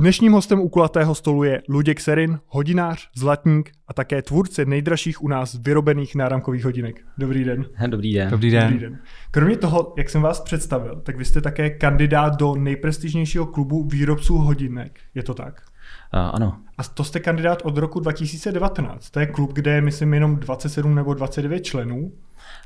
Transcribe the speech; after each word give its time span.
Dnešním 0.00 0.32
hostem 0.32 0.60
u 0.60 0.68
kulatého 0.68 1.14
stolu 1.14 1.44
je 1.44 1.62
Luděk 1.68 2.00
Serin, 2.00 2.38
hodinář, 2.46 3.08
zlatník 3.16 3.70
a 3.88 3.94
také 3.94 4.22
tvůrce 4.22 4.64
nejdražších 4.64 5.22
u 5.22 5.28
nás 5.28 5.54
vyrobených 5.54 6.14
náramkových 6.14 6.64
hodinek. 6.64 7.00
Dobrý 7.18 7.44
den. 7.44 7.64
Dobrý 7.86 8.14
den. 8.14 8.30
Dobrý 8.30 8.50
den. 8.50 8.62
Dobrý 8.62 8.78
den. 8.78 8.98
Kromě 9.30 9.56
toho, 9.56 9.94
jak 9.98 10.10
jsem 10.10 10.22
vás 10.22 10.40
představil, 10.40 11.00
tak 11.00 11.16
vy 11.16 11.24
jste 11.24 11.40
také 11.40 11.70
kandidát 11.70 12.36
do 12.36 12.54
nejprestižnějšího 12.54 13.46
klubu 13.46 13.84
výrobců 13.84 14.38
hodinek. 14.38 15.00
Je 15.14 15.22
to 15.22 15.34
tak? 15.34 15.62
A, 16.12 16.28
ano. 16.28 16.56
A 16.78 16.84
to 16.84 17.04
jste 17.04 17.20
kandidát 17.20 17.62
od 17.64 17.78
roku 17.78 18.00
2019. 18.00 19.10
To 19.10 19.20
je 19.20 19.26
klub, 19.26 19.52
kde 19.52 19.74
je, 19.74 19.80
myslím, 19.80 20.14
jenom 20.14 20.36
27 20.36 20.94
nebo 20.94 21.14
29 21.14 21.60
členů 21.60 22.12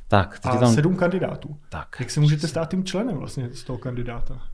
Tak, 0.09 0.39
teď 0.39 0.53
a 0.53 0.57
tam... 0.57 0.75
7 0.75 0.97
kandidátů. 0.97 1.57
Tak. 1.69 1.97
Jak 2.01 2.11
se 2.11 2.21
můžete 2.21 2.49
stát 2.49 2.71
tím 2.71 2.85
členem 2.85 3.17
vlastně 3.17 3.49
z 3.53 3.65
toho 3.65 3.79
kandidáta? 3.79 4.54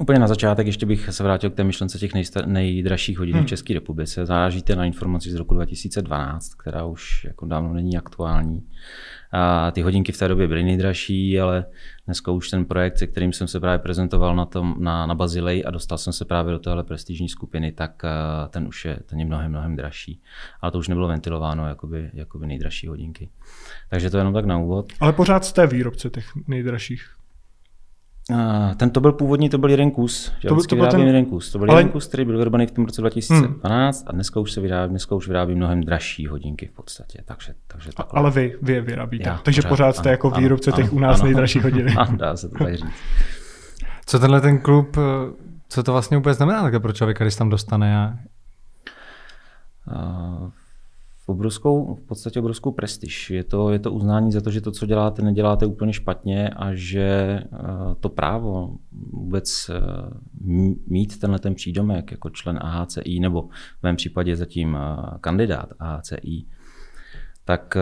Úplně 0.00 0.18
na 0.18 0.26
začátek 0.26 0.66
ještě 0.66 0.86
bych 0.86 1.08
se 1.12 1.22
vrátil 1.22 1.50
k 1.50 1.54
té 1.54 1.64
myšlence 1.64 1.98
těch 1.98 2.14
nejsta- 2.14 2.46
nejdražších 2.46 3.18
hodin 3.18 3.34
Hmm. 3.34 3.44
v 3.44 3.48
České 3.48 3.74
republice. 3.74 4.26
Zážíte 4.26 4.76
na 4.76 4.84
informaci 4.84 5.30
z 5.30 5.34
roku 5.34 5.54
2012, 5.54 6.54
která 6.54 6.84
už 6.84 7.24
jako 7.24 7.46
dávno 7.46 7.74
není 7.74 7.96
aktuální. 7.98 8.66
A 9.32 9.70
ty 9.70 9.82
hodinky 9.82 10.12
v 10.12 10.18
té 10.18 10.28
době 10.28 10.48
byly 10.48 10.62
nejdražší, 10.62 11.40
ale 11.40 11.64
dneska 12.06 12.30
už 12.30 12.50
ten 12.50 12.64
projekt, 12.64 12.98
se 12.98 13.06
kterým 13.06 13.32
jsem 13.32 13.48
se 13.48 13.60
právě 13.60 13.78
prezentoval 13.78 14.36
na, 14.36 14.44
tom, 14.44 14.74
na, 14.78 15.06
na 15.06 15.14
Bazilej 15.14 15.64
a 15.66 15.70
dostal 15.70 15.98
jsem 15.98 16.12
se 16.12 16.24
právě 16.24 16.52
do 16.52 16.58
téhle 16.58 16.84
prestižní 16.84 17.28
skupiny, 17.28 17.72
tak 17.72 18.02
eh, 18.04 18.08
ten 18.50 18.66
už 18.68 18.84
je, 18.84 18.98
ten 19.06 19.18
je 19.20 19.26
mnohem, 19.26 19.50
mnohem 19.50 19.76
dražší. 19.76 20.20
Ale 20.60 20.72
to 20.72 20.78
už 20.78 20.88
nebylo 20.88 21.08
ventilováno 21.08 21.68
jakoby, 21.68 22.10
jakoby 22.14 22.46
nejdražší 22.46 22.86
hodinky. 22.86 23.30
Takže 23.90 24.10
to 24.10 24.18
jenom 24.18 24.34
tak 24.34 24.44
na 24.44 24.58
úvod. 24.58 24.92
Ale 25.00 25.12
pořád 25.12 25.44
jste 25.44 25.66
výrobce 25.66 26.10
těch 26.10 26.26
nejdražších. 26.46 27.17
Uh, 28.30 28.74
ten 28.76 28.90
to 28.90 29.00
byl 29.00 29.12
původní, 29.12 29.48
to 29.48 29.58
byl 29.58 29.70
jeden 29.70 29.90
kus. 29.90 30.32
To 30.48 30.54
byl- 30.54 30.64
to 30.64 30.76
byl 30.76 30.86
ten- 30.86 31.00
jeden 31.00 31.24
kus. 31.24 31.52
To 31.52 31.58
byl 31.58 31.70
Ale- 31.70 31.80
jeden 31.80 31.92
kus, 31.92 32.06
který 32.06 32.24
byl 32.24 32.38
vyrobený 32.38 32.66
v 32.66 32.70
tom 32.70 32.84
roce 32.84 33.00
2012 33.00 34.04
a 34.06 34.12
dneska 34.12 34.40
už 34.40 34.52
se 34.52 34.60
vyrábí, 34.60 34.90
dneska 34.90 35.14
už 35.14 35.28
vyrábí 35.28 35.54
mnohem 35.54 35.80
dražší 35.82 36.26
hodinky 36.26 36.66
v 36.66 36.72
podstatě. 36.72 37.22
Takže, 37.24 37.54
takže 37.66 37.90
takhle. 37.96 38.20
ale 38.20 38.30
vy, 38.30 38.56
vy 38.62 38.72
je 38.72 38.80
vyrábíte. 38.80 39.28
Já, 39.28 39.38
Takže 39.44 39.62
pořád, 39.62 39.68
pořád 39.68 39.92
jste 39.96 40.08
ano, 40.08 40.10
jako 40.10 40.32
ano, 40.32 40.40
výrobce 40.42 40.72
těch 40.72 40.84
ano, 40.84 40.92
u 40.96 40.98
nás 40.98 41.20
ano. 41.20 41.24
nejdražších 41.24 41.62
hodinek. 41.64 41.94
Ano, 41.98 42.16
dá 42.16 42.36
se 42.36 42.48
to 42.48 42.64
tak 42.64 42.74
říct. 42.76 42.86
Co 44.06 44.18
tenhle 44.18 44.40
ten 44.40 44.58
klub, 44.58 44.96
eh, 44.96 45.00
co 45.68 45.82
to 45.82 45.92
vlastně 45.92 46.16
vůbec 46.16 46.36
znamená 46.36 46.62
takhle 46.62 46.80
pro 46.80 46.92
člověka, 46.92 47.24
když 47.24 47.36
tam 47.36 47.50
dostane 47.50 47.98
a 47.98 48.14
Uh, 49.94 50.50
obrovskou, 51.28 51.94
v 51.94 52.00
podstatě 52.00 52.40
obrovskou 52.40 52.72
prestiž. 52.72 53.30
Je 53.30 53.44
to, 53.44 53.70
je 53.70 53.78
to 53.78 53.92
uznání 53.92 54.32
za 54.32 54.40
to, 54.40 54.50
že 54.50 54.60
to, 54.60 54.72
co 54.72 54.86
děláte, 54.86 55.22
neděláte 55.22 55.66
úplně 55.66 55.92
špatně 55.92 56.48
a 56.48 56.74
že 56.74 57.40
uh, 57.52 57.58
to 58.00 58.08
právo 58.08 58.76
vůbec 59.12 59.70
uh, 59.70 60.70
mít 60.86 61.18
tenhle 61.18 61.38
ten 61.38 61.54
přídomek 61.54 62.10
jako 62.10 62.30
člen 62.30 62.58
AHCI, 62.62 63.20
nebo 63.20 63.42
v 63.80 63.82
mém 63.82 63.96
případě 63.96 64.36
zatím 64.36 64.74
uh, 64.74 65.18
kandidát 65.20 65.72
AHCI, 65.78 66.44
tak 67.44 67.76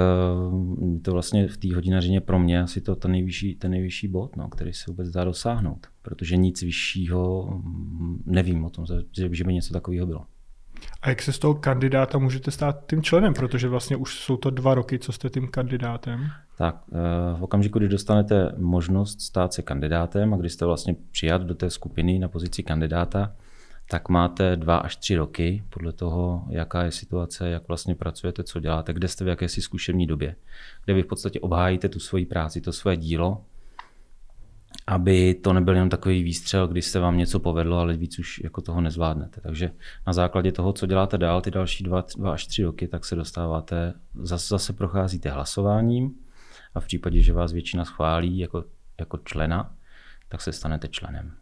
to 1.02 1.12
vlastně 1.12 1.48
v 1.48 1.56
té 1.56 1.74
hodinařině 1.74 2.20
pro 2.20 2.38
mě 2.38 2.62
asi 2.62 2.80
to 2.80 2.96
ten 2.96 3.10
nejvyšší, 3.10 3.54
ten 3.54 3.70
nejvyšší 3.70 4.08
bod, 4.08 4.36
no, 4.36 4.48
který 4.48 4.72
se 4.72 4.84
vůbec 4.88 5.10
dá 5.10 5.24
dosáhnout. 5.24 5.86
Protože 6.02 6.36
nic 6.36 6.62
vyššího 6.62 7.50
mm, 7.64 8.22
nevím 8.26 8.64
o 8.64 8.70
tom, 8.70 8.84
že 9.32 9.44
by 9.44 9.54
něco 9.54 9.72
takového 9.72 10.06
bylo. 10.06 10.24
A 11.02 11.08
jak 11.08 11.22
se 11.22 11.32
z 11.32 11.38
toho 11.38 11.54
kandidáta 11.54 12.18
můžete 12.18 12.50
stát 12.50 12.76
tím 12.90 13.02
členem, 13.02 13.34
protože 13.34 13.68
vlastně 13.68 13.96
už 13.96 14.20
jsou 14.20 14.36
to 14.36 14.50
dva 14.50 14.74
roky, 14.74 14.98
co 14.98 15.12
jste 15.12 15.30
tím 15.30 15.48
kandidátem. 15.48 16.30
Tak 16.58 16.76
eh, 16.92 16.96
v 17.38 17.42
okamžiku, 17.42 17.78
kdy 17.78 17.88
dostanete 17.88 18.52
možnost 18.56 19.20
stát 19.20 19.54
se 19.54 19.62
kandidátem 19.62 20.34
a 20.34 20.36
když 20.36 20.52
jste 20.52 20.66
vlastně 20.66 20.96
přijat 21.10 21.42
do 21.42 21.54
té 21.54 21.70
skupiny 21.70 22.18
na 22.18 22.28
pozici 22.28 22.62
kandidáta, 22.62 23.32
tak 23.90 24.08
máte 24.08 24.56
dva 24.56 24.76
až 24.76 24.96
tři 24.96 25.16
roky 25.16 25.64
podle 25.70 25.92
toho, 25.92 26.44
jaká 26.50 26.82
je 26.82 26.92
situace, 26.92 27.48
jak 27.48 27.68
vlastně 27.68 27.94
pracujete, 27.94 28.44
co 28.44 28.60
děláte, 28.60 28.92
kde 28.92 29.08
jste 29.08 29.24
v 29.24 29.28
jakési 29.28 29.62
zkušební 29.62 30.06
době, 30.06 30.36
kde 30.84 30.94
vy 30.94 31.02
v 31.02 31.06
podstatě 31.06 31.40
obhájíte 31.40 31.88
tu 31.88 32.00
svoji 32.00 32.26
práci, 32.26 32.60
to 32.60 32.72
svoje 32.72 32.96
dílo, 32.96 33.44
aby 34.86 35.34
to 35.34 35.52
nebyl 35.52 35.74
jenom 35.74 35.88
takový 35.88 36.22
výstřel, 36.22 36.68
kdy 36.68 36.82
se 36.82 37.00
vám 37.00 37.18
něco 37.18 37.40
povedlo, 37.40 37.78
ale 37.78 37.96
víc 37.96 38.18
už 38.18 38.40
jako 38.44 38.60
toho 38.60 38.80
nezvládnete. 38.80 39.40
Takže 39.40 39.70
na 40.06 40.12
základě 40.12 40.52
toho, 40.52 40.72
co 40.72 40.86
děláte 40.86 41.18
dál, 41.18 41.40
ty 41.40 41.50
další 41.50 41.84
dva, 41.84 42.04
dva 42.16 42.32
až 42.32 42.46
tři 42.46 42.62
roky, 42.62 42.88
tak 42.88 43.04
se 43.04 43.16
dostáváte, 43.16 43.94
zase, 44.14 44.46
zase 44.48 44.72
procházíte 44.72 45.30
hlasováním 45.30 46.14
a 46.74 46.80
v 46.80 46.86
případě, 46.86 47.22
že 47.22 47.32
vás 47.32 47.52
většina 47.52 47.84
schválí 47.84 48.38
jako, 48.38 48.64
jako 49.00 49.18
člena, 49.24 49.74
tak 50.28 50.40
se 50.40 50.52
stanete 50.52 50.88
členem. 50.88 51.32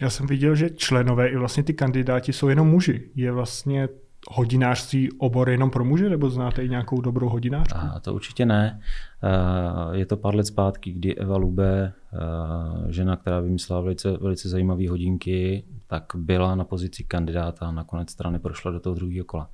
Já 0.00 0.10
jsem 0.10 0.26
viděl, 0.26 0.54
že 0.54 0.70
členové 0.70 1.28
i 1.28 1.36
vlastně 1.36 1.62
ty 1.62 1.74
kandidáti 1.74 2.32
jsou 2.32 2.48
jenom 2.48 2.68
muži. 2.68 3.10
Je 3.14 3.32
vlastně 3.32 3.88
hodinářství 4.30 5.12
obor 5.12 5.50
jenom 5.50 5.70
pro 5.70 5.84
muže, 5.84 6.08
nebo 6.08 6.30
znáte 6.30 6.64
i 6.64 6.68
nějakou 6.68 7.00
dobrou 7.00 7.28
hodinářku? 7.28 7.78
A 7.94 8.00
to 8.00 8.14
určitě 8.14 8.46
ne. 8.46 8.80
Eh, 9.22 9.96
Je 9.96 10.06
to 10.06 10.16
pár 10.16 10.34
let 10.34 10.46
zpátky, 10.46 10.92
kdy 10.92 11.14
Eva 11.14 11.36
Lube, 11.36 11.92
eh, 12.12 12.92
žena, 12.92 13.16
která 13.16 13.40
vymyslela 13.40 13.80
velice, 13.80 14.16
velice 14.16 14.48
zajímavé 14.48 14.88
hodinky, 14.88 15.64
tak 15.86 16.04
byla 16.14 16.54
na 16.54 16.64
pozici 16.64 17.04
kandidáta 17.04 17.66
a 17.66 17.70
nakonec 17.70 18.10
strany 18.10 18.38
prošla 18.38 18.70
do 18.70 18.80
toho 18.80 18.94
druhého 18.94 19.24
kola. 19.24 19.50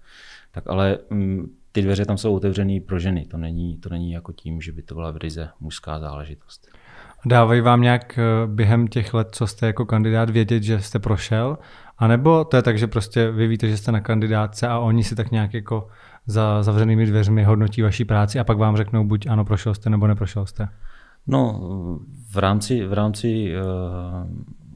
Tak 0.50 0.64
ale 0.66 0.98
mm, 1.10 1.50
ty 1.72 1.82
dveře 1.82 2.04
tam 2.04 2.18
jsou 2.18 2.34
otevřené 2.36 2.80
pro 2.80 2.98
ženy. 2.98 3.26
To 3.26 3.36
není, 3.36 3.78
to 3.78 3.88
není 3.88 4.12
jako 4.12 4.32
tím, 4.32 4.60
že 4.60 4.72
by 4.72 4.82
to 4.82 4.94
byla 4.94 5.10
v 5.10 5.16
ryze 5.16 5.48
mužská 5.60 5.98
záležitost. 5.98 6.68
Dávají 7.26 7.60
vám 7.60 7.80
nějak 7.80 8.18
eh, 8.18 8.46
během 8.46 8.88
těch 8.88 9.14
let, 9.14 9.28
co 9.32 9.46
jste 9.46 9.66
jako 9.66 9.86
kandidát, 9.86 10.30
vědět, 10.30 10.62
že 10.62 10.80
jste 10.80 10.98
prošel? 10.98 11.58
A 11.98 12.06
nebo 12.06 12.44
to 12.44 12.56
je 12.56 12.62
tak, 12.62 12.78
že 12.78 12.86
prostě 12.86 13.30
vy 13.30 13.46
víte, 13.46 13.68
že 13.68 13.76
jste 13.76 13.92
na 13.92 14.00
kandidátce 14.00 14.68
a 14.68 14.78
oni 14.78 15.04
si 15.04 15.14
tak 15.14 15.30
nějak 15.30 15.54
jako 15.54 15.88
za 16.26 16.62
zavřenými 16.62 17.06
dveřmi 17.06 17.44
hodnotí 17.44 17.82
vaší 17.82 18.04
práci 18.04 18.38
a 18.38 18.44
pak 18.44 18.58
vám 18.58 18.76
řeknou 18.76 19.04
buď 19.04 19.26
ano, 19.26 19.44
prošel 19.44 19.74
jste, 19.74 19.90
nebo 19.90 20.06
neprošel 20.06 20.46
jste. 20.46 20.68
No, 21.26 21.60
v 22.30 22.36
rámci, 22.36 22.86
v 22.86 22.92
rámci 22.92 23.52
eh, 23.54 23.60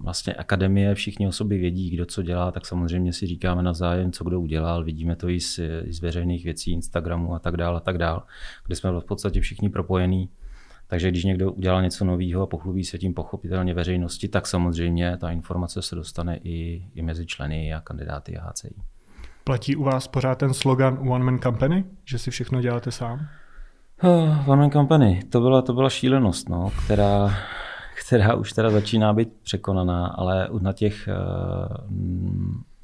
vlastně 0.00 0.34
akademie 0.34 0.94
všichni 0.94 1.28
o 1.28 1.33
sobě 1.33 1.59
vědí, 1.59 1.91
kdo 1.91 2.06
co 2.06 2.22
dělá, 2.22 2.53
tak 2.53 2.66
samozřejmě 2.66 3.12
si 3.12 3.27
říkáme 3.27 3.62
navzájem, 3.62 4.12
co 4.12 4.25
kdo 4.25 4.41
udělal. 4.41 4.84
Vidíme 4.84 5.16
to 5.16 5.28
i 5.28 5.41
z, 5.41 5.59
i 5.84 5.93
z 5.93 6.00
veřejných 6.00 6.44
věcí, 6.44 6.72
Instagramu 6.72 7.34
a 7.34 7.38
tak 7.38 7.56
dále, 7.56 7.77
a 7.77 7.81
tak 7.81 7.99
dále, 7.99 8.21
kde 8.66 8.77
jsme 8.77 8.91
v 8.91 9.04
podstatě 9.04 9.41
všichni 9.41 9.69
propojení. 9.69 10.28
Takže 10.87 11.09
když 11.09 11.25
někdo 11.25 11.53
udělal 11.53 11.83
něco 11.83 12.05
nového 12.05 12.43
a 12.43 12.47
pochlubí 12.47 12.84
se 12.84 12.99
tím 12.99 13.15
pochopitelně 13.15 13.75
veřejnosti, 13.75 14.28
tak 14.28 14.47
samozřejmě 14.47 15.17
ta 15.17 15.31
informace 15.31 15.83
se 15.83 15.95
dostane 15.95 16.37
i, 16.37 16.87
i 16.95 17.03
mezi 17.03 17.27
členy 17.27 17.75
a 17.75 17.81
kandidáty 17.81 18.39
HCI. 18.41 18.75
Platí 19.45 19.77
u 19.77 19.84
vás 19.84 20.09
pořád 20.09 20.39
ten 20.39 20.55
slogan 20.55 20.99
One 21.09 21.25
Man 21.25 21.39
Company, 21.39 21.84
že 22.05 22.19
si 22.19 22.31
všechno 22.31 22.61
děláte 22.61 22.91
sám? 22.91 23.27
Oh, 24.03 24.50
One 24.50 24.61
Man 24.62 24.71
Company, 24.71 25.22
to 25.28 25.41
byla, 25.41 25.62
to 25.62 25.72
byla 25.72 25.91
šílenost, 25.91 26.49
no, 26.49 26.72
která, 26.84 27.34
která 28.06 28.34
už 28.34 28.53
teda 28.53 28.71
začíná 28.71 29.12
být 29.12 29.33
překonaná, 29.43 30.06
ale 30.06 30.49
na 30.61 30.72
těch, 30.72 31.09
eh, 31.09 31.15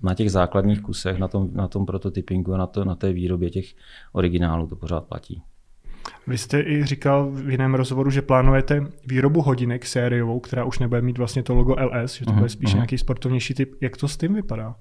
na 0.03 0.15
těch 0.15 0.31
základních 0.31 0.81
kusech, 0.81 1.19
na 1.19 1.29
tom, 1.29 1.49
na 1.53 1.69
tom 1.69 1.87
prototypingu 1.87 2.55
a 2.55 2.57
na, 2.57 2.67
to, 2.67 2.85
na 2.85 2.95
té 2.95 3.13
výrobě 3.13 3.51
těch 3.51 3.75
originálů 4.13 4.67
to 4.67 4.77
pořád 4.77 5.05
platí. 5.05 5.43
Vy 6.27 6.39
jste 6.39 6.61
i 6.61 6.85
říkal 6.85 7.31
v 7.31 7.51
jiném 7.51 7.75
rozhovoru, 7.75 8.11
že 8.11 8.23
plánujete 8.23 8.87
výrobu 9.07 9.43
hodinek 9.43 9.87
sériovou, 9.87 10.41
která 10.41 10.65
už 10.65 10.79
nebude 10.79 11.03
mít 11.03 11.19
vlastně 11.19 11.43
to 11.43 11.55
logo 11.55 11.77
LS, 11.81 12.15
že 12.15 12.25
to 12.25 12.33
bude 12.33 12.49
spíš 12.49 12.71
mhm. 12.71 12.77
nějaký 12.77 12.99
sportovnější 12.99 13.55
typ. 13.55 13.75
Jak 13.81 13.97
to 13.97 14.09
s 14.09 14.17
tím 14.17 14.35
vypadá? 14.35 14.75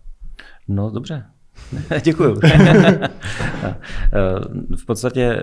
No 0.67 0.89
dobře, 0.89 1.25
děkuju. 2.03 2.39
v 4.75 4.85
podstatě 4.85 5.41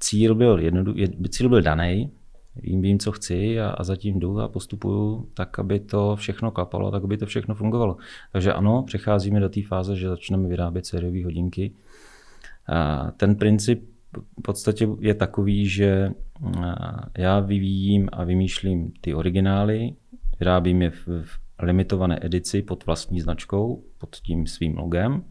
cíl 0.00 0.34
byl, 0.34 0.58
jednodu, 0.58 0.94
cíl 1.28 1.48
byl 1.48 1.62
daný, 1.62 2.10
vím, 2.56 2.82
vím, 2.82 2.98
co 2.98 3.12
chci 3.12 3.60
a, 3.60 3.70
a 3.70 3.84
zatím 3.84 4.20
jdu 4.20 4.40
a 4.40 4.48
postupuju 4.48 5.28
tak, 5.34 5.58
aby 5.58 5.80
to 5.80 6.16
všechno 6.16 6.50
klapalo, 6.50 6.90
tak, 6.90 7.04
aby 7.04 7.16
to 7.16 7.26
všechno 7.26 7.54
fungovalo. 7.54 7.96
Takže 8.32 8.52
ano, 8.52 8.82
přecházíme 8.82 9.40
do 9.40 9.48
té 9.48 9.60
fáze, 9.62 9.96
že 9.96 10.08
začneme 10.08 10.48
vyrábět 10.48 10.86
sériové 10.86 11.24
hodinky. 11.24 11.72
A 12.68 13.10
ten 13.10 13.34
princip 13.34 13.90
v 14.38 14.42
podstatě 14.42 14.88
je 15.00 15.14
takový, 15.14 15.68
že 15.68 16.10
já 17.18 17.40
vyvíjím 17.40 18.08
a 18.12 18.24
vymýšlím 18.24 18.92
ty 19.00 19.14
originály, 19.14 19.94
vyrábím 20.40 20.82
je 20.82 20.90
v, 20.90 21.06
v 21.06 21.40
limitované 21.62 22.18
edici 22.22 22.62
pod 22.62 22.86
vlastní 22.86 23.20
značkou, 23.20 23.84
pod 23.98 24.16
tím 24.16 24.46
svým 24.46 24.78
logem 24.78 25.24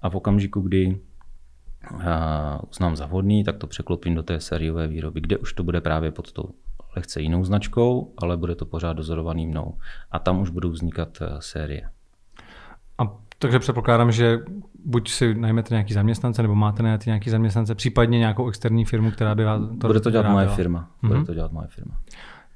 a 0.00 0.10
v 0.10 0.14
okamžiku, 0.14 0.60
kdy 0.60 1.00
uznám 2.70 2.96
za 2.96 3.06
vhodný, 3.06 3.44
tak 3.44 3.56
to 3.56 3.66
překlopím 3.66 4.14
do 4.14 4.22
té 4.22 4.40
sériové 4.40 4.88
výroby, 4.88 5.20
kde 5.20 5.38
už 5.38 5.52
to 5.52 5.62
bude 5.62 5.80
právě 5.80 6.12
pod 6.12 6.32
tou 6.32 6.44
lehce 6.96 7.20
jinou 7.20 7.44
značkou, 7.44 8.14
ale 8.16 8.36
bude 8.36 8.54
to 8.54 8.66
pořád 8.66 8.92
dozorovaný 8.92 9.46
mnou. 9.46 9.78
A 10.10 10.18
tam 10.18 10.40
už 10.40 10.50
budou 10.50 10.70
vznikat 10.70 11.18
série. 11.38 11.93
Takže 13.44 13.58
předpokládám, 13.58 14.12
že 14.12 14.38
buď 14.84 15.10
si 15.10 15.34
najmete 15.34 15.74
nějaký 15.74 15.94
zaměstnance, 15.94 16.42
nebo 16.42 16.54
máte 16.54 16.82
najít 16.82 17.06
nějaký 17.06 17.30
zaměstnance, 17.30 17.74
případně 17.74 18.18
nějakou 18.18 18.48
externí 18.48 18.84
firmu, 18.84 19.10
která 19.10 19.34
by 19.34 19.44
vás 19.44 19.60
to 19.80 19.86
Bude 19.86 20.00
to 20.00 20.10
dělat 20.10 20.28
moje 20.28 20.48
firma. 20.48 20.90
Bude 21.02 21.14
mm-hmm. 21.14 21.26
to 21.26 21.34
dělat 21.34 21.52
moje 21.52 21.68
firma. 21.68 21.94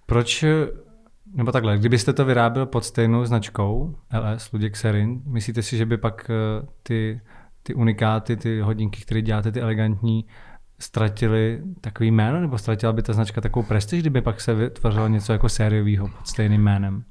Proč 0.06 0.44
nebo 1.34 1.52
takhle, 1.52 1.78
kdybyste 1.78 2.12
to 2.12 2.24
vyráběl 2.24 2.66
pod 2.66 2.84
stejnou 2.84 3.24
značkou 3.24 3.94
LS, 4.20 4.52
Luděk 4.52 4.76
Serin, 4.76 5.22
myslíte 5.26 5.62
si, 5.62 5.76
že 5.76 5.86
by 5.86 5.96
pak 5.96 6.30
eh, 6.30 6.66
ty, 6.82 7.20
ty 7.62 7.74
unikáty, 7.74 8.36
ty 8.36 8.60
hodinky, 8.60 9.00
které 9.00 9.22
děláte, 9.22 9.52
ty 9.52 9.60
elegantní, 9.60 10.24
ztratili 10.78 11.62
takový 11.80 12.10
jméno, 12.10 12.40
nebo 12.40 12.58
ztratila 12.58 12.92
by 12.92 13.02
ta 13.02 13.12
značka 13.12 13.40
takovou 13.40 13.66
prestiž, 13.66 14.00
kdyby 14.00 14.22
pak 14.22 14.40
se 14.40 14.54
vytvořilo 14.54 15.08
něco 15.08 15.32
jako 15.32 15.48
sériového 15.48 16.08
pod 16.08 16.26
stejným 16.26 16.62
jménem? 16.62 17.04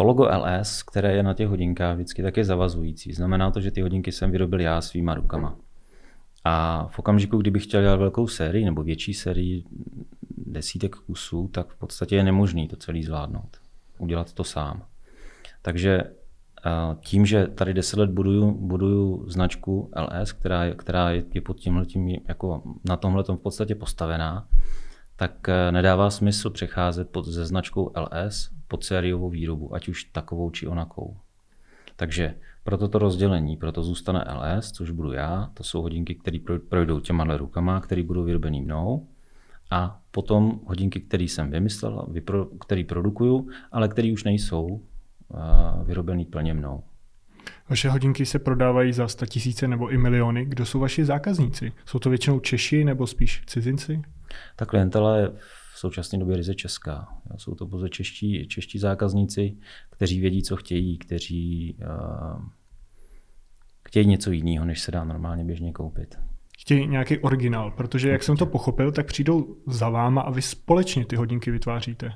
To 0.00 0.04
logo 0.04 0.24
LS, 0.24 0.82
které 0.82 1.12
je 1.12 1.22
na 1.22 1.34
těch 1.34 1.48
hodinkách, 1.48 1.94
vždycky 1.94 2.22
tak 2.22 2.36
je 2.36 2.44
zavazující. 2.44 3.12
Znamená 3.12 3.50
to, 3.50 3.60
že 3.60 3.70
ty 3.70 3.80
hodinky 3.80 4.12
jsem 4.12 4.30
vyrobil 4.30 4.60
já 4.60 4.80
svýma 4.80 5.14
rukama. 5.14 5.56
A 6.44 6.86
v 6.90 6.98
okamžiku, 6.98 7.38
kdybych 7.38 7.64
chtěl 7.64 7.82
dělat 7.82 7.96
velkou 7.96 8.26
sérii 8.26 8.64
nebo 8.64 8.82
větší 8.82 9.14
sérii 9.14 9.64
desítek 10.36 10.96
kusů, 10.96 11.48
tak 11.52 11.68
v 11.68 11.78
podstatě 11.78 12.16
je 12.16 12.24
nemožný 12.24 12.68
to 12.68 12.76
celý 12.76 13.02
zvládnout. 13.02 13.56
Udělat 13.98 14.32
to 14.32 14.44
sám. 14.44 14.82
Takže 15.62 16.02
tím, 17.00 17.26
že 17.26 17.46
tady 17.46 17.74
10 17.74 17.98
let 17.98 18.10
buduju, 18.10 18.50
buduju 18.50 19.30
značku 19.30 19.90
LS, 19.96 20.32
která 20.32 20.74
která 20.74 21.10
je 21.10 21.40
pod 21.44 21.56
tímhletím, 21.56 22.08
jako 22.28 22.62
na 22.84 22.96
tomhle 22.96 23.24
v 23.28 23.36
podstatě 23.36 23.74
postavená, 23.74 24.46
tak 25.16 25.48
eh, 25.48 25.72
nedává 25.72 26.10
smysl 26.10 26.50
přecházet 26.50 27.10
pod, 27.10 27.26
ze 27.26 27.46
značkou 27.46 27.92
LS 27.96 28.59
pod 28.70 28.84
sériovou 28.84 29.30
výrobu, 29.30 29.74
ať 29.74 29.88
už 29.88 30.04
takovou 30.04 30.50
či 30.50 30.66
onakou. 30.66 31.16
Takže 31.96 32.34
pro 32.64 32.78
toto 32.78 32.98
rozdělení, 32.98 33.56
proto 33.56 33.82
zůstane 33.82 34.24
LS, 34.34 34.72
což 34.72 34.90
budu 34.90 35.12
já, 35.12 35.50
to 35.54 35.64
jsou 35.64 35.82
hodinky, 35.82 36.14
které 36.14 36.38
projdou 36.68 37.00
těma 37.00 37.36
rukama, 37.36 37.80
které 37.80 38.02
budou 38.02 38.24
vyrobený 38.24 38.60
mnou. 38.60 39.06
A 39.70 40.00
potom 40.10 40.60
hodinky, 40.64 41.00
které 41.00 41.24
jsem 41.24 41.50
vymyslel, 41.50 42.06
které 42.60 42.84
produkuju, 42.84 43.48
ale 43.72 43.88
které 43.88 44.12
už 44.12 44.24
nejsou 44.24 44.82
vyrobený 45.84 46.24
plně 46.24 46.54
mnou. 46.54 46.82
Vaše 47.68 47.90
hodinky 47.90 48.26
se 48.26 48.38
prodávají 48.38 48.92
za 48.92 49.08
100 49.08 49.26
tisíce 49.26 49.68
nebo 49.68 49.88
i 49.88 49.98
miliony. 49.98 50.44
Kdo 50.44 50.66
jsou 50.66 50.80
vaši 50.80 51.04
zákazníci? 51.04 51.72
Jsou 51.86 51.98
to 51.98 52.10
většinou 52.10 52.40
Češi 52.40 52.84
nebo 52.84 53.06
spíš 53.06 53.42
cizinci? 53.46 54.02
Ta 54.56 54.66
klientela 54.66 55.16
je 55.16 55.28
v 55.28 55.59
současné 55.80 56.18
době 56.18 56.36
ryze 56.36 56.54
česká. 56.54 57.08
Jsou 57.36 57.54
to 57.54 57.66
pouze 57.66 57.88
čeští, 57.88 58.48
čeští 58.48 58.78
zákazníci, 58.78 59.56
kteří 59.90 60.20
vědí, 60.20 60.42
co 60.42 60.56
chtějí, 60.56 60.98
kteří 60.98 61.76
uh, 61.80 62.42
chtějí 63.88 64.06
něco 64.06 64.30
jiného, 64.30 64.64
než 64.64 64.80
se 64.80 64.92
dá 64.92 65.04
normálně 65.04 65.44
běžně 65.44 65.72
koupit. 65.72 66.18
Chtějí 66.58 66.86
nějaký 66.86 67.18
originál, 67.18 67.70
protože 67.70 68.10
jak 68.10 68.22
jsem 68.22 68.36
to 68.36 68.46
pochopil, 68.46 68.92
tak 68.92 69.06
přijdou 69.06 69.56
za 69.66 69.88
váma 69.88 70.22
a 70.22 70.30
vy 70.30 70.42
společně 70.42 71.04
ty 71.04 71.16
hodinky 71.16 71.50
vytváříte. 71.50 72.12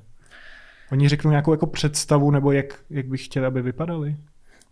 Oni 0.93 1.09
řeknou 1.09 1.31
nějakou 1.31 1.51
jako 1.51 1.67
představu, 1.67 2.31
nebo 2.31 2.53
jak, 2.53 2.85
jak 2.91 3.07
bych 3.07 3.25
chtěl, 3.25 3.47
aby 3.47 3.63
vypadaly? 3.63 4.17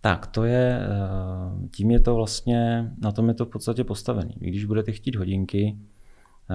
Tak, 0.01 0.27
to 0.27 0.45
je, 0.45 0.81
eh, 0.81 1.69
tím 1.69 1.91
je 1.91 2.01
to 2.01 2.15
vlastně, 2.15 2.91
na 3.03 3.13
tom 3.13 3.29
je 3.29 3.35
to 3.35 3.47
v 3.47 3.49
podstatě 3.49 3.85
postavený. 3.85 4.35
Když 4.39 4.65
budete 4.65 4.93
chtít 4.93 5.17
hodinky, 5.17 5.77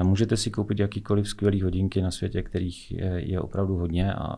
můžete 0.04 0.38
si 0.38 0.52
koupit 0.52 0.80
jakýkoliv 0.80 1.28
skvělý 1.28 1.62
hodinky 1.62 2.02
na 2.02 2.12
světě, 2.12 2.44
kterých 2.44 2.92
je, 2.92 3.42
opravdu 3.42 3.76
hodně 3.76 4.14
a 4.14 4.36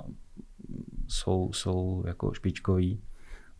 jsou, 1.08 1.54
jsou 1.54 2.04
jako 2.08 2.34
špičkový. 2.34 3.02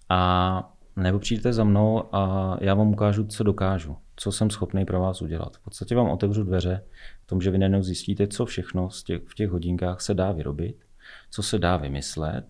A 0.10 0.74
nebo 0.96 1.20
přijdete 1.20 1.54
za 1.54 1.64
mnou 1.64 2.16
a 2.16 2.58
já 2.62 2.74
vám 2.74 2.92
ukážu, 2.92 3.24
co 3.24 3.44
dokážu, 3.44 3.98
co 4.16 4.32
jsem 4.32 4.50
schopný 4.50 4.86
pro 4.86 5.00
vás 5.00 5.22
udělat. 5.22 5.58
V 5.58 5.64
podstatě 5.64 5.96
vám 5.96 6.10
otevřu 6.10 6.44
dveře 6.44 6.84
v 7.24 7.28
tom, 7.28 7.42
že 7.42 7.52
vy 7.52 7.58
najednou 7.58 7.84
zjistíte, 7.84 8.28
co 8.28 8.46
všechno 8.46 8.90
v 9.26 9.36
těch 9.36 9.50
hodinkách 9.50 10.02
se 10.02 10.14
dá 10.14 10.32
vyrobit 10.32 10.90
co 11.32 11.44
se 11.44 11.60
dá 11.60 11.78
vymyslet. 11.78 12.46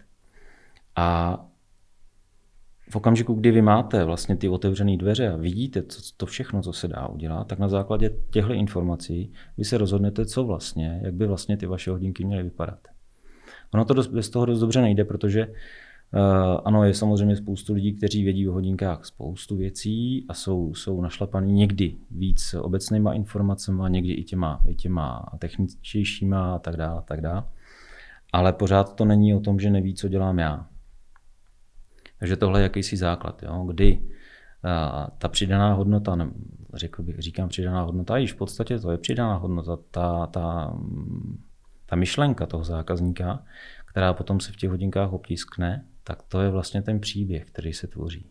A 0.96 1.40
v 2.92 2.96
okamžiku, 2.96 3.34
kdy 3.34 3.52
vy 3.52 3.62
máte 3.62 4.06
vlastně 4.06 4.36
ty 4.36 4.50
otevřené 4.50 4.98
dveře 4.98 5.30
a 5.30 5.38
vidíte 5.38 5.82
to, 5.82 5.96
to 6.18 6.26
všechno, 6.26 6.62
co 6.62 6.74
se 6.74 6.88
dá 6.88 7.08
udělat, 7.08 7.48
tak 7.48 7.60
na 7.60 7.68
základě 7.68 8.12
těchto 8.30 8.54
informací 8.54 9.32
vy 9.58 9.66
se 9.66 9.78
rozhodnete, 9.78 10.26
co 10.26 10.44
vlastně, 10.44 11.00
jak 11.04 11.14
by 11.14 11.28
vlastně 11.28 11.58
ty 11.58 11.66
vaše 11.66 11.92
hodinky 11.92 12.26
měly 12.26 12.44
vypadat. 12.44 12.80
Ono 13.74 13.86
to 13.86 13.94
dost, 13.94 14.08
bez 14.08 14.30
toho 14.30 14.46
dost 14.46 14.60
dobře 14.60 14.82
nejde, 14.82 15.06
protože 15.06 15.48
uh, 15.48 16.62
ano, 16.66 16.84
je 16.84 16.94
samozřejmě 16.94 17.36
spoustu 17.36 17.74
lidí, 17.74 17.94
kteří 17.94 18.24
vědí 18.24 18.50
o 18.50 18.54
hodinkách 18.54 19.06
spoustu 19.06 19.58
věcí 19.58 20.26
a 20.30 20.34
jsou, 20.34 20.74
jsou 20.74 21.02
našlapaní 21.02 21.54
někdy 21.54 21.96
víc 22.12 22.56
obecnýma 22.62 23.14
informacemi, 23.14 23.84
někdy 23.90 24.14
i 24.14 24.24
těma, 24.24 24.62
i 24.68 24.76
těma 24.76 25.26
techničtějšíma 25.40 26.56
a 26.56 26.60
tak 26.60 26.78
dále. 26.78 27.02
Tak 27.06 27.22
dále 27.22 27.44
ale 28.34 28.54
pořád 28.54 28.96
to 28.96 29.06
není 29.06 29.34
o 29.34 29.40
tom, 29.40 29.60
že 29.60 29.70
neví, 29.70 29.94
co 29.94 30.08
dělám 30.08 30.40
já. 30.40 30.68
Takže 32.20 32.36
tohle 32.36 32.60
je 32.60 32.64
jakýsi 32.64 32.98
základ, 32.98 33.44
jo? 33.44 33.64
kdy 33.68 34.02
ta 35.18 35.28
přidaná 35.28 35.74
hodnota, 35.74 36.16
ne, 36.16 36.30
řekl 36.74 37.04
bych, 37.04 37.20
říkám 37.20 37.50
přidaná 37.50 37.82
hodnota, 37.82 38.18
již 38.18 38.34
v 38.34 38.36
podstatě 38.36 38.80
to 38.80 38.92
je 38.92 38.98
přidaná 38.98 39.36
hodnota, 39.36 39.78
ta, 39.92 40.26
ta, 40.26 40.78
ta 41.86 41.96
myšlenka 41.96 42.46
toho 42.46 42.64
zákazníka, 42.64 43.44
která 43.86 44.14
potom 44.14 44.40
se 44.40 44.52
v 44.52 44.56
těch 44.56 44.70
hodinkách 44.70 45.14
obtiskne, 45.14 45.86
tak 46.04 46.24
to 46.24 46.42
je 46.42 46.50
vlastně 46.50 46.82
ten 46.82 47.00
příběh, 47.00 47.46
který 47.46 47.74
se 47.74 47.88
tvoří. 47.88 48.30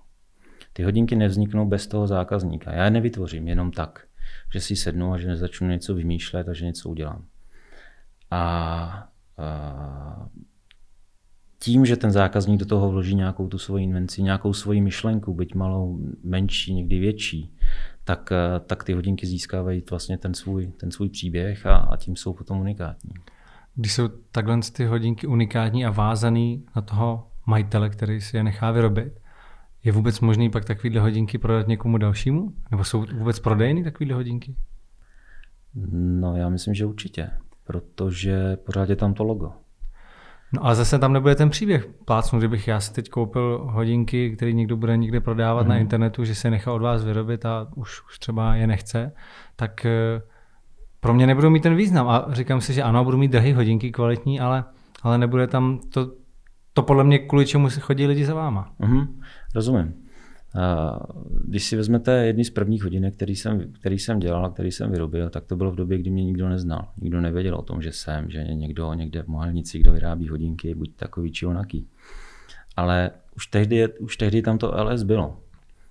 Ty 0.72 0.82
hodinky 0.82 1.16
nevzniknou 1.16 1.66
bez 1.66 1.86
toho 1.86 2.06
zákazníka. 2.06 2.72
Já 2.72 2.84
je 2.84 2.90
nevytvořím 2.90 3.48
jenom 3.48 3.72
tak, 3.72 4.06
že 4.52 4.60
si 4.60 4.76
sednu 4.76 5.12
a 5.12 5.18
že 5.18 5.36
začnu 5.36 5.68
něco 5.68 5.94
vymýšlet 5.94 6.48
a 6.48 6.52
že 6.52 6.64
něco 6.64 6.88
udělám. 6.88 7.24
A 8.30 9.08
tím, 11.58 11.86
že 11.86 11.96
ten 11.96 12.10
zákazník 12.10 12.60
do 12.60 12.66
toho 12.66 12.90
vloží 12.90 13.14
nějakou 13.14 13.48
tu 13.48 13.58
svoji 13.58 13.84
invenci, 13.84 14.22
nějakou 14.22 14.52
svoji 14.52 14.80
myšlenku, 14.80 15.34
byť 15.34 15.54
malou, 15.54 15.98
menší, 16.24 16.74
někdy 16.74 16.98
větší, 16.98 17.54
tak, 18.04 18.32
eh, 18.32 18.60
tak 18.60 18.84
ty 18.84 18.92
hodinky 18.92 19.26
získávají 19.26 19.82
vlastně 19.90 20.18
ten 20.18 20.34
svůj, 20.34 20.72
ten 20.76 20.90
svůj 20.90 21.08
příběh 21.08 21.66
a, 21.66 21.76
a 21.76 21.96
tím 21.96 22.16
jsou 22.16 22.32
potom 22.32 22.60
unikátní. 22.60 23.10
Když 23.74 23.92
jsou 23.92 24.08
takhle 24.32 24.60
ty 24.72 24.84
hodinky 24.84 25.26
unikátní 25.26 25.86
a 25.86 25.90
vázaný 25.90 26.64
na 26.76 26.82
toho 26.82 27.28
majitele, 27.46 27.90
který 27.90 28.20
si 28.20 28.36
je 28.36 28.44
nechá 28.44 28.70
vyrobit, 28.70 29.12
je 29.84 29.92
vůbec 29.92 30.20
možný 30.20 30.50
pak 30.50 30.64
takovýhle 30.64 31.00
hodinky 31.00 31.38
prodat 31.38 31.68
někomu 31.68 31.98
dalšímu? 31.98 32.52
Nebo 32.70 32.84
jsou 32.84 33.04
vůbec 33.18 33.40
prodejny 33.40 33.84
takovýhle 33.84 34.14
hodinky? 34.14 34.54
No 35.90 36.36
já 36.36 36.48
myslím, 36.48 36.74
že 36.74 36.86
určitě 36.86 37.30
protože 37.68 38.56
pořád 38.56 38.88
je 38.88 38.96
tam 38.96 39.14
to 39.14 39.24
logo. 39.24 39.52
No 40.52 40.64
ale 40.64 40.74
zase 40.74 40.98
tam 40.98 41.12
nebude 41.12 41.34
ten 41.34 41.50
příběh. 41.50 41.88
Plácnu, 42.04 42.38
kdybych 42.38 42.68
já 42.68 42.80
si 42.80 42.92
teď 42.92 43.08
koupil 43.08 43.68
hodinky, 43.70 44.36
které 44.36 44.52
někdo 44.52 44.76
bude 44.76 44.96
někde 44.96 45.20
prodávat 45.20 45.62
mm. 45.62 45.68
na 45.68 45.74
mhm. 45.74 45.82
internetu, 45.82 46.24
že 46.24 46.34
se 46.34 46.50
nechá 46.50 46.72
od 46.72 46.82
vás 46.82 47.04
vyrobit 47.04 47.46
a 47.46 47.66
už, 47.74 48.02
už 48.06 48.18
třeba 48.18 48.54
je 48.54 48.66
nechce, 48.66 49.12
tak 49.56 49.86
eh, 49.86 50.22
pro 51.00 51.14
mě 51.14 51.26
nebudou 51.26 51.50
mít 51.50 51.62
ten 51.62 51.74
význam. 51.74 52.08
A 52.08 52.26
říkám 52.30 52.60
si, 52.60 52.72
že 52.72 52.82
ano, 52.82 53.04
budu 53.04 53.18
mít 53.18 53.30
drahé 53.30 53.54
hodinky, 53.54 53.92
kvalitní, 53.92 54.40
ale, 54.40 54.64
ale 55.02 55.18
nebude 55.18 55.46
tam 55.46 55.80
to, 55.92 56.12
to 56.72 56.82
podle 56.82 57.04
mě 57.04 57.18
kvůli 57.18 57.46
čemu 57.46 57.70
se 57.70 57.80
chodí 57.80 58.06
lidi 58.06 58.24
za 58.24 58.34
váma. 58.34 58.72
Mm, 58.78 59.20
rozumím. 59.54 60.07
Když 61.44 61.64
si 61.64 61.76
vezmete 61.76 62.26
jedny 62.26 62.44
z 62.44 62.50
prvních 62.50 62.84
hodinek, 62.84 63.14
který 63.14 63.36
jsem, 63.36 63.72
který 63.72 63.98
jsem 63.98 64.18
dělal, 64.18 64.50
který 64.50 64.72
jsem 64.72 64.90
vyrobil, 64.90 65.30
tak 65.30 65.44
to 65.44 65.56
bylo 65.56 65.70
v 65.70 65.76
době, 65.76 65.98
kdy 65.98 66.10
mě 66.10 66.24
nikdo 66.24 66.48
neznal. 66.48 66.88
Nikdo 67.00 67.20
nevěděl 67.20 67.54
o 67.54 67.62
tom, 67.62 67.82
že 67.82 67.92
jsem, 67.92 68.30
že 68.30 68.44
někdo 68.44 68.94
někde 68.94 69.22
v 69.22 69.26
Mohelnici, 69.26 69.78
kdo 69.78 69.92
vyrábí 69.92 70.28
hodinky, 70.28 70.74
buď 70.74 70.96
takový 70.96 71.32
či 71.32 71.46
onaký. 71.46 71.86
Ale 72.76 73.10
už 73.36 73.46
tehdy, 73.46 73.88
už 73.88 74.16
tehdy 74.16 74.42
tam 74.42 74.58
to 74.58 74.84
LS 74.84 75.02
bylo. 75.02 75.38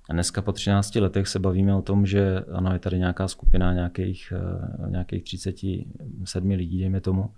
A 0.09 0.13
dneska 0.13 0.41
po 0.41 0.51
13 0.51 0.95
letech 0.95 1.27
se 1.27 1.39
bavíme 1.39 1.75
o 1.75 1.81
tom, 1.81 2.05
že 2.05 2.45
ano, 2.51 2.73
je 2.73 2.79
tady 2.79 2.99
nějaká 2.99 3.27
skupina 3.27 3.73
nějakých, 3.73 4.33
eh, 4.35 4.89
nějakých 4.89 5.23
37 5.23 6.55
lidí, 6.55 6.79
dejme 6.79 7.01
tomu, 7.01 7.31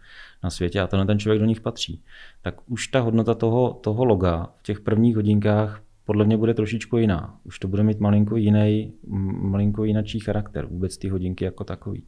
na 0.43 0.49
světě 0.49 0.81
a 0.81 0.87
tenhle 0.87 1.05
ten 1.05 1.19
člověk 1.19 1.39
do 1.39 1.45
nich 1.45 1.61
patří. 1.61 2.01
Tak 2.41 2.55
už 2.67 2.87
ta 2.87 2.99
hodnota 2.99 3.33
toho, 3.33 3.73
toho 3.73 4.05
loga 4.05 4.49
v 4.57 4.63
těch 4.63 4.79
prvních 4.79 5.15
hodinkách 5.15 5.81
podle 6.09 6.25
mě 6.25 6.37
bude 6.37 6.53
trošičku 6.53 6.97
jiná. 6.97 7.39
Už 7.43 7.59
to 7.59 7.67
bude 7.67 7.83
mít 7.83 7.99
malinko 7.99 8.35
jiný, 8.35 8.93
malinko 9.41 9.83
jinačí 9.83 10.19
charakter, 10.19 10.65
vůbec 10.65 10.97
ty 10.97 11.09
hodinky 11.09 11.45
jako 11.45 11.63
takový. 11.63 12.03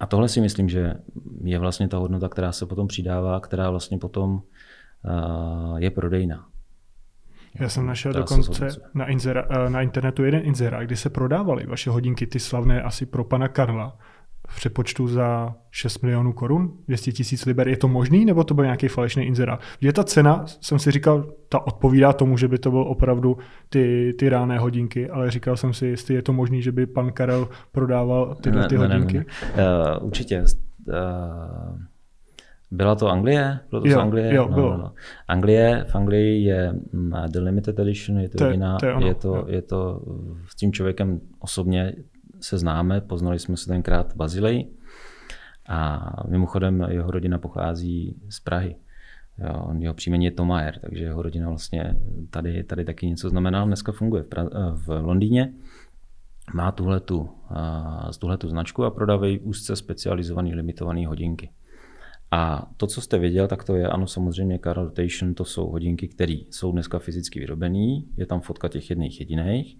A 0.00 0.06
tohle 0.06 0.28
si 0.28 0.40
myslím, 0.40 0.68
že 0.68 0.94
je 1.44 1.58
vlastně 1.58 1.88
ta 1.88 1.98
hodnota, 1.98 2.28
která 2.28 2.52
se 2.52 2.66
potom 2.66 2.86
přidává, 2.86 3.40
která 3.40 3.70
vlastně 3.70 3.98
potom 3.98 4.30
uh, 4.34 5.76
je 5.76 5.90
prodejná. 5.90 6.46
Já 7.60 7.68
jsem 7.68 7.86
našel 7.86 8.12
dokonce 8.12 8.68
na, 8.94 9.06
inzera, 9.06 9.46
eh, 9.50 9.70
na 9.70 9.82
internetu 9.82 10.24
jeden 10.24 10.40
inzerát, 10.44 10.82
kdy 10.82 10.96
se 10.96 11.10
prodávaly 11.10 11.66
vaše 11.66 11.90
hodinky, 11.90 12.26
ty 12.26 12.38
slavné 12.38 12.82
asi 12.82 13.06
pro 13.06 13.24
pana 13.24 13.48
Karla 13.48 13.98
v 14.48 14.56
přepočtu 14.56 15.08
za 15.08 15.54
6 15.70 16.02
milionů 16.02 16.32
korun, 16.32 16.72
200 16.88 17.12
tisíc 17.12 17.46
liber. 17.46 17.68
Je 17.68 17.76
to 17.76 17.88
možný, 17.88 18.24
nebo 18.24 18.44
to 18.44 18.54
byl 18.54 18.64
nějaký 18.64 18.88
falešný 18.88 19.24
inzerát? 19.24 19.60
Je 19.80 19.92
ta 19.92 20.04
cena, 20.04 20.44
jsem 20.60 20.78
si 20.78 20.90
říkal, 20.90 21.32
ta 21.48 21.66
odpovídá 21.66 22.12
tomu, 22.12 22.36
že 22.36 22.48
by 22.48 22.58
to 22.58 22.70
byl 22.70 22.82
opravdu 22.82 23.38
ty, 23.68 24.14
ty 24.18 24.28
ráné 24.28 24.58
hodinky, 24.58 25.10
ale 25.10 25.30
říkal 25.30 25.56
jsem 25.56 25.72
si, 25.72 25.86
jestli 25.86 26.14
je 26.14 26.22
to 26.22 26.32
možný, 26.32 26.62
že 26.62 26.72
by 26.72 26.86
pan 26.86 27.12
Karel 27.12 27.48
prodával 27.72 28.34
tyhle 28.34 28.68
ty 28.68 28.78
ne, 28.78 28.86
hodinky. 28.86 29.18
Ne, 29.18 29.24
ne, 29.56 29.62
ne. 29.62 29.98
Uh, 29.98 30.06
určitě. 30.06 30.44
Uh, 30.88 31.78
Byla 32.70 32.94
to 32.94 33.08
Anglie? 33.08 33.58
Bylo 33.70 33.82
to 33.82 33.88
jo, 33.88 33.94
z 33.94 33.96
Anglie? 33.96 34.34
Jo, 34.34 34.46
no, 34.48 34.54
bylo. 34.54 34.70
No, 34.70 34.78
no. 34.78 34.92
Anglie, 35.28 35.84
v 35.88 35.94
Anglii 35.94 36.44
je 36.44 36.74
The 37.28 37.38
Limited 37.38 37.78
Edition, 37.78 38.18
je 38.18 38.28
to, 38.28 38.38
to 38.38 38.44
jediná, 38.44 38.76
to 38.78 38.86
je, 38.86 38.94
ono, 38.94 39.06
je, 39.06 39.14
to, 39.14 39.44
je 39.48 39.62
to, 39.62 40.02
s 40.48 40.56
tím 40.56 40.72
člověkem 40.72 41.20
osobně 41.38 41.92
se 42.40 42.58
známe, 42.58 43.00
poznali 43.00 43.38
jsme 43.38 43.56
se 43.56 43.66
tenkrát 43.66 44.12
v 44.12 44.16
Bazileji 44.16 44.70
a 45.68 46.10
mimochodem 46.28 46.86
jeho 46.88 47.10
rodina 47.10 47.38
pochází 47.38 48.16
z 48.28 48.40
Prahy. 48.40 48.76
Jo, 49.38 49.74
jeho 49.78 49.94
příjmení 49.94 50.24
je 50.24 50.30
Tomajer, 50.30 50.78
takže 50.78 51.04
jeho 51.04 51.22
rodina 51.22 51.48
vlastně 51.48 51.96
tady, 52.30 52.64
tady 52.64 52.84
taky 52.84 53.06
něco 53.06 53.28
znamená. 53.30 53.64
Dneska 53.64 53.92
funguje 53.92 54.22
v, 54.22 54.28
pra- 54.28 54.74
v 54.74 54.88
Londýně. 54.88 55.52
Má 56.54 56.72
tuhletu, 56.72 57.20
uh, 57.20 58.10
tuhletu 58.18 58.48
značku 58.48 58.84
a 58.84 58.90
prodávají 58.90 59.38
úzce 59.38 59.76
specializované 59.76 60.54
limitované 60.54 61.06
hodinky. 61.06 61.50
A 62.30 62.70
to, 62.76 62.86
co 62.86 63.00
jste 63.00 63.18
viděl, 63.18 63.48
tak 63.48 63.64
to 63.64 63.76
je 63.76 63.88
ano 63.88 64.06
samozřejmě 64.06 64.58
car 64.64 64.76
rotation, 64.76 65.34
to 65.34 65.44
jsou 65.44 65.66
hodinky, 65.66 66.08
které 66.08 66.36
jsou 66.50 66.72
dneska 66.72 66.98
fyzicky 66.98 67.40
vyrobené, 67.40 68.02
je 68.16 68.26
tam 68.26 68.40
fotka 68.40 68.68
těch 68.68 68.90
jedných 68.90 69.20
jediných 69.20 69.78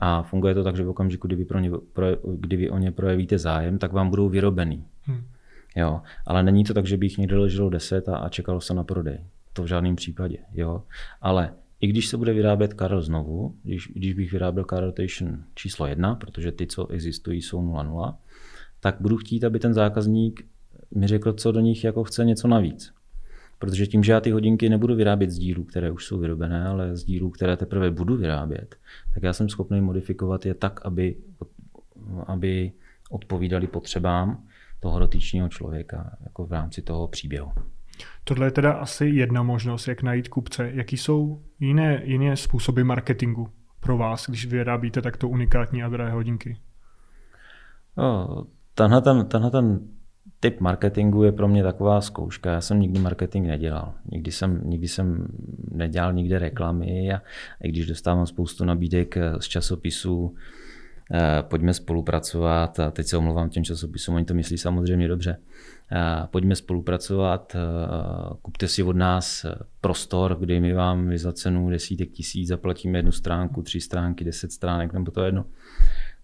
a 0.00 0.22
funguje 0.22 0.54
to 0.54 0.64
tak, 0.64 0.76
že 0.76 0.84
v 0.84 0.88
okamžiku, 0.88 1.26
kdy 1.26 1.36
vy, 1.36 1.44
pro 1.44 1.58
ně, 1.58 1.70
pro, 1.92 2.06
kdy 2.36 2.56
vy 2.56 2.70
o 2.70 2.78
ně 2.78 2.90
projevíte 2.90 3.38
zájem, 3.38 3.78
tak 3.78 3.92
vám 3.92 4.10
budou 4.10 4.28
vyrobený. 4.28 4.84
Hmm. 5.02 5.24
Jo, 5.76 6.00
ale 6.26 6.42
není 6.42 6.64
to 6.64 6.74
tak, 6.74 6.86
že 6.86 6.96
by 6.96 7.06
jich 7.06 7.18
někde 7.18 7.38
leželo 7.38 7.70
10 7.70 8.08
a, 8.08 8.16
a 8.16 8.28
čekalo 8.28 8.60
se 8.60 8.74
na 8.74 8.84
prodej. 8.84 9.24
To 9.52 9.62
v 9.62 9.66
žádném 9.66 9.96
případě. 9.96 10.38
Jo. 10.52 10.82
Ale 11.20 11.52
i 11.80 11.86
když 11.86 12.06
se 12.06 12.16
bude 12.16 12.32
vyrábět 12.32 12.74
Karel 12.74 13.02
znovu, 13.02 13.56
když, 13.62 13.88
když 13.94 14.14
bych 14.14 14.32
vyráběl 14.32 14.64
Car 14.64 14.84
Rotation 14.84 15.44
číslo 15.54 15.86
1, 15.86 16.14
protože 16.14 16.52
ty, 16.52 16.66
co 16.66 16.88
existují, 16.88 17.42
jsou 17.42 17.62
0,0, 17.62 18.14
tak 18.80 18.96
budu 19.00 19.16
chtít, 19.16 19.44
aby 19.44 19.58
ten 19.58 19.74
zákazník 19.74 20.46
mi 20.94 21.06
řekl, 21.06 21.32
co 21.32 21.52
do 21.52 21.60
nich 21.60 21.84
jako 21.84 22.04
chce 22.04 22.24
něco 22.24 22.48
navíc. 22.48 22.92
Protože 23.58 23.86
tím, 23.86 24.02
že 24.02 24.12
já 24.12 24.20
ty 24.20 24.30
hodinky 24.30 24.68
nebudu 24.68 24.94
vyrábět 24.94 25.30
z 25.30 25.38
dílů, 25.38 25.64
které 25.64 25.90
už 25.90 26.04
jsou 26.04 26.18
vyrobené, 26.18 26.64
ale 26.64 26.96
z 26.96 27.04
dílů, 27.04 27.30
které 27.30 27.56
teprve 27.56 27.90
budu 27.90 28.16
vyrábět, 28.16 28.76
tak 29.14 29.22
já 29.22 29.32
jsem 29.32 29.48
schopný 29.48 29.80
modifikovat 29.80 30.46
je 30.46 30.54
tak, 30.54 30.86
aby, 30.86 31.16
aby 32.26 32.72
odpovídali 33.10 33.66
potřebám 33.66 34.44
toho 34.80 34.98
dotyčního 34.98 35.48
člověka 35.48 36.16
jako 36.24 36.46
v 36.46 36.52
rámci 36.52 36.82
toho 36.82 37.08
příběhu. 37.08 37.52
Tohle 38.24 38.46
je 38.46 38.50
teda 38.50 38.72
asi 38.72 39.06
jedna 39.06 39.42
možnost, 39.42 39.88
jak 39.88 40.02
najít 40.02 40.28
kupce. 40.28 40.70
Jaký 40.74 40.96
jsou 40.96 41.42
jiné, 41.60 42.02
jiné 42.04 42.36
způsoby 42.36 42.82
marketingu 42.82 43.48
pro 43.80 43.98
vás, 43.98 44.28
když 44.28 44.46
vyrábíte 44.46 45.02
takto 45.02 45.28
unikátní 45.28 45.82
a 45.82 45.88
drahé 45.88 46.10
hodinky? 46.12 46.56
No, 47.96 48.44
tenhle 48.74 49.02
ten, 49.02 49.26
tenhle 49.26 49.50
ten 49.50 49.80
typ 50.40 50.60
marketingu 50.60 51.22
je 51.22 51.32
pro 51.32 51.48
mě 51.48 51.62
taková 51.62 52.00
zkouška. 52.00 52.52
Já 52.52 52.60
jsem 52.60 52.80
nikdy 52.80 53.00
marketing 53.00 53.46
nedělal. 53.46 53.94
Nikdy 54.12 54.32
jsem, 54.32 54.60
nikdy 54.64 54.88
jsem 54.88 55.26
nedělal 55.70 56.12
nikde 56.12 56.38
reklamy 56.38 57.12
a 57.12 57.22
i 57.62 57.68
když 57.68 57.86
dostávám 57.86 58.26
spoustu 58.26 58.64
nabídek 58.64 59.14
z 59.38 59.48
časopisů, 59.48 60.34
eh, 61.14 61.42
pojďme 61.42 61.74
spolupracovat 61.74 62.80
a 62.80 62.90
teď 62.90 63.06
se 63.06 63.16
omlouvám 63.16 63.50
těm 63.50 63.64
časopisům, 63.64 64.14
oni 64.14 64.24
to 64.24 64.34
myslí 64.34 64.58
samozřejmě 64.58 65.08
dobře. 65.08 65.36
Eh, 65.92 66.26
pojďme 66.30 66.56
spolupracovat, 66.56 67.56
eh, 67.56 67.58
kupte 68.42 68.68
si 68.68 68.82
od 68.82 68.96
nás 68.96 69.46
prostor, 69.80 70.36
kde 70.40 70.60
my 70.60 70.72
vám 70.72 71.18
za 71.18 71.32
cenu 71.32 71.70
desítek 71.70 72.10
tisíc 72.10 72.48
zaplatíme 72.48 72.98
jednu 72.98 73.12
stránku, 73.12 73.62
tři 73.62 73.80
stránky, 73.80 74.24
deset 74.24 74.52
stránek, 74.52 74.92
nebo 74.92 75.10
to 75.10 75.22
jedno 75.22 75.44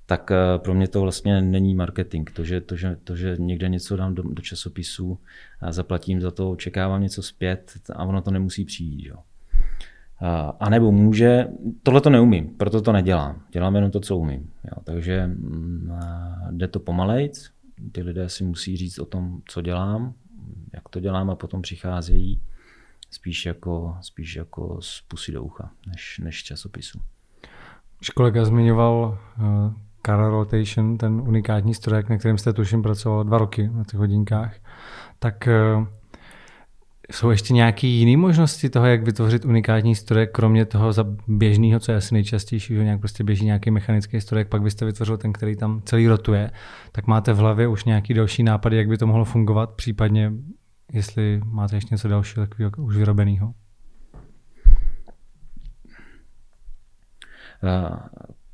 tak 0.07 0.31
eh, 0.31 0.59
pro 0.59 0.75
mě 0.75 0.89
to 0.89 1.01
vlastně 1.01 1.41
není 1.41 1.75
marketing. 1.75 2.31
To, 2.31 2.45
že, 2.45 2.61
to, 2.61 2.77
že, 2.77 2.97
to, 3.05 3.17
že 3.17 3.37
někde 3.39 3.69
něco 3.69 3.97
dám 3.97 4.15
do, 4.15 4.23
do 4.23 4.43
časopisu 4.43 5.19
a 5.61 5.73
zaplatím 5.73 6.21
za 6.21 6.31
to, 6.31 6.51
očekávám 6.51 7.03
něco 7.03 7.23
zpět 7.23 7.73
a 7.93 8.05
ono 8.05 8.23
to 8.23 8.31
nemusí 8.31 8.65
přijít. 8.65 9.07
Jo. 9.07 9.17
A 10.61 10.71
nebo 10.71 10.93
může, 10.93 11.49
tohle 11.83 12.01
to 12.01 12.11
neumím, 12.11 12.49
proto 12.49 12.81
to 12.81 12.93
nedělám. 12.93 13.43
Dělám 13.53 13.75
jenom 13.75 13.91
to, 13.91 14.01
co 14.01 14.17
umím. 14.17 14.51
Jo. 14.65 14.83
Takže 14.85 15.27
mm, 15.27 15.93
jde 16.51 16.69
to 16.69 16.81
pomalejc, 16.81 17.51
ty 17.93 18.03
lidé 18.03 18.29
si 18.29 18.45
musí 18.45 18.77
říct 18.77 18.99
o 18.99 19.05
tom, 19.05 19.41
co 19.49 19.63
dělám, 19.63 20.15
jak 20.75 20.89
to 20.89 21.01
dělám 21.01 21.31
a 21.31 21.35
potom 21.35 21.63
přicházejí 21.63 22.41
spíš 23.11 23.47
jako, 23.47 23.97
spíš 24.01 24.37
jako 24.37 24.79
z 24.83 25.01
pusy 25.09 25.33
do 25.33 25.43
ucha, 25.43 25.71
než, 25.87 26.21
než 26.25 26.43
časopisu. 26.43 27.01
Už 28.01 28.11
kolega 28.11 28.45
zmiňoval 28.45 29.19
Car 30.07 30.31
Rotation, 30.31 30.99
ten 30.99 31.21
unikátní 31.27 31.75
strojek, 31.75 32.09
na 32.09 32.19
kterém 32.19 32.39
jste 32.39 32.53
tuším 32.53 32.83
pracoval 32.83 33.25
dva 33.25 33.39
roky 33.39 33.71
na 33.73 33.85
těch 33.85 34.01
hodinkách, 34.01 34.55
tak 35.19 35.49
eh, 35.49 35.87
jsou 37.13 37.31
ještě 37.31 37.55
nějaké 37.55 37.87
jiné 37.87 38.17
možnosti 38.17 38.71
toho, 38.71 38.87
jak 38.87 39.03
vytvořit 39.03 39.45
unikátní 39.45 39.95
strojek, 39.95 40.33
kromě 40.33 40.65
toho 40.65 40.93
za 40.93 41.05
běžného, 41.29 41.81
co 41.81 41.93
je 41.93 41.99
asi 41.99 42.15
nejčastější, 42.15 42.75
že 42.75 42.85
nějak 42.85 43.01
prostě 43.01 43.25
běží 43.25 43.45
nějaký 43.45 43.71
mechanický 43.71 44.21
strojek, 44.21 44.49
pak 44.49 44.63
byste 44.63 44.85
vytvořil 44.85 45.17
ten, 45.17 45.33
který 45.33 45.57
tam 45.57 45.83
celý 45.85 46.09
rotuje, 46.09 46.51
tak 46.93 47.07
máte 47.07 47.33
v 47.33 47.37
hlavě 47.37 47.69
už 47.69 47.85
nějaký 47.85 48.15
další 48.15 48.43
nápady, 48.43 48.77
jak 48.77 48.89
by 48.89 48.99
to 48.99 49.07
mohlo 49.07 49.25
fungovat, 49.25 49.71
případně 49.71 50.33
jestli 50.93 51.41
máte 51.45 51.77
ještě 51.77 51.95
něco 51.95 52.09
dalšího 52.09 52.47
takového 52.47 52.71
už 52.79 52.97
vyrobeného. 52.97 53.55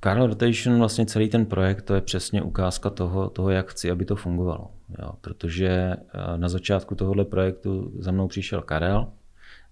Carl 0.04 0.26
Rotation, 0.26 0.78
vlastně 0.78 1.06
celý 1.06 1.28
ten 1.28 1.46
projekt, 1.46 1.82
to 1.82 1.94
je 1.94 2.00
přesně 2.00 2.42
ukázka 2.42 2.90
toho, 2.90 3.30
toho 3.30 3.50
jak 3.50 3.70
chci, 3.70 3.90
aby 3.90 4.04
to 4.04 4.16
fungovalo. 4.16 4.70
Jo, 5.02 5.12
protože 5.20 5.68
eh, 5.68 5.98
na 6.36 6.48
začátku 6.48 6.94
tohohle 6.94 7.24
projektu 7.24 7.92
za 7.98 8.12
mnou 8.12 8.28
přišel 8.28 8.62
Karel, 8.62 9.12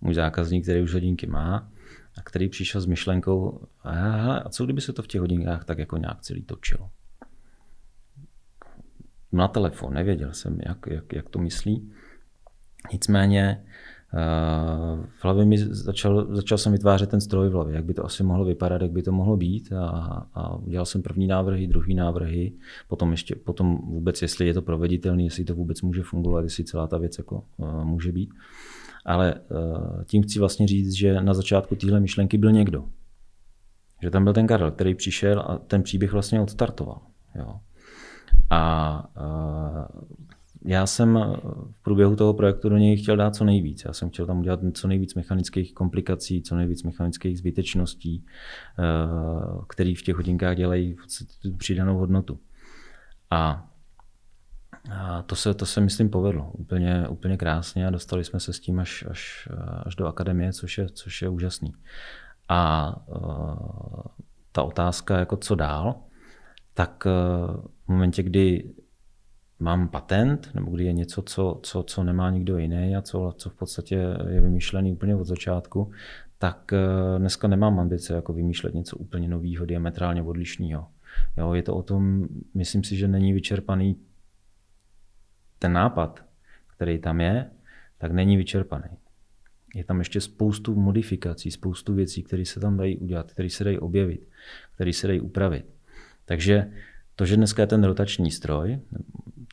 můj 0.01 0.15
zákazník, 0.15 0.63
který 0.63 0.83
už 0.83 0.95
hodinky 0.95 1.27
má, 1.27 1.71
a 2.19 2.23
který 2.23 2.49
přišel 2.49 2.81
s 2.81 2.87
myšlenkou, 2.87 3.67
a 3.85 4.49
co 4.49 4.65
kdyby 4.65 4.81
se 4.81 4.93
to 4.93 5.03
v 5.03 5.07
těch 5.07 5.21
hodinkách 5.21 5.65
tak 5.65 5.79
jako 5.79 5.97
nějak 5.97 6.21
celý 6.21 6.43
točilo. 6.43 6.91
Na 9.33 9.49
telefon, 9.49 9.95
nevěděl 9.95 10.33
jsem, 10.33 10.59
jak, 10.67 10.79
jak, 10.87 11.13
jak 11.13 11.29
to 11.29 11.39
myslí. 11.39 11.93
Nicméně 12.93 13.65
v 14.13 15.25
hlavě 15.25 15.45
mi 15.45 15.59
začal, 15.59 16.27
začal 16.35 16.59
jsem 16.59 16.73
vytvářet 16.73 17.11
ten 17.11 17.21
stroj 17.21 17.49
v 17.49 17.53
hlavě, 17.53 17.75
jak 17.75 17.85
by 17.85 17.95
to 17.95 18.05
asi 18.05 18.23
mohlo 18.23 18.45
vypadat, 18.45 18.83
jak 18.83 18.91
by 18.91 19.03
to 19.03 19.13
mohlo 19.13 19.37
být 19.37 19.73
a, 19.73 20.27
a 20.35 20.57
udělal 20.57 20.87
jsem 20.87 21.03
první 21.03 21.27
návrhy, 21.27 21.67
druhý 21.67 21.95
návrhy, 21.95 22.53
potom 22.89 23.11
ještě 23.11 23.35
potom 23.35 23.77
vůbec, 23.77 24.23
jestli 24.23 24.47
je 24.47 24.55
to 24.55 24.63
proveditelné, 24.63 25.23
jestli 25.23 25.45
to 25.45 25.55
vůbec 25.55 25.83
může 25.83 26.03
fungovat, 26.03 26.45
jestli 26.45 26.65
celá 26.65 26.87
ta 26.87 26.99
věc 26.99 27.19
jako 27.19 27.45
uh, 27.57 27.85
může 27.85 28.13
být. 28.13 28.31
Ale 29.05 29.35
uh, 29.35 30.05
tím 30.05 30.23
chci 30.23 30.39
vlastně 30.39 30.67
říct, 30.67 30.93
že 30.93 31.21
na 31.21 31.35
začátku 31.35 31.75
téhle 31.75 32.01
myšlenky 32.01 32.39
byl 32.39 32.53
někdo. 32.53 32.85
Že 34.03 34.11
tam 34.11 34.25
byl 34.25 34.33
ten 34.33 34.47
Karel, 34.47 34.71
který 34.71 34.95
přišel 34.95 35.41
a 35.41 35.59
ten 35.59 35.83
příběh 35.83 36.13
vlastně 36.13 36.41
odstartoval. 36.41 37.01
Jo. 37.35 37.61
A 38.51 39.05
uh, 39.17 40.01
já 40.65 40.87
jsem 40.87 41.17
eh, 41.17 41.37
v 41.71 41.83
průběhu 41.83 42.17
toho 42.17 42.35
projektu 42.35 42.69
do 42.69 42.77
něj 42.77 42.97
chtěl 42.97 43.17
dát 43.17 43.35
co 43.35 43.45
nejvíc. 43.45 43.83
Já 43.85 43.93
jsem 43.93 44.11
chtěl 44.11 44.27
tam 44.27 44.39
udělat 44.39 44.61
co 44.75 44.89
nejvíc 44.89 45.15
mechanických 45.15 45.75
komplikací, 45.75 46.43
co 46.43 46.57
nejvíc 46.57 46.83
mechanických 46.83 47.39
zbytečností, 47.39 48.25
eh, 48.79 48.83
které 49.69 49.95
v 49.99 50.03
těch 50.03 50.17
hodinkách 50.17 50.57
dělají 50.57 50.97
přidanou 51.59 51.99
hodnotu. 51.99 52.41
A 53.31 53.67
a 54.91 55.23
to 55.23 55.37
se, 55.37 55.55
to 55.55 55.67
se 55.67 55.81
myslím 55.81 56.11
povedlo 56.11 56.51
úplně, 56.53 57.09
úplně 57.09 57.37
krásně 57.37 57.87
a 57.87 57.91
dostali 57.91 58.25
jsme 58.25 58.41
se 58.41 58.53
s 58.53 58.61
tím 58.61 58.79
až, 58.79 59.05
až, 59.11 59.49
až 59.83 59.95
do 59.95 60.07
akademie, 60.07 60.53
což 60.53 60.79
je, 60.79 60.89
což 60.89 61.23
je 61.23 61.29
úžasný. 61.29 61.73
A 62.49 62.95
uh, 63.07 64.03
ta 64.53 64.63
otázka, 64.63 65.19
jako 65.19 65.37
co 65.37 65.55
dál, 65.55 65.95
tak 66.75 67.07
uh, 67.07 67.65
v 67.85 67.89
momentě, 67.89 68.23
kdy 68.23 68.75
mám 69.61 69.89
patent, 69.89 70.51
nebo 70.55 70.71
kdy 70.71 70.85
je 70.85 70.93
něco, 70.93 71.23
co, 71.23 71.61
co, 71.63 71.83
co 71.83 72.05
nemá 72.05 72.31
nikdo 72.31 72.59
jiný 72.59 72.97
a 72.97 73.03
co, 73.03 73.35
co 73.37 73.51
v 73.51 73.55
podstatě 73.55 73.95
je 74.29 74.41
vymýšlený 74.41 74.93
úplně 74.93 75.17
od 75.17 75.25
začátku, 75.25 75.91
tak 76.39 76.73
eh, 76.73 77.19
dneska 77.19 77.49
nemám 77.49 77.81
ambice 77.81 78.15
jako 78.15 78.33
vymýšlet 78.33 78.75
něco 78.75 78.97
úplně 78.97 79.29
nového, 79.29 79.67
diametrálně 79.67 80.23
odlišného. 80.23 80.89
Jo, 81.37 81.53
je 81.53 81.63
to 81.63 81.77
o 81.77 81.83
tom, 81.83 82.29
myslím 82.55 82.85
si, 82.85 82.97
že 82.97 83.09
není 83.09 83.33
vyčerpaný 83.33 83.97
ten 85.59 85.73
nápad, 85.73 86.25
který 86.77 86.99
tam 86.99 87.21
je, 87.21 87.51
tak 87.99 88.13
není 88.13 88.37
vyčerpaný. 88.37 88.89
Je 89.75 89.85
tam 89.85 89.99
ještě 89.99 90.21
spoustu 90.21 90.75
modifikací, 90.75 91.51
spoustu 91.51 91.95
věcí, 91.95 92.23
které 92.23 92.45
se 92.45 92.61
tam 92.61 92.77
dají 92.77 92.99
udělat, 92.99 93.33
které 93.33 93.51
se 93.51 93.65
dají 93.65 93.79
objevit, 93.79 94.29
které 94.75 94.93
se 94.93 95.07
dají 95.07 95.21
upravit. 95.21 95.67
Takže 96.25 96.73
to, 97.17 97.27
že 97.27 97.37
dneska 97.37 97.63
je 97.63 97.67
ten 97.67 97.85
rotační 97.85 98.31
stroj, 98.31 98.81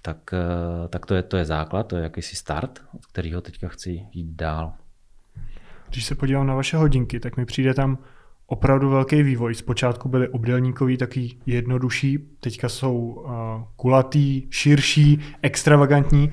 tak, 0.07 0.33
eh, 0.33 0.87
tak 0.87 1.05
to, 1.05 1.15
je, 1.15 1.23
to 1.23 1.37
je 1.37 1.45
základ, 1.45 1.83
to 1.83 1.97
je 1.97 2.03
jakýsi 2.03 2.35
start, 2.35 2.79
od 2.93 3.05
kterého 3.05 3.41
teďka 3.41 3.67
chci 3.67 4.05
jít 4.11 4.35
dál. 4.35 4.73
Když 5.89 6.05
se 6.05 6.15
podívám 6.15 6.47
na 6.47 6.55
vaše 6.55 6.77
hodinky, 6.77 7.19
tak 7.19 7.37
mi 7.37 7.45
přijde 7.45 7.73
tam 7.73 7.97
opravdu 8.45 8.89
velký 8.89 9.23
vývoj. 9.23 9.55
Zpočátku 9.55 10.09
byly 10.09 10.29
obdelníkový, 10.29 10.97
taky 10.97 11.37
jednodušší, 11.45 12.17
teďka 12.39 12.69
jsou 12.69 12.97
uh, 12.97 13.31
kulatý, 13.75 14.47
širší, 14.49 15.19
extravagantní. 15.41 16.31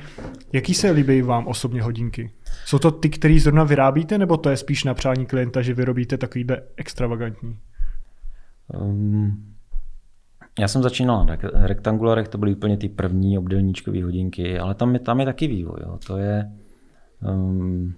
Jaký 0.52 0.74
se 0.74 0.90
líbí 0.90 1.22
vám 1.22 1.46
osobně 1.46 1.82
hodinky? 1.82 2.32
Jsou 2.64 2.78
to 2.78 2.90
ty, 2.90 3.08
které 3.08 3.40
zrovna 3.40 3.64
vyrábíte, 3.64 4.18
nebo 4.18 4.36
to 4.36 4.50
je 4.50 4.56
spíš 4.56 4.84
na 4.84 4.94
přání 4.94 5.26
klienta, 5.26 5.62
že 5.62 5.74
vyrobíte 5.74 6.18
takovýhle 6.18 6.62
extravagantní? 6.76 7.58
Um, 8.68 9.53
já 10.58 10.68
jsem 10.68 10.82
začínal 10.82 11.26
na 11.26 11.36
rektangularech, 11.52 12.28
to 12.28 12.38
byly 12.38 12.54
úplně 12.54 12.76
ty 12.76 12.88
první 12.88 13.38
obdelníčkové 13.38 14.04
hodinky, 14.04 14.58
ale 14.58 14.74
tam 14.74 14.94
je, 14.94 15.00
tam 15.00 15.20
je 15.20 15.26
taky 15.26 15.46
vývoj. 15.46 15.78
Jo. 15.82 15.98
To 16.06 16.16
je, 16.16 16.52
um, 17.28 17.94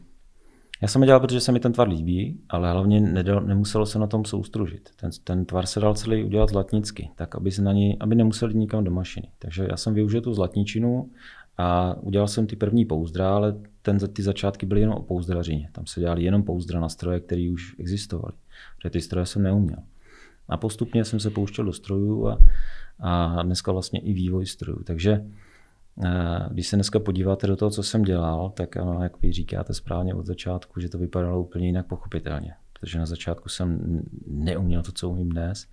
já 0.82 0.88
jsem 0.88 1.02
je 1.02 1.06
dělal, 1.06 1.20
protože 1.20 1.40
se 1.40 1.52
mi 1.52 1.60
ten 1.60 1.72
tvar 1.72 1.88
líbí, 1.88 2.40
ale 2.48 2.72
hlavně 2.72 3.00
nedal, 3.00 3.40
nemuselo 3.40 3.86
se 3.86 3.98
na 3.98 4.06
tom 4.06 4.25
soustružit. 4.25 4.90
Ten, 4.96 5.10
ten 5.25 5.44
tvar 5.44 5.66
se 5.66 5.80
dal 5.80 5.94
celý 5.94 6.25
udělat 6.25 6.48
zlatnicky, 6.48 7.10
tak 7.14 7.34
aby, 7.34 7.50
se 7.50 7.62
na 7.62 7.72
ní, 7.72 7.98
aby 8.00 8.14
nemuseli 8.14 8.54
nikam 8.54 8.84
do 8.84 8.90
mašiny. 8.90 9.28
Takže 9.38 9.66
já 9.70 9.76
jsem 9.76 9.94
využil 9.94 10.20
tu 10.20 10.34
zlatničinu 10.34 11.10
a 11.58 11.94
udělal 12.00 12.28
jsem 12.28 12.46
ty 12.46 12.56
první 12.56 12.84
pouzdra, 12.84 13.36
ale 13.36 13.56
ten, 13.82 13.98
ty 13.98 14.22
začátky 14.22 14.66
byly 14.66 14.80
jenom 14.80 14.96
o 14.96 15.02
pouzdrařině. 15.02 15.68
Tam 15.72 15.86
se 15.86 16.00
dělali 16.00 16.25
jenom 16.25 16.42
pouzdra 16.42 16.80
na 16.80 16.88
stroje, 16.88 17.20
které 17.20 17.50
už 17.52 17.76
existovaly. 17.78 18.34
Protože 18.76 18.90
ty 18.90 19.00
stroje 19.00 19.26
jsem 19.26 19.42
neuměl. 19.42 19.78
A 20.49 20.57
postupně 20.57 21.05
jsem 21.05 21.21
se 21.21 21.31
pouštěl 21.31 21.65
do 21.65 21.73
strojů 21.73 22.29
a, 22.29 22.38
a 23.00 23.43
dneska 23.43 23.73
vlastně 23.73 24.00
i 24.00 24.12
vývoj 24.12 24.47
strojů. 24.47 24.83
Takže 24.85 25.25
eh, 26.05 26.49
když 26.50 26.69
se 26.69 26.76
dneska 26.76 26.99
podíváte 26.99 27.47
do 27.47 27.57
toho, 27.57 27.71
co 27.71 27.83
jsem 27.83 28.03
dělal, 28.03 28.50
tak 28.50 28.76
ano, 28.76 29.03
jak 29.03 29.23
vy 29.23 29.33
říkáte 29.33 29.75
správně 29.75 30.15
od 30.15 30.26
začátku, 30.26 30.81
že 30.81 30.88
to 30.88 30.99
vypadalo 30.99 31.41
úplně 31.41 31.67
jinak 31.67 31.87
pochopitelně. 31.87 32.55
Protože 32.81 32.99
na 32.99 33.07
začátku 33.07 33.49
jsem 33.49 34.03
neuměl 34.26 34.83
to, 34.83 34.93
co 34.93 35.11
umím 35.11 35.29
dnes. 35.29 35.67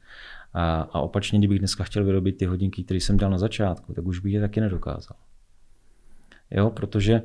A, 0.53 0.81
a 0.81 0.99
opačně, 0.99 1.39
kdybych 1.39 1.59
dneska 1.59 1.83
chtěl 1.83 2.05
vyrobit 2.05 2.37
ty 2.37 2.45
hodinky, 2.45 2.83
které 2.83 2.99
jsem 2.99 3.17
dal 3.17 3.31
na 3.31 3.37
začátku, 3.37 3.93
tak 3.93 4.05
už 4.05 4.19
bych 4.19 4.33
je 4.33 4.41
taky 4.41 4.61
nedokázal. 4.61 5.17
Jo, 6.51 6.69
protože 6.69 7.21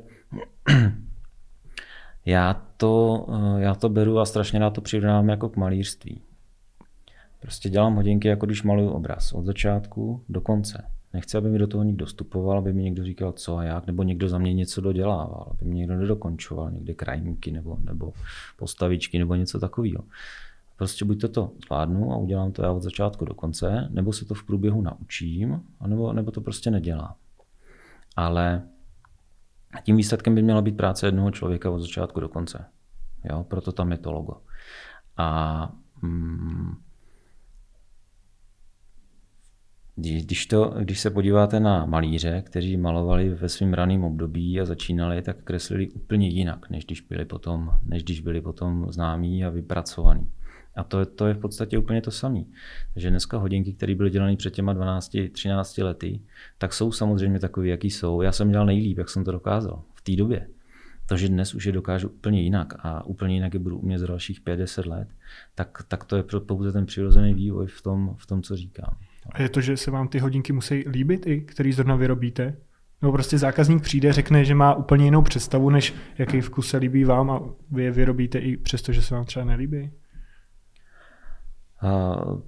já 2.25 2.53
to, 2.77 3.25
eh, 3.29 3.61
já 3.61 3.75
to 3.75 3.89
beru 3.89 4.19
a 4.19 4.25
strašně 4.25 4.59
rád 4.59 4.69
to 4.69 4.81
přirovnám 4.81 5.29
jako 5.29 5.49
k 5.49 5.55
malířství. 5.55 6.21
Prostě 7.39 7.69
dělám 7.69 7.95
hodinky, 7.95 8.27
jako 8.27 8.45
když 8.45 8.63
maluju 8.63 8.89
obraz. 8.89 9.33
Od 9.33 9.45
začátku 9.45 10.23
do 10.29 10.41
konce. 10.41 10.85
Nechci, 11.13 11.37
aby 11.37 11.49
mi 11.49 11.59
do 11.59 11.67
toho 11.67 11.83
někdo 11.83 12.05
vstupoval, 12.05 12.57
aby 12.57 12.73
mi 12.73 12.83
někdo 12.83 13.03
říkal, 13.03 13.31
co 13.31 13.57
a 13.57 13.63
jak, 13.63 13.87
nebo 13.87 14.03
někdo 14.03 14.29
za 14.29 14.37
mě 14.37 14.53
něco 14.53 14.81
dodělával, 14.81 15.47
aby 15.51 15.69
mi 15.69 15.75
někdo 15.75 15.95
nedokončoval, 15.95 16.71
někde 16.71 16.93
krajníky 16.93 17.51
nebo, 17.51 17.77
nebo 17.83 18.13
postavičky 18.57 19.19
nebo 19.19 19.35
něco 19.35 19.59
takového. 19.59 20.03
Prostě 20.77 21.05
buď 21.05 21.21
to, 21.21 21.27
to 21.27 21.51
zvládnu 21.65 22.11
a 22.11 22.17
udělám 22.17 22.51
to 22.51 22.63
já 22.63 22.71
od 22.71 22.83
začátku 22.83 23.25
do 23.25 23.33
konce, 23.33 23.87
nebo 23.89 24.13
se 24.13 24.25
to 24.25 24.33
v 24.33 24.43
průběhu 24.43 24.81
naučím, 24.81 25.61
anebo, 25.79 26.13
nebo 26.13 26.31
to 26.31 26.41
prostě 26.41 26.71
nedělám. 26.71 27.15
Ale 28.15 28.63
tím 29.83 29.97
výsledkem 29.97 30.35
by 30.35 30.41
měla 30.41 30.61
být 30.61 30.77
práce 30.77 31.07
jednoho 31.07 31.31
člověka 31.31 31.71
od 31.71 31.79
začátku 31.79 32.19
do 32.19 32.29
konce. 32.29 32.65
Jo, 33.29 33.43
proto 33.43 33.71
tam 33.71 33.91
je 33.91 33.97
to 33.97 34.11
logo. 34.11 34.33
A 35.17 35.71
mm, 36.01 36.75
Když, 40.01 40.45
to, 40.45 40.73
když 40.79 40.99
se 40.99 41.09
podíváte 41.09 41.59
na 41.59 41.85
malíře, 41.85 42.41
kteří 42.45 42.77
malovali 42.77 43.29
ve 43.29 43.49
svém 43.49 43.73
raném 43.73 44.03
období 44.03 44.61
a 44.61 44.65
začínali, 44.65 45.21
tak 45.21 45.43
kreslili 45.43 45.89
úplně 45.89 46.27
jinak, 46.27 46.69
než 46.69 46.85
když 46.85 47.01
byli 47.01 47.25
potom, 47.25 47.71
než 47.85 48.03
když 48.03 48.19
byli 48.19 48.41
potom 48.41 48.91
známí 48.91 49.45
a 49.45 49.49
vypracovaní. 49.49 50.31
A 50.75 50.83
to, 50.83 51.05
to 51.05 51.27
je 51.27 51.33
v 51.33 51.37
podstatě 51.37 51.77
úplně 51.77 52.01
to 52.01 52.11
samé. 52.11 52.43
Takže 52.93 53.09
dneska 53.09 53.37
hodinky, 53.37 53.73
které 53.73 53.95
byly 53.95 54.09
dělané 54.09 54.35
před 54.35 54.53
těma 54.53 54.73
12-13 54.73 55.83
lety, 55.83 56.21
tak 56.57 56.73
jsou 56.73 56.91
samozřejmě 56.91 57.39
takové, 57.39 57.67
jaký 57.67 57.89
jsou. 57.89 58.21
Já 58.21 58.31
jsem 58.31 58.51
dělal 58.51 58.65
nejlíp, 58.65 58.97
jak 58.97 59.09
jsem 59.09 59.23
to 59.23 59.31
dokázal 59.31 59.83
v 59.93 60.01
té 60.01 60.15
době. 60.15 60.47
To, 61.05 61.17
že 61.17 61.27
dnes 61.27 61.55
už 61.55 61.65
je 61.65 61.71
dokážu 61.71 62.09
úplně 62.09 62.41
jinak 62.41 62.73
a 62.79 63.05
úplně 63.05 63.33
jinak 63.33 63.53
je 63.53 63.59
budu 63.59 63.79
umět 63.79 63.99
za 63.99 64.07
dalších 64.07 64.41
50 64.41 64.85
let, 64.85 65.07
tak, 65.55 65.83
tak 65.87 66.03
to 66.03 66.15
je 66.15 66.23
pouze 66.23 66.71
ten 66.71 66.85
přirozený 66.85 67.33
vývoj 67.33 67.67
v 67.67 67.81
tom, 67.81 68.15
v 68.17 68.25
tom 68.25 68.41
co 68.41 68.55
říkám. 68.55 68.97
A 69.31 69.41
je 69.41 69.49
to, 69.49 69.61
že 69.61 69.77
se 69.77 69.91
vám 69.91 70.07
ty 70.07 70.19
hodinky 70.19 70.53
musí 70.53 70.83
líbit 70.89 71.27
i, 71.27 71.41
který 71.41 71.71
zrovna 71.71 71.95
vyrobíte? 71.95 72.57
Nebo 73.01 73.11
prostě 73.11 73.37
zákazník 73.37 73.83
přijde, 73.83 74.13
řekne, 74.13 74.45
že 74.45 74.55
má 74.55 74.75
úplně 74.75 75.05
jinou 75.05 75.21
představu, 75.21 75.69
než 75.69 75.93
jaký 76.17 76.41
vkus 76.41 76.69
se 76.69 76.77
líbí 76.77 77.03
vám 77.03 77.31
a 77.31 77.41
vy 77.71 77.83
je 77.83 77.91
vyrobíte 77.91 78.39
i 78.39 78.57
přesto, 78.57 78.91
že 78.91 79.01
se 79.01 79.15
vám 79.15 79.25
třeba 79.25 79.45
nelíbí? 79.45 79.91
Uh, 81.83 82.39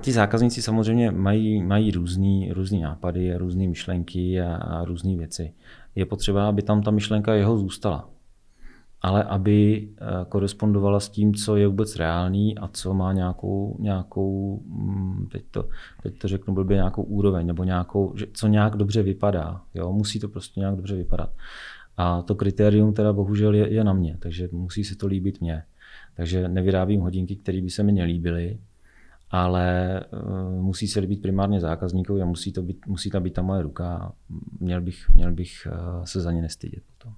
ty 0.00 0.12
zákazníci 0.12 0.62
samozřejmě 0.62 1.10
mají, 1.10 1.62
mají 1.62 1.90
různý, 1.90 2.52
různý 2.52 2.80
nápady, 2.80 3.36
různé 3.36 3.68
myšlenky 3.68 4.40
a, 4.40 4.56
a 4.56 4.84
různé 4.84 5.16
věci. 5.16 5.52
Je 5.94 6.06
potřeba, 6.06 6.48
aby 6.48 6.62
tam 6.62 6.82
ta 6.82 6.90
myšlenka 6.90 7.34
jeho 7.34 7.58
zůstala 7.58 8.11
ale 9.02 9.24
aby 9.24 9.88
eh, 9.88 10.04
korespondovala 10.28 11.00
s 11.00 11.08
tím, 11.08 11.34
co 11.34 11.56
je 11.56 11.66
vůbec 11.66 11.96
reálný 11.96 12.58
a 12.58 12.68
co 12.68 12.94
má 12.94 13.12
nějakou, 13.12 13.76
nějakou 13.78 14.62
mm, 14.66 15.28
teď, 15.32 15.44
to, 15.50 15.68
teď 16.02 16.18
to 16.18 16.28
řeknu 16.28 16.54
blbě, 16.54 16.76
nějakou 16.76 17.02
úroveň, 17.02 17.46
nebo 17.46 17.64
nějakou, 17.64 18.14
co 18.32 18.48
nějak 18.48 18.76
dobře 18.76 19.02
vypadá. 19.02 19.62
Jo? 19.74 19.92
Musí 19.92 20.20
to 20.20 20.28
prostě 20.28 20.60
nějak 20.60 20.76
dobře 20.76 20.96
vypadat. 20.96 21.30
A 21.96 22.22
to 22.22 22.34
kritérium 22.34 22.94
teda 22.94 23.12
bohužel 23.12 23.54
je, 23.54 23.72
je 23.72 23.84
na 23.84 23.92
mě, 23.92 24.16
takže 24.18 24.48
musí 24.52 24.84
se 24.84 24.96
to 24.96 25.06
líbit 25.06 25.40
mně. 25.40 25.62
Takže 26.16 26.48
nevyrábím 26.48 27.00
hodinky, 27.00 27.36
které 27.36 27.60
by 27.60 27.70
se 27.70 27.82
mi 27.82 27.92
nelíbily, 27.92 28.58
ale 29.30 30.00
uh, 30.12 30.62
musí 30.62 30.88
se 30.88 31.00
líbit 31.00 31.22
primárně 31.22 31.60
zákazníkovi 31.60 32.22
a 32.22 32.24
musí, 32.24 32.52
to 32.52 32.62
být, 32.62 32.86
musí 32.86 33.10
tam 33.10 33.22
být 33.22 33.34
ta 33.34 33.42
moje 33.42 33.62
ruka. 33.62 34.12
Měl 34.60 34.80
bych, 34.80 35.10
měl 35.14 35.32
bych 35.32 35.66
uh, 35.66 36.04
se 36.04 36.20
za 36.20 36.32
ně 36.32 36.42
nestydět 36.42 36.82
potom. 36.98 37.14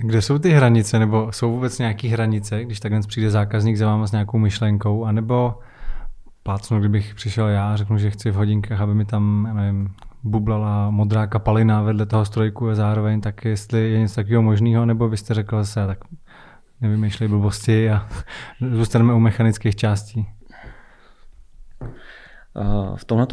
Kde 0.00 0.22
jsou 0.22 0.38
ty 0.38 0.50
hranice, 0.50 0.98
nebo 0.98 1.32
jsou 1.32 1.52
vůbec 1.52 1.78
nějaké 1.78 2.08
hranice, 2.08 2.64
když 2.64 2.80
takhle 2.80 3.00
přijde 3.00 3.30
zákazník 3.30 3.76
za 3.76 3.86
váma 3.86 4.06
s 4.06 4.12
nějakou 4.12 4.38
myšlenkou, 4.38 5.04
anebo 5.04 5.58
plácnu, 6.42 6.78
kdybych 6.78 7.14
přišel 7.14 7.48
já 7.48 7.72
a 7.72 7.76
řeknu, 7.76 7.98
že 7.98 8.10
chci 8.10 8.30
v 8.30 8.34
hodinkách, 8.34 8.80
aby 8.80 8.94
mi 8.94 9.04
tam, 9.04 9.50
nevím, 9.54 9.88
bublala 10.24 10.90
modrá 10.90 11.26
kapalina 11.26 11.82
vedle 11.82 12.06
toho 12.06 12.24
strojku 12.24 12.68
a 12.68 12.74
zároveň 12.74 13.20
tak 13.20 13.44
jestli 13.44 13.92
je 13.92 13.98
něco 13.98 14.14
takového 14.14 14.42
možného, 14.42 14.86
nebo 14.86 15.08
byste 15.08 15.34
řekl 15.34 15.56
zase, 15.56 15.86
tak 15.86 15.98
nevymýšlej 16.80 17.28
blbosti 17.28 17.90
a 17.90 18.08
zůstaneme 18.72 19.14
u 19.14 19.18
mechanických 19.18 19.76
částí. 19.76 20.26
V 22.96 23.04
tomhle 23.04 23.26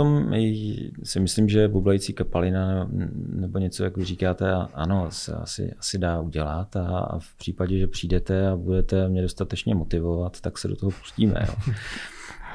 si 1.03 1.19
myslím, 1.19 1.49
že 1.49 1.67
bublající 1.67 2.13
kapalina 2.13 2.89
nebo 3.29 3.59
něco, 3.59 3.83
jak 3.83 3.97
vy 3.97 4.05
říkáte, 4.05 4.53
ano, 4.73 5.07
se 5.09 5.33
asi, 5.33 5.73
asi 5.79 5.97
dá 5.97 6.21
udělat 6.21 6.75
a 6.75 7.19
v 7.19 7.38
případě, 7.38 7.79
že 7.79 7.88
přijdete 7.88 8.47
a 8.47 8.55
budete 8.55 9.09
mě 9.09 9.21
dostatečně 9.21 9.75
motivovat, 9.75 10.41
tak 10.41 10.57
se 10.57 10.67
do 10.67 10.75
toho 10.75 10.91
pustíme. 10.91 11.45
Jo. 11.47 11.53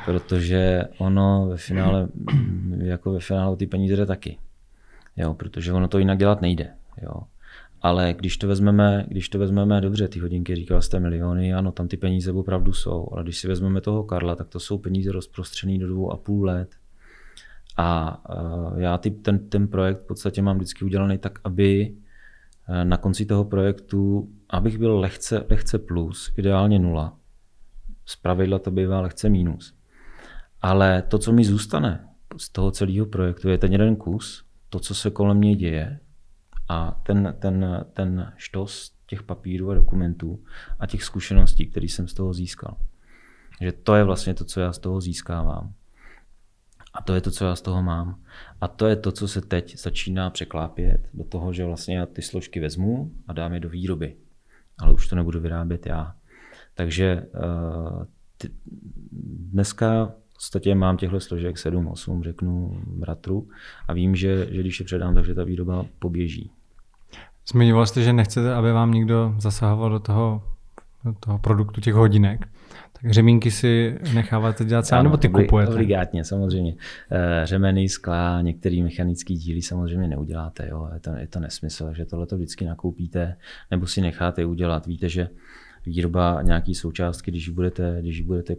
Protože 0.04 0.84
ono 0.98 1.46
ve 1.48 1.56
finále, 1.56 2.08
jako 2.78 3.12
ve 3.12 3.20
finále 3.20 3.56
ty 3.56 3.66
peníze 3.66 3.96
jde 3.96 4.06
taky. 4.06 4.38
Jo, 5.16 5.34
protože 5.34 5.72
ono 5.72 5.88
to 5.88 5.98
jinak 5.98 6.18
dělat 6.18 6.40
nejde. 6.40 6.70
Jo. 7.02 7.20
Ale 7.82 8.14
když 8.18 8.36
to 8.36 8.48
vezmeme, 8.48 9.04
když 9.08 9.28
to 9.28 9.38
vezmeme 9.38 9.80
dobře, 9.80 10.08
ty 10.08 10.20
hodinky, 10.20 10.54
říkal 10.54 10.82
jste 10.82 11.00
miliony, 11.00 11.54
ano, 11.54 11.72
tam 11.72 11.88
ty 11.88 11.96
peníze 11.96 12.32
opravdu 12.32 12.72
jsou, 12.72 13.08
ale 13.12 13.22
když 13.22 13.38
si 13.38 13.48
vezmeme 13.48 13.80
toho 13.80 14.04
Karla, 14.04 14.34
tak 14.34 14.48
to 14.48 14.60
jsou 14.60 14.78
peníze 14.78 15.12
rozprostřený 15.12 15.78
do 15.78 15.86
dvou 15.86 16.12
a 16.12 16.16
půl 16.16 16.44
let. 16.44 16.74
A 17.76 18.20
uh, 18.34 18.80
já 18.80 18.98
ty, 18.98 19.10
ten, 19.10 19.48
ten 19.48 19.68
projekt 19.68 19.98
v 19.98 20.06
podstatě 20.06 20.42
mám 20.42 20.56
vždycky 20.56 20.84
udělaný 20.84 21.18
tak, 21.18 21.38
aby 21.44 21.94
uh, 22.68 22.84
na 22.84 22.96
konci 22.96 23.26
toho 23.26 23.44
projektu, 23.44 24.28
abych 24.50 24.78
byl 24.78 24.98
lehce, 24.98 25.46
lehce 25.50 25.78
plus, 25.78 26.32
ideálně 26.36 26.78
nula. 26.78 27.16
Z 28.06 28.16
pravidla 28.16 28.58
to 28.58 28.70
bývá 28.70 29.00
lehce 29.00 29.28
minus. 29.28 29.74
Ale 30.62 31.02
to, 31.02 31.18
co 31.18 31.32
mi 31.32 31.44
zůstane 31.44 32.08
z 32.36 32.48
toho 32.48 32.70
celého 32.70 33.06
projektu, 33.06 33.48
je 33.48 33.58
ten 33.58 33.72
jeden 33.72 33.96
kus, 33.96 34.44
to, 34.68 34.78
co 34.78 34.94
se 34.94 35.10
kolem 35.10 35.36
mě 35.36 35.56
děje, 35.56 36.00
a 36.68 37.00
ten, 37.02 37.34
ten, 37.38 37.84
ten 37.92 38.32
štos 38.36 38.92
těch 39.06 39.22
papírů 39.22 39.70
a 39.70 39.74
dokumentů 39.74 40.44
a 40.78 40.86
těch 40.86 41.02
zkušeností, 41.02 41.66
které 41.66 41.86
jsem 41.86 42.08
z 42.08 42.14
toho 42.14 42.32
získal. 42.32 42.76
Že 43.60 43.72
to 43.72 43.94
je 43.94 44.04
vlastně 44.04 44.34
to, 44.34 44.44
co 44.44 44.60
já 44.60 44.72
z 44.72 44.78
toho 44.78 45.00
získávám. 45.00 45.72
A 46.94 47.02
to 47.02 47.14
je 47.14 47.20
to, 47.20 47.30
co 47.30 47.44
já 47.44 47.56
z 47.56 47.62
toho 47.62 47.82
mám. 47.82 48.22
A 48.60 48.68
to 48.68 48.86
je 48.86 48.96
to, 48.96 49.12
co 49.12 49.28
se 49.28 49.40
teď 49.40 49.78
začíná 49.78 50.30
překlápět 50.30 51.08
do 51.14 51.24
toho, 51.24 51.52
že 51.52 51.64
vlastně 51.64 51.96
já 51.96 52.06
ty 52.06 52.22
složky 52.22 52.60
vezmu 52.60 53.12
a 53.28 53.32
dám 53.32 53.52
je 53.52 53.60
do 53.60 53.68
výroby. 53.68 54.16
Ale 54.78 54.92
už 54.92 55.08
to 55.08 55.16
nebudu 55.16 55.40
vyrábět 55.40 55.86
já. 55.86 56.16
Takže 56.74 57.26
uh, 57.34 58.04
ty, 58.38 58.50
dneska 59.52 60.14
podstatě 60.38 60.74
mám 60.74 60.96
těchto 60.96 61.20
složek 61.20 61.56
7-8, 61.56 62.22
řeknu, 62.22 62.82
bratru 62.86 63.48
a 63.88 63.92
vím, 63.92 64.16
že, 64.16 64.48
že 64.50 64.60
když 64.60 64.80
je 64.80 64.86
předám, 64.86 65.14
takže 65.14 65.34
ta 65.34 65.44
výroba 65.44 65.86
poběží. 65.98 66.50
Zmiňoval 67.52 67.86
jste, 67.86 68.02
že 68.02 68.12
nechcete, 68.12 68.54
aby 68.54 68.72
vám 68.72 68.92
někdo 68.92 69.34
zasahoval 69.38 69.90
do 69.90 69.98
toho 69.98 70.42
toho 71.20 71.38
produktu, 71.38 71.80
těch 71.80 71.94
hodinek. 71.94 72.48
Tak 73.02 73.12
řemínky 73.12 73.50
si 73.50 73.98
necháváte 74.14 74.64
dělat 74.64 74.86
sám, 74.86 75.04
nebo 75.04 75.16
ty 75.16 75.28
kupujete? 75.28 75.72
Obligátně, 75.72 76.24
samozřejmě. 76.24 76.74
Eh, 77.10 77.46
řemeny, 77.46 77.88
skla, 77.88 78.42
některé 78.42 78.82
mechanické 78.82 79.34
díly 79.34 79.62
samozřejmě 79.62 80.08
neuděláte. 80.08 80.68
Jo. 80.68 80.88
Je, 80.94 81.00
to, 81.00 81.10
je 81.16 81.26
to 81.26 81.40
nesmysl, 81.40 81.94
že 81.94 82.04
tohle 82.04 82.26
to 82.26 82.36
vždycky 82.36 82.64
nakoupíte 82.64 83.36
nebo 83.70 83.86
si 83.86 84.00
necháte 84.00 84.44
udělat. 84.44 84.86
Víte, 84.86 85.08
že 85.08 85.28
výroba 85.88 86.42
nějaký 86.42 86.74
součástky, 86.74 87.30
když 87.30 87.46
ji 87.46 87.52
budete, 87.52 87.96
když 88.00 88.20
budete 88.20 88.56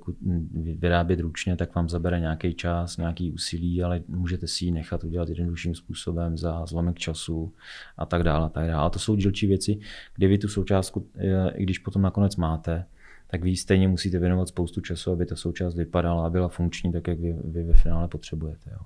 vyrábět 0.55 1.19
ručně, 1.19 1.55
tak 1.55 1.75
vám 1.75 1.89
zabere 1.89 2.19
nějaký 2.19 2.53
čas, 2.53 2.97
nějaký 2.97 3.31
úsilí, 3.31 3.83
ale 3.83 4.01
můžete 4.07 4.47
si 4.47 4.65
ji 4.65 4.71
nechat 4.71 5.03
udělat 5.03 5.29
jednodušším 5.29 5.75
způsobem 5.75 6.37
za 6.37 6.65
zlomek 6.65 6.99
času 6.99 7.53
a 7.97 8.05
tak 8.05 8.23
dále. 8.23 8.45
A 8.45 8.49
tak 8.49 8.67
dále. 8.67 8.85
A 8.85 8.89
to 8.89 8.99
jsou 8.99 9.15
dílčí 9.15 9.47
věci, 9.47 9.79
kde 10.15 10.27
vy 10.27 10.37
tu 10.37 10.47
součástku, 10.47 11.07
eh, 11.17 11.51
i 11.55 11.63
když 11.63 11.79
potom 11.79 12.01
nakonec 12.01 12.35
máte, 12.35 12.85
tak 13.27 13.43
vy 13.43 13.55
stejně 13.55 13.87
musíte 13.87 14.19
věnovat 14.19 14.47
spoustu 14.47 14.81
času, 14.81 15.11
aby 15.11 15.25
ta 15.25 15.35
součást 15.35 15.75
vypadala 15.75 16.25
a 16.25 16.29
byla 16.29 16.47
funkční 16.47 16.91
tak, 16.91 17.07
jak 17.07 17.19
vy, 17.19 17.35
vy 17.43 17.63
ve 17.63 17.73
finále 17.73 18.07
potřebujete. 18.07 18.69
Jo. 18.71 18.79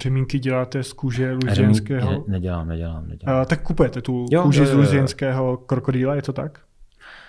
Řemínky 0.00 0.38
děláte 0.38 0.82
z 0.82 0.92
kůže 0.92 1.32
luzienského? 1.32 2.10
Ne, 2.10 2.18
nedělám, 2.28 2.68
nedělám. 2.68 3.08
nedělám. 3.08 3.40
A, 3.40 3.44
tak 3.44 3.62
kupujete 3.62 4.02
tu 4.02 4.26
jo, 4.30 4.42
kůži 4.42 4.60
jo, 4.60 4.64
jo, 4.64 4.70
jo. 4.70 4.76
z 4.76 4.78
luzienského 4.78 5.56
krokodýla, 5.56 6.14
je 6.14 6.22
to 6.22 6.32
tak? 6.32 6.60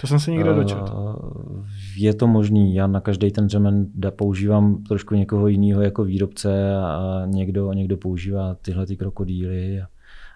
To 0.01 0.07
jsem 0.07 0.19
se 0.19 0.31
někde 0.31 0.53
dočetl. 0.53 1.15
Je 1.97 2.13
to 2.13 2.27
možný. 2.27 2.75
Já 2.75 2.87
na 2.87 3.01
každý 3.01 3.31
ten 3.31 3.49
řemen 3.49 3.87
používám 4.09 4.83
trošku 4.83 5.15
někoho 5.15 5.47
jiného 5.47 5.81
jako 5.81 6.03
výrobce 6.03 6.75
a 6.75 7.23
někdo, 7.25 7.73
někdo 7.73 7.97
používá 7.97 8.55
tyhle 8.61 8.85
ty 8.85 8.97
krokodýly. 8.97 9.81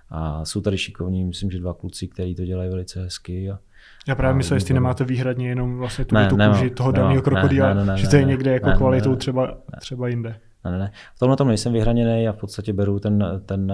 A 0.10 0.45
jsou 0.45 0.62
tady 0.62 0.78
šikovní, 0.78 1.24
myslím, 1.24 1.52
že 1.52 1.60
dva 1.60 1.74
kluci, 1.74 2.08
kteří 2.08 2.36
to 2.36 2.45
dělají 2.45 2.69
velice 2.69 3.04
hezky. 3.04 3.52
A, 3.52 3.60
já 4.08 4.15
právě 4.15 4.38
myslím, 4.38 4.56
jestli 4.56 4.74
nemáte 4.74 5.04
výhradně 5.04 5.50
jenom 5.50 5.78
vlastně 5.78 6.06
tu, 6.06 6.15
ne, 6.15 6.28
tu 6.28 6.38
kůži 6.38 6.63
ne, 6.63 6.69
toho 6.69 6.91
daného 6.91 7.22
krokodýla, 7.22 7.74
ne, 7.74 7.86
ne, 7.86 7.86
ne, 7.86 7.98
že 7.98 8.08
to 8.08 8.15
je 8.15 8.24
někde 8.24 8.54
jako 8.54 8.69
ne, 8.69 8.76
kvalitou 8.76 9.12
ne, 9.12 9.17
třeba, 9.17 9.58
třeba 9.80 10.08
jinde. 10.08 10.39
Ne, 10.65 10.72
ne, 10.72 10.80
ne. 10.80 10.91
V 11.15 11.19
tomhle 11.19 11.38
tom 11.38 11.48
nejsem 11.48 11.74
vyhraněný, 11.74 12.24
já 12.24 12.34
v 12.34 12.38
podstatě 12.38 12.74
beru 12.74 13.00
ten, 13.00 13.41
ten, 13.45 13.74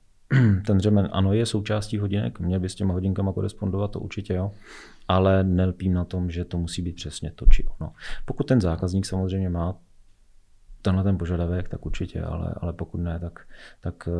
ten 0.66 0.80
řemen, 0.80 1.08
ano, 1.12 1.32
je 1.32 1.46
součástí 1.46 1.98
hodinek, 1.98 2.40
měl 2.40 2.60
by 2.60 2.68
s 2.68 2.74
těma 2.74 2.94
hodinkama 2.94 3.32
korespondovat, 3.32 3.90
to 3.90 4.00
určitě 4.00 4.34
jo, 4.34 4.50
ale 5.08 5.44
nelpím 5.44 5.92
na 5.92 6.04
tom, 6.04 6.30
že 6.30 6.44
to 6.44 6.58
musí 6.58 6.82
být 6.82 6.96
přesně 6.96 7.30
to 7.30 7.46
či 7.46 7.66
ono. 7.78 7.92
Pokud 8.24 8.46
ten 8.46 8.60
zákazník 8.60 9.06
samozřejmě 9.06 9.48
má 9.48 9.74
tenhle 10.82 11.04
ten 11.04 11.18
požadavek, 11.18 11.68
tak 11.68 11.86
určitě, 11.86 12.22
ale, 12.22 12.54
ale 12.60 12.72
pokud 12.72 12.98
ne, 12.98 13.18
tak, 13.18 13.46
tak 13.80 14.08
uh, 14.08 14.14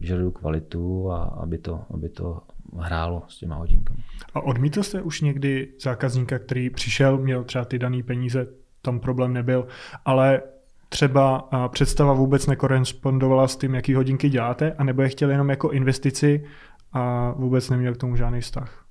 vyžaduju 0.00 0.30
kvalitu 0.30 1.10
a 1.10 1.24
aby 1.24 1.58
to, 1.58 1.84
aby 1.90 2.08
to 2.08 2.40
hrálo 2.78 3.22
s 3.28 3.38
těma 3.38 3.56
hodinkami. 3.56 4.02
A 4.34 4.40
odmítl 4.40 4.82
jste 4.82 5.02
už 5.02 5.20
někdy 5.20 5.72
zákazníka, 5.80 6.38
který 6.38 6.70
přišel, 6.70 7.18
měl 7.18 7.44
třeba 7.44 7.64
ty 7.64 7.78
dané 7.78 8.02
peníze, 8.02 8.46
tam 8.82 9.00
problém 9.00 9.32
nebyl, 9.32 9.66
ale 10.04 10.42
třeba 10.88 11.48
představa 11.68 12.12
vůbec 12.12 12.46
nekorespondovala 12.46 13.48
s 13.48 13.56
tím, 13.56 13.74
jaký 13.74 13.94
hodinky 13.94 14.28
děláte, 14.28 14.72
anebo 14.72 15.02
je 15.02 15.08
chtěl 15.08 15.30
jenom 15.30 15.50
jako 15.50 15.70
investici 15.70 16.44
a 16.92 17.30
vůbec 17.30 17.70
neměl 17.70 17.94
k 17.94 17.96
tomu 17.96 18.16
žádný 18.16 18.40
vztah? 18.40 18.84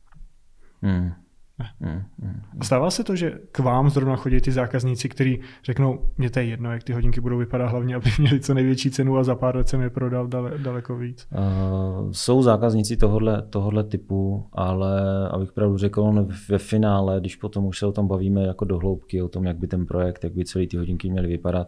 Hmm. 0.81 1.13
Hmm, 1.59 2.03
hmm. 2.21 2.41
Stává 2.63 2.91
se 2.91 3.03
to, 3.03 3.15
že 3.15 3.39
k 3.51 3.59
vám 3.59 3.89
zrovna 3.89 4.15
chodí 4.15 4.41
ty 4.41 4.51
zákazníci, 4.51 5.09
kteří 5.09 5.39
řeknou, 5.63 6.09
mě 6.17 6.29
to 6.29 6.39
je 6.39 6.45
jedno, 6.45 6.71
jak 6.71 6.83
ty 6.83 6.93
hodinky 6.93 7.21
budou 7.21 7.37
vypadat, 7.37 7.67
hlavně 7.67 7.95
aby 7.95 8.09
měli 8.19 8.39
co 8.39 8.53
největší 8.53 8.91
cenu 8.91 9.17
a 9.17 9.23
za 9.23 9.35
pár 9.35 9.55
let 9.55 9.69
jsem 9.69 9.81
je 9.81 9.89
prodal 9.89 10.27
dale, 10.27 10.57
daleko 10.57 10.97
víc. 10.97 11.27
Uh, 11.31 12.11
jsou 12.11 12.43
zákazníci 12.43 12.97
tohohle, 12.97 13.41
tohohle 13.49 13.83
typu, 13.83 14.47
ale 14.53 15.01
abych 15.29 15.51
pravdu 15.51 15.77
řekl, 15.77 16.27
ve 16.49 16.57
finále, 16.57 17.19
když 17.19 17.35
potom 17.35 17.65
už 17.65 17.79
se 17.79 17.85
o 17.85 17.91
tom 17.91 18.07
bavíme 18.07 18.43
jako 18.43 18.65
do 18.65 18.77
hloubky, 18.77 19.21
o 19.21 19.29
tom, 19.29 19.45
jak 19.45 19.57
by 19.57 19.67
ten 19.67 19.85
projekt, 19.85 20.23
jak 20.23 20.33
by 20.33 20.45
celý 20.45 20.67
ty 20.67 20.77
hodinky 20.77 21.09
měly 21.09 21.27
vypadat, 21.27 21.67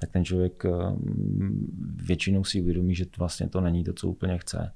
tak 0.00 0.10
ten 0.10 0.24
člověk 0.24 0.66
většinou 2.06 2.44
si 2.44 2.60
uvědomí, 2.60 2.94
že 2.94 3.04
vlastně 3.18 3.48
to 3.48 3.60
není 3.60 3.84
to, 3.84 3.92
co 3.92 4.08
úplně 4.08 4.38
chce. 4.38 4.72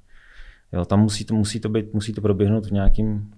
Jo, 0.73 0.85
tam 0.85 1.01
musí 1.01 1.25
to, 1.25 1.35
musí 1.35 1.61
to, 1.61 1.69
být, 1.69 1.95
musí 1.95 2.13
to 2.13 2.21
proběhnout 2.21 2.67
v 2.67 2.71
nějakým 2.71 3.31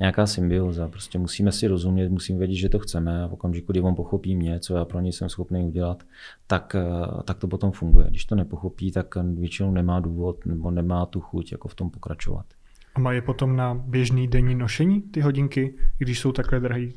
nějaká 0.00 0.26
symbioza. 0.26 0.88
Prostě 0.88 1.18
musíme 1.18 1.52
si 1.52 1.66
rozumět, 1.66 2.08
musíme 2.08 2.38
vědět, 2.38 2.56
že 2.56 2.68
to 2.68 2.78
chceme 2.78 3.24
a 3.24 3.26
v 3.26 3.32
okamžiku, 3.32 3.72
kdy 3.72 3.80
on 3.80 3.94
pochopí 3.94 4.36
mě, 4.36 4.60
co 4.60 4.76
já 4.76 4.84
pro 4.84 5.00
něj 5.00 5.12
jsem 5.12 5.28
schopný 5.28 5.64
udělat, 5.64 6.02
tak, 6.46 6.74
eh, 6.74 7.22
tak 7.24 7.38
to 7.38 7.48
potom 7.48 7.72
funguje. 7.72 8.06
Když 8.08 8.24
to 8.24 8.34
nepochopí, 8.34 8.92
tak 8.92 9.14
většinou 9.34 9.70
nemá 9.70 10.00
důvod 10.00 10.46
nebo 10.46 10.70
nemá 10.70 11.06
tu 11.06 11.20
chuť 11.20 11.52
jako 11.52 11.68
v 11.68 11.74
tom 11.74 11.90
pokračovat. 11.90 12.46
A 12.94 13.00
mají 13.00 13.20
potom 13.20 13.56
na 13.56 13.74
běžný 13.74 14.28
denní 14.28 14.54
nošení 14.54 15.02
ty 15.02 15.20
hodinky, 15.20 15.74
když 15.98 16.20
jsou 16.20 16.32
takhle 16.32 16.60
drahý 16.60 16.92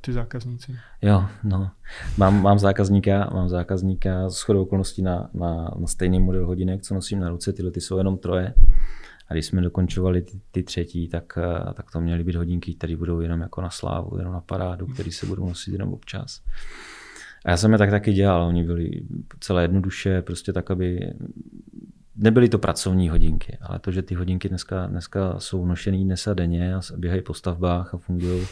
ty 0.00 0.12
zákazníci? 0.12 0.76
Jo, 1.02 1.24
no. 1.44 1.70
Mám, 2.18 2.42
mám 2.42 2.58
zákazníka, 2.58 3.30
mám 3.34 3.48
zákazníka 3.48 4.30
s 4.30 4.40
chodou 4.40 4.62
okolností 4.62 5.02
na, 5.02 5.30
na, 5.34 5.70
na, 5.78 5.86
stejný 5.86 6.20
model 6.20 6.46
hodinek, 6.46 6.82
co 6.82 6.94
nosím 6.94 7.20
na 7.20 7.28
ruce, 7.28 7.52
tyhle 7.52 7.70
ty 7.70 7.80
jsou 7.80 7.98
jenom 7.98 8.18
troje. 8.18 8.54
A 9.28 9.34
když 9.34 9.46
jsme 9.46 9.62
dokončovali 9.62 10.22
ty, 10.22 10.40
ty 10.50 10.62
třetí, 10.62 11.08
tak, 11.08 11.38
eh, 11.38 11.74
tak 11.74 11.90
to 11.90 12.00
měly 12.00 12.24
být 12.24 12.36
hodinky, 12.36 12.74
které 12.74 12.96
budou 12.96 13.20
jenom 13.20 13.40
jako 13.40 13.60
na 13.60 13.70
slávu, 13.70 14.18
jenom 14.18 14.32
na 14.32 14.40
parádu, 14.40 14.86
které 14.86 15.12
se 15.12 15.26
budou 15.26 15.48
nosit 15.48 15.72
jenom 15.72 15.92
občas. 15.92 16.40
A 17.44 17.50
já 17.50 17.56
jsem 17.56 17.72
je 17.72 17.78
tak 17.78 17.90
taky 17.90 18.12
dělal, 18.12 18.46
oni 18.46 18.64
byli 18.64 18.90
celé 19.40 19.62
jednoduše, 19.62 20.22
prostě 20.22 20.52
tak, 20.52 20.70
aby 20.70 21.10
nebyly 22.16 22.48
to 22.48 22.58
pracovní 22.58 23.08
hodinky, 23.08 23.58
ale 23.60 23.78
to, 23.78 23.90
že 23.90 24.02
ty 24.02 24.14
hodinky 24.14 24.48
dneska, 24.48 24.86
dneska 24.86 25.34
jsou 25.38 25.66
nošený 25.66 26.04
dnes 26.04 26.26
a 26.26 26.34
denně 26.34 26.74
a 26.74 26.80
běhají 26.96 27.22
po 27.22 27.34
stavbách 27.34 27.94
a 27.94 27.98
fungují 27.98 28.46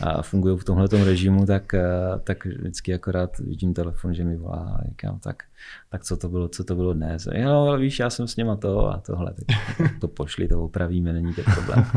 a 0.00 0.22
fungují 0.22 0.58
v 0.58 0.64
tomhle 0.64 0.88
režimu, 1.04 1.46
tak, 1.46 1.74
eh, 1.74 1.82
tak 2.24 2.46
vždycky 2.46 2.94
akorát 2.94 3.38
vidím 3.38 3.74
telefon, 3.74 4.14
že 4.14 4.24
mi 4.24 4.36
volá 4.36 4.78
a 4.80 4.88
říkám, 4.88 5.18
tak, 5.18 5.42
tak 5.90 6.04
co 6.04 6.16
to 6.16 6.28
bylo, 6.28 6.48
co 6.48 6.64
to 6.64 6.74
bylo 6.74 6.92
dnes. 6.92 7.28
No, 7.44 7.78
víš, 7.78 7.98
já 7.98 8.10
jsem 8.10 8.28
s 8.28 8.36
něma 8.36 8.56
to 8.56 8.88
a 8.88 8.98
tohle, 9.06 9.34
tak 9.34 9.56
to 10.00 10.08
pošli, 10.08 10.48
to 10.48 10.64
opravíme, 10.64 11.12
není 11.12 11.34
to 11.34 11.42
problém. 11.42 11.84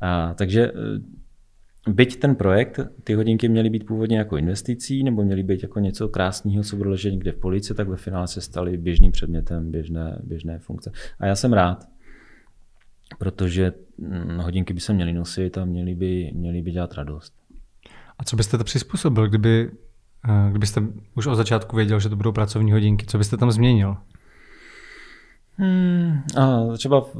A, 0.00 0.34
takže 0.34 0.72
eh, 0.74 1.00
Byť 1.86 2.20
ten 2.20 2.34
projekt, 2.34 2.80
ty 3.04 3.14
hodinky 3.14 3.48
měly 3.48 3.70
být 3.70 3.86
původně 3.86 4.18
jako 4.18 4.36
investicí 4.36 5.02
nebo 5.02 5.24
měly 5.24 5.42
být 5.42 5.62
jako 5.62 5.80
něco 5.80 6.08
krásného, 6.08 6.62
co 6.64 6.76
bylo 6.76 6.90
ležet 6.90 7.10
někde 7.10 7.32
v 7.32 7.36
polici, 7.36 7.74
tak 7.74 7.88
ve 7.88 7.96
finále 7.96 8.28
se 8.28 8.40
staly 8.40 8.76
běžným 8.76 9.12
předmětem, 9.12 9.70
běžné, 9.70 10.18
běžné 10.24 10.58
funkce. 10.58 10.92
A 11.18 11.26
já 11.26 11.36
jsem 11.36 11.52
rád, 11.52 11.88
protože 13.18 13.72
hm, 13.98 14.38
hodinky 14.38 14.74
by 14.74 14.80
se 14.80 14.92
měly 14.92 15.12
nosit 15.12 15.58
a 15.58 15.64
měly 15.64 15.94
by, 15.94 16.30
měly 16.34 16.62
by 16.62 16.70
dělat 16.70 16.94
radost. 16.94 17.34
A 18.18 18.24
co 18.24 18.36
byste 18.36 18.58
to 18.58 18.64
přizpůsobil, 18.64 19.28
kdyby, 19.28 19.70
eh, 20.28 20.50
kdybyste 20.50 20.82
už 21.14 21.26
od 21.26 21.34
začátku 21.34 21.76
věděl, 21.76 22.00
že 22.00 22.08
to 22.08 22.16
budou 22.16 22.32
pracovní 22.32 22.72
hodinky? 22.72 23.06
Co 23.06 23.18
byste 23.18 23.36
tam 23.36 23.50
změnil? 23.50 23.96
Hmm, 25.58 26.22
a 26.36 26.76
třeba 26.76 27.00
v, 27.00 27.16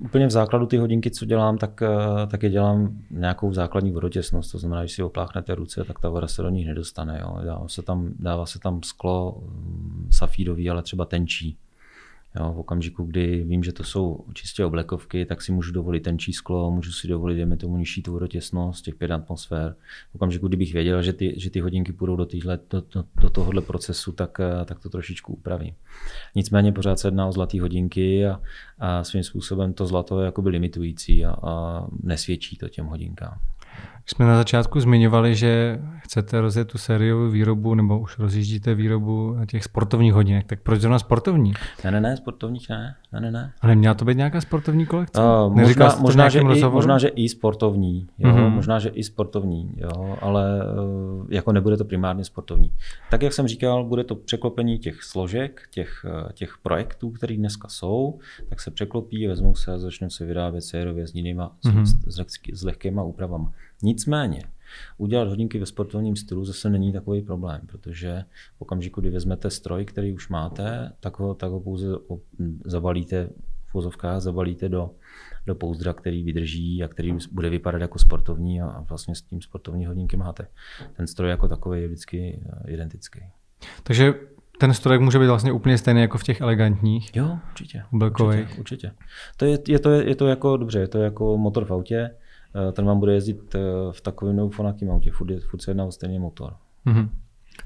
úplně 0.00 0.26
v 0.26 0.30
základu 0.30 0.66
ty 0.66 0.76
hodinky, 0.76 1.10
co 1.10 1.24
dělám, 1.24 1.58
tak, 1.58 1.82
eh, 1.82 2.26
tak 2.26 2.42
je 2.42 2.50
dělám 2.50 2.98
nějakou 3.10 3.52
základní 3.52 3.92
vodotěsnost. 3.92 4.52
To 4.52 4.58
znamená, 4.58 4.82
když 4.82 4.92
si 4.92 5.02
opláchnete 5.02 5.54
ruce, 5.54 5.84
tak 5.84 6.00
ta 6.00 6.08
voda 6.08 6.28
se 6.28 6.42
do 6.42 6.48
nich 6.48 6.66
nedostane. 6.66 7.18
Jo. 7.22 7.38
Dává, 7.44 7.68
se 7.68 7.82
tam, 7.82 8.10
dává 8.18 8.46
se 8.46 8.58
tam 8.58 8.82
sklo 8.82 9.42
mm, 9.42 10.08
safírový, 10.12 10.70
ale 10.70 10.82
třeba 10.82 11.04
tenčí. 11.04 11.56
Jo, 12.36 12.52
v 12.52 12.58
okamžiku, 12.58 13.04
kdy 13.04 13.44
vím, 13.44 13.64
že 13.64 13.72
to 13.72 13.84
jsou 13.84 14.24
čistě 14.32 14.64
oblekovky, 14.64 15.26
tak 15.26 15.42
si 15.42 15.52
můžu 15.52 15.72
dovolit 15.72 16.00
ten 16.00 16.16
sklo, 16.32 16.70
můžu 16.70 16.92
si 16.92 17.08
dovolit, 17.08 17.34
dejme 17.34 17.56
tomu, 17.56 17.76
nižší 17.76 18.02
tu 18.02 18.12
vodotěsnost, 18.12 18.84
těch 18.84 18.94
5 18.94 19.10
atmosfér. 19.10 19.76
V 20.12 20.14
okamžiku, 20.14 20.48
kdybych 20.48 20.72
věděl, 20.72 21.02
že 21.02 21.12
ty, 21.12 21.34
že 21.36 21.50
ty 21.50 21.60
hodinky 21.60 21.92
půjdou 21.92 22.16
do, 22.16 22.26
týhle, 22.26 22.58
do, 22.70 22.82
do, 22.94 23.04
do 23.20 23.30
tohohle 23.30 23.60
procesu, 23.60 24.12
tak, 24.12 24.40
eh, 24.40 24.64
tak 24.64 24.78
to 24.78 24.88
trošičku 24.88 25.32
upraví. 25.32 25.74
Nicméně 26.34 26.72
pořád 26.72 26.98
se 26.98 27.08
jedná 27.08 27.26
o 27.26 27.32
zlaté 27.32 27.60
hodinky 27.60 28.26
a, 28.26 28.40
a 28.78 29.04
svým 29.04 29.22
způsobem 29.22 29.72
to 29.72 29.86
zlato 29.86 30.20
je 30.20 30.26
jakoby 30.26 30.50
limitující 30.50 31.24
a, 31.24 31.30
a 31.42 31.86
nesvědčí 32.02 32.56
to 32.56 32.68
těm 32.68 32.86
hodinkám. 32.86 33.38
Jsme 34.14 34.26
na 34.26 34.36
začátku 34.36 34.80
zmiňovali, 34.80 35.34
že 35.34 35.80
chcete 35.98 36.40
rozjet 36.40 36.68
tu 36.68 36.78
sériovou 36.78 37.30
výrobu 37.30 37.74
nebo 37.74 38.00
už 38.00 38.18
rozjíždíte 38.18 38.74
výrobu 38.74 39.36
těch 39.46 39.64
sportovních 39.64 40.12
hodinek. 40.12 40.46
Tak 40.46 40.60
proč 40.62 40.80
zrovna 40.80 40.98
sportovní? 40.98 41.52
Ne, 41.84 41.90
ne, 41.90 42.00
ne, 42.00 42.16
sportovních 42.16 42.68
ne. 42.68 42.94
ne, 43.12 43.20
ne, 43.20 43.30
ne. 43.30 43.52
Ale 43.60 43.74
měla 43.74 43.94
to 43.94 44.04
být 44.04 44.16
nějaká 44.16 44.40
sportovní 44.40 44.86
kolekce? 44.86 45.20
Uh, 45.20 45.54
možná, 45.54 45.96
možná, 46.00 46.28
že 46.28 46.40
i, 46.40 46.64
možná, 46.64 46.98
že 46.98 47.08
i 47.08 47.28
sportovní. 47.28 48.08
Jo, 48.18 48.30
mm-hmm. 48.30 48.50
Možná, 48.50 48.78
že 48.78 48.88
i 48.88 49.02
sportovní, 49.02 49.74
jo, 49.76 50.18
ale 50.20 50.62
uh, 51.20 51.26
jako 51.28 51.52
nebude 51.52 51.76
to 51.76 51.84
primárně 51.84 52.24
sportovní. 52.24 52.72
Tak, 53.10 53.22
jak 53.22 53.32
jsem 53.32 53.48
říkal, 53.48 53.84
bude 53.84 54.04
to 54.04 54.14
překlopení 54.14 54.78
těch 54.78 55.02
složek, 55.02 55.62
těch, 55.70 56.06
uh, 56.24 56.32
těch 56.32 56.58
projektů, 56.62 57.10
které 57.10 57.36
dneska 57.36 57.68
jsou, 57.68 58.18
tak 58.48 58.60
se 58.60 58.70
překlopí, 58.70 59.26
vezmou 59.26 59.54
se 59.54 59.72
a 59.72 59.78
začnou 59.78 60.10
se 60.10 60.24
vyrábět 60.24 60.60
sérově 60.60 61.06
s 61.06 61.14
jinýma, 61.14 61.52
mm-hmm. 61.64 61.84
s, 61.84 62.16
s, 62.16 62.18
s, 62.18 62.38
s 62.52 62.64
lehkýma 62.64 63.02
úpravama. 63.02 63.52
Nicméně, 63.82 64.42
udělat 64.98 65.28
hodinky 65.28 65.58
ve 65.58 65.66
sportovním 65.66 66.16
stylu 66.16 66.44
zase 66.44 66.70
není 66.70 66.92
takový 66.92 67.22
problém, 67.22 67.60
protože 67.66 68.24
v 68.56 68.62
okamžiku, 68.62 69.00
kdy 69.00 69.10
vezmete 69.10 69.50
stroj, 69.50 69.84
který 69.84 70.12
už 70.12 70.28
máte, 70.28 70.92
tak 71.00 71.18
ho, 71.18 71.34
tak 71.34 71.50
ho 71.50 71.60
pouze 71.60 71.86
zabalíte 72.64 73.28
v 73.66 73.74
vozovkách, 73.74 74.20
zabalíte 74.20 74.68
do, 74.68 74.90
do 75.46 75.54
pouzdra, 75.54 75.92
který 75.92 76.22
vydrží 76.22 76.84
a 76.84 76.88
který 76.88 77.16
bude 77.32 77.50
vypadat 77.50 77.82
jako 77.82 77.98
sportovní 77.98 78.62
a 78.62 78.84
vlastně 78.88 79.14
s 79.14 79.22
tím 79.22 79.42
sportovní 79.42 79.86
hodinky 79.86 80.16
máte. 80.16 80.46
Ten 80.96 81.06
stroj 81.06 81.30
jako 81.30 81.48
takový 81.48 81.80
je 81.80 81.86
vždycky 81.86 82.40
eh, 82.46 82.70
identický. 82.70 83.20
Takže 83.82 84.14
ten 84.58 84.74
strojek 84.74 85.00
může 85.00 85.18
být 85.18 85.26
vlastně 85.26 85.52
úplně 85.52 85.78
stejný 85.78 86.00
jako 86.00 86.18
v 86.18 86.22
těch 86.22 86.40
elegantních? 86.40 87.16
Jo, 87.16 87.38
určitě. 87.50 87.82
Určitě, 88.36 88.60
určitě. 88.60 88.92
To 89.36 89.44
je, 89.44 89.58
je, 89.68 89.78
to, 89.78 89.90
je 89.90 90.14
to 90.14 90.26
jako, 90.26 90.56
dobře, 90.56 90.78
je 90.78 90.88
to 90.88 90.98
jako 90.98 91.38
motor 91.38 91.64
v 91.64 91.72
autě, 91.72 92.10
ten 92.72 92.84
vám 92.84 92.98
bude 92.98 93.14
jezdit 93.14 93.54
v 93.90 94.00
takovém 94.00 94.36
nebo 94.36 94.50
fonakým 94.50 94.90
autě, 94.90 95.10
furt, 95.10 95.30
je, 95.30 95.40
furt 95.40 95.62
se 95.62 95.70
jedná 95.70 95.84
o 95.84 95.92
stejný 95.92 96.18
motor. 96.18 96.56
Mm-hmm. 96.86 97.08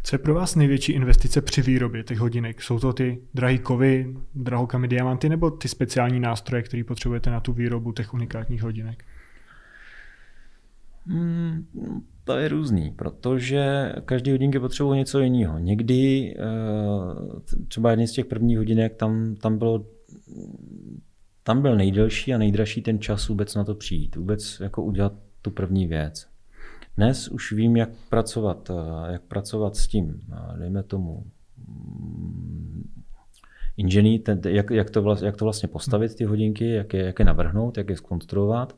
Co 0.02 0.14
je 0.14 0.18
pro 0.18 0.34
vás 0.34 0.56
největší 0.56 0.92
investice 0.92 1.42
při 1.42 1.62
výrobě 1.62 2.02
těch 2.02 2.18
hodinek? 2.18 2.62
Jsou 2.62 2.78
to 2.78 2.92
ty 2.92 3.22
drahé 3.34 3.58
kovy, 3.58 4.16
drahokamy 4.34 4.88
diamanty 4.88 5.28
nebo 5.28 5.50
ty 5.50 5.68
speciální 5.68 6.20
nástroje, 6.20 6.62
které 6.62 6.84
potřebujete 6.84 7.30
na 7.30 7.40
tu 7.40 7.52
výrobu 7.52 7.92
těch 7.92 8.14
unikátních 8.14 8.62
hodinek? 8.62 9.04
Hmm, 11.06 11.66
to 12.24 12.36
je 12.36 12.48
různý, 12.48 12.90
protože 12.90 13.92
každý 14.04 14.30
hodinky 14.30 14.60
potřebuje 14.60 14.98
něco 14.98 15.20
jiného. 15.20 15.58
Někdy, 15.58 16.34
eh, 16.38 17.64
třeba 17.68 17.90
jedný 17.90 18.06
z 18.06 18.12
těch 18.12 18.26
prvních 18.26 18.58
hodinek, 18.58 18.96
tam, 18.96 19.34
tam 19.34 19.58
bylo 19.58 19.86
tam 21.44 21.62
byl 21.62 21.76
nejdelší 21.76 22.34
a 22.34 22.38
nejdražší 22.38 22.82
ten 22.82 22.98
čas 22.98 23.28
vůbec 23.28 23.54
na 23.54 23.64
to 23.64 23.74
přijít, 23.74 24.16
vůbec 24.16 24.60
jako 24.60 24.82
udělat 24.82 25.12
tu 25.42 25.50
první 25.50 25.86
věc. 25.86 26.28
Dnes 26.96 27.28
už 27.28 27.52
vím, 27.52 27.76
jak 27.76 27.88
pracovat, 28.08 28.70
eh, 28.70 29.12
jak 29.12 29.22
pracovat 29.22 29.76
s 29.76 29.86
tím, 29.86 30.20
eh, 30.32 30.58
dejme 30.58 30.82
tomu, 30.82 31.26
mm, 31.68 32.90
inženýr, 33.76 34.20
jak, 34.48 34.70
jak, 34.70 34.90
to 34.90 35.02
vlastně, 35.02 35.26
jak 35.26 35.36
to 35.36 35.44
vlastně 35.44 35.68
postavit, 35.68 36.14
ty 36.14 36.24
hodinky, 36.24 36.70
jak 36.70 36.94
je, 36.94 37.04
jak 37.04 37.18
je 37.18 37.24
navrhnout, 37.24 37.78
jak 37.78 37.90
je 37.90 37.96
zkonstruovat. 37.96 38.76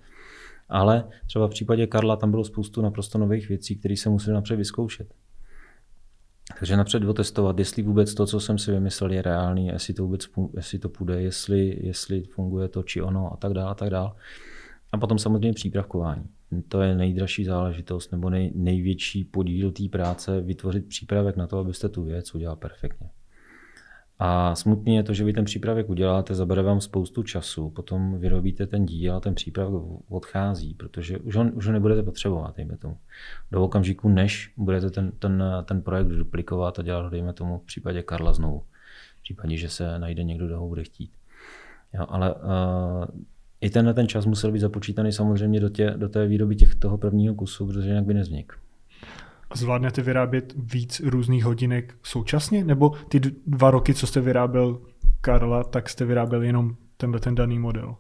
Ale 0.69 1.05
třeba 1.27 1.47
v 1.47 1.51
případě 1.51 1.87
Karla 1.87 2.17
tam 2.17 2.31
bylo 2.31 2.45
spoustu 2.45 2.83
naprosto 2.83 3.19
nových 3.19 3.49
věcí, 3.49 3.77
které 3.77 3.97
se 3.97 4.09
museli 4.09 4.35
napřed 4.35 4.57
vyzkoušet. 4.57 5.15
Takže 6.59 6.77
napřed 6.77 7.05
otestovat, 7.05 7.59
jestli 7.59 7.83
vůbec 7.83 8.15
to, 8.15 8.27
co 8.27 8.41
jsem 8.41 8.59
si 8.59 8.73
vymyslel, 8.73 9.13
je 9.13 9.23
reálný, 9.23 9.67
jestli 9.67 9.95
to 9.95 10.03
vůbec 10.03 10.29
jestli 10.57 10.79
to 10.79 10.89
půjde, 10.89 11.23
jestli, 11.23 11.79
jestli 11.87 12.23
funguje 12.23 12.69
to 12.69 12.83
či 12.83 13.03
ono 13.03 13.33
a 13.33 13.37
tak 13.37 13.53
dále. 13.53 13.71
A, 13.71 13.75
tak 13.75 13.91
dále. 13.91 14.11
a 14.93 14.99
potom 14.99 15.19
samozřejmě 15.19 15.53
přípravkování 15.53 16.25
to 16.69 16.81
je 16.81 16.95
nejdražší 16.95 17.45
záležitost 17.45 18.13
nebo 18.13 18.31
nej, 18.31 18.53
největší 18.55 19.25
podíl 19.25 19.73
té 19.73 19.89
práce 19.89 20.41
vytvořit 20.41 20.89
přípravek 20.89 21.37
na 21.37 21.47
to, 21.47 21.59
abyste 21.59 21.89
tu 21.89 22.03
věc 22.03 22.35
udělal 22.35 22.57
perfektně. 22.57 23.11
A 24.19 24.55
smutný 24.55 24.97
je 24.97 25.03
to, 25.03 25.15
že 25.15 25.25
vy 25.25 25.33
ten 25.33 25.45
přípravek 25.45 25.89
uděláte, 25.89 26.35
zabere 26.35 26.63
vám 26.63 26.81
spoustu 26.81 27.23
času, 27.23 27.71
potom 27.71 28.19
vyrobíte 28.19 28.67
ten 28.67 28.87
díl 28.87 29.17
a 29.17 29.21
ten 29.21 29.35
přípravek 29.35 29.83
odchází, 30.09 30.75
protože 30.75 31.19
už 31.19 31.37
ho, 31.37 31.45
už 31.45 31.67
ho 31.67 31.73
nebudete 31.73 32.03
potřebovat, 32.03 32.57
dejme 32.57 32.77
tomu. 32.77 32.97
Do 33.51 33.65
okamžiku, 33.65 34.09
než 34.09 34.53
budete 34.57 34.91
ten, 34.91 35.13
ten, 35.19 35.45
ten 35.65 35.83
projekt 35.83 36.09
duplikovat 36.09 36.79
a 36.79 36.83
dělat, 36.83 37.11
dejme 37.11 37.33
tomu, 37.33 37.59
v 37.59 37.63
případě 37.63 38.03
Karla 38.03 38.33
znovu. 38.33 38.63
V 39.19 39.23
případě, 39.23 39.57
že 39.57 39.69
se 39.69 39.99
najde 39.99 40.25
někdo, 40.25 40.47
kdo 40.47 40.59
ho 40.59 40.69
bude 40.69 40.85
chtít. 40.85 41.11
Jo, 41.95 42.07
ale 42.09 42.35
uh, 42.35 42.41
i 43.61 43.71
tenhle 43.71 43.95
ten 43.95 44.09
čas 44.09 44.27
musel 44.27 44.53
být 44.53 44.61
započítaný 44.61 45.13
samozřejmě 45.13 45.61
do, 45.61 45.69
tě, 45.69 45.91
do 45.97 46.09
té 46.09 46.27
výroby 46.27 46.57
těch 46.57 46.75
toho 46.75 46.99
prvního 46.99 47.35
kusu, 47.35 47.67
protože 47.67 47.89
jinak 47.89 48.05
by 48.05 48.15
nezvnik. 48.15 48.53
A 49.51 49.57
zvládnete 49.57 50.03
vyrábět 50.03 50.55
víc 50.57 51.01
různých 51.05 51.45
hodinek 51.45 51.95
současně? 52.03 52.65
Nebo 52.65 52.93
ty 53.09 53.21
dva 53.47 53.71
roky, 53.71 53.95
co 53.95 54.07
jste 54.07 54.21
vyráběl 54.21 54.81
Karla, 55.21 55.65
tak 55.65 55.89
jste 55.89 56.05
vyráběl 56.05 56.43
jenom 56.43 56.77
tenhle 56.97 57.21
ten 57.21 57.35
daný 57.35 57.59
model? 57.59 57.97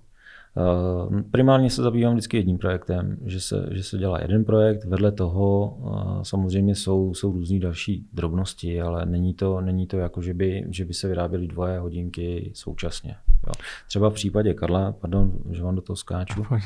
Eh, 0.59 1.23
primárně 1.31 1.71
se 1.71 1.83
zabývám 1.83 2.13
vždycky 2.13 2.37
jedním 2.37 2.59
projektem, 2.59 3.17
že 3.25 3.41
se, 3.41 3.69
že 3.73 3.83
se 3.83 3.99
dělá 3.99 4.21
jeden 4.21 4.45
projekt, 4.45 4.85
vedle 4.85 5.13
toho 5.13 5.79
eh, 5.81 6.25
samozřejmě 6.25 6.75
jsou, 6.75 7.15
jsou 7.15 7.33
různé 7.33 7.59
další 7.59 8.07
drobnosti, 8.13 8.81
ale 8.81 9.07
není 9.07 9.35
to, 9.35 9.61
není 9.61 9.87
to 9.87 9.99
jako, 9.99 10.23
že 10.23 10.35
by, 10.35 10.65
že 10.71 10.85
by 10.85 10.95
se 10.95 11.09
vyráběly 11.09 11.47
dvoje 11.47 11.79
hodinky 11.79 12.51
současně. 12.55 13.17
Jo. 13.47 13.53
Třeba 13.89 14.11
v 14.11 14.15
případě 14.15 14.55
Karla, 14.55 14.93
pardon, 14.93 15.33
že 15.51 15.63
vám 15.63 15.75
do 15.75 15.83
toho 15.83 15.97
skáču, 15.97 16.47
eh, 16.53 16.61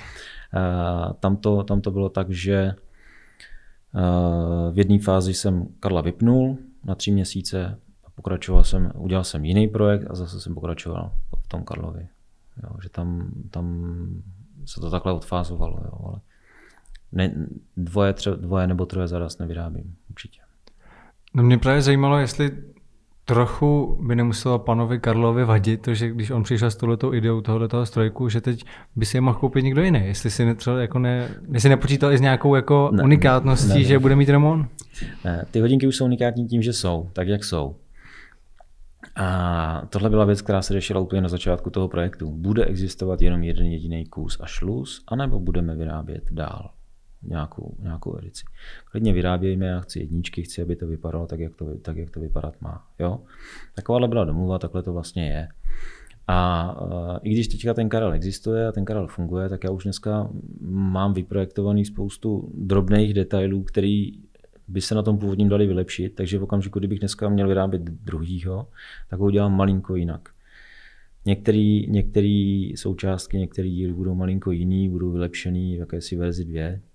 tam 1.21 1.37
to, 1.37 1.63
tam 1.63 1.81
to 1.81 1.91
bylo 1.91 2.09
tak, 2.09 2.31
že 2.31 2.75
v 4.73 4.79
jedné 4.79 4.99
fázi 4.99 5.35
jsem 5.35 5.67
Karla 5.81 6.01
vypnul 6.01 6.59
na 6.85 6.95
tři 6.95 7.11
měsíce 7.11 7.79
a 8.05 8.11
pokračoval 8.11 8.65
jsem, 8.65 8.93
udělal 8.95 9.25
jsem 9.25 9.45
jiný 9.45 9.69
projekt 9.69 10.07
a 10.11 10.15
zase 10.15 10.41
jsem 10.41 10.55
pokračoval 10.55 11.13
v 11.45 11.49
tom 11.49 11.65
Karlovi. 11.65 12.09
Jo, 12.63 12.71
že 12.83 12.89
tam, 12.89 13.31
tam 13.51 13.87
se 14.65 14.81
to 14.81 14.91
takhle 14.91 15.13
odfázovalo, 15.13 15.81
jo, 15.85 16.07
ale 16.07 16.21
ne, 17.13 17.47
dvoje, 17.77 18.13
tře, 18.13 18.31
dvoje 18.31 18.67
nebo 18.67 18.87
troje 18.87 19.09
zaraz 19.09 19.39
nevyrábím, 19.39 19.97
určitě. 20.11 20.41
No 21.35 21.43
mě 21.43 21.59
právě 21.59 21.83
zajímalo, 21.83 22.19
jestli 22.19 22.65
trochu 23.31 23.99
by 24.01 24.17
nemuselo 24.17 24.59
panovi 24.59 24.99
Karlovi 24.99 25.45
vadit 25.45 25.83
to, 25.83 25.95
že 25.95 26.11
když 26.11 26.31
on 26.31 26.43
přišel 26.43 26.71
s 26.71 26.77
touhletou 26.77 27.15
ideou 27.15 27.41
tohoto 27.41 27.87
strojku, 27.87 28.29
že 28.29 28.41
teď 28.41 28.65
by 28.97 29.07
si 29.07 29.17
je 29.17 29.21
mohl 29.21 29.39
koupit 29.39 29.65
někdo 29.65 29.83
jiný. 29.83 30.03
Jestli 30.05 30.31
si 30.31 30.55
třeba 30.55 30.81
jako 30.81 30.99
ne, 30.99 31.29
jestli 31.53 31.69
nepočítal 31.69 32.13
i 32.13 32.19
s 32.19 32.21
nějakou 32.21 32.55
jako 32.55 32.91
ne, 32.93 33.03
unikátností, 33.03 33.69
ne, 33.69 33.75
ne. 33.75 33.85
že 33.85 33.99
bude 33.99 34.17
mít 34.17 34.29
Ramon? 34.29 34.69
Ne, 35.25 35.45
ty 35.51 35.61
hodinky 35.61 35.87
už 35.87 35.97
jsou 35.97 36.05
unikátní 36.05 36.47
tím, 36.47 36.63
že 36.63 36.73
jsou, 36.73 37.11
tak 37.13 37.29
jak 37.29 37.45
jsou. 37.45 37.77
A 39.17 39.83
tohle 39.89 40.11
byla 40.11 40.25
věc, 40.25 40.43
která 40.43 40.63
se 40.63 40.73
řešila 40.73 41.01
úplně 41.01 41.23
na 41.23 41.29
začátku 41.29 41.71
toho 41.71 41.89
projektu. 41.89 42.31
Bude 42.31 42.65
existovat 42.65 43.23
jenom 43.23 43.43
jeden 43.43 43.67
jediný 43.67 44.07
kus 44.07 44.39
a 44.41 44.47
šluz, 44.47 45.05
anebo 45.09 45.41
budeme 45.41 45.77
vyrábět 45.77 46.23
dál 46.31 46.71
nějakou, 47.23 47.75
nějakou 47.79 48.19
edici. 48.19 48.45
Klidně 48.85 49.13
vyrábějme, 49.13 49.67
já 49.67 49.81
chci 49.81 49.99
jedničky, 49.99 50.43
chci, 50.43 50.63
aby 50.63 50.77
to 50.77 50.87
vypadalo 50.87 51.27
tak, 51.27 51.41
jak 51.41 51.57
to, 51.57 51.79
tak, 51.79 51.97
jak 51.97 52.11
to 52.11 52.21
vypadat 52.21 52.61
má. 52.61 52.87
Jo? 52.99 53.21
Takováhle 53.75 54.09
byla 54.09 54.25
domluva, 54.25 54.59
takhle 54.59 54.83
to 54.83 54.93
vlastně 54.93 55.29
je. 55.29 55.49
A 56.27 56.81
uh, 56.83 57.19
i 57.23 57.33
když 57.33 57.49
teďka 57.49 57.75
ten 57.75 57.89
Karel 57.89 58.13
existuje 58.13 58.69
a 58.69 58.73
ten 58.73 58.85
Karel 58.85 59.07
funguje, 59.07 59.49
tak 59.49 59.65
já 59.65 59.71
už 59.71 59.83
dneska 59.83 60.31
mám 60.61 61.13
vyprojektovaný 61.13 61.85
spoustu 61.85 62.53
drobných 62.55 63.15
detailů, 63.15 63.63
který 63.63 64.13
by 64.69 64.81
se 64.81 64.95
na 64.95 65.03
tom 65.03 65.19
původním 65.19 65.49
dali 65.49 65.67
vylepšit, 65.67 66.15
takže 66.15 66.39
v 66.39 66.43
okamžiku, 66.43 66.79
kdybych 66.79 66.99
dneska 66.99 67.29
měl 67.29 67.49
vyrábět 67.49 67.83
druhýho, 67.83 68.69
tak 69.09 69.21
ho 69.21 69.27
udělám 69.27 69.57
malinko 69.57 69.97
jinak. 69.97 70.29
Některé 71.89 72.71
součástky, 72.75 73.39
některé 73.39 73.69
díly 73.69 73.93
budou 73.93 74.15
malinko 74.15 74.51
jiný, 74.51 74.89
budou 74.89 75.11
vylepšený 75.11 75.77
v 75.77 75.79
jakési 75.79 76.17
verzi 76.17 76.45
2. 76.45 76.90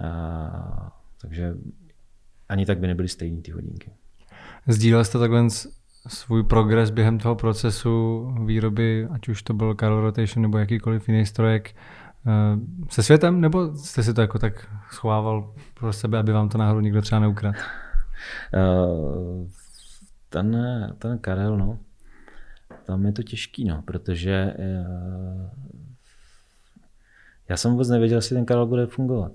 A, 0.00 0.92
takže 1.20 1.54
ani 2.48 2.66
tak 2.66 2.78
by 2.78 2.86
nebyly 2.86 3.08
stejné 3.08 3.42
ty 3.42 3.50
hodinky. 3.50 3.90
Sdílel 4.66 5.04
jste 5.04 5.18
takhle 5.18 5.46
svůj 6.08 6.42
progres 6.42 6.90
během 6.90 7.18
toho 7.18 7.34
procesu 7.34 8.24
výroby, 8.46 9.08
ať 9.10 9.28
už 9.28 9.42
to 9.42 9.54
byl 9.54 9.74
Carl 9.74 10.00
Rotation 10.00 10.42
nebo 10.42 10.58
jakýkoliv 10.58 11.08
jiný 11.08 11.26
strojek, 11.26 11.74
Eh, 12.26 12.58
se 12.90 13.02
světem, 13.02 13.40
nebo 13.40 13.76
jste 13.76 14.02
si 14.02 14.14
to 14.14 14.20
jako 14.20 14.38
tak 14.38 14.70
schovával 14.90 15.54
pro 15.74 15.92
sebe, 15.92 16.18
aby 16.18 16.32
vám 16.32 16.48
to 16.48 16.58
náhodou 16.58 16.80
nikdo 16.80 17.02
třeba 17.02 17.20
neukradl? 17.20 17.58
Uh, 18.54 19.48
ten, 20.28 20.56
ten 20.98 21.18
Karel, 21.18 21.56
no, 21.56 21.78
tam 22.84 23.06
je 23.06 23.12
to 23.12 23.22
těžký, 23.22 23.64
no, 23.64 23.82
protože 23.82 24.54
uh, 24.58 25.50
já 27.48 27.56
jsem 27.56 27.70
vůbec 27.70 27.88
nevěděl, 27.88 28.18
jestli 28.18 28.36
ten 28.36 28.44
Karel 28.44 28.66
bude 28.66 28.86
fungovat. 28.86 29.32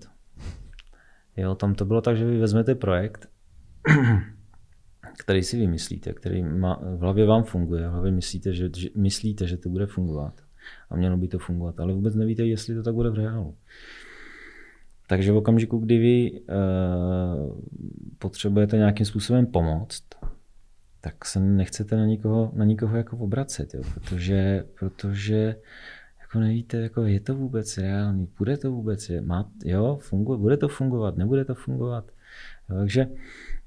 Jo, 1.38 1.56
tam 1.56 1.76
to 1.76 1.86
bylo 1.86 2.02
tak, 2.02 2.18
že 2.18 2.26
vy 2.26 2.38
vezmete 2.38 2.76
projekt, 2.76 3.30
který 5.18 5.44
si 5.44 5.58
vymyslíte, 5.58 6.14
který 6.14 6.44
má, 6.44 6.80
v 6.96 7.00
hlavě 7.00 7.26
vám 7.26 7.44
funguje, 7.44 7.88
v 7.88 7.92
hlavě 7.92 8.12
myslíte, 8.12 8.54
že, 8.54 8.70
že, 8.76 8.90
myslíte, 8.96 9.48
že 9.48 9.58
to 9.58 9.70
bude 9.70 9.86
fungovat 9.86 10.42
a 10.90 10.96
mělo 10.96 11.18
by 11.18 11.28
to 11.28 11.40
fungovat, 11.40 11.80
ale 11.80 11.94
vůbec 11.94 12.16
nevíte, 12.16 12.46
jestli 12.46 12.76
to 12.76 12.84
tak 12.84 12.94
bude 12.94 13.10
v 13.10 13.16
reálu. 13.16 13.58
Takže 15.08 15.32
v 15.32 15.38
okamžiku, 15.38 15.78
kdy 15.78 15.98
vy 15.98 16.32
uh, 16.32 17.62
potřebujete 18.18 18.78
nějakým 18.78 19.06
způsobem 19.06 19.46
pomoct, 19.46 20.04
tak 21.02 21.26
se 21.26 21.40
nechcete 21.40 21.98
na 21.98 22.06
nikoho, 22.06 22.52
na 22.56 22.66
nikoho 22.66 22.98
jako 22.98 23.18
obracet, 23.18 23.74
jo, 23.74 23.82
protože, 23.94 24.66
protože 24.80 25.56
jako 26.34 26.40
nevíte, 26.40 26.78
jako 26.78 27.02
je 27.02 27.20
to 27.20 27.36
vůbec 27.36 27.78
reálný, 27.78 28.28
bude 28.38 28.58
to 28.58 28.72
vůbec, 28.72 29.10
je, 29.10 29.22
má, 29.22 29.50
jo, 29.66 29.98
funguje, 30.02 30.40
bude 30.40 30.58
to 30.58 30.68
fungovat, 30.68 31.18
nebude 31.18 31.46
to 31.46 31.56
fungovat. 31.56 32.12
Jo, 32.70 32.78
takže 32.78 33.08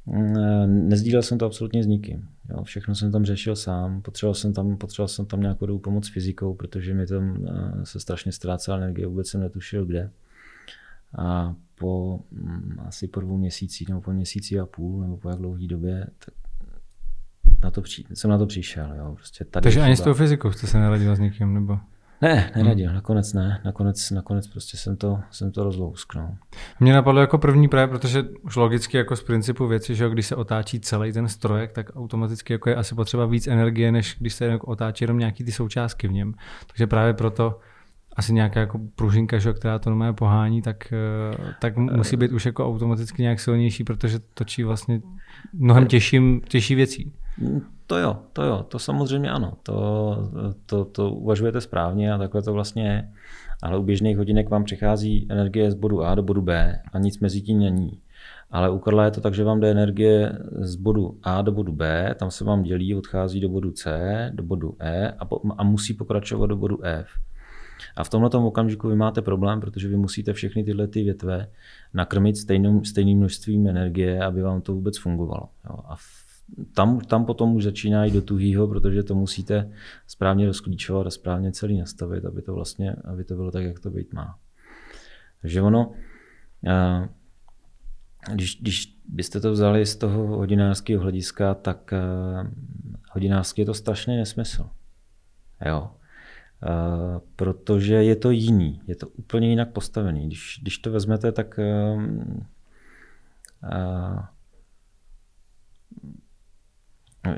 mm, 0.06 0.88
nezdílel 0.88 1.22
jsem 1.22 1.38
to 1.38 1.46
absolutně 1.46 1.82
s 1.82 1.86
nikým. 1.86 2.28
Jo, 2.50 2.64
všechno 2.64 2.94
jsem 2.94 3.12
tam 3.12 3.24
řešil 3.24 3.56
sám, 3.56 4.02
potřeboval 4.02 4.34
jsem 4.34 4.52
tam, 4.52 4.76
potřeboval 4.76 5.08
jsem 5.08 5.26
tam 5.26 5.40
nějakou 5.40 5.66
dobu 5.66 5.78
pomoc 5.78 6.08
fyzikou, 6.08 6.54
protože 6.54 6.94
mi 6.94 7.06
tam 7.06 7.46
eh, 7.46 7.86
se 7.86 8.00
strašně 8.00 8.32
ztrácela 8.32 8.76
energie, 8.76 9.06
vůbec 9.06 9.28
jsem 9.28 9.40
netušil 9.40 9.86
kde. 9.86 10.10
A 11.18 11.54
po 11.78 12.20
mm, 12.30 12.80
asi 12.86 13.08
po 13.08 13.20
dvou 13.20 13.36
měsících 13.36 13.88
nebo 13.88 14.00
po 14.00 14.12
měsíci 14.12 14.58
a 14.60 14.66
půl 14.66 15.00
nebo 15.00 15.16
po 15.16 15.28
jak 15.28 15.38
dlouhé 15.38 15.66
době, 15.66 16.06
tak 16.18 16.34
na 17.62 17.70
to 17.70 17.82
při, 17.82 18.04
jsem 18.14 18.30
na 18.30 18.38
to 18.38 18.46
přišel. 18.46 18.94
Jo. 18.96 19.14
Prostě 19.14 19.44
tady 19.44 19.62
Takže 19.62 19.80
ani 19.80 19.96
s 19.96 20.00
tou 20.00 20.14
fyzikou 20.14 20.52
jste 20.52 20.66
se 20.66 20.78
neradil 20.78 21.16
s 21.16 21.18
někým? 21.18 21.54
Nebo? 21.54 21.78
Ne, 22.22 22.52
neradil, 22.56 22.86
hmm. 22.86 22.94
nakonec 22.94 23.32
ne. 23.32 23.60
Nakonec, 23.64 24.10
nakonec 24.10 24.46
prostě 24.46 24.76
jsem 24.76 24.96
to, 24.96 25.18
jsem 25.30 25.52
to 25.52 25.64
rozlousknul. 25.64 26.28
Mě 26.80 26.92
napadlo 26.92 27.20
jako 27.20 27.38
první 27.38 27.68
právě, 27.68 27.98
protože 27.98 28.22
už 28.42 28.56
logicky 28.56 28.96
jako 28.96 29.16
z 29.16 29.22
principu 29.22 29.66
věci, 29.66 29.94
že 29.94 30.08
když 30.08 30.26
se 30.26 30.36
otáčí 30.36 30.80
celý 30.80 31.12
ten 31.12 31.28
strojek, 31.28 31.72
tak 31.72 31.96
automaticky 31.96 32.52
jako 32.52 32.68
je 32.68 32.76
asi 32.76 32.94
potřeba 32.94 33.26
víc 33.26 33.46
energie, 33.46 33.92
než 33.92 34.16
když 34.18 34.34
se 34.34 34.44
jako 34.44 34.66
otáčí 34.66 35.04
jenom 35.04 35.18
nějaký 35.18 35.44
ty 35.44 35.52
součástky 35.52 36.08
v 36.08 36.12
něm. 36.12 36.34
Takže 36.66 36.86
právě 36.86 37.14
proto 37.14 37.60
asi 38.16 38.32
nějaká 38.32 38.60
jako 38.60 38.80
pružinka, 38.94 39.38
že, 39.38 39.52
která 39.52 39.78
to 39.78 39.90
normálně 39.90 40.12
pohání, 40.12 40.62
tak, 40.62 40.92
eh, 40.92 41.54
tak 41.60 41.76
musí 41.76 42.16
být 42.16 42.32
už 42.32 42.46
jako 42.46 42.66
automaticky 42.66 43.22
nějak 43.22 43.40
silnější, 43.40 43.84
protože 43.84 44.18
točí 44.34 44.64
vlastně 44.64 45.00
mnohem 45.52 45.86
těžší, 45.86 46.40
těžší 46.48 46.74
věcí. 46.74 47.12
To 47.86 47.98
jo, 47.98 48.16
to 48.32 48.42
jo, 48.42 48.66
to 48.68 48.78
samozřejmě 48.78 49.30
ano. 49.30 49.52
To, 49.62 50.16
to, 50.66 50.84
to 50.84 51.10
uvažujete 51.10 51.60
správně 51.60 52.12
a 52.12 52.18
takhle 52.18 52.42
to 52.42 52.52
vlastně 52.52 52.88
je. 52.88 53.12
Ale 53.62 53.78
u 53.78 53.82
běžných 53.82 54.18
hodinek 54.18 54.50
vám 54.50 54.64
přichází 54.64 55.26
energie 55.30 55.70
z 55.70 55.74
bodu 55.74 56.04
A 56.04 56.14
do 56.14 56.22
bodu 56.22 56.42
B 56.42 56.78
a 56.92 56.98
nic 56.98 57.20
mezi 57.20 57.40
tím 57.40 57.58
není. 57.58 58.00
Ale 58.50 58.70
u 58.70 58.78
Karla 58.78 59.04
je 59.04 59.10
to 59.10 59.20
tak, 59.20 59.34
že 59.34 59.44
vám 59.44 59.60
jde 59.60 59.70
energie 59.70 60.38
z 60.58 60.76
bodu 60.76 61.18
A 61.22 61.42
do 61.42 61.52
bodu 61.52 61.72
B, 61.72 62.14
tam 62.18 62.30
se 62.30 62.44
vám 62.44 62.62
dělí, 62.62 62.94
odchází 62.94 63.40
do 63.40 63.48
bodu 63.48 63.70
C, 63.70 64.30
do 64.34 64.42
bodu 64.42 64.76
E 64.80 65.10
a, 65.10 65.24
po, 65.24 65.40
a 65.58 65.64
musí 65.64 65.94
pokračovat 65.94 66.46
do 66.46 66.56
bodu 66.56 66.84
F. 66.84 67.08
A 67.96 68.04
v 68.04 68.10
tomto 68.10 68.46
okamžiku 68.46 68.88
vy 68.88 68.96
máte 68.96 69.22
problém, 69.22 69.60
protože 69.60 69.88
vy 69.88 69.96
musíte 69.96 70.32
všechny 70.32 70.64
tyhle 70.64 70.88
ty 70.88 71.02
větve 71.02 71.48
nakrmit 71.94 72.36
stejným, 72.36 72.84
stejným 72.84 73.18
množstvím 73.18 73.66
energie, 73.66 74.24
aby 74.24 74.42
vám 74.42 74.60
to 74.60 74.74
vůbec 74.74 74.98
fungovalo. 74.98 75.48
Jo. 75.70 75.76
A 75.88 75.96
tam, 76.74 77.00
tam 77.00 77.24
potom 77.24 77.54
už 77.54 77.64
začíná 77.64 78.04
jít 78.04 78.14
do 78.14 78.22
tuhýho, 78.22 78.68
protože 78.68 79.02
to 79.02 79.14
musíte 79.14 79.70
správně 80.06 80.46
rozklíčovat 80.46 81.06
a 81.06 81.10
správně 81.10 81.52
celý 81.52 81.78
nastavit, 81.78 82.24
aby 82.24 82.42
to 82.42 82.54
vlastně, 82.54 82.96
aby 83.04 83.24
to 83.24 83.34
bylo 83.34 83.50
tak, 83.50 83.64
jak 83.64 83.80
to 83.80 83.90
být 83.90 84.12
má. 84.12 84.38
Takže 85.42 85.62
ono, 85.62 85.92
když, 88.32 88.60
když 88.60 88.98
byste 89.08 89.40
to 89.40 89.52
vzali 89.52 89.86
z 89.86 89.96
toho 89.96 90.26
hodinářského 90.26 91.02
hlediska, 91.02 91.54
tak 91.54 91.94
hodinářský 93.12 93.60
je 93.60 93.66
to 93.66 93.74
strašný 93.74 94.16
nesmysl. 94.16 94.68
Jo. 95.66 95.90
Protože 97.36 97.94
je 97.94 98.16
to 98.16 98.30
jiný, 98.30 98.80
je 98.86 98.96
to 98.96 99.08
úplně 99.08 99.48
jinak 99.48 99.72
postavený. 99.72 100.26
Když, 100.26 100.58
když 100.62 100.78
to 100.78 100.90
vezmete, 100.90 101.32
tak 101.32 101.60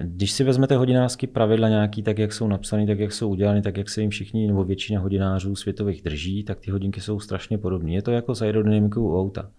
když 0.03 0.33
si 0.33 0.45
vezmete 0.45 0.77
hodinářský 0.77 1.27
pravidla 1.27 1.69
nějaký, 1.69 2.03
tak 2.03 2.19
jak 2.19 2.33
jsou 2.33 2.49
napsané, 2.49 2.87
tak 2.87 2.99
jak 2.99 3.13
jsou 3.13 3.29
udělané, 3.29 3.63
tak 3.63 3.77
jak 3.77 3.89
se 3.89 4.01
jim 4.01 4.11
všichni 4.11 4.47
nebo 4.47 4.65
většina 4.65 5.01
hodinářů 5.01 5.57
světových 5.57 6.03
drží, 6.03 6.45
tak 6.45 6.61
ty 6.61 6.71
hodinky 6.71 7.01
jsou 7.01 7.21
strašně 7.21 7.59
podobné. 7.59 7.93
Je 7.93 8.03
to 8.03 8.11
jako 8.11 8.35
s 8.35 8.43
aerodynamikou 8.43 9.03
u 9.03 9.21
auta. 9.21 9.51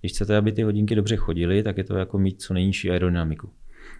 Když 0.00 0.12
chcete, 0.12 0.36
aby 0.36 0.52
ty 0.52 0.62
hodinky 0.62 0.94
dobře 0.94 1.16
chodily, 1.16 1.62
tak 1.62 1.78
je 1.78 1.84
to 1.84 1.96
jako 1.96 2.18
mít 2.18 2.42
co 2.42 2.54
nejnižší 2.54 2.90
aerodynamiku. 2.90 3.50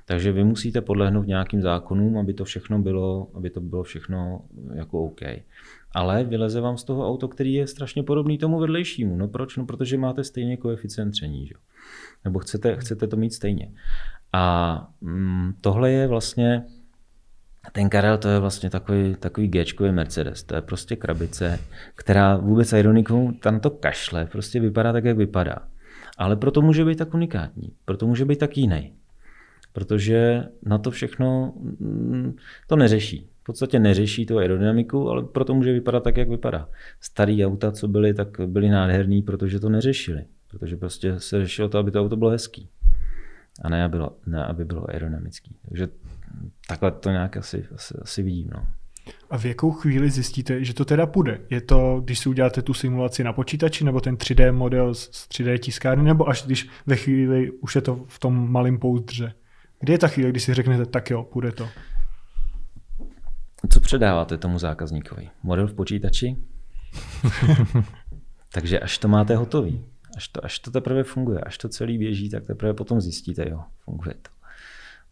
Takže 0.05 0.33
vy 0.33 0.45
musíte 0.45 0.81
podlehnout 0.81 1.27
nějakým 1.27 1.63
zákonům, 1.63 2.19
aby 2.19 2.35
to 2.35 2.45
všechno 2.45 2.79
bylo, 2.79 3.31
aby 3.35 3.51
to 3.51 3.61
bylo 3.61 3.83
všechno 3.83 4.43
jako 4.75 5.05
OK. 5.05 5.21
Ale 5.95 6.25
vyleze 6.25 6.61
vám 6.61 6.77
z 6.77 6.85
toho 6.85 7.09
auto, 7.09 7.29
který 7.29 7.55
je 7.55 7.67
strašně 7.67 8.03
podobný 8.03 8.39
tomu 8.39 8.59
vedlejšímu. 8.59 9.17
No 9.17 9.29
proč? 9.29 9.57
No 9.57 9.67
protože 9.67 9.99
máte 9.99 10.25
stejně 10.25 10.57
koeficient 10.57 11.13
tření. 11.13 11.47
Že? 11.47 11.55
Nebo 12.25 12.39
chcete, 12.39 12.77
chcete 12.77 13.07
to 13.07 13.17
mít 13.17 13.33
stejně. 13.33 13.73
A 14.33 14.87
mm, 15.01 15.53
tohle 15.61 15.91
je 15.91 16.07
vlastně, 16.07 16.63
ten 17.73 17.89
Karel 17.89 18.19
to 18.19 18.29
je 18.29 18.39
vlastně 18.39 18.71
takový, 18.71 19.15
takový 19.15 19.49
Gčkový 19.49 19.93
Mercedes. 19.93 20.43
To 20.43 20.55
je 20.55 20.63
prostě 20.63 20.97
krabice, 20.97 21.59
která 21.95 22.37
vůbec 22.37 22.73
ironikou 22.73 23.33
tam 23.33 23.61
to 23.61 23.71
kašle, 23.71 24.27
prostě 24.27 24.61
vypadá 24.61 24.93
tak, 24.93 25.05
jak 25.05 25.17
vypadá. 25.17 25.57
Ale 26.19 26.37
proto 26.37 26.63
může 26.63 26.85
být 26.85 26.99
tak 26.99 27.15
unikátní, 27.15 27.73
proto 27.85 28.07
může 28.07 28.25
být 28.25 28.39
tak 28.39 28.57
jiný. 28.57 28.93
Protože 29.73 30.45
na 30.63 30.79
to 30.79 30.91
všechno 30.91 31.55
mm, 31.81 32.37
to 32.67 32.77
neřeší. 32.77 33.31
V 33.41 33.45
podstatě 33.45 33.79
neřeší 33.79 34.27
tu 34.27 34.39
aerodynamiku, 34.39 35.09
ale 35.09 35.23
proto 35.23 35.55
může 35.55 35.73
vypadat 35.73 36.05
tak, 36.05 36.17
jak 36.17 36.29
vypadá. 36.29 36.69
Starý 37.01 37.47
auta, 37.47 37.73
co 37.73 37.89
byly, 37.89 38.15
tak 38.15 38.29
byly 38.47 38.69
nádherný, 38.69 39.23
protože 39.23 39.61
to 39.61 39.69
neřešili. 39.69 40.25
Protože 40.51 40.77
prostě 40.77 41.21
se 41.21 41.41
řešilo 41.41 41.69
to, 41.69 41.79
aby 41.79 41.91
to 41.91 42.01
auto 42.01 42.17
bylo 42.17 42.31
hezký 42.31 42.69
a 43.61 43.69
ne, 43.69 43.85
aby 43.85 43.97
bylo, 43.97 44.17
ne, 44.27 44.45
aby 44.45 44.65
bylo 44.65 44.91
aerodynamický. 44.91 45.57
Takže 45.69 45.89
takhle 46.69 46.91
to 46.91 47.11
nějak 47.11 47.37
asi, 47.37 47.67
asi, 47.75 47.95
asi 48.03 48.23
vidím. 48.23 48.51
No. 48.55 48.67
A 49.31 49.39
v 49.39 49.45
jakou 49.45 49.73
chvíli 49.73 50.11
zjistíte, 50.11 50.65
že 50.65 50.75
to 50.75 50.85
teda 50.85 51.07
půjde? 51.07 51.41
Je 51.51 51.61
to, 51.61 52.01
když 52.05 52.19
si 52.19 52.29
uděláte 52.29 52.63
tu 52.63 52.75
simulaci 52.75 53.25
na 53.25 53.33
počítači, 53.33 53.85
nebo 53.85 54.01
ten 54.01 54.15
3D 54.15 54.53
model 54.53 54.95
z 54.95 55.09
3D 55.11 55.59
tiskárny, 55.59 56.05
nebo 56.05 56.29
až 56.29 56.43
když 56.43 56.69
ve 56.87 56.97
chvíli 56.97 57.51
už 57.51 57.75
je 57.75 57.81
to 57.81 58.05
v 58.09 58.19
tom 58.19 58.53
malém 58.53 58.79
pouzdře? 58.79 59.33
Kdy 59.81 59.93
je 59.93 59.99
ta 59.99 60.09
chvíle, 60.09 60.31
kdy 60.31 60.41
si 60.41 60.55
řeknete, 60.55 60.87
tak 60.87 61.11
jo, 61.11 61.23
půjde 61.23 61.53
to? 61.53 61.69
Co 63.69 63.81
předáváte 63.81 64.39
tomu 64.39 64.59
zákazníkovi? 64.59 65.29
Model 65.43 65.67
v 65.67 65.75
počítači? 65.75 66.37
Takže 68.53 68.81
až 68.81 68.99
to 68.99 69.09
máte 69.09 69.37
hotový, 69.37 69.85
Až 70.21 70.29
to, 70.29 70.45
až 70.45 70.59
to 70.59 70.71
teprve 70.71 71.05
funguje, 71.05 71.41
až 71.41 71.59
to 71.59 71.69
celý 71.69 71.99
běží, 71.99 72.31
tak 72.31 72.47
teprve 72.47 72.75
potom 72.75 73.01
zjistíte, 73.01 73.49
jo, 73.51 73.61
funguje 73.85 74.15
to. 74.23 74.31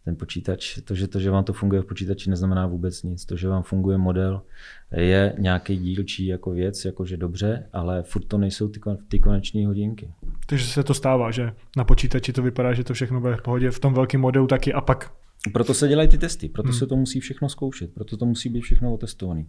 Ten 0.05 0.15
počítač, 0.15 0.79
to 0.85 0.95
že, 0.95 1.07
to, 1.07 1.19
že 1.19 1.31
vám 1.31 1.43
to 1.43 1.53
funguje 1.53 1.81
v 1.81 1.85
počítači, 1.85 2.29
neznamená 2.29 2.67
vůbec 2.67 3.03
nic. 3.03 3.25
To, 3.25 3.35
že 3.35 3.47
vám 3.47 3.63
funguje 3.63 3.97
model, 3.97 4.41
je 4.91 5.35
nějaký 5.37 5.77
dílčí 5.77 6.25
jako 6.25 6.51
věc, 6.51 6.85
jakože 6.85 7.17
dobře, 7.17 7.69
ale 7.73 8.03
furt 8.03 8.25
to 8.25 8.37
nejsou 8.37 8.67
ty, 8.67 8.79
ty 9.07 9.19
koneční 9.19 9.65
hodinky. 9.65 10.13
Takže 10.45 10.65
se 10.65 10.83
to 10.83 10.93
stává, 10.93 11.31
že 11.31 11.53
na 11.77 11.83
počítači 11.83 12.33
to 12.33 12.41
vypadá, 12.41 12.73
že 12.73 12.83
to 12.83 12.93
všechno 12.93 13.21
bude 13.21 13.35
v 13.35 13.41
pohodě, 13.41 13.71
v 13.71 13.79
tom 13.79 13.93
velkém 13.93 14.21
modelu 14.21 14.47
taky 14.47 14.73
a 14.73 14.81
pak. 14.81 15.11
Proto 15.53 15.73
se 15.73 15.87
dělají 15.87 16.09
ty 16.09 16.17
testy, 16.17 16.49
proto 16.49 16.69
hmm. 16.69 16.77
se 16.77 16.87
to 16.87 16.95
musí 16.95 17.19
všechno 17.19 17.49
zkoušet, 17.49 17.93
proto 17.93 18.17
to 18.17 18.25
musí 18.25 18.49
být 18.49 18.61
všechno 18.61 18.93
otestované. 18.93 19.45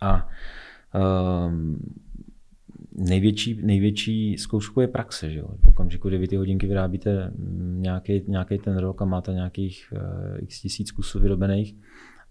A 0.00 0.28
um, 1.48 1.78
největší, 3.00 3.62
největší 3.62 4.38
zkoušku 4.38 4.80
je 4.80 4.88
praxe. 4.88 5.30
Že 5.30 5.38
jo? 5.38 5.48
V 5.64 5.68
okamžiku, 5.68 6.08
kdy 6.08 6.18
vy 6.18 6.28
ty 6.28 6.36
hodinky 6.36 6.66
vyrábíte 6.66 7.32
nějaký, 7.62 8.22
nějaký 8.28 8.58
ten 8.58 8.78
rok 8.78 9.02
a 9.02 9.04
máte 9.04 9.32
nějakých 9.32 9.92
uh, 9.92 10.38
x 10.42 10.60
tisíc 10.60 10.90
kusů 10.90 11.20
vyrobených, 11.20 11.74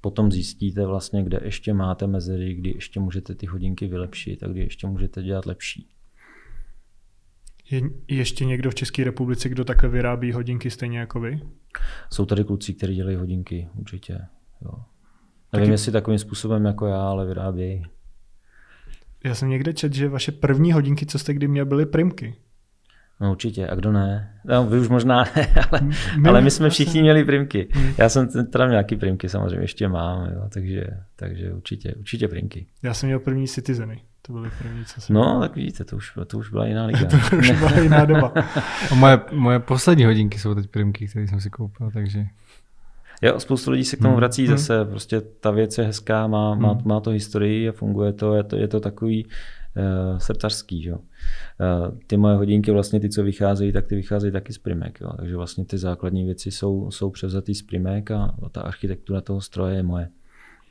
potom 0.01 0.31
zjistíte 0.31 0.85
vlastně, 0.85 1.23
kde 1.23 1.39
ještě 1.43 1.73
máte 1.73 2.07
mezery, 2.07 2.53
kdy 2.53 2.69
ještě 2.69 2.99
můžete 2.99 3.35
ty 3.35 3.45
hodinky 3.45 3.87
vylepšit 3.87 4.43
a 4.43 4.47
kdy 4.47 4.59
ještě 4.59 4.87
můžete 4.87 5.23
dělat 5.23 5.45
lepší. 5.45 5.89
Je 7.71 7.81
ještě 8.07 8.45
někdo 8.45 8.71
v 8.71 8.75
České 8.75 9.03
republice, 9.03 9.49
kdo 9.49 9.65
takhle 9.65 9.89
vyrábí 9.89 10.31
hodinky 10.31 10.69
stejně 10.69 10.99
jako 10.99 11.19
vy? 11.19 11.41
Jsou 12.13 12.25
tady 12.25 12.43
kluci, 12.43 12.73
kteří 12.73 12.95
dělají 12.95 13.15
hodinky, 13.17 13.69
určitě. 13.75 14.13
Jo. 14.61 14.71
Nevím, 15.53 15.65
Taky... 15.65 15.71
jestli 15.71 15.91
takovým 15.91 16.19
způsobem 16.19 16.65
jako 16.65 16.85
já, 16.85 17.01
ale 17.01 17.25
vyrábějí. 17.25 17.83
Já 19.23 19.35
jsem 19.35 19.49
někde 19.49 19.73
čet, 19.73 19.93
že 19.93 20.09
vaše 20.09 20.31
první 20.31 20.71
hodinky, 20.73 21.05
co 21.05 21.19
jste 21.19 21.33
kdy 21.33 21.47
měl, 21.47 21.65
byly 21.65 21.85
primky. 21.85 22.35
No 23.21 23.31
určitě, 23.31 23.67
a 23.67 23.75
kdo 23.75 23.91
ne? 23.91 24.33
No, 24.45 24.65
vy 24.65 24.79
už 24.79 24.87
možná 24.87 25.23
ne, 25.35 25.47
ale 25.71 25.81
my, 26.17 26.29
ale 26.29 26.41
my 26.41 26.51
jsme 26.51 26.69
všichni 26.69 27.01
měli 27.01 27.23
primky. 27.25 27.67
Hmm. 27.71 27.93
Já 27.97 28.09
jsem 28.09 28.27
teda 28.51 28.67
nějaký 28.69 28.95
primky 28.95 29.29
samozřejmě 29.29 29.63
ještě 29.63 29.87
mám, 29.87 30.25
jo, 30.33 30.41
takže, 30.53 30.83
takže 31.15 31.53
určitě, 31.53 31.93
určitě 31.95 32.27
primky. 32.27 32.65
Já 32.83 32.93
jsem 32.93 33.07
měl 33.07 33.19
první 33.19 33.47
Citizeny. 33.47 34.01
To 34.21 34.33
byly 34.33 34.49
první, 34.61 34.85
co 34.85 35.01
jsem 35.01 35.13
No, 35.15 35.21
měl. 35.23 35.39
tak 35.39 35.55
vidíte, 35.55 35.83
to 35.85 35.95
už, 35.95 36.13
to 36.27 36.37
už 36.37 36.49
byla 36.49 36.67
jiná 36.67 36.85
liga. 36.85 37.05
to 37.29 37.35
už 37.35 37.51
byla 37.51 37.79
jiná 37.79 38.05
doba. 38.05 38.33
a 38.91 38.95
moje, 38.95 39.19
moje 39.31 39.59
poslední 39.59 40.05
hodinky 40.05 40.39
jsou 40.39 40.55
teď 40.55 40.67
primky, 40.67 41.07
které 41.07 41.27
jsem 41.27 41.41
si 41.41 41.49
koupil, 41.49 41.91
takže... 41.91 42.25
Jo, 43.21 43.39
spoustu 43.39 43.71
lidí 43.71 43.83
se 43.83 43.95
k 43.95 43.99
tomu 43.99 44.09
hmm. 44.09 44.19
vrací 44.19 44.47
hmm. 44.47 44.57
zase, 44.57 44.85
prostě 44.85 45.21
ta 45.21 45.51
věc 45.51 45.77
je 45.77 45.83
hezká, 45.83 46.27
má, 46.27 46.55
má, 46.55 46.71
hmm. 46.73 46.81
má 46.85 46.99
to 46.99 47.09
historii 47.09 47.69
a 47.69 47.71
funguje 47.71 48.13
to, 48.13 48.35
je 48.35 48.43
to, 48.43 48.55
je 48.55 48.67
to 48.67 48.79
takový 48.79 49.25
uh, 49.25 50.17
srdcařský. 50.17 50.85
Jo. 50.85 50.97
Uh, 50.97 51.97
ty 52.07 52.17
moje 52.17 52.35
hodinky, 52.35 52.71
vlastně 52.71 52.99
ty, 52.99 53.09
co 53.09 53.23
vycházejí, 53.23 53.71
tak 53.71 53.87
ty 53.87 53.95
vycházejí 53.95 54.33
taky 54.33 54.53
z 54.53 54.57
Primek. 54.57 55.01
Jo. 55.01 55.09
Takže 55.17 55.35
vlastně 55.35 55.65
ty 55.65 55.77
základní 55.77 56.25
věci 56.25 56.51
jsou, 56.51 56.91
jsou 56.91 57.09
převzatý 57.09 57.55
z 57.55 57.61
Primek 57.61 58.11
a 58.11 58.35
ta 58.51 58.61
architektura 58.61 59.21
toho 59.21 59.41
stroje 59.41 59.75
je 59.75 59.83
moje. 59.83 60.09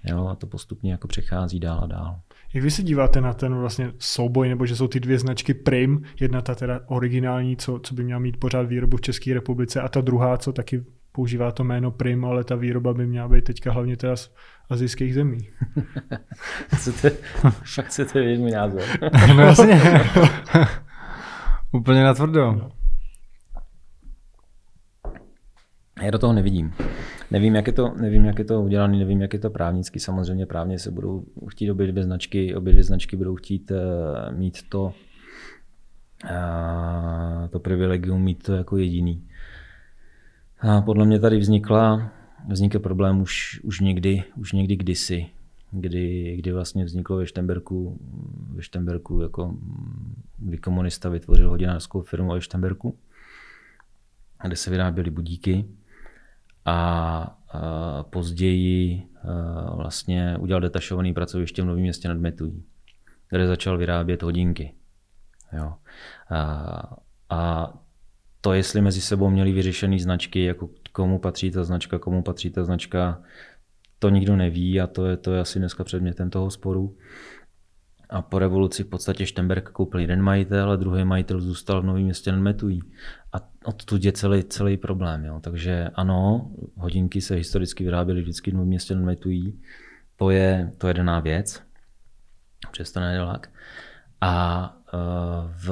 Jo, 0.04 0.26
a 0.26 0.34
to 0.34 0.46
postupně 0.46 0.92
jako 0.92 1.08
přechází 1.08 1.60
dál 1.60 1.80
a 1.82 1.86
dál. 1.86 2.20
Jak 2.54 2.64
vy 2.64 2.70
se 2.70 2.82
díváte 2.82 3.20
na 3.20 3.34
ten 3.34 3.54
vlastně 3.54 3.92
souboj, 3.98 4.48
nebo 4.48 4.66
že 4.66 4.76
jsou 4.76 4.88
ty 4.88 5.00
dvě 5.00 5.18
značky 5.18 5.54
Prim, 5.54 6.02
jedna 6.20 6.40
ta 6.40 6.54
teda 6.54 6.80
originální, 6.86 7.56
co, 7.56 7.80
co 7.82 7.94
by 7.94 8.04
měla 8.04 8.20
mít 8.20 8.36
pořád 8.36 8.62
výrobu 8.62 8.96
v 8.96 9.00
České 9.00 9.34
republice 9.34 9.80
a 9.80 9.88
ta 9.88 10.00
druhá, 10.00 10.36
co 10.36 10.52
taky 10.52 10.84
používá 11.12 11.52
to 11.52 11.64
jméno 11.64 11.90
Prim, 11.90 12.24
ale 12.24 12.44
ta 12.44 12.56
výroba 12.56 12.94
by 12.94 13.06
měla 13.06 13.28
být 13.28 13.44
teďka 13.44 13.72
hlavně 13.72 13.96
teda 13.96 14.16
z 14.16 14.30
azijských 14.70 15.14
zemí. 15.14 15.38
chcete, 16.74 17.10
fakt 17.74 17.86
chcete 17.86 18.20
vědět 18.20 18.40
můj 18.40 18.50
názor. 18.50 18.82
no 19.36 19.42
jasně. 19.42 19.80
Úplně 21.72 22.04
na 22.04 22.14
tvrdo. 22.14 22.52
No. 22.52 22.70
Já 26.02 26.10
do 26.10 26.18
toho 26.18 26.32
nevidím. 26.32 26.72
Nevím, 27.30 27.54
jak 27.54 27.66
je 27.66 27.72
to, 27.72 27.94
nevím, 28.00 28.24
jak 28.24 28.38
je 28.38 28.44
to 28.44 28.62
udělané, 28.62 28.98
nevím, 28.98 29.20
jak 29.20 29.32
je 29.32 29.38
to 29.38 29.50
právnicky. 29.50 30.00
Samozřejmě 30.00 30.46
právně 30.46 30.78
se 30.78 30.90
budou 30.90 31.24
chtít 31.50 31.70
obě 31.70 31.86
dvě 31.86 32.04
značky, 32.04 32.54
obě 32.54 32.72
dvě 32.72 32.84
značky 32.84 33.16
budou 33.16 33.36
chtít 33.36 33.70
uh, 33.70 34.38
mít 34.38 34.68
to, 34.68 34.92
uh, 36.24 37.48
to 37.50 37.60
privilegium 37.60 38.22
mít 38.22 38.42
to 38.42 38.54
jako 38.54 38.76
jediný. 38.76 39.28
A 40.60 40.80
podle 40.80 41.06
mě 41.06 41.20
tady 41.20 41.38
vznikla, 41.38 42.12
vznikl 42.48 42.78
problém 42.78 43.20
už, 43.20 43.60
už 43.64 43.80
někdy, 43.80 44.24
už 44.36 44.52
někdy 44.52 44.76
kdysi, 44.76 45.26
kdy, 45.70 46.36
kdy 46.36 46.52
vlastně 46.52 46.84
vzniklo 46.84 47.16
ve 47.16 47.26
Štemberku, 47.26 47.98
ve 48.54 48.62
Štemberku 48.62 49.20
jako, 49.20 49.56
kdy 50.38 50.58
komunista 50.58 51.08
vytvořil 51.08 51.50
hodinářskou 51.50 52.02
firmu 52.02 52.32
ve 52.32 52.40
Štemberku, 52.40 52.98
kde 54.42 54.56
se 54.56 54.70
vyráběly 54.70 55.10
budíky 55.10 55.64
a, 56.64 56.74
a 57.48 58.02
později 58.02 59.02
a 59.22 59.74
vlastně 59.74 60.36
udělal 60.38 60.60
detašovaný 60.60 61.14
pracoviště 61.14 61.62
v 61.62 61.66
Novém 61.66 61.82
městě 61.82 62.08
nad 62.08 62.18
Metují, 62.18 62.64
kde 63.30 63.46
začal 63.46 63.78
vyrábět 63.78 64.22
hodinky. 64.22 64.74
Jo. 65.52 65.74
A, 66.30 66.96
a 67.30 67.72
to, 68.48 68.52
jestli 68.52 68.80
mezi 68.80 69.00
sebou 69.00 69.30
měli 69.30 69.52
vyřešený 69.52 70.00
značky, 70.00 70.44
jako 70.44 70.70
komu 70.92 71.18
patří 71.18 71.50
ta 71.50 71.64
značka, 71.64 71.98
komu 71.98 72.22
patří 72.22 72.50
ta 72.50 72.64
značka, 72.64 73.22
to 73.98 74.08
nikdo 74.08 74.36
neví 74.36 74.80
a 74.80 74.86
to 74.86 75.06
je, 75.06 75.16
to 75.16 75.32
je 75.32 75.40
asi 75.40 75.58
dneska 75.58 75.84
předmětem 75.84 76.30
toho 76.30 76.50
sporu. 76.50 76.96
A 78.10 78.22
po 78.22 78.38
revoluci 78.38 78.84
v 78.84 78.86
podstatě 78.86 79.26
Štemberg 79.26 79.70
koupil 79.70 80.00
jeden 80.00 80.22
majitel 80.22 80.70
a 80.70 80.76
druhý 80.76 81.04
majitel 81.04 81.40
zůstal 81.40 81.82
v 81.82 81.84
Novém 81.84 82.02
městě 82.02 82.32
nad 82.32 82.38
Metují. 82.38 82.80
A 83.32 83.36
odtud 83.64 84.04
je 84.04 84.12
celý, 84.12 84.44
celý 84.44 84.76
problém. 84.76 85.24
Jo. 85.24 85.40
Takže 85.40 85.90
ano, 85.94 86.50
hodinky 86.76 87.20
se 87.20 87.34
historicky 87.34 87.84
vyráběly 87.84 88.20
vždycky 88.22 88.50
v 88.50 88.54
Novém 88.54 88.68
městě 88.68 88.94
nad 88.94 89.04
Metují. 89.04 89.60
To 90.16 90.30
je, 90.30 90.72
to 90.78 90.88
je 90.88 90.94
daná 90.94 91.20
věc. 91.20 91.62
Přesto 92.70 93.00
nedělák. 93.00 93.50
A 94.20 94.76
uh, 94.94 95.00
v, 95.56 95.70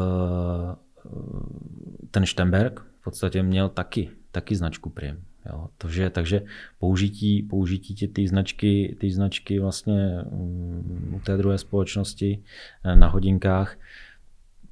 ten 2.10 2.26
Štemberg 2.26 2.80
v 3.00 3.04
podstatě 3.04 3.42
měl 3.42 3.68
taky, 3.68 4.10
taky 4.32 4.56
značku 4.56 4.90
Prim. 4.90 5.16
Jo, 5.50 5.68
takže, 5.78 6.10
takže 6.10 6.42
použití, 6.78 7.42
použití 7.42 7.94
tě, 7.94 8.08
ty 8.08 8.28
značky, 8.28 8.96
ty 9.00 9.10
značky 9.10 9.58
vlastně 9.60 10.18
um, 10.30 11.14
u 11.16 11.20
té 11.20 11.36
druhé 11.36 11.58
společnosti 11.58 12.42
eh, 12.84 12.96
na 12.96 13.08
hodinkách, 13.08 13.76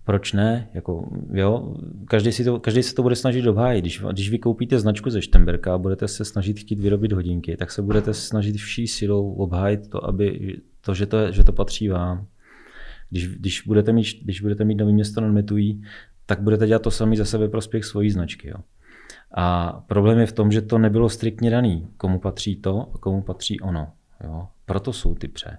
proč 0.05 0.32
ne? 0.32 0.70
Jako, 0.74 1.11
jo, 1.32 1.76
každý, 2.05 2.32
si 2.32 2.45
to, 2.45 2.61
každý 2.61 2.82
se 2.82 2.95
to 2.95 3.03
bude 3.03 3.16
snažit 3.16 3.47
obhájit. 3.47 3.85
Když, 3.85 4.03
když 4.12 4.30
vy 4.30 4.39
koupíte 4.39 4.78
značku 4.78 5.11
ze 5.11 5.22
Štemberka 5.22 5.74
a 5.74 5.78
budete 5.78 6.09
se 6.09 6.24
snažit 6.24 6.59
chtít 6.59 6.80
vyrobit 6.80 7.12
hodinky, 7.12 7.57
tak 7.57 7.70
se 7.70 7.82
budete 7.82 8.14
snažit 8.14 8.57
vší 8.57 8.87
silou 8.87 9.32
obhájit 9.32 9.89
to, 9.89 10.05
aby 10.05 10.57
to, 10.80 10.95
že 10.95 11.07
to, 11.07 11.32
že 11.32 11.45
to 11.45 11.53
patří 11.53 11.89
vám. 11.89 12.26
Když, 13.11 13.28
když, 13.28 13.62
budete 13.66 13.93
mít, 13.93 14.07
když 14.22 14.41
budete 14.41 14.64
mít 14.64 14.74
nový 14.74 14.93
město 14.93 15.20
nad 15.20 15.32
Metují, 15.32 15.82
tak 16.26 16.40
budete 16.40 16.66
dělat 16.66 16.82
to 16.82 16.90
samý 16.90 17.16
za 17.16 17.24
sebe 17.24 17.48
prospěch 17.48 17.84
svojí 17.84 18.10
značky. 18.10 18.48
Jo. 18.48 18.56
A 19.34 19.72
problém 19.72 20.18
je 20.18 20.26
v 20.26 20.32
tom, 20.32 20.52
že 20.52 20.62
to 20.62 20.78
nebylo 20.78 21.08
striktně 21.08 21.50
daný, 21.50 21.88
komu 21.96 22.18
patří 22.18 22.56
to 22.56 22.90
a 22.94 22.98
komu 22.98 23.22
patří 23.22 23.60
ono. 23.60 23.92
Jo? 24.24 24.48
Proto 24.64 24.92
jsou 24.92 25.14
ty 25.14 25.28
pře. 25.28 25.58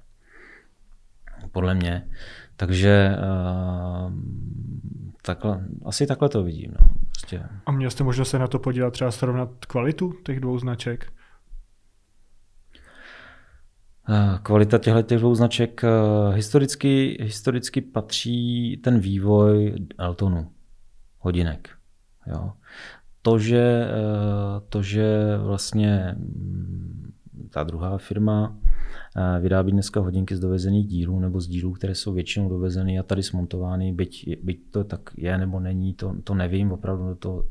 Podle 1.51 1.75
mě. 1.75 2.07
Takže 2.55 3.15
uh, 3.17 4.13
takhle, 5.21 5.65
asi 5.85 6.07
takhle 6.07 6.29
to 6.29 6.43
vidím. 6.43 6.73
No. 6.81 6.87
Prostě. 7.15 7.43
A 7.65 7.71
měl 7.71 7.89
jste 7.89 8.03
možnost 8.03 8.29
se 8.29 8.39
na 8.39 8.47
to 8.47 8.59
podívat, 8.59 8.91
třeba 8.91 9.11
srovnat 9.11 9.65
kvalitu 9.65 10.13
těch 10.25 10.39
dvou 10.39 10.59
značek? 10.59 11.11
Uh, 14.09 14.37
kvalita 14.37 14.77
těchto 14.77 15.01
těch 15.01 15.19
dvou 15.19 15.35
značek 15.35 15.81
uh, 15.83 16.33
historicky, 16.35 17.17
historicky 17.21 17.81
patří 17.81 18.77
ten 18.83 18.99
vývoj 18.99 19.75
Eltonu, 19.97 20.51
hodinek. 21.25 21.69
Jo 22.27 22.51
to, 23.25 23.39
že, 23.39 23.87
eh, 23.89 24.61
to, 24.69 24.81
že 24.81 25.37
vlastně 25.37 26.15
mm, 26.17 27.13
ta 27.49 27.63
druhá 27.63 27.97
firma 27.97 28.57
eh, 29.17 29.39
vyrábí 29.41 29.71
dneska 29.71 29.99
hodinky 29.99 30.35
z 30.35 30.39
dovezených 30.39 30.87
dílů 30.87 31.19
nebo 31.19 31.41
z 31.41 31.47
dílů, 31.47 31.73
které 31.73 31.95
jsou 31.95 32.13
většinou 32.13 32.49
dovezeny 32.49 32.99
a 32.99 33.03
tady 33.03 33.23
smontovány, 33.23 33.93
byť, 33.93 34.37
byť 34.43 34.59
to 34.71 34.83
tak 34.83 35.01
je 35.17 35.37
nebo 35.37 35.59
není, 35.59 35.93
to, 35.93 36.15
to 36.23 36.33
nevím, 36.35 36.71
opravdu 36.71 37.15
to, 37.15 37.43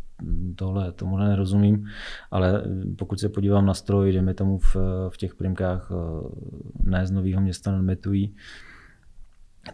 tohle, 0.56 0.92
tomu 0.92 1.18
nerozumím, 1.18 1.86
ale 2.30 2.62
pokud 2.98 3.20
se 3.20 3.28
podívám 3.28 3.66
na 3.66 3.74
stroj, 3.74 4.12
jdeme 4.12 4.34
tomu 4.34 4.58
v, 4.58 4.76
v 5.08 5.16
těch 5.16 5.34
primkách 5.34 5.90
eh, 5.90 6.90
ne 6.90 7.06
z 7.06 7.10
Nového 7.10 7.40
města 7.40 7.72
nad 7.72 7.82
Metují, 7.82 8.34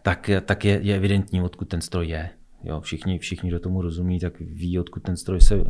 tak, 0.03 0.31
tak 0.45 0.65
je, 0.65 0.81
je 0.83 0.97
evidentní, 0.97 1.43
odkud 1.43 1.69
ten 1.69 1.81
stroj 1.81 2.09
je. 2.09 2.39
Jo, 2.65 2.81
všichni, 2.81 3.19
všichni, 3.19 3.51
kdo 3.51 3.61
tomu 3.61 3.83
rozumí, 3.83 4.21
tak 4.21 4.41
ví, 4.41 4.79
odkud 4.79 5.03
ten 5.03 5.17
stroj 5.17 5.41
se 5.41 5.55
eh, 5.55 5.65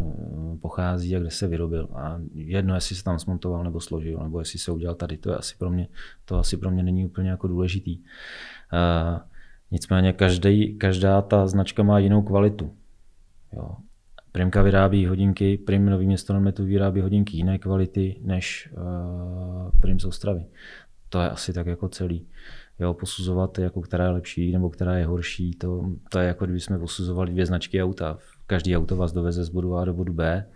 pochází 0.61 1.16
a 1.16 1.20
kde 1.20 1.30
se 1.30 1.49
vyrobil. 1.49 1.88
A 1.95 2.20
jedno, 2.34 2.74
jestli 2.74 2.97
se 2.97 3.05
tam 3.05 3.18
smontoval 3.18 3.64
nebo 3.64 3.80
složil, 3.80 4.18
nebo 4.22 4.38
jestli 4.38 4.59
se 4.59 4.72
udělal 4.72 4.95
tady, 4.95 5.16
to, 5.16 5.30
je 5.30 5.36
asi 5.36 5.55
pro 5.59 5.70
mě, 5.70 5.88
to 6.24 6.38
asi 6.38 6.57
pro 6.57 6.70
mě 6.70 6.82
není 6.82 7.07
úplně 7.07 7.30
jako 7.30 7.49
důležitý. 7.49 7.99
Uh, 7.99 9.18
nicméně 9.70 10.12
každý, 10.12 10.78
každá 10.78 11.22
ta 11.22 11.47
značka 11.47 11.82
má 11.82 11.99
jinou 11.99 12.22
kvalitu. 12.22 12.74
Jo. 13.53 13.76
Primka 14.32 14.62
vyrábí 14.62 15.07
hodinky, 15.07 15.59
Prim 15.59 15.86
Nový 15.86 16.07
město 16.07 16.32
na 16.32 16.41
metu 16.41 16.64
vyrábí 16.64 17.01
hodinky 17.01 17.36
jiné 17.36 17.59
kvality 17.59 18.20
než 18.22 18.70
uh, 18.72 19.80
Prim 19.80 20.01
z 20.01 20.05
Ostravy. 20.05 20.47
To 21.09 21.20
je 21.20 21.30
asi 21.30 21.53
tak 21.53 21.66
jako 21.66 21.88
celý 21.88 22.26
jo, 22.81 22.95
posuzovat, 22.95 23.59
jako 23.59 23.81
která 23.81 24.05
je 24.05 24.11
lepší 24.11 24.53
nebo 24.53 24.70
která 24.70 24.97
je 24.97 25.07
horší, 25.07 25.51
to, 25.51 25.91
to 26.09 26.18
je 26.18 26.26
jako 26.26 26.45
kdyby 26.45 26.61
jsme 26.61 26.78
posuzovali 26.78 27.31
dvě 27.31 27.47
značky 27.47 27.83
auta. 27.83 28.18
Každý 28.47 28.76
auto 28.76 28.97
vás 28.97 29.12
doveze 29.12 29.45
z 29.45 29.49
bodu 29.49 29.76
A 29.76 29.85
do 29.85 29.95
bodu 29.95 30.12
B, 30.12 30.47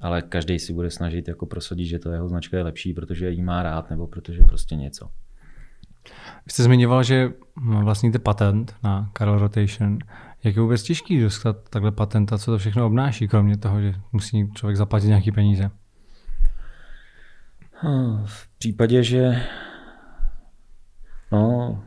ale 0.00 0.22
každý 0.22 0.58
si 0.58 0.72
bude 0.72 0.90
snažit 0.90 1.28
jako 1.28 1.46
prosadit, 1.46 1.86
že 1.86 1.98
to 1.98 2.10
jeho 2.10 2.28
značka 2.28 2.56
je 2.56 2.62
lepší, 2.62 2.94
protože 2.94 3.30
ji 3.30 3.42
má 3.42 3.62
rád 3.62 3.90
nebo 3.90 4.06
protože 4.06 4.42
prostě 4.42 4.76
něco. 4.76 5.08
Vy 6.46 6.52
jste 6.52 6.62
zmiňoval, 6.62 7.02
že 7.02 7.32
vlastníte 7.56 8.18
patent 8.18 8.74
na 8.82 9.10
Carl 9.18 9.38
Rotation. 9.38 9.98
Jak 10.44 10.56
je 10.56 10.62
vůbec 10.62 10.82
těžký 10.82 11.20
dostat 11.20 11.68
takhle 11.70 11.92
patent 11.92 12.32
a 12.32 12.38
co 12.38 12.50
to 12.50 12.58
všechno 12.58 12.86
obnáší, 12.86 13.28
kromě 13.28 13.56
toho, 13.56 13.80
že 13.80 13.94
musí 14.12 14.50
člověk 14.54 14.76
zaplatit 14.76 15.08
nějaké 15.08 15.32
peníze? 15.32 15.70
V 18.24 18.48
případě, 18.58 19.02
že 19.02 19.42
No, 21.32 21.82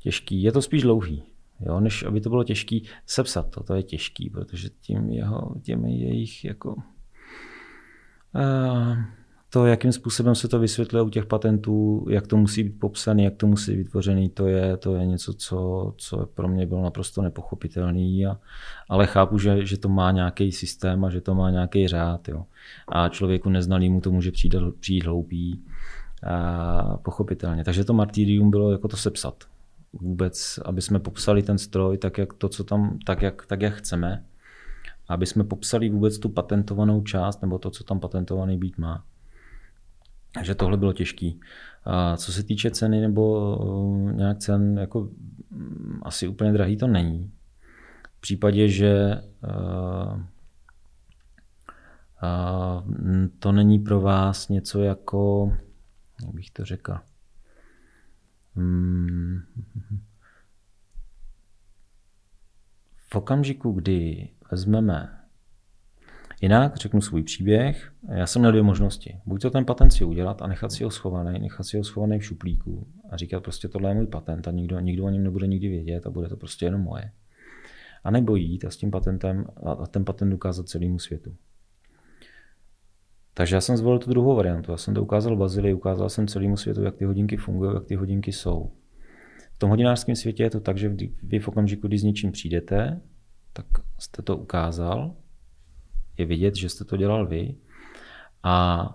těžký. 0.00 0.42
Je 0.42 0.52
to 0.52 0.62
spíš 0.62 0.82
dlouhý. 0.82 1.22
Jo, 1.66 1.80
než 1.80 2.02
aby 2.02 2.20
to 2.20 2.30
bylo 2.30 2.44
těžký 2.44 2.88
sepsat 3.06 3.50
to, 3.50 3.62
to 3.62 3.74
je 3.74 3.82
těžký, 3.82 4.30
protože 4.30 4.68
tím 4.68 5.10
jeho, 5.10 5.54
těmi 5.62 5.98
jejich 5.98 6.44
jako 6.44 6.74
uh, 8.34 8.96
to, 9.52 9.66
jakým 9.66 9.92
způsobem 9.92 10.34
se 10.34 10.48
to 10.48 10.58
vysvětluje 10.58 11.02
u 11.02 11.08
těch 11.10 11.26
patentů, 11.26 12.06
jak 12.10 12.26
to 12.26 12.36
musí 12.36 12.64
být 12.64 12.78
popsané, 12.80 13.22
jak 13.22 13.36
to 13.36 13.46
musí 13.46 13.72
být 13.72 13.76
vytvořený, 13.76 14.28
to 14.28 14.46
je, 14.46 14.76
to 14.76 14.94
je 14.94 15.06
něco, 15.06 15.34
co, 15.34 15.92
co 15.96 16.26
pro 16.26 16.48
mě 16.48 16.66
bylo 16.66 16.82
naprosto 16.82 17.22
nepochopitelné. 17.22 18.36
ale 18.88 19.06
chápu, 19.06 19.38
že, 19.38 19.66
že 19.66 19.78
to 19.78 19.88
má 19.88 20.10
nějaký 20.10 20.52
systém 20.52 21.04
a 21.04 21.10
že 21.10 21.20
to 21.20 21.34
má 21.34 21.50
nějaký 21.50 21.88
řád. 21.88 22.28
Jo. 22.28 22.44
A 22.88 23.08
člověku 23.08 23.50
neznalýmu 23.50 24.00
to 24.00 24.10
může 24.10 24.32
přijít, 24.32 24.54
přijít 24.80 25.04
hloupý 25.04 25.64
pochopitelně. 27.02 27.64
Takže 27.64 27.84
to 27.84 27.92
martyrium 27.92 28.50
bylo 28.50 28.72
jako 28.72 28.88
to 28.88 28.96
sepsat. 28.96 29.44
Vůbec, 29.92 30.58
aby 30.64 30.82
jsme 30.82 30.98
popsali 30.98 31.42
ten 31.42 31.58
stroj 31.58 31.98
tak, 31.98 32.18
jak 32.18 32.32
to, 32.32 32.48
co 32.48 32.64
tam, 32.64 32.98
tak, 33.06 33.22
jak, 33.22 33.46
tak, 33.46 33.62
jak 33.62 33.74
chceme. 33.74 34.24
Aby 35.08 35.26
jsme 35.26 35.44
popsali 35.44 35.90
vůbec 35.90 36.18
tu 36.18 36.28
patentovanou 36.28 37.02
část, 37.02 37.42
nebo 37.42 37.58
to, 37.58 37.70
co 37.70 37.84
tam 37.84 38.00
patentovaný 38.00 38.58
být 38.58 38.78
má. 38.78 39.04
Takže 40.34 40.54
tohle 40.54 40.76
bylo 40.76 40.92
těžký. 40.92 41.40
A 41.84 42.16
co 42.16 42.32
se 42.32 42.42
týče 42.42 42.70
ceny 42.70 43.00
nebo 43.00 43.56
nějak 44.14 44.38
cen, 44.38 44.78
jako 44.78 45.08
mm, 45.50 46.00
asi 46.02 46.28
úplně 46.28 46.52
drahý 46.52 46.76
to 46.76 46.86
není. 46.86 47.30
V 48.16 48.20
případě, 48.20 48.68
že 48.68 49.22
to 53.38 53.52
není 53.52 53.78
pro 53.78 54.00
vás 54.00 54.48
něco 54.48 54.82
jako 54.82 55.52
jak 56.26 56.34
bych 56.34 56.50
to 56.50 56.64
řekl. 56.64 56.94
Hmm. 58.54 59.40
V 62.96 63.14
okamžiku, 63.14 63.72
kdy 63.72 64.28
vezmeme 64.50 65.22
Jinak 66.42 66.76
řeknu 66.76 67.00
svůj 67.00 67.22
příběh. 67.22 67.92
Já 68.08 68.26
jsem 68.26 68.42
měl 68.42 68.52
dvě 68.52 68.62
možnosti. 68.62 69.20
Buď 69.26 69.42
to 69.42 69.50
ten 69.50 69.64
patent 69.64 69.92
si 69.92 70.04
udělat 70.04 70.42
a 70.42 70.46
nechat 70.46 70.72
si 70.72 70.84
ho 70.84 70.90
schovaný, 70.90 71.40
nechat 71.40 71.66
si 71.66 71.76
ho 71.76 71.84
schovaný 71.84 72.18
v 72.18 72.24
šuplíku 72.24 72.86
a 73.10 73.16
říkat 73.16 73.42
prostě 73.42 73.68
tohle 73.68 73.90
je 73.90 73.94
můj 73.94 74.06
patent 74.06 74.48
a 74.48 74.50
nikdo, 74.50 74.80
nikdo 74.80 75.04
o 75.04 75.08
něm 75.08 75.24
nebude 75.24 75.46
nikdy 75.46 75.68
vědět 75.68 76.06
a 76.06 76.10
bude 76.10 76.28
to 76.28 76.36
prostě 76.36 76.64
jenom 76.64 76.80
moje. 76.80 77.12
A 78.04 78.10
nebo 78.10 78.36
jít 78.36 78.64
a 78.64 78.70
s 78.70 78.76
tím 78.76 78.90
patentem 78.90 79.46
a 79.66 79.86
ten 79.86 80.04
patent 80.04 80.34
ukázat 80.34 80.68
celému 80.68 80.98
světu. 80.98 81.36
Takže 83.34 83.54
já 83.54 83.60
jsem 83.60 83.76
zvolil 83.76 83.98
tu 83.98 84.10
druhou 84.10 84.36
variantu. 84.36 84.72
Já 84.72 84.76
jsem 84.76 84.94
to 84.94 85.02
ukázal 85.02 85.36
Bazili, 85.36 85.74
ukázal 85.74 86.08
jsem 86.08 86.26
celému 86.26 86.56
světu, 86.56 86.82
jak 86.82 86.96
ty 86.96 87.04
hodinky 87.04 87.36
fungují, 87.36 87.74
jak 87.74 87.84
ty 87.84 87.94
hodinky 87.94 88.32
jsou. 88.32 88.72
V 89.54 89.58
tom 89.58 89.70
hodinářském 89.70 90.16
světě 90.16 90.42
je 90.42 90.50
to 90.50 90.60
tak, 90.60 90.78
že 90.78 90.96
vy 91.22 91.38
v 91.38 91.48
okamžiku, 91.48 91.88
kdy 91.88 91.98
s 91.98 92.02
něčím 92.02 92.32
přijdete, 92.32 93.00
tak 93.52 93.66
jste 93.98 94.22
to 94.22 94.36
ukázal, 94.36 95.14
je 96.18 96.26
vidět, 96.26 96.56
že 96.56 96.68
jste 96.68 96.84
to 96.84 96.96
dělal 96.96 97.26
vy. 97.26 97.54
A 98.42 98.86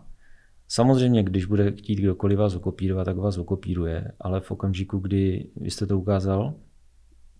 samozřejmě, 0.68 1.24
když 1.24 1.46
bude 1.46 1.72
chtít 1.72 1.96
kdokoliv 1.96 2.38
vás 2.40 2.56
okopírovat, 2.56 3.06
tak 3.06 3.18
vás 3.18 3.38
okopíruje, 3.38 4.12
ale 4.20 4.42
v 4.42 4.52
okamžiku, 4.52 5.00
kdy 5.00 5.50
vy 5.56 5.72
jste 5.72 5.86
to 5.88 6.00
ukázal, 6.00 6.54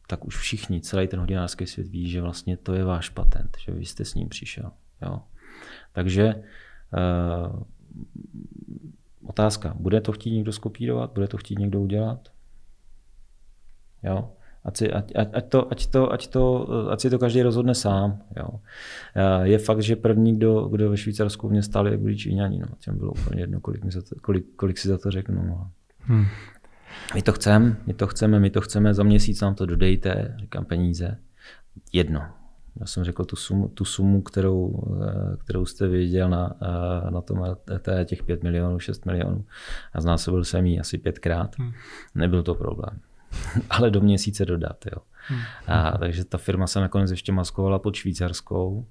tak 0.08 0.26
už 0.26 0.38
všichni, 0.38 0.82
celý 0.82 1.08
ten 1.08 1.20
hodinářský 1.20 1.68
svět 1.68 1.88
ví, 1.88 2.10
že 2.10 2.22
vlastně 2.22 2.58
to 2.58 2.74
je 2.74 2.84
váš 2.84 3.10
patent, 3.10 3.58
že 3.60 3.72
vy 3.72 3.86
jste 3.86 4.06
s 4.06 4.14
ním 4.14 4.30
přišel. 4.30 4.72
Jo. 5.02 5.22
Takže 5.94 6.44
otázka, 9.28 9.74
bude 9.80 10.02
to 10.02 10.12
chtít 10.12 10.32
někdo 10.32 10.52
skopírovat, 10.52 11.12
bude 11.14 11.28
to 11.28 11.38
chtít 11.38 11.60
někdo 11.60 11.82
udělat? 11.82 12.30
Jo. 14.04 14.30
Ať, 14.66 14.78
si, 14.78 14.92
ať, 14.92 15.12
ať, 15.34 15.50
to, 15.50 15.72
ať, 15.72 15.88
to, 15.88 16.12
ať, 16.12 16.28
to, 16.28 16.44
ať 16.92 17.00
si 17.02 17.10
to 17.10 17.20
každý 17.20 17.42
rozhodne 17.42 17.76
sám. 17.76 18.20
Jo. 18.36 18.60
Eh, 19.16 19.48
je 19.48 19.58
fakt, 19.58 19.82
že 19.82 19.96
první, 19.96 20.36
kdo, 20.36 20.68
kdo 20.68 20.90
ve 20.90 20.98
Švýcarsku 20.98 21.50
mě 21.50 21.64
stáli, 21.64 21.98
byli 21.98 22.18
Číňani. 22.18 22.60
No. 22.60 22.68
Těm 22.80 22.98
bylo 22.98 23.12
úplně 23.12 23.42
jedno, 23.42 23.60
kolik, 23.60 23.84
mi 23.84 23.92
za 23.92 24.02
to, 24.02 24.16
kolik, 24.22 24.46
kolik 24.56 24.78
si 24.78 24.88
za 24.88 24.98
to 24.98 25.12
řeknu. 25.12 25.44
No. 25.48 25.72
Hmm. 26.00 26.26
My 27.16 27.22
to 27.22 27.32
chceme, 27.32 27.76
my 27.88 27.94
to 27.94 28.08
chceme, 28.08 28.40
my 28.40 28.50
to 28.50 28.62
chceme, 28.62 28.94
za 28.94 29.04
měsíc 29.04 29.42
nám 29.42 29.56
to 29.56 29.66
dodejte, 29.66 30.36
říkám 30.40 30.66
peníze. 30.66 31.18
Jedno. 31.94 32.22
Já 32.80 32.86
jsem 32.86 33.04
řekl 33.04 33.26
tu 33.26 33.36
sumu, 33.36 33.68
tu 33.68 33.86
sumu 33.86 34.22
kterou, 34.22 34.84
eh, 35.02 35.38
kterou 35.38 35.66
jste 35.66 35.88
viděl 35.88 36.30
na, 36.30 36.54
eh, 36.62 37.12
na 37.12 37.22
tom 37.22 37.44
ET, 37.72 38.06
těch 38.06 38.24
5 38.24 38.44
milionů, 38.44 38.80
6 38.80 39.06
milionů. 39.06 39.46
A 39.94 40.02
znásobil 40.02 40.44
jsem 40.44 40.66
ji 40.66 40.80
asi 40.80 40.98
pětkrát. 40.98 41.58
Hmm. 41.58 41.72
Nebyl 42.16 42.44
to 42.44 42.56
problém. 42.56 43.00
Ale 43.70 43.92
do 43.92 44.02
měsíce 44.02 44.46
dodat. 44.46 44.86
Jo. 44.86 45.02
Hmm. 45.28 45.42
A, 45.68 45.98
takže 45.98 46.26
ta 46.26 46.38
firma 46.38 46.68
se 46.68 46.80
nakonec 46.80 47.12
ještě 47.12 47.32
maskovala 47.32 47.80
pod 47.80 47.96
švýcarskou. 47.96 48.86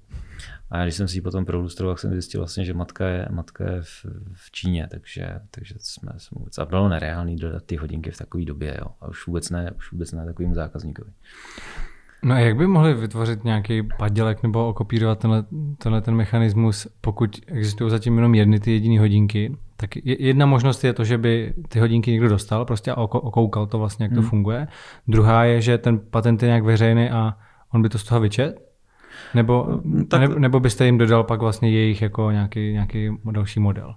A 0.71 0.83
když 0.83 0.95
jsem 0.95 1.07
si 1.07 1.17
ji 1.17 1.21
potom 1.21 1.45
prolustroval, 1.45 1.95
tak 1.95 1.99
jsem 1.99 2.11
zjistil 2.11 2.41
vlastně, 2.41 2.65
že 2.65 2.73
matka 2.73 3.07
je, 3.07 3.27
matka 3.31 3.71
je 3.71 3.81
v, 3.81 4.05
v 4.33 4.51
Číně, 4.51 4.87
takže, 4.91 5.39
takže 5.51 5.75
jsme, 5.79 6.11
jsme 6.17 6.35
vůbec, 6.39 6.57
a 6.57 6.65
bylo 6.65 6.89
nereálný 6.89 7.35
dodat 7.35 7.63
ty 7.63 7.75
hodinky 7.75 8.11
v 8.11 8.17
takové 8.17 8.45
době, 8.45 8.77
jo. 8.79 8.87
A 9.01 9.07
už 9.07 9.27
vůbec 9.27 9.49
ne, 9.49 9.71
už 9.71 9.91
vůbec 9.91 10.11
ne 10.11 10.25
takovému 10.25 10.55
zákazníkovi. 10.55 11.11
No 12.23 12.35
a 12.35 12.39
jak 12.39 12.57
by 12.57 12.67
mohli 12.67 12.93
vytvořit 12.93 13.43
nějaký 13.43 13.83
padělek 13.97 14.43
nebo 14.43 14.67
okopírovat 14.67 15.19
tenhle, 15.19 15.45
tenhle 15.77 16.01
ten 16.01 16.15
mechanismus, 16.15 16.87
pokud 17.01 17.41
existují 17.47 17.91
zatím 17.91 18.15
jenom 18.15 18.35
jedny 18.35 18.59
ty 18.59 18.71
jediné 18.71 18.99
hodinky? 18.99 19.57
Tak 19.77 19.89
jedna 20.05 20.45
možnost 20.45 20.83
je 20.83 20.93
to, 20.93 21.03
že 21.03 21.17
by 21.17 21.53
ty 21.69 21.79
hodinky 21.79 22.11
někdo 22.11 22.29
dostal 22.29 22.65
prostě 22.65 22.91
a 22.91 22.97
okoukal 22.97 23.65
to 23.65 23.79
vlastně, 23.79 24.03
jak 24.03 24.13
to 24.13 24.19
hmm. 24.19 24.29
funguje. 24.29 24.67
Druhá 25.07 25.43
je, 25.43 25.61
že 25.61 25.77
ten 25.77 25.99
patent 25.99 26.43
je 26.43 26.47
nějak 26.47 26.63
veřejný 26.63 27.09
a 27.09 27.37
on 27.73 27.81
by 27.81 27.89
to 27.89 27.97
z 27.97 28.03
toho 28.03 28.21
vyčet? 28.21 28.67
Nebo, 29.33 29.81
tak... 30.07 30.21
ne, 30.21 30.27
nebo 30.39 30.59
byste 30.59 30.85
jim 30.85 30.97
dodal 30.97 31.23
pak 31.23 31.41
vlastně 31.41 31.69
jejich 31.69 32.01
jako 32.01 32.31
nějaký, 32.31 32.71
nějaký 32.71 33.09
další 33.31 33.59
model? 33.59 33.95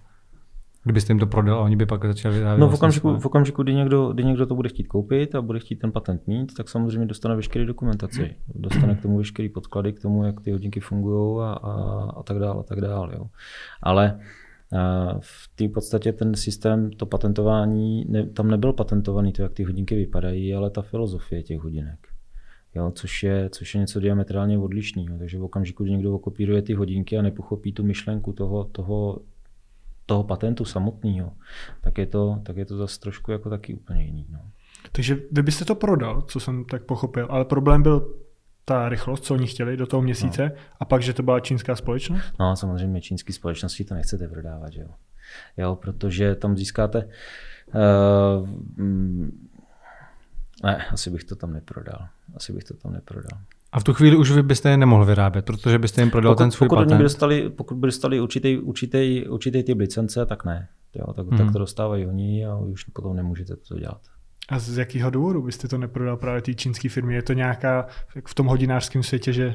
Kdybyste 0.85 1.13
jim 1.13 1.21
to 1.21 1.27
prodal 1.27 1.59
a 1.59 1.63
oni 1.63 1.77
by 1.77 1.87
pak 1.87 2.05
začali 2.05 2.35
vydávat. 2.35 2.59
No 2.59 2.67
v 2.67 2.69
vlastně 2.69 2.79
okamžiku, 2.79 3.17
v 3.17 3.27
okamžiku 3.27 3.63
kdy, 3.63 3.75
někdo, 3.75 4.13
kdy 4.13 4.25
někdo 4.25 4.47
to 4.47 4.55
bude 4.55 4.69
chtít 4.69 4.85
koupit 4.85 5.35
a 5.35 5.43
bude 5.43 5.59
chtít 5.59 5.77
ten 5.77 5.93
patent 5.93 6.27
mít, 6.27 6.55
tak 6.55 6.69
samozřejmě 6.69 7.07
dostane 7.07 7.37
veškeré 7.37 7.67
dokumentaci. 7.67 8.37
Dostane 8.55 8.95
k 8.95 9.03
tomu 9.03 9.19
veškeré 9.19 9.49
podklady, 9.49 9.93
k 9.93 10.01
tomu, 10.01 10.25
jak 10.25 10.41
ty 10.41 10.53
hodinky 10.53 10.81
fungují 10.81 11.41
a, 11.43 11.53
a, 11.53 12.03
a 12.17 12.23
tak 12.23 12.39
dále. 12.39 12.61
A 12.61 12.63
tak 12.63 12.81
dále 12.81 13.15
jo. 13.17 13.27
Ale 13.83 14.21
v 15.21 15.51
té 15.57 15.69
podstatě 15.69 16.13
ten 16.13 16.35
systém, 16.35 16.91
to 16.91 17.07
patentování, 17.07 18.05
ne, 18.09 18.27
tam 18.27 18.51
nebyl 18.51 18.73
patentovaný 18.73 19.33
to, 19.33 19.43
jak 19.43 19.53
ty 19.53 19.65
hodinky 19.65 19.97
vypadají, 19.97 20.55
ale 20.55 20.71
ta 20.71 20.83
filozofie 20.83 21.43
těch 21.43 21.59
hodinek 21.59 21.99
jo, 22.75 22.93
což, 22.95 23.23
je, 23.23 23.51
což 23.51 23.75
je 23.75 23.81
něco 23.81 24.01
diametrálně 24.01 24.59
odlišného. 24.59 25.19
Takže 25.19 25.39
v 25.39 25.45
okamžiku, 25.45 25.85
kdy 25.85 25.93
někdo 25.93 26.15
okopíruje 26.15 26.63
ty 26.63 26.75
hodinky 26.75 27.19
a 27.19 27.23
nepochopí 27.23 27.73
tu 27.73 27.85
myšlenku 27.85 28.33
toho, 28.33 28.65
toho, 28.65 29.21
toho 30.11 30.25
patentu 30.25 30.65
samotného, 30.65 31.33
tak 31.81 31.99
je 31.99 32.07
to, 32.07 32.43
tak 32.43 32.57
je 32.57 32.67
to 32.67 32.77
zase 32.77 33.01
trošku 33.01 33.33
jako 33.33 33.51
taky 33.51 33.75
úplně 33.75 34.03
jiný. 34.03 34.27
No. 34.31 34.41
Takže 34.93 35.17
vy 35.33 35.43
byste 35.43 35.65
to 35.65 35.75
prodal, 35.75 36.23
co 36.23 36.41
jsem 36.41 36.65
tak 36.65 36.83
pochopil, 36.83 37.27
ale 37.31 37.45
problém 37.45 37.83
byl 37.83 38.15
ta 38.65 38.89
rychlost, 38.89 39.25
co 39.25 39.35
oni 39.35 39.47
chtěli 39.47 39.77
do 39.77 39.87
toho 39.87 40.03
měsíce, 40.03 40.43
no. 40.45 40.63
a 40.81 40.85
pak, 40.85 41.03
že 41.03 41.13
to 41.13 41.23
byla 41.23 41.41
čínská 41.41 41.77
společnost? 41.77 42.35
No, 42.41 42.57
samozřejmě 42.57 43.01
čínské 43.01 43.33
společnosti 43.33 43.85
to 43.85 43.95
nechcete 43.95 44.29
prodávat, 44.29 44.73
že 44.73 44.81
jo. 44.81 44.91
jo 45.57 45.77
protože 45.77 46.35
tam 46.35 46.57
získáte 46.57 47.09
uh, 47.75 48.49
ne, 50.65 50.85
asi 50.91 51.11
bych 51.11 51.25
to 51.25 51.37
tam 51.37 51.53
neprodal. 51.53 52.09
Asi 52.35 52.53
bych 52.53 52.65
to 52.65 52.75
tam 52.75 52.93
neprodal. 52.93 53.39
A 53.73 53.81
v 53.81 53.85
tu 53.85 53.95
chvíli 53.95 54.17
už 54.17 54.31
vy 54.31 54.43
byste 54.43 54.71
je 54.71 54.77
nemohl 54.77 55.05
vyrábět, 55.05 55.45
protože 55.45 55.79
byste 55.79 56.03
jim 56.03 56.11
prodal 56.11 56.33
pokud, 56.33 56.43
ten 56.43 56.51
svůj 56.51 56.69
pokud 56.69 56.77
patent? 56.77 56.99
By 56.99 57.03
dostali, 57.03 57.51
pokud 57.51 57.75
by 57.75 57.87
dostali 57.87 58.21
určitý, 58.21 58.59
určitý, 58.59 59.25
určitý 59.29 59.63
typ 59.63 59.79
licence, 59.79 60.27
tak 60.27 60.45
ne. 60.45 60.69
Jo, 60.95 61.13
tak, 61.13 61.27
hmm. 61.27 61.39
tak 61.39 61.53
to 61.53 61.59
dostávají 61.59 62.07
oni 62.07 62.47
a 62.47 62.57
už 62.57 62.85
potom 62.85 63.17
nemůžete 63.17 63.57
to 63.57 63.79
dělat. 63.79 64.01
A 64.49 64.59
z 64.59 64.79
jakého 64.79 65.11
důvodu 65.11 65.43
byste 65.43 65.69
to 65.69 65.79
neprodal 65.79 66.17
právě 66.17 66.43
té 66.43 66.55
čínské 66.55 66.89
firmě? 66.89 67.17
Je 67.17 67.23
to 67.23 67.33
nějaká 67.33 67.87
v 68.27 68.35
tom 68.35 68.47
hodinářském 68.47 69.03
světě, 69.03 69.33
že 69.33 69.55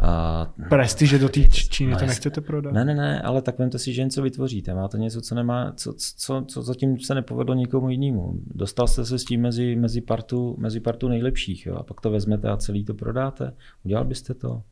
Uh, 0.00 0.66
Prestiže 0.68 1.18
do 1.18 1.28
té 1.28 1.40
Číny 1.48 1.92
no, 1.92 1.98
to 1.98 2.06
nechcete 2.06 2.40
prodat? 2.40 2.72
Ne, 2.72 2.84
ne, 2.84 2.94
ne, 2.94 3.22
ale 3.22 3.42
tak 3.42 3.58
vemte 3.58 3.78
si, 3.78 3.92
že 3.92 4.04
něco 4.04 4.22
vytvoříte. 4.22 4.74
Máte 4.74 4.98
něco, 4.98 5.20
co, 5.20 5.34
nemá, 5.34 5.72
co, 5.76 5.94
co, 6.16 6.44
co 6.48 6.62
zatím 6.62 7.00
se 7.00 7.14
nepovedlo 7.14 7.54
nikomu 7.54 7.90
jinému. 7.90 8.34
Dostal 8.54 8.86
jste 8.86 9.04
se 9.04 9.18
s 9.18 9.24
tím 9.24 9.40
mezi, 9.40 9.76
mezi, 9.76 10.00
partu, 10.00 10.56
mezi 10.58 10.80
partu 10.80 11.08
nejlepších 11.08 11.66
jo? 11.66 11.76
a 11.76 11.82
pak 11.82 12.00
to 12.00 12.10
vezmete 12.10 12.48
a 12.48 12.56
celý 12.56 12.84
to 12.84 12.94
prodáte. 12.94 13.52
Udělal 13.84 14.04
byste 14.04 14.34
to? 14.34 14.62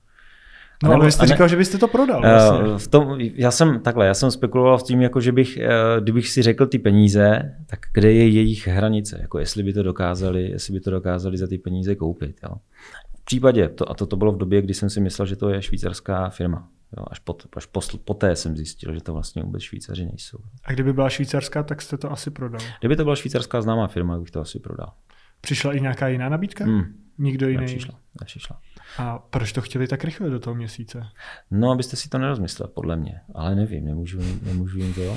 No, 0.83 0.89
nebo, 0.89 0.95
ale 0.95 1.05
vy 1.05 1.13
jste 1.13 1.27
říkal, 1.27 1.45
ne, 1.45 1.49
že 1.49 1.57
byste 1.57 1.79
to 1.79 1.89
prodal. 1.89 2.21
Vlastně. 2.21 2.79
V 2.79 2.89
tom, 2.89 3.17
já 3.21 3.51
jsem 3.51 3.81
takhle, 3.81 4.07
já 4.07 4.15
jsem 4.15 4.31
spekuloval 4.31 4.79
v 4.79 4.83
tím, 4.83 5.03
jako 5.03 5.21
že 5.21 5.33
bych, 5.33 5.57
eh, 5.57 5.71
kdybych 6.01 6.29
si 6.29 6.43
řekl 6.43 6.67
ty 6.67 6.79
peníze, 6.79 7.55
tak 7.67 7.79
kde 7.95 8.13
je 8.13 8.29
jejich 8.29 8.69
hranice, 8.69 9.19
jako 9.21 9.39
jestli 9.39 9.63
by 9.63 9.73
to 9.73 9.83
dokázali, 9.83 10.51
jestli 10.51 10.73
by 10.73 10.81
to 10.81 10.91
dokázali 10.91 11.39
za 11.39 11.47
ty 11.47 11.59
peníze 11.59 11.95
koupit. 11.95 12.37
Jo 12.43 12.57
případě, 13.31 13.69
to, 13.69 13.91
a 13.91 13.95
to, 13.95 14.07
to 14.07 14.17
bylo 14.17 14.33
v 14.33 14.37
době, 14.37 14.63
kdy 14.63 14.75
jsem 14.75 14.91
si 14.91 15.01
myslel, 15.01 15.27
že 15.27 15.37
to 15.37 15.49
je 15.49 15.63
švýcarská 15.63 16.31
firma. 16.31 16.69
Jo, 16.97 17.05
až, 17.11 17.19
pot, 17.19 17.47
až 17.57 17.67
posl, 17.67 17.99
poté 17.99 18.37
jsem 18.37 18.57
zjistil, 18.57 18.95
že 18.95 19.01
to 19.01 19.13
vlastně 19.13 19.43
vůbec 19.43 19.63
Švýcaři 19.63 20.07
nejsou. 20.07 20.39
A 20.65 20.73
kdyby 20.73 20.93
byla 20.93 21.11
švýcarská, 21.11 21.63
tak 21.63 21.83
jste 21.83 21.99
to 21.99 22.13
asi 22.13 22.31
prodal? 22.31 22.61
Kdyby 22.81 22.97
to 22.97 23.05
byla 23.05 23.17
švýcarská 23.17 23.63
známá 23.63 23.89
firma, 23.89 24.19
bych 24.19 24.31
to 24.31 24.41
asi 24.41 24.59
prodal. 24.59 24.93
Přišla 25.41 25.73
i 25.73 25.81
nějaká 25.81 26.09
jiná 26.09 26.29
nabídka? 26.29 26.65
Hmm. 26.65 26.85
Nikdo 27.19 27.49
jiný? 27.49 27.61
Nepřišla, 27.61 27.95
nepřišla. 28.21 28.61
A 28.99 29.19
proč 29.19 29.53
to 29.53 29.61
chtěli 29.61 29.87
tak 29.87 30.05
rychle 30.05 30.31
do 30.31 30.41
toho 30.41 30.55
měsíce? 30.55 31.07
No, 31.51 31.71
abyste 31.71 31.97
si 31.97 32.09
to 32.09 32.19
nerozmyslel, 32.19 32.69
podle 32.69 32.97
mě. 32.97 33.21
Ale 33.35 33.55
nevím, 33.55 33.85
nemůžu, 33.85 34.19
nemůžu 34.43 34.79
jim 34.79 34.95
to. 34.95 35.01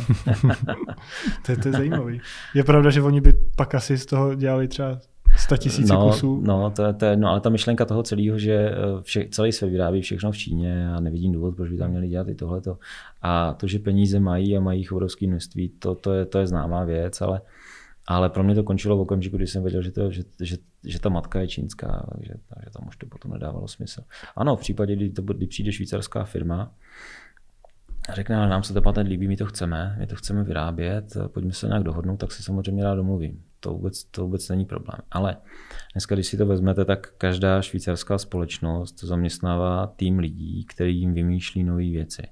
to, 1.46 1.52
je, 1.52 1.58
to 1.58 1.68
je 1.68 1.72
zajímavý. 1.72 2.22
Je 2.54 2.64
pravda, 2.64 2.90
že 2.90 3.02
oni 3.02 3.22
by 3.22 3.34
pak 3.56 3.76
asi 3.76 3.98
z 3.98 4.06
toho 4.06 4.36
dělali 4.36 4.68
třeba 4.68 5.00
100 5.38 5.58
tisíc 5.58 5.90
no, 5.90 6.08
kusů. 6.08 6.42
No, 6.42 6.72
to, 6.76 6.94
to, 6.94 7.16
no, 7.16 7.30
ale 7.30 7.42
ta 7.42 7.50
myšlenka 7.50 7.86
toho 7.86 8.04
celého, 8.04 8.40
že 8.40 8.54
eh, 8.54 8.76
vše, 9.02 9.28
celý 9.32 9.52
svět 9.52 9.70
vyrábí 9.70 10.02
všechno 10.02 10.32
v 10.32 10.38
Číně 10.38 10.90
a 10.90 11.00
nevidím 11.00 11.32
důvod, 11.32 11.56
proč 11.56 11.70
by 11.70 11.78
tam 11.78 11.90
měli 11.90 12.08
dělat 12.08 12.28
i 12.28 12.36
tohleto. 12.36 12.78
A 13.22 13.54
to, 13.54 13.68
že 13.68 13.80
peníze 13.80 14.20
mají 14.20 14.58
a 14.58 14.62
mají 14.62 14.80
jich 14.80 14.92
obrovské 14.92 15.28
množství, 15.28 15.70
to, 15.70 15.96
to, 15.96 16.14
je, 16.14 16.26
to 16.26 16.40
je 16.40 16.48
známá 16.48 16.84
věc, 16.84 17.22
ale, 17.22 17.42
ale 18.08 18.30
pro 18.30 18.44
mě 18.44 18.56
to 18.56 18.64
končilo 18.64 18.98
v 18.98 19.02
okamžiku, 19.02 19.38
kdy 19.38 19.48
jsem 19.48 19.64
věděl, 19.64 19.82
že, 19.82 19.92
to, 19.92 20.12
že, 20.12 20.24
že, 20.42 20.58
že 20.86 21.00
ta 21.00 21.10
matka 21.10 21.40
je 21.40 21.48
čínská, 21.48 22.06
takže, 22.14 22.34
takže 22.54 22.70
tam 22.78 22.88
už 22.88 22.98
to 22.98 23.06
potom 23.06 23.32
nedávalo 23.32 23.68
smysl. 23.68 24.02
Ano, 24.36 24.56
v 24.56 24.60
případě, 24.60 24.96
kdy, 24.96 25.10
to, 25.10 25.22
kdy 25.22 25.48
přijde 25.48 25.72
švýcarská 25.72 26.24
firma, 26.24 26.72
řekne, 28.14 28.36
ale 28.36 28.50
nám 28.50 28.64
se 28.64 28.74
to 28.74 28.82
patent 28.82 29.10
líbí, 29.10 29.28
my 29.28 29.38
to 29.38 29.46
chceme, 29.46 29.96
my 30.00 30.08
to 30.08 30.16
chceme 30.16 30.44
vyrábět, 30.44 31.18
pojďme 31.28 31.54
se 31.54 31.68
nějak 31.68 31.84
dohodnout, 31.84 32.18
tak 32.18 32.32
si 32.32 32.44
samozřejmě 32.44 32.84
rád 32.84 32.96
domluvím. 32.96 33.44
To 33.64 33.74
vůbec, 33.74 34.04
to 34.04 34.22
vůbec 34.22 34.50
není 34.50 34.66
problém. 34.66 35.00
Ale 35.12 35.38
dneska, 35.94 36.16
když 36.16 36.28
si 36.28 36.38
to 36.38 36.46
vezmete, 36.46 36.86
tak 36.86 37.14
každá 37.18 37.62
švýcarská 37.62 38.18
společnost 38.18 39.04
zaměstnává 39.04 39.88
tým 39.88 40.20
lidí, 40.20 40.66
který 40.66 41.00
jim 41.00 41.14
vymýšlí 41.14 41.64
nové 41.64 41.84
věci. 41.84 42.24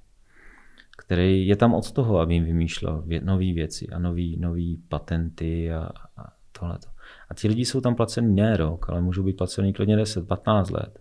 Který 0.97 1.47
je 1.47 1.55
tam 1.55 1.73
od 1.73 1.91
toho, 1.91 2.19
aby 2.19 2.34
jim 2.34 2.43
vymýšlel 2.43 3.03
nové 3.23 3.53
věci 3.53 3.88
a 3.88 3.99
nové 4.38 4.61
patenty 4.88 5.73
a, 5.73 5.89
a 6.17 6.34
tohleto. 6.59 6.89
A 7.29 7.34
ti 7.34 7.47
lidi 7.47 7.65
jsou 7.65 7.82
tam 7.82 7.95
placení 7.95 8.36
ne 8.36 8.57
rok, 8.57 8.89
ale 8.89 9.01
můžou 9.01 9.23
být 9.23 9.38
placení 9.38 9.73
klidně 9.73 9.97
10-15 9.97 10.73
let. 10.73 10.99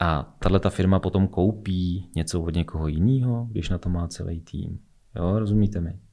A 0.00 0.36
tahle 0.38 0.60
ta 0.60 0.70
firma 0.70 0.98
potom 0.98 1.28
koupí 1.28 2.10
něco 2.16 2.42
od 2.42 2.54
někoho 2.54 2.88
jiného, 2.88 3.48
když 3.50 3.68
na 3.68 3.78
to 3.78 3.88
má 3.88 4.08
celý 4.08 4.40
tým. 4.40 4.78
Jo, 5.16 5.38
rozumíte 5.38 5.80
mi? 5.80 6.05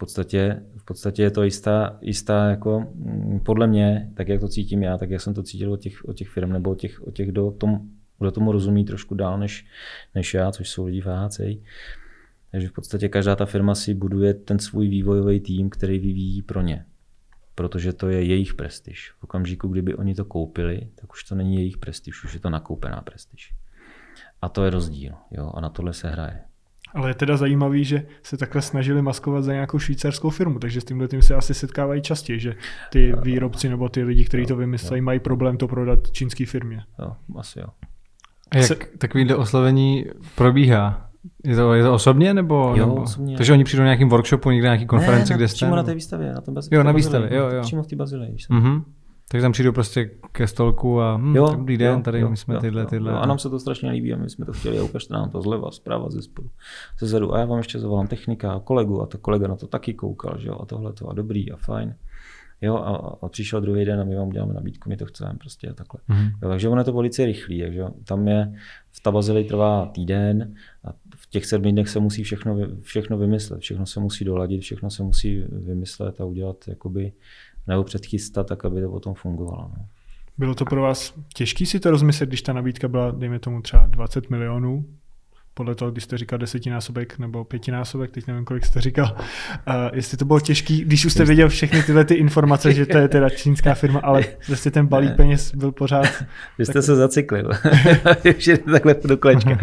V 0.00 0.06
podstatě, 0.08 0.62
v 0.76 0.84
podstatě 0.84 1.22
je 1.22 1.30
to 1.30 1.42
jistá, 1.42 1.98
jistá 2.00 2.50
jako, 2.50 2.80
mm, 2.94 3.40
podle 3.40 3.66
mě, 3.66 4.10
tak 4.14 4.28
jak 4.28 4.40
to 4.40 4.48
cítím 4.48 4.82
já, 4.82 4.98
tak 4.98 5.10
jak 5.10 5.20
jsem 5.20 5.34
to 5.34 5.42
cítil 5.42 5.72
od 5.72 5.80
těch, 5.80 6.04
od 6.04 6.12
těch 6.12 6.28
firm 6.28 6.52
nebo 6.52 6.70
od 6.70 6.80
těch, 6.80 7.02
od 7.02 7.14
těch 7.14 7.28
kdo, 7.28 7.50
tom, 7.50 7.80
kdo 8.18 8.30
tomu 8.30 8.52
rozumí 8.52 8.84
trošku 8.84 9.14
dál 9.14 9.38
než, 9.38 9.66
než 10.14 10.34
já, 10.34 10.52
což 10.52 10.68
jsou 10.68 10.84
lidi 10.84 11.00
v 11.00 11.06
HC, 11.06 11.40
Takže 12.50 12.68
v 12.68 12.72
podstatě 12.72 13.08
každá 13.08 13.36
ta 13.36 13.46
firma 13.46 13.74
si 13.74 13.94
buduje 13.94 14.34
ten 14.34 14.58
svůj 14.58 14.88
vývojový 14.88 15.40
tým, 15.40 15.70
který 15.70 15.98
vyvíjí 15.98 16.42
pro 16.42 16.60
ně. 16.60 16.86
Protože 17.54 17.92
to 17.92 18.08
je 18.08 18.24
jejich 18.24 18.54
prestiž. 18.54 19.12
V 19.18 19.24
okamžiku, 19.24 19.68
kdyby 19.68 19.94
oni 19.94 20.14
to 20.14 20.24
koupili, 20.24 20.88
tak 20.94 21.12
už 21.12 21.24
to 21.24 21.34
není 21.34 21.56
jejich 21.56 21.78
prestiž, 21.78 22.24
už 22.24 22.34
je 22.34 22.40
to 22.40 22.50
nakoupená 22.50 23.00
prestiž. 23.00 23.54
A 24.42 24.48
to 24.48 24.64
je 24.64 24.70
rozdíl. 24.70 25.12
Jo? 25.30 25.52
A 25.54 25.60
na 25.60 25.68
tohle 25.68 25.92
se 25.92 26.10
hraje. 26.10 26.49
Ale 26.94 27.10
je 27.10 27.14
teda 27.14 27.36
zajímavý, 27.36 27.84
že 27.84 28.06
se 28.22 28.36
takhle 28.36 28.62
snažili 28.62 29.02
maskovat 29.02 29.44
za 29.44 29.52
nějakou 29.52 29.78
švýcarskou 29.78 30.30
firmu, 30.30 30.58
takže 30.58 30.80
s 30.80 30.84
tímhle 30.84 31.08
tím 31.08 31.22
se 31.22 31.34
asi 31.34 31.54
setkávají 31.54 32.02
častěji, 32.02 32.40
že 32.40 32.54
ty 32.90 33.12
výrobci 33.22 33.68
nebo 33.68 33.88
ty 33.88 34.02
lidi, 34.02 34.24
kteří 34.24 34.46
to 34.46 34.56
vymyslejí, 34.56 35.02
mají 35.02 35.20
problém 35.20 35.56
to 35.56 35.68
prodat 35.68 36.10
čínské 36.10 36.46
firmě. 36.46 36.82
Jo, 36.98 37.12
asi 37.36 37.60
jo. 37.60 37.66
A 38.50 38.56
jak 38.56 38.66
se... 38.66 38.76
takovýhle 38.98 39.36
oslovení 39.36 40.04
probíhá? 40.34 41.10
Je 41.44 41.56
to, 41.56 41.74
je 41.74 41.82
to 41.82 41.94
osobně 41.94 42.34
nebo? 42.34 42.74
Jo, 42.76 42.86
nebo? 42.86 43.02
osobně. 43.02 43.36
Takže 43.36 43.52
oni 43.52 43.64
přijdou 43.64 43.80
na 43.80 43.86
nějakým 43.86 44.08
workshopu, 44.08 44.50
někde 44.50 44.68
na 44.68 44.74
nějaký 44.74 44.86
konferenci, 44.86 45.32
ne, 45.32 45.36
kde 45.36 45.48
jste? 45.48 45.54
přímo 45.54 45.76
na 45.76 45.82
té 45.82 45.94
výstavě, 45.94 46.32
na 46.32 46.40
tom 46.40 46.54
bazilii. 46.54 46.76
Jo, 46.76 46.82
na 46.82 46.92
výstavě, 46.92 47.28
jo, 47.32 47.48
jo. 47.48 47.62
Přímo 47.62 47.82
v 47.82 47.86
té 47.86 47.96
bazilii. 47.96 48.36
Mm-hmm. 48.50 48.82
Tak 49.32 49.40
tam 49.40 49.52
přijdu 49.52 49.72
prostě 49.72 50.10
ke 50.32 50.46
stolku 50.46 51.00
a 51.00 51.16
hm, 51.16 51.36
jo, 51.36 51.46
dobrý 51.50 51.76
den, 51.76 51.96
jo, 51.96 52.02
tady 52.02 52.20
jo, 52.20 52.30
my 52.30 52.36
jsme 52.36 52.54
jo, 52.54 52.60
tyhle, 52.60 52.86
tyhle. 52.86 53.12
Jo, 53.12 53.18
a 53.18 53.26
nám 53.26 53.38
se 53.38 53.50
to 53.50 53.60
strašně 53.60 53.90
líbí 53.90 54.12
a 54.12 54.16
my 54.16 54.30
jsme 54.30 54.46
to 54.46 54.52
chtěli 54.52 54.78
a 54.78 54.82
ukažte 54.82 55.14
nám 55.14 55.30
to 55.30 55.42
zleva, 55.42 55.70
zprava, 55.70 56.10
ze 56.10 56.22
spodu, 56.22 56.50
ze 56.98 57.06
zadu. 57.06 57.34
A 57.34 57.38
já 57.38 57.44
vám 57.44 57.58
ještě 57.58 57.78
zavolám 57.78 58.06
technika 58.06 58.52
a 58.52 58.60
kolegu 58.60 59.02
a 59.02 59.06
to 59.06 59.18
kolega 59.18 59.48
na 59.48 59.56
to 59.56 59.66
taky 59.66 59.94
koukal, 59.94 60.38
že 60.38 60.48
jo, 60.48 60.58
a 60.60 60.66
tohle 60.66 60.92
to 60.92 61.08
a 61.08 61.12
dobrý 61.12 61.52
a 61.52 61.56
fajn. 61.56 61.94
Jo, 62.62 62.76
a, 62.76 63.18
a 63.22 63.28
přišel 63.28 63.60
druhý 63.60 63.84
den 63.84 64.00
a 64.00 64.04
my 64.04 64.16
vám 64.16 64.28
uděláme 64.28 64.54
nabídku, 64.54 64.88
my 64.88 64.96
to 64.96 65.06
chceme 65.06 65.34
prostě 65.38 65.68
a 65.68 65.74
takhle. 65.74 66.00
Mm-hmm. 66.08 66.32
Jo, 66.42 66.48
takže 66.48 66.68
ono 66.68 66.80
je 66.80 66.84
to 66.84 66.92
velice 66.92 67.26
rychlý, 67.26 67.60
takže 67.60 67.84
tam 68.04 68.28
je, 68.28 68.52
v 68.92 69.00
Tabazili 69.00 69.44
trvá 69.44 69.86
týden 69.86 70.54
a 70.84 70.92
v 71.16 71.30
těch 71.30 71.46
sedmi 71.46 71.72
dnech 71.72 71.88
se 71.88 72.00
musí 72.00 72.22
všechno, 72.22 72.58
všechno 72.80 73.18
vymyslet, 73.18 73.60
všechno 73.60 73.86
se 73.86 74.00
musí 74.00 74.24
doladit, 74.24 74.62
všechno 74.62 74.90
se 74.90 75.02
musí 75.02 75.44
vymyslet 75.50 76.20
a 76.20 76.24
udělat 76.24 76.68
jakoby, 76.68 77.12
nebo 77.70 77.84
předchystat 77.84 78.46
tak, 78.46 78.64
aby 78.64 78.80
to 78.80 78.90
potom 78.90 79.14
fungovalo. 79.14 79.70
No. 79.78 79.86
Bylo 80.38 80.54
to 80.54 80.64
pro 80.64 80.82
vás 80.82 81.14
těžké 81.34 81.66
si 81.66 81.80
to 81.80 81.90
rozmyslet, 81.90 82.28
když 82.28 82.42
ta 82.42 82.52
nabídka 82.52 82.88
byla, 82.88 83.10
dejme 83.10 83.38
tomu 83.38 83.62
třeba 83.62 83.86
20 83.86 84.30
milionů, 84.30 84.84
podle 85.54 85.74
toho, 85.74 85.90
když 85.90 86.04
jste 86.04 86.18
říkal 86.18 86.38
desetinásobek 86.38 87.18
nebo 87.18 87.44
pětinásobek, 87.44 88.10
teď 88.10 88.26
nevím, 88.26 88.44
kolik 88.44 88.66
jste 88.66 88.80
říkal, 88.80 89.16
uh, 89.16 89.74
jestli 89.92 90.16
to 90.16 90.24
bylo 90.24 90.40
těžký, 90.40 90.84
když 90.84 91.04
už 91.04 91.12
jste 91.12 91.24
věděl 91.24 91.48
všechny 91.48 91.82
tyhle 91.82 92.04
ty 92.04 92.14
informace, 92.14 92.72
že 92.72 92.86
to 92.86 92.98
je 92.98 93.08
teda 93.08 93.30
čínská 93.30 93.74
firma, 93.74 94.00
ale 94.00 94.24
vlastně 94.48 94.70
ten 94.70 94.86
balík 94.86 95.16
peněz 95.16 95.54
byl 95.54 95.72
pořád... 95.72 96.06
Vy 96.58 96.64
jste 96.64 96.72
tak... 96.72 96.82
se 96.82 96.96
už 98.38 98.46
je 98.46 98.58
takhle 98.58 98.96
do 99.04 99.16
kolečka. 99.16 99.50
Uh, 99.50 99.58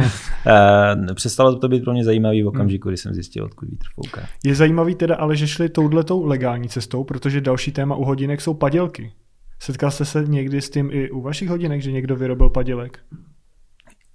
přestalo 1.15 1.55
to 1.55 1.67
být 1.67 1.83
pro 1.83 1.93
mě 1.93 2.03
zajímavý 2.03 2.43
v 2.43 2.47
okamžiku, 2.47 2.89
kdy 2.89 2.97
jsem 2.97 3.13
zjistil, 3.13 3.45
odkud 3.45 3.69
vítr 3.69 3.85
fouká. 3.95 4.27
Je 4.45 4.55
zajímavý 4.55 4.95
teda 4.95 5.15
ale, 5.15 5.35
že 5.35 5.47
šli 5.47 5.69
touhletou 5.69 6.25
legální 6.25 6.69
cestou, 6.69 7.03
protože 7.03 7.41
další 7.41 7.71
téma 7.71 7.95
u 7.95 8.03
hodinek 8.03 8.41
jsou 8.41 8.53
padělky. 8.53 9.11
Setkal 9.59 9.91
jste 9.91 10.05
se 10.05 10.25
někdy 10.27 10.61
s 10.61 10.69
tím 10.69 10.89
i 10.91 11.11
u 11.11 11.21
vašich 11.21 11.49
hodinek, 11.49 11.81
že 11.81 11.91
někdo 11.91 12.15
vyrobil 12.15 12.49
padělek? 12.49 12.99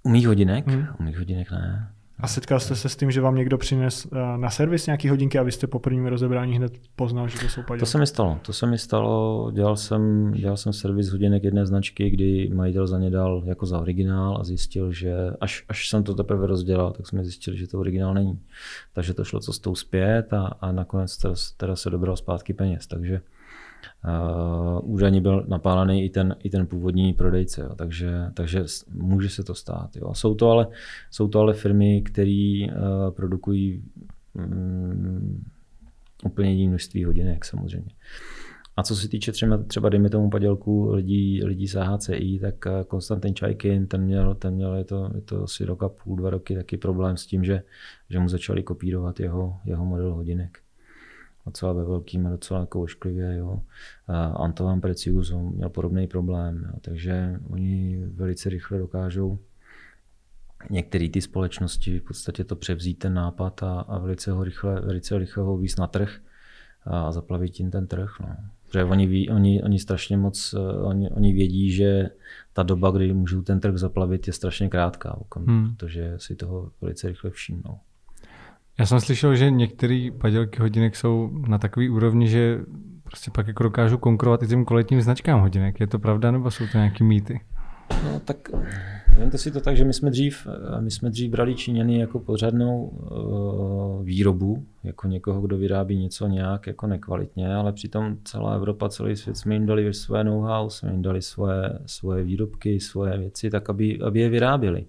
U 0.03 0.09
mých 0.09 0.27
hodinek? 0.27 0.67
Hmm. 0.67 0.87
U 0.99 1.03
mých 1.03 1.17
hodinek 1.17 1.51
ne. 1.51 1.93
A 2.19 2.27
setkal 2.27 2.59
jste 2.59 2.75
se 2.75 2.89
s 2.89 2.95
tím, 2.95 3.11
že 3.11 3.21
vám 3.21 3.35
někdo 3.35 3.57
přines 3.57 4.07
eh, 4.11 4.37
na 4.37 4.49
servis 4.49 4.85
nějaký 4.85 5.09
hodinky 5.09 5.39
a 5.39 5.43
vy 5.43 5.51
jste 5.51 5.67
po 5.67 5.79
prvním 5.79 6.05
rozebrání 6.05 6.55
hned 6.55 6.73
poznal, 6.95 7.27
že 7.27 7.39
to 7.39 7.49
jsou 7.49 7.61
padělky? 7.61 7.79
To 7.79 7.85
se 7.85 7.97
mi 7.97 8.07
stalo. 8.07 8.39
To 8.41 8.53
se 8.53 8.65
mi 8.67 8.77
stalo. 8.77 9.51
Dělal 9.53 9.75
jsem, 9.75 10.31
dělal 10.31 10.57
jsem 10.57 10.73
servis 10.73 11.09
hodinek 11.09 11.43
jedné 11.43 11.65
značky, 11.65 12.09
kdy 12.09 12.49
majitel 12.53 12.87
za 12.87 12.99
ně 12.99 13.09
dal 13.09 13.43
jako 13.45 13.65
za 13.65 13.79
originál 13.79 14.37
a 14.39 14.43
zjistil, 14.43 14.91
že 14.91 15.15
až, 15.41 15.65
až 15.69 15.89
jsem 15.89 16.03
to 16.03 16.15
teprve 16.15 16.47
rozdělal, 16.47 16.91
tak 16.91 17.07
jsme 17.07 17.23
zjistili, 17.23 17.57
že 17.57 17.67
to 17.67 17.79
originál 17.79 18.13
není. 18.13 18.39
Takže 18.93 19.13
to 19.13 19.23
šlo 19.23 19.39
cestou 19.39 19.75
zpět 19.75 20.33
a, 20.33 20.47
a 20.61 20.71
nakonec 20.71 21.17
teda, 21.17 21.35
teda 21.57 21.75
se 21.75 21.89
dobral 21.89 22.15
zpátky 22.15 22.53
peněz. 22.53 22.87
Takže 22.87 23.21
Uh, 24.05 24.93
údajně 24.93 25.21
byl 25.21 25.45
napálený 25.47 26.05
i 26.05 26.09
ten, 26.09 26.35
i 26.43 26.49
ten 26.49 26.67
původní 26.67 27.13
prodejce, 27.13 27.61
jo. 27.61 27.75
Takže, 27.75 28.11
takže 28.33 28.63
může 28.93 29.29
se 29.29 29.43
to 29.43 29.55
stát. 29.55 29.95
Jo. 29.95 30.13
Jsou, 30.13 30.35
to 30.35 30.49
ale, 30.49 30.67
jsou 31.11 31.27
to 31.27 31.39
ale 31.39 31.53
firmy, 31.53 32.01
které 32.01 32.59
uh, 32.67 33.11
produkují 33.11 33.83
um, 34.33 35.43
úplně 36.25 36.53
jiné 36.53 36.69
množství 36.69 37.03
hodinek 37.03 37.45
samozřejmě. 37.45 37.91
A 38.75 38.83
co 38.83 38.95
se 38.95 39.09
týče 39.09 39.31
třeba, 39.31 39.57
třeba 39.57 39.89
dejme 39.89 40.09
tomu 40.09 40.29
padělku 40.29 40.91
lidí, 40.91 41.43
lidí 41.43 41.67
z 41.67 41.75
AHCI, 41.75 42.39
tak 42.41 42.67
eh, 42.67 42.83
Konstantin 42.87 43.35
Čajkin, 43.35 43.87
ten 43.87 44.01
měl, 44.01 44.35
ten 44.35 44.53
měl 44.53 44.75
je, 44.75 44.83
to, 44.83 45.11
je 45.15 45.21
to 45.21 45.43
asi 45.43 45.65
rok 45.65 45.83
a 45.83 45.89
půl, 45.89 46.15
dva 46.15 46.29
roky 46.29 46.55
taky 46.55 46.77
problém 46.77 47.17
s 47.17 47.25
tím, 47.25 47.43
že, 47.43 47.63
že 48.09 48.19
mu 48.19 48.29
začali 48.29 48.63
kopírovat 48.63 49.19
jeho, 49.19 49.57
jeho 49.65 49.85
model 49.85 50.13
hodinek 50.13 50.62
docela 51.45 51.73
ve 51.73 51.83
velkým 51.83 52.27
a 52.27 52.29
docela 52.29 52.59
jako 52.59 52.81
ošklivě. 52.81 53.37
Jo. 53.37 53.61
Antoine 54.35 54.81
Precius 54.81 55.31
měl 55.31 55.69
podobný 55.69 56.07
problém, 56.07 56.63
jo. 56.67 56.79
takže 56.81 57.39
oni 57.49 58.05
velice 58.05 58.49
rychle 58.49 58.77
dokážou 58.77 59.39
některé 60.69 61.09
ty 61.09 61.21
společnosti 61.21 61.99
v 61.99 62.03
podstatě 62.03 62.43
to 62.43 62.55
převzít 62.55 62.99
ten 62.99 63.13
nápad 63.13 63.63
a, 63.63 63.79
a 63.79 63.97
velice 63.97 64.31
ho 64.31 64.43
rychle, 64.43 64.81
velice 64.81 65.17
rychle 65.17 65.43
ho 65.43 65.57
víc 65.57 65.75
na 65.75 65.87
trh 65.87 66.19
a 66.85 67.11
zaplavit 67.11 67.49
tím 67.49 67.71
ten 67.71 67.87
trh. 67.87 68.09
No. 68.21 68.35
Protože 68.65 68.83
oni, 68.83 69.07
ví, 69.07 69.29
oni, 69.29 69.63
oni 69.63 69.79
strašně 69.79 70.17
moc, 70.17 70.55
oni, 70.81 71.09
oni 71.09 71.33
vědí, 71.33 71.71
že 71.71 72.09
ta 72.53 72.63
doba, 72.63 72.91
kdy 72.91 73.13
můžou 73.13 73.41
ten 73.41 73.59
trh 73.59 73.77
zaplavit, 73.77 74.27
je 74.27 74.33
strašně 74.33 74.69
krátká, 74.69 75.19
hmm. 75.37 75.75
protože 75.75 76.13
si 76.17 76.35
toho 76.35 76.71
velice 76.81 77.07
rychle 77.07 77.29
všimnou. 77.29 77.79
Já 78.79 78.85
jsem 78.85 78.99
slyšel, 78.99 79.35
že 79.35 79.51
některé 79.51 80.09
padělky 80.17 80.61
hodinek 80.61 80.95
jsou 80.95 81.29
na 81.47 81.57
takový 81.57 81.89
úrovni, 81.89 82.27
že 82.27 82.59
prostě 83.03 83.31
pak 83.31 83.47
jako 83.47 83.63
dokážou 83.63 83.97
konkurovat 83.97 84.43
i 84.43 84.47
těm 84.47 84.65
kvalitním 84.65 85.01
značkám 85.01 85.41
hodinek. 85.41 85.79
Je 85.79 85.87
to 85.87 85.99
pravda, 85.99 86.31
nebo 86.31 86.51
jsou 86.51 86.63
to 86.71 86.77
nějaké 86.77 87.03
mýty? 87.03 87.39
No 88.03 88.19
tak 88.19 88.37
vemte 89.17 89.37
si 89.37 89.51
to 89.51 89.61
tak, 89.61 89.77
že 89.77 89.85
my 89.85 89.93
jsme 89.93 90.09
dřív, 90.09 90.47
my 90.79 90.91
jsme 90.91 91.09
dřív 91.09 91.31
brali 91.31 91.55
Číňany 91.55 91.99
jako 91.99 92.19
pořádnou 92.19 92.83
uh, 92.83 94.05
výrobu, 94.05 94.65
jako 94.83 95.07
někoho, 95.07 95.41
kdo 95.41 95.57
vyrábí 95.57 95.97
něco 95.97 96.27
nějak 96.27 96.67
jako 96.67 96.87
nekvalitně, 96.87 97.55
ale 97.55 97.73
přitom 97.73 98.17
celá 98.23 98.55
Evropa, 98.55 98.89
celý 98.89 99.15
svět 99.15 99.37
jsme 99.37 99.53
jim 99.53 99.65
dali 99.65 99.93
své 99.93 100.23
know-how, 100.23 100.69
jsme 100.69 100.91
jim 100.91 101.01
dali 101.01 101.21
svoje, 101.21 101.79
svoje 101.85 102.23
výrobky, 102.23 102.79
svoje 102.79 103.17
věci, 103.17 103.49
tak 103.49 103.69
aby, 103.69 103.99
aby 103.99 104.19
je 104.19 104.29
vyráběli. 104.29 104.85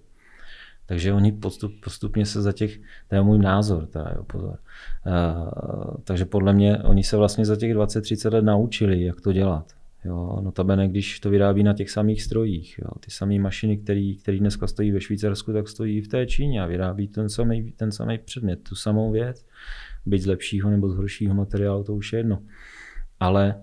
Takže 0.85 1.13
oni 1.13 1.31
postup, 1.31 1.71
postupně 1.83 2.25
se 2.25 2.41
za 2.41 2.51
těch, 2.51 2.77
to 3.07 3.15
je 3.15 3.21
můj 3.21 3.39
názor, 3.39 3.85
teda, 3.85 4.11
jo, 4.15 4.23
pozor. 4.23 4.57
Uh, 5.05 5.97
takže 6.03 6.25
podle 6.25 6.53
mě 6.53 6.77
oni 6.77 7.03
se 7.03 7.17
vlastně 7.17 7.45
za 7.45 7.55
těch 7.55 7.75
20-30 7.75 8.33
let 8.33 8.45
naučili, 8.45 9.03
jak 9.03 9.21
to 9.21 9.33
dělat. 9.33 9.73
Jo, 10.05 10.39
notabene, 10.41 10.87
když 10.87 11.19
to 11.19 11.29
vyrábí 11.29 11.63
na 11.63 11.73
těch 11.73 11.89
samých 11.89 12.23
strojích. 12.23 12.79
Jo, 12.79 12.89
ty 12.99 13.11
samé 13.11 13.39
mašiny, 13.39 13.77
které 13.77 14.37
dneska 14.39 14.67
stojí 14.67 14.91
ve 14.91 15.01
Švýcarsku, 15.01 15.53
tak 15.53 15.69
stojí 15.69 15.97
i 15.97 16.01
v 16.01 16.07
té 16.07 16.25
Číně 16.25 16.61
a 16.61 16.65
vyrábí 16.65 17.07
ten 17.07 17.29
samý, 17.29 17.71
ten 17.71 17.91
samý 17.91 18.17
předmět, 18.17 18.63
tu 18.69 18.75
samou 18.75 19.11
věc. 19.11 19.45
Byť 20.05 20.21
z 20.21 20.25
lepšího 20.25 20.69
nebo 20.69 20.89
z 20.89 20.95
horšího 20.95 21.33
materiálu, 21.33 21.83
to 21.83 21.95
už 21.95 22.13
je 22.13 22.19
jedno. 22.19 22.39
Ale 23.19 23.55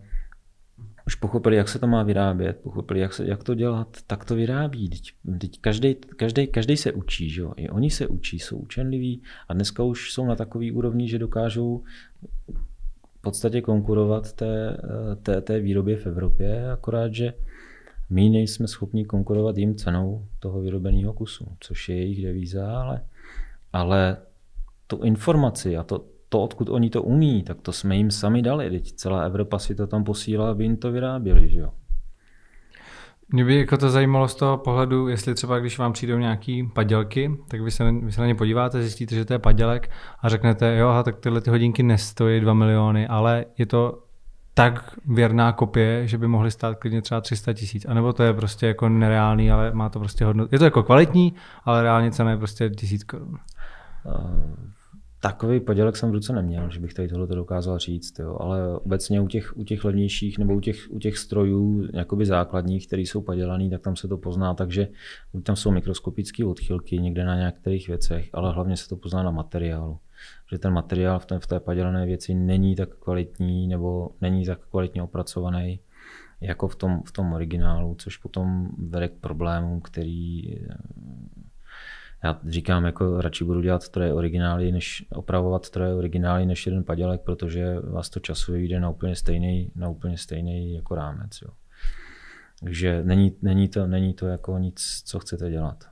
už 1.07 1.15
pochopili, 1.15 1.57
jak 1.57 1.69
se 1.69 1.79
to 1.79 1.87
má 1.87 2.03
vyrábět, 2.03 2.61
pochopili, 2.63 3.01
jak, 3.01 3.13
se, 3.13 3.27
jak 3.27 3.45
to 3.45 3.55
dělat, 3.55 3.97
tak 4.07 4.25
to 4.25 4.35
vyrábí. 4.35 4.89
Teď, 4.89 5.13
teď 5.39 5.61
každý, 5.61 5.95
každý, 5.95 6.47
každý 6.47 6.77
se 6.77 6.93
učí, 6.93 7.31
že 7.31 7.41
jo? 7.41 7.53
i 7.57 7.69
oni 7.69 7.91
se 7.91 8.07
učí, 8.07 8.39
jsou 8.39 8.57
učenliví 8.57 9.23
a 9.49 9.55
dneska 9.55 9.83
už 9.83 10.13
jsou 10.13 10.27
na 10.27 10.37
takový 10.37 10.73
úrovni, 10.73 11.09
že 11.09 11.19
dokážou 11.19 11.83
v 13.19 13.21
podstatě 13.21 13.61
konkurovat 13.61 14.33
té, 14.33 14.77
té, 15.23 15.41
té 15.41 15.61
výrobě 15.61 15.97
v 15.97 16.07
Evropě, 16.07 16.71
akorát, 16.71 17.15
že 17.15 17.35
my 18.11 18.29
nejsme 18.29 18.69
schopni 18.69 19.05
konkurovat 19.05 19.59
jim 19.59 19.75
cenou 19.75 20.27
toho 20.39 20.61
vyrobeného 20.61 21.13
kusu, 21.13 21.47
což 21.61 21.89
je 21.89 21.97
jejich 21.97 22.23
devíza, 22.23 22.81
ale, 22.81 23.05
ale 23.73 24.17
tu 24.87 25.03
informaci 25.03 25.77
a 25.77 25.83
to, 25.83 26.05
to, 26.33 26.41
odkud 26.41 26.69
oni 26.69 26.91
to 26.91 27.03
umí, 27.03 27.43
tak 27.43 27.61
to 27.61 27.73
jsme 27.73 27.97
jim 27.97 28.11
sami 28.11 28.43
dali. 28.43 28.71
Teď 28.71 28.93
celá 28.93 29.23
Evropa 29.23 29.59
si 29.59 29.75
to 29.75 29.87
tam 29.87 30.05
posílá, 30.05 30.51
aby 30.51 30.65
jim 30.65 30.77
to 30.77 30.93
vyráběli. 30.93 31.49
Že 31.49 31.61
jo? 31.61 31.69
Mě 33.29 33.45
by 33.45 33.59
jako 33.59 33.77
to 33.77 33.91
zajímalo 33.91 34.29
z 34.29 34.35
toho 34.35 34.59
pohledu, 34.59 35.09
jestli 35.09 35.35
třeba 35.35 35.59
když 35.59 35.79
vám 35.79 35.93
přijdou 35.93 36.19
nějaký 36.19 36.71
padělky, 36.75 37.37
tak 37.49 37.61
vy 37.61 37.71
se, 37.71 37.93
vy 37.93 38.13
se 38.13 38.21
na 38.21 38.27
ně 38.27 38.35
podíváte, 38.35 38.83
zjistíte, 38.83 39.15
že 39.15 39.25
to 39.25 39.33
je 39.33 39.39
padělek 39.39 39.91
a 40.21 40.29
řeknete, 40.29 40.77
jo, 40.77 40.89
aha, 40.89 41.03
tak 41.03 41.19
tyhle 41.19 41.41
ty 41.41 41.51
hodinky 41.51 41.83
nestojí 41.83 42.41
2 42.41 42.55
miliony, 42.55 43.09
ale 43.09 43.45
je 43.59 43.67
to 43.67 44.03
tak 44.55 44.99
věrná 45.05 45.53
kopie, 45.53 46.07
že 46.09 46.19
by 46.19 46.29
mohly 46.29 46.51
stát 46.51 46.79
klidně 46.79 47.03
třeba 47.03 47.21
300 47.21 47.53
tisíc. 47.53 47.87
A 47.89 47.95
nebo 47.95 48.13
to 48.13 48.23
je 48.23 48.33
prostě 48.33 48.67
jako 48.67 48.89
nereálný, 48.89 49.51
ale 49.51 49.73
má 49.73 49.89
to 49.89 49.99
prostě 49.99 50.25
hodnotu. 50.25 50.49
Je 50.53 50.59
to 50.59 50.65
jako 50.65 50.83
kvalitní, 50.83 51.35
ale 51.65 51.83
reálně 51.83 52.11
cena 52.11 52.31
je 52.31 52.37
prostě 52.37 52.71
tisíc 52.71 53.05
korun. 53.05 53.39
Uh 54.05 54.73
takový 55.23 55.61
podělek 55.61 55.97
jsem 55.97 56.11
v 56.11 56.13
ruce 56.13 56.33
neměl, 56.33 56.71
že 56.71 56.81
bych 56.81 56.95
tady 56.95 57.09
tohle 57.09 57.27
dokázal 57.27 57.79
říct, 57.79 58.19
jo. 58.19 58.37
ale 58.41 58.79
obecně 58.79 59.21
u 59.21 59.29
těch, 59.29 59.57
u 59.57 59.65
těch 59.65 59.85
levnějších 59.85 60.39
nebo 60.39 60.55
u 60.55 60.61
těch, 60.61 60.87
u 60.91 60.99
těch 60.99 61.19
strojů 61.19 61.89
jakoby 61.93 62.27
základních, 62.27 62.87
které 62.87 63.03
jsou 63.03 63.23
padělaný, 63.23 63.71
tak 63.71 63.81
tam 63.81 63.97
se 63.97 64.09
to 64.09 64.17
pozná, 64.17 64.55
takže 64.55 64.89
tam 65.43 65.57
jsou 65.57 65.71
mikroskopické 65.71 66.45
odchylky 66.45 66.99
někde 66.99 67.25
na 67.25 67.37
některých 67.37 67.89
věcech, 67.89 68.31
ale 68.33 68.53
hlavně 68.53 68.77
se 68.77 68.89
to 68.89 68.97
pozná 68.97 69.23
na 69.23 69.31
materiálu. 69.31 69.99
Že 70.53 70.59
ten 70.59 70.73
materiál 70.73 71.19
v 71.19 71.27
té, 71.27 71.39
v 71.39 71.47
té 71.47 71.61
padělané 71.61 72.07
věci 72.07 72.35
není 72.35 72.77
tak 72.77 72.97
kvalitní 72.97 73.69
nebo 73.69 74.11
není 74.21 74.45
tak 74.45 74.59
kvalitně 74.71 75.03
opracovaný 75.03 75.81
jako 76.41 76.69
v 76.69 76.77
tom, 76.77 77.03
v 77.07 77.13
tom 77.13 77.33
originálu, 77.33 77.95
což 77.99 78.17
potom 78.17 78.69
vede 78.79 79.09
k 79.09 79.13
problémům, 79.13 79.81
který 79.81 80.43
já 82.25 82.41
říkám, 82.49 82.85
jako 82.85 83.21
radši 83.21 83.45
budu 83.45 83.61
dělat 83.61 83.83
stroje 83.83 84.13
originály, 84.13 84.73
než 84.73 85.07
opravovat 85.15 85.65
stroje 85.65 85.95
originály, 85.95 86.47
než 86.47 86.67
jeden 86.67 86.85
padělek, 86.85 87.21
protože 87.21 87.81
vás 87.81 88.11
to 88.11 88.21
časově 88.21 88.63
jde 88.63 88.81
na 88.81 88.91
úplně 88.91 89.17
stejný, 89.17 89.73
na 89.77 89.89
úplně 89.89 90.19
stejný 90.19 90.75
jako 90.75 90.95
rámec. 90.95 91.43
Jo. 91.43 91.49
Takže 92.61 93.03
není, 93.05 93.37
není, 93.43 93.69
to, 93.69 93.87
není 93.87 94.15
to 94.15 94.27
jako 94.27 94.59
nic, 94.59 95.03
co 95.05 95.19
chcete 95.19 95.51
dělat. 95.51 95.85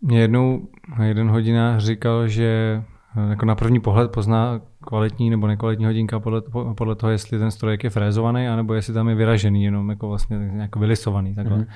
Mě 0.00 0.20
jednou 0.20 0.68
jeden 1.02 1.28
hodinář 1.28 1.84
říkal, 1.84 2.28
že 2.28 2.82
jako 3.28 3.46
na 3.46 3.54
první 3.54 3.80
pohled 3.80 4.10
pozná 4.10 4.60
kvalitní 4.84 5.30
nebo 5.30 5.46
nekvalitní 5.46 5.84
hodinka 5.84 6.20
podle, 6.20 6.42
podle 6.76 6.94
toho, 6.94 7.10
jestli 7.10 7.38
ten 7.38 7.50
strojek 7.50 7.84
je 7.84 7.90
frézovaný, 7.90 8.48
anebo 8.48 8.74
jestli 8.74 8.94
tam 8.94 9.08
je 9.08 9.14
vyražený, 9.14 9.64
jenom 9.64 9.90
jako 9.90 10.08
vlastně 10.08 10.36
nějak 10.36 10.76
vylisovaný. 10.76 11.34
Takhle. 11.34 11.58
Mm-hmm. 11.58 11.66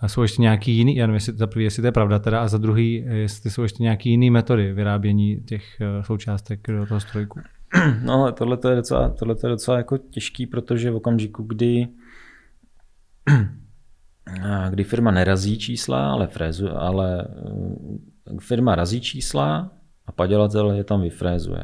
A 0.00 0.08
jsou 0.08 0.22
ještě 0.22 0.42
nějaký 0.42 0.72
jiný, 0.72 0.96
já 0.96 1.06
nevím, 1.06 1.14
jestli, 1.14 1.32
za 1.32 1.46
prvý, 1.46 1.64
jestli 1.64 1.80
to 1.80 1.86
je 1.86 1.92
pravda 1.92 2.18
teda, 2.18 2.42
a 2.42 2.48
za 2.48 2.58
druhý, 2.58 3.04
jestli 3.08 3.50
jsou 3.50 3.62
ještě 3.62 3.82
nějaký 3.82 4.10
jiný 4.10 4.30
metody 4.30 4.72
vyrábění 4.72 5.40
těch 5.40 5.80
eh, 5.80 6.02
součástek 6.02 6.60
do 6.68 6.86
toho 6.86 7.00
strojku. 7.00 7.40
No, 8.04 8.32
tohle 8.32 8.58
je 8.70 8.76
docela, 8.76 9.08
tohle 9.08 9.36
je 9.44 9.48
docela 9.48 9.76
jako 9.76 9.98
těžký, 9.98 10.46
protože 10.46 10.90
v 10.90 10.96
okamžiku, 10.96 11.42
kdy 11.42 11.88
kdy 14.70 14.84
firma 14.84 15.10
nerazí 15.10 15.58
čísla, 15.58 16.12
ale, 16.12 16.26
frézu, 16.26 16.68
ale 16.76 17.28
eh, 18.30 18.36
firma 18.40 18.74
razí 18.74 19.00
čísla 19.00 19.70
a 20.06 20.12
padělatel 20.12 20.70
je 20.70 20.84
tam 20.84 21.00
vyfrézuje. 21.00 21.62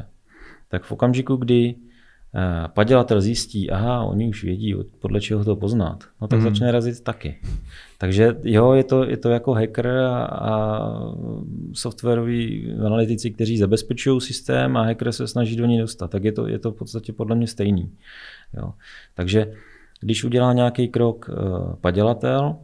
Tak 0.75 0.83
v 0.83 0.93
okamžiku, 0.93 1.37
kdy 1.37 1.75
eh, 2.35 2.68
padělatel 2.68 3.20
zjistí, 3.20 3.70
aha, 3.70 4.03
oni 4.03 4.29
už 4.29 4.45
vědí, 4.45 4.75
podle 4.99 5.20
čeho 5.20 5.45
to 5.45 5.57
poznat, 5.57 6.05
no 6.20 6.29
tak 6.29 6.39
mm. 6.39 6.45
začne 6.45 6.72
razit 6.72 7.01
taky. 7.01 7.39
Takže 7.99 8.37
jo, 8.43 8.72
je 8.72 8.85
to, 8.85 9.05
je 9.05 9.16
to 9.16 9.31
jako 9.31 9.53
hacker 9.55 9.87
a, 9.87 10.25
a 10.25 10.55
softwaroví 11.72 12.72
analytici, 12.87 13.31
kteří 13.31 13.59
zabezpečují 13.59 14.20
systém 14.20 14.77
a 14.77 14.83
hacker 14.83 15.12
se 15.12 15.27
snaží 15.27 15.57
do 15.57 15.66
něj 15.66 15.79
dostat, 15.79 16.11
tak 16.11 16.25
je 16.25 16.33
to, 16.33 16.47
je 16.47 16.59
to 16.59 16.72
v 16.72 16.77
podstatě 16.77 17.12
podle 17.12 17.37
mě 17.37 17.47
stejný. 17.47 17.91
Jo. 18.57 18.75
Takže 19.14 19.53
když 20.01 20.25
udělá 20.25 20.53
nějaký 20.53 20.89
krok 20.89 21.31
uh, 21.31 21.75
padělatel, 21.81 22.57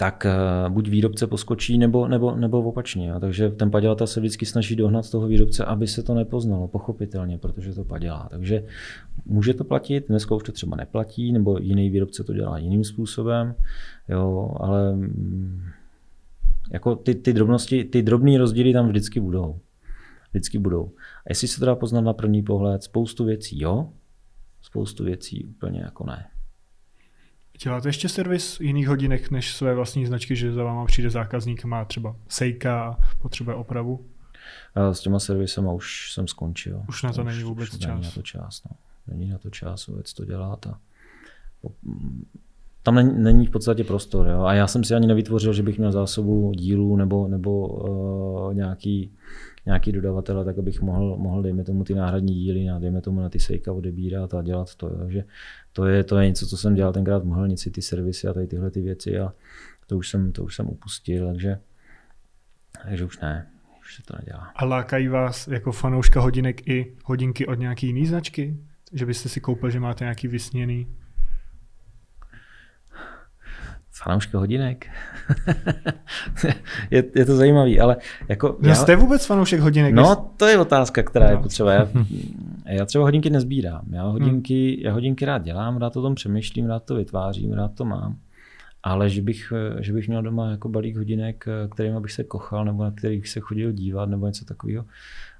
tak 0.00 0.26
uh, 0.26 0.72
buď 0.72 0.88
výrobce 0.88 1.26
poskočí, 1.26 1.78
nebo, 1.78 2.08
nebo, 2.08 2.36
nebo 2.36 2.62
opačně. 2.62 3.08
Jo. 3.08 3.20
Takže 3.20 3.50
ten 3.50 3.70
padělatel 3.70 4.06
se 4.06 4.20
vždycky 4.20 4.46
snaží 4.46 4.76
dohnat 4.76 5.10
toho 5.10 5.26
výrobce, 5.26 5.64
aby 5.64 5.86
se 5.86 6.02
to 6.02 6.14
nepoznalo, 6.14 6.68
pochopitelně, 6.68 7.38
protože 7.38 7.74
to 7.74 7.84
padělá. 7.84 8.28
Takže 8.30 8.64
může 9.26 9.54
to 9.54 9.64
platit, 9.64 10.08
dneska 10.08 10.34
už 10.34 10.42
to 10.42 10.52
třeba 10.52 10.76
neplatí, 10.76 11.32
nebo 11.32 11.58
jiný 11.58 11.90
výrobce 11.90 12.24
to 12.24 12.32
dělá 12.32 12.58
jiným 12.58 12.84
způsobem, 12.84 13.54
jo, 14.08 14.54
ale 14.60 14.92
mm, 14.92 15.62
jako 16.72 16.96
ty, 16.96 17.14
ty 17.14 17.32
drobnosti, 17.32 17.84
ty 17.84 18.02
drobné 18.02 18.38
rozdíly 18.38 18.72
tam 18.72 18.88
vždycky 18.88 19.20
budou. 19.20 19.58
Vždycky 20.30 20.58
budou. 20.58 20.90
A 20.96 21.28
jestli 21.28 21.48
se 21.48 21.60
to 21.60 21.66
dá 21.66 21.74
poznat 21.74 22.00
na 22.00 22.12
první 22.12 22.42
pohled, 22.42 22.82
spoustu 22.82 23.24
věcí 23.24 23.60
jo, 23.60 23.88
spoustu 24.62 25.04
věcí 25.04 25.44
úplně 25.44 25.80
jako 25.80 26.06
ne. 26.06 26.26
Děláte 27.62 27.88
ještě 27.88 28.08
servis 28.08 28.60
jiných 28.60 28.88
hodinek 28.88 29.30
než 29.30 29.54
své 29.54 29.74
vlastní 29.74 30.06
značky, 30.06 30.36
že 30.36 30.52
za 30.52 30.64
váma 30.64 30.84
přijde 30.84 31.10
zákazník, 31.10 31.64
má 31.64 31.84
třeba 31.84 32.16
sejka 32.28 32.84
a 32.84 32.98
potřebuje 33.18 33.56
opravu? 33.56 34.06
A 34.74 34.94
s 34.94 35.00
těma 35.00 35.18
servisem 35.18 35.66
už 35.66 36.12
jsem 36.12 36.28
skončil. 36.28 36.82
Už 36.88 37.02
na 37.02 37.12
to 37.12 37.20
už, 37.20 37.26
není 37.26 37.42
vůbec 37.42 37.74
už 37.74 37.78
čas. 37.78 37.90
Není 37.90 38.02
na 38.04 38.10
to 38.10 38.22
čas, 38.22 38.62
no. 38.70 38.76
Není 39.06 39.30
na 39.30 39.38
to 39.38 39.50
čas 39.50 39.86
vůbec 39.86 40.14
to 40.14 40.24
dělat. 40.24 40.66
A 40.66 40.78
tam 42.82 42.94
není, 42.94 43.22
není 43.22 43.46
v 43.46 43.50
podstatě 43.50 43.84
prostor. 43.84 44.28
Jo? 44.28 44.42
A 44.42 44.54
já 44.54 44.66
jsem 44.66 44.84
si 44.84 44.94
ani 44.94 45.06
nevytvořil, 45.06 45.52
že 45.52 45.62
bych 45.62 45.78
měl 45.78 45.92
zásobu 45.92 46.52
dílů 46.56 46.96
nebo, 46.96 47.28
nebo 47.28 47.66
uh, 47.68 48.54
nějaký 48.54 49.12
nějaký 49.66 49.92
dodavatele, 49.92 50.44
tak 50.44 50.58
abych 50.58 50.80
mohl, 50.80 51.16
mohl 51.16 51.42
dejme 51.42 51.64
tomu 51.64 51.84
ty 51.84 51.94
náhradní 51.94 52.34
díly, 52.34 52.64
na, 52.64 52.78
dejme 52.78 53.00
tomu 53.00 53.20
na 53.20 53.28
ty 53.28 53.40
sejka 53.40 53.72
odebírat 53.72 54.34
a 54.34 54.42
dělat 54.42 54.74
to. 54.74 54.90
Takže 54.90 55.24
to 55.72 55.86
je, 55.86 56.04
to 56.04 56.18
je 56.18 56.26
něco, 56.28 56.46
co 56.46 56.56
jsem 56.56 56.74
dělal 56.74 56.92
tenkrát 56.92 57.22
v 57.22 57.26
Mohelnici, 57.26 57.70
ty 57.70 57.82
servisy 57.82 58.28
a 58.28 58.32
tady 58.32 58.46
tyhle 58.46 58.70
ty 58.70 58.80
věci 58.80 59.18
a 59.18 59.32
to 59.86 59.96
už 59.96 60.08
jsem, 60.08 60.32
to 60.32 60.44
už 60.44 60.56
jsem 60.56 60.66
upustil, 60.66 61.26
takže, 61.26 61.58
takže 62.82 63.04
už 63.04 63.20
ne, 63.20 63.46
už 63.80 63.94
se 63.94 64.02
to 64.02 64.14
nedělá. 64.18 64.52
A 64.56 64.64
lákají 64.64 65.08
vás 65.08 65.48
jako 65.48 65.72
fanouška 65.72 66.20
hodinek 66.20 66.68
i 66.68 66.96
hodinky 67.04 67.46
od 67.46 67.54
nějaký 67.54 67.86
jiný 67.86 68.06
značky? 68.06 68.56
Že 68.92 69.06
byste 69.06 69.28
si 69.28 69.40
koupil, 69.40 69.70
že 69.70 69.80
máte 69.80 70.04
nějaký 70.04 70.28
vysněný? 70.28 70.86
Fanouška 74.02 74.38
hodinek. 74.38 74.86
je, 76.90 77.04
je, 77.14 77.24
to 77.24 77.36
zajímavý, 77.36 77.80
ale 77.80 77.96
jako... 78.28 78.58
Já, 78.62 78.74
jste 78.74 78.96
vůbec 78.96 79.26
fanoušek 79.26 79.60
hodinek? 79.60 79.94
No, 79.94 80.30
to 80.36 80.46
je 80.46 80.58
otázka, 80.58 81.02
která 81.02 81.26
no. 81.26 81.32
je 81.32 81.36
potřeba. 81.36 81.72
Já, 81.72 81.88
já 82.66 82.84
třeba 82.84 83.04
hodinky 83.04 83.30
nezbírám. 83.30 83.84
Já 83.90 84.02
hodinky, 84.04 84.74
hmm. 84.74 84.84
já 84.84 84.92
hodinky 84.92 85.24
rád 85.24 85.42
dělám, 85.42 85.76
rád 85.76 85.96
o 85.96 86.02
tom 86.02 86.14
přemýšlím, 86.14 86.66
rád 86.66 86.84
to 86.84 86.94
vytvářím, 86.94 87.52
rád 87.52 87.74
to 87.74 87.84
mám. 87.84 88.16
Ale 88.82 89.10
že 89.10 89.22
bych, 89.22 89.52
že 89.80 89.92
bych 89.92 90.08
měl 90.08 90.22
doma 90.22 90.50
jako 90.50 90.68
balík 90.68 90.96
hodinek, 90.96 91.44
kterým 91.70 92.02
bych 92.02 92.12
se 92.12 92.24
kochal, 92.24 92.64
nebo 92.64 92.84
na 92.84 92.90
kterých 92.90 93.28
se 93.28 93.40
chodil 93.40 93.72
dívat, 93.72 94.08
nebo 94.08 94.26
něco 94.26 94.44
takového, 94.44 94.84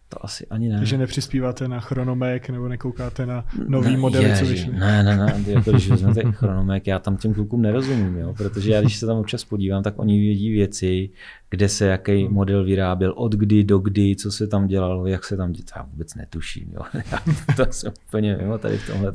to 0.09 0.25
asi 0.25 0.47
ani 0.47 0.69
ne. 0.69 0.77
Takže 0.79 0.99
nepřispíváte 0.99 1.69
na 1.69 1.81
chronomek 1.81 2.51
nebo 2.51 2.69
nekoukáte 2.69 3.27
na 3.27 3.45
nový 3.69 3.91
ne, 3.91 3.97
modely, 3.97 4.37
co 4.39 4.47
vyšly? 4.47 4.73
Ne, 4.73 5.03
ne, 5.03 5.17
ne, 5.17 5.45
jako 5.47 5.71
když 5.71 5.91
vezmete 5.91 6.33
chronomek, 6.33 6.87
já 6.87 6.99
tam 6.99 7.17
těm 7.17 7.35
klukům 7.35 7.63
nerozumím, 7.63 8.17
jo, 8.17 8.35
protože 8.37 8.73
já 8.73 8.81
když 8.81 8.97
se 8.97 9.07
tam 9.07 9.17
občas 9.19 9.45
podívám, 9.45 9.83
tak 9.83 9.99
oni 9.99 10.21
vědí 10.21 10.53
věci, 10.53 11.11
kde 11.51 11.69
se 11.69 11.87
jaký 11.87 12.25
hmm. 12.25 12.35
model 12.35 12.65
vyráběl, 12.65 13.15
od 13.17 13.33
kdy 13.33 13.65
do 13.65 13.79
kdy, 13.79 14.17
co 14.17 14.33
se 14.33 14.47
tam 14.47 14.67
dělalo, 14.67 15.07
jak 15.07 15.25
se 15.25 15.37
tam 15.37 15.53
dělalo, 15.53 15.69
já 15.77 15.83
vůbec 15.83 16.15
netuším, 16.15 16.73
jo. 16.73 17.03
to 17.57 17.67
jsem 17.71 17.93
úplně 18.09 18.37
mimo 18.37 18.59
tady 18.59 18.79
v 18.79 18.87
tomhle. 18.87 19.13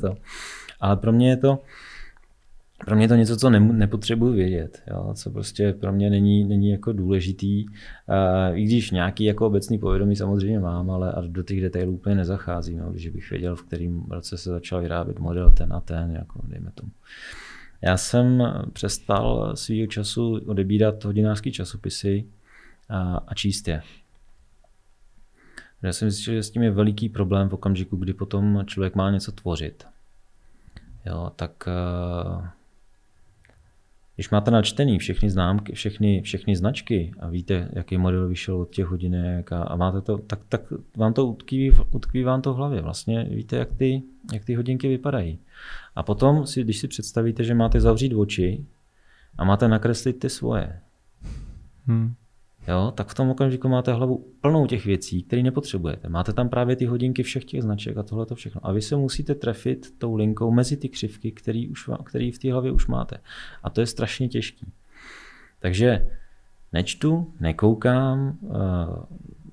Ale 0.80 0.96
pro 0.96 1.12
mě 1.12 1.30
je 1.30 1.36
to, 1.36 1.58
pro 2.84 2.96
mě 2.96 3.04
je 3.04 3.08
to 3.08 3.14
něco, 3.14 3.36
co 3.36 3.50
ne, 3.50 3.60
nepotřebuji 3.60 4.32
vědět, 4.32 4.82
jo, 4.90 5.14
co 5.14 5.30
prostě 5.30 5.72
pro 5.72 5.92
mě 5.92 6.10
není, 6.10 6.44
není 6.44 6.70
jako 6.70 6.92
důležitý. 6.92 7.66
Uh, 7.66 8.58
I 8.58 8.64
když 8.64 8.90
nějaký 8.90 9.24
jako 9.24 9.46
obecný 9.46 9.78
povědomí 9.78 10.16
samozřejmě 10.16 10.58
mám, 10.58 10.90
ale 10.90 11.12
a 11.12 11.20
do 11.20 11.42
těch 11.42 11.60
detailů 11.60 11.92
úplně 11.92 12.14
nezacházím, 12.14 12.78
jo, 12.78 12.90
když 12.90 13.08
bych 13.08 13.30
věděl, 13.30 13.56
v 13.56 13.62
kterém 13.62 14.04
roce 14.10 14.38
se 14.38 14.50
začal 14.50 14.80
vyrábět 14.80 15.18
model 15.18 15.50
ten 15.50 15.72
a 15.72 15.80
ten, 15.80 16.10
jako 16.10 16.42
dejme 16.48 16.70
tomu. 16.74 16.90
Já 17.82 17.96
jsem 17.96 18.42
přestal 18.72 19.56
svýho 19.56 19.86
času 19.86 20.40
odebírat 20.46 21.04
hodinářský 21.04 21.52
časopisy 21.52 22.24
a, 22.88 23.16
a 23.26 23.34
číst 23.34 23.68
je. 23.68 23.82
Já 25.82 25.92
si 25.92 26.04
myslím, 26.04 26.34
že 26.34 26.42
s 26.42 26.50
tím 26.50 26.62
je 26.62 26.70
veliký 26.70 27.08
problém 27.08 27.48
v 27.48 27.52
okamžiku, 27.52 27.96
kdy 27.96 28.12
potom 28.12 28.62
člověk 28.66 28.94
má 28.94 29.10
něco 29.10 29.32
tvořit. 29.32 29.86
Jo, 31.06 31.32
tak 31.36 31.68
uh, 31.68 32.46
když 34.14 34.30
máte 34.30 34.50
načtený 34.50 34.98
všechny 34.98 35.30
známky, 35.30 35.72
všechny, 35.72 36.22
všechny 36.22 36.56
značky 36.56 37.12
a 37.20 37.28
víte, 37.28 37.68
jaký 37.72 37.98
model 37.98 38.28
vyšel 38.28 38.60
od 38.60 38.70
těch 38.70 38.86
hodinek 38.86 39.52
a, 39.52 39.62
a 39.62 39.76
máte 39.76 40.00
to, 40.00 40.18
tak, 40.18 40.40
tak 40.48 40.60
vám 40.96 41.12
to 41.12 41.26
utkví, 41.26 41.72
utkví 41.90 42.22
vám 42.22 42.42
to 42.42 42.54
v 42.54 42.56
hlavě. 42.56 42.82
Vlastně 42.82 43.24
víte, 43.24 43.56
jak 43.56 43.74
ty, 43.74 44.02
jak 44.32 44.44
ty 44.44 44.54
hodinky 44.54 44.88
vypadají. 44.88 45.38
A 45.96 46.02
potom, 46.02 46.46
si, 46.46 46.64
když 46.64 46.78
si 46.78 46.88
představíte, 46.88 47.44
že 47.44 47.54
máte 47.54 47.80
zavřít 47.80 48.14
oči 48.14 48.66
a 49.38 49.44
máte 49.44 49.68
nakreslit 49.68 50.18
ty 50.18 50.30
svoje, 50.30 50.80
hmm 51.86 52.14
jo, 52.68 52.92
tak 52.94 53.08
v 53.08 53.14
tom 53.14 53.30
okamžiku 53.30 53.68
máte 53.68 53.92
hlavu 53.92 54.24
plnou 54.40 54.66
těch 54.66 54.86
věcí, 54.86 55.22
které 55.22 55.42
nepotřebujete. 55.42 56.08
Máte 56.08 56.32
tam 56.32 56.48
právě 56.48 56.76
ty 56.76 56.86
hodinky 56.86 57.22
všech 57.22 57.44
těch 57.44 57.62
značek 57.62 57.96
a 57.96 58.02
tohle 58.02 58.26
to 58.26 58.34
všechno. 58.34 58.60
A 58.64 58.72
vy 58.72 58.82
se 58.82 58.96
musíte 58.96 59.34
trefit 59.34 59.98
tou 59.98 60.14
linkou 60.14 60.50
mezi 60.50 60.76
ty 60.76 60.88
křivky, 60.88 61.32
který, 61.32 61.68
už, 61.68 61.90
který 62.04 62.32
v 62.32 62.38
té 62.38 62.52
hlavě 62.52 62.72
už 62.72 62.86
máte. 62.86 63.16
A 63.62 63.70
to 63.70 63.80
je 63.80 63.86
strašně 63.86 64.28
těžký. 64.28 64.72
Takže 65.60 66.06
nečtu, 66.72 67.32
nekoukám, 67.40 68.38
uh, 68.40 68.54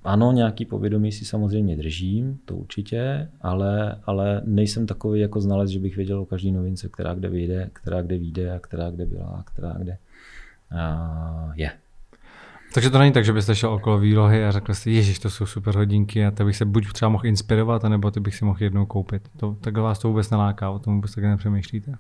ano, 0.03 0.32
nějaký 0.32 0.66
povědomí 0.66 1.12
si 1.12 1.26
samozřejmě 1.26 1.78
držím, 1.78 2.39
to 2.45 2.55
určitě, 2.55 3.30
ale, 3.41 3.99
ale 4.05 4.41
nejsem 4.45 4.88
takový 4.88 5.20
jako 5.20 5.41
znalec, 5.41 5.70
že 5.70 5.80
bych 5.80 5.95
věděl 5.95 6.20
o 6.20 6.26
každý 6.26 6.51
novince, 6.51 6.89
která 6.89 7.14
kde 7.14 7.30
vyjde, 7.30 7.70
která 7.74 8.01
kde 8.01 8.18
vyjde 8.18 8.51
a 8.51 8.59
která 8.59 8.89
kde 8.89 9.05
byla, 9.05 9.43
která 9.47 9.74
kde 9.74 9.97
uh, 10.72 11.51
je. 11.55 11.72
Takže 12.74 12.89
to 12.89 12.99
není 12.99 13.11
tak, 13.11 13.26
že 13.26 13.34
byste 13.34 13.55
šel 13.55 13.74
okolo 13.74 13.99
výlohy 13.99 14.45
a 14.45 14.51
řekl 14.51 14.74
si, 14.74 14.91
ježiš, 14.91 15.19
to 15.19 15.30
jsou 15.30 15.45
super 15.45 15.76
hodinky 15.76 16.26
a 16.26 16.32
to 16.32 16.45
bych 16.45 16.57
se 16.57 16.65
buď 16.65 16.93
třeba 16.93 17.09
mohl 17.09 17.26
inspirovat, 17.26 17.86
anebo 17.86 18.11
ty 18.11 18.19
bych 18.19 18.36
si 18.36 18.45
mohl 18.45 18.63
jednou 18.63 18.86
koupit. 18.86 19.30
To, 19.38 19.55
takhle 19.61 19.84
vás 19.84 19.99
to 19.99 20.07
vůbec 20.07 20.30
neláká, 20.30 20.69
o 20.69 20.80
tom 20.80 20.95
vůbec 20.95 21.15
tak 21.15 21.24
nepřemýšlíte. 21.24 21.93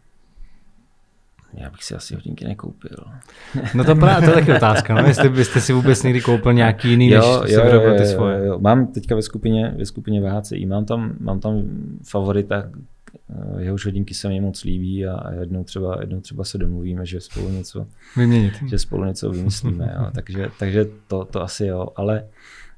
Já 1.53 1.69
bych 1.69 1.83
si 1.83 1.95
asi 1.95 2.15
hodinky 2.15 2.45
nekoupil. 2.45 2.97
No 3.73 3.83
to, 3.83 3.95
právě, 3.95 4.29
to 4.29 4.37
je 4.37 4.45
taky 4.45 4.57
otázka, 4.57 4.93
no, 4.93 5.07
jestli 5.07 5.29
byste 5.29 5.61
si 5.61 5.73
vůbec 5.73 6.03
někdy 6.03 6.21
koupil 6.21 6.53
nějaký 6.53 6.89
jiný, 6.89 7.09
jo, 7.09 7.41
než 7.41 7.51
jo, 7.53 7.61
si 7.69 7.75
jo, 7.75 7.95
ty 7.97 8.05
svoje. 8.05 8.37
Jo, 8.37 8.43
jo. 8.45 8.59
Mám 8.59 8.87
teďka 8.87 9.15
ve 9.15 9.21
skupině, 9.21 9.73
ve 9.77 9.85
skupině 9.85 10.21
VHCI, 10.21 10.65
mám 10.65 10.85
tam, 10.85 11.13
mám 11.19 11.39
tam 11.39 11.63
favorita, 12.03 12.63
jehož 13.57 13.85
hodinky 13.85 14.13
se 14.13 14.29
mi 14.29 14.41
moc 14.41 14.63
líbí 14.63 15.05
a 15.05 15.33
jednou 15.33 15.63
třeba, 15.63 15.97
jednou 16.01 16.21
třeba 16.21 16.43
se 16.43 16.57
domluvíme, 16.57 17.05
že 17.05 17.21
spolu 17.21 17.49
něco, 17.49 17.87
Vyměnit. 18.17 18.53
že 18.69 18.79
spolu 18.79 19.05
něco 19.05 19.31
vymyslíme. 19.31 19.95
Jo. 19.99 20.11
Takže, 20.15 20.49
takže 20.59 20.85
to, 21.07 21.25
to 21.25 21.41
asi 21.41 21.65
jo, 21.65 21.87
ale 21.95 22.23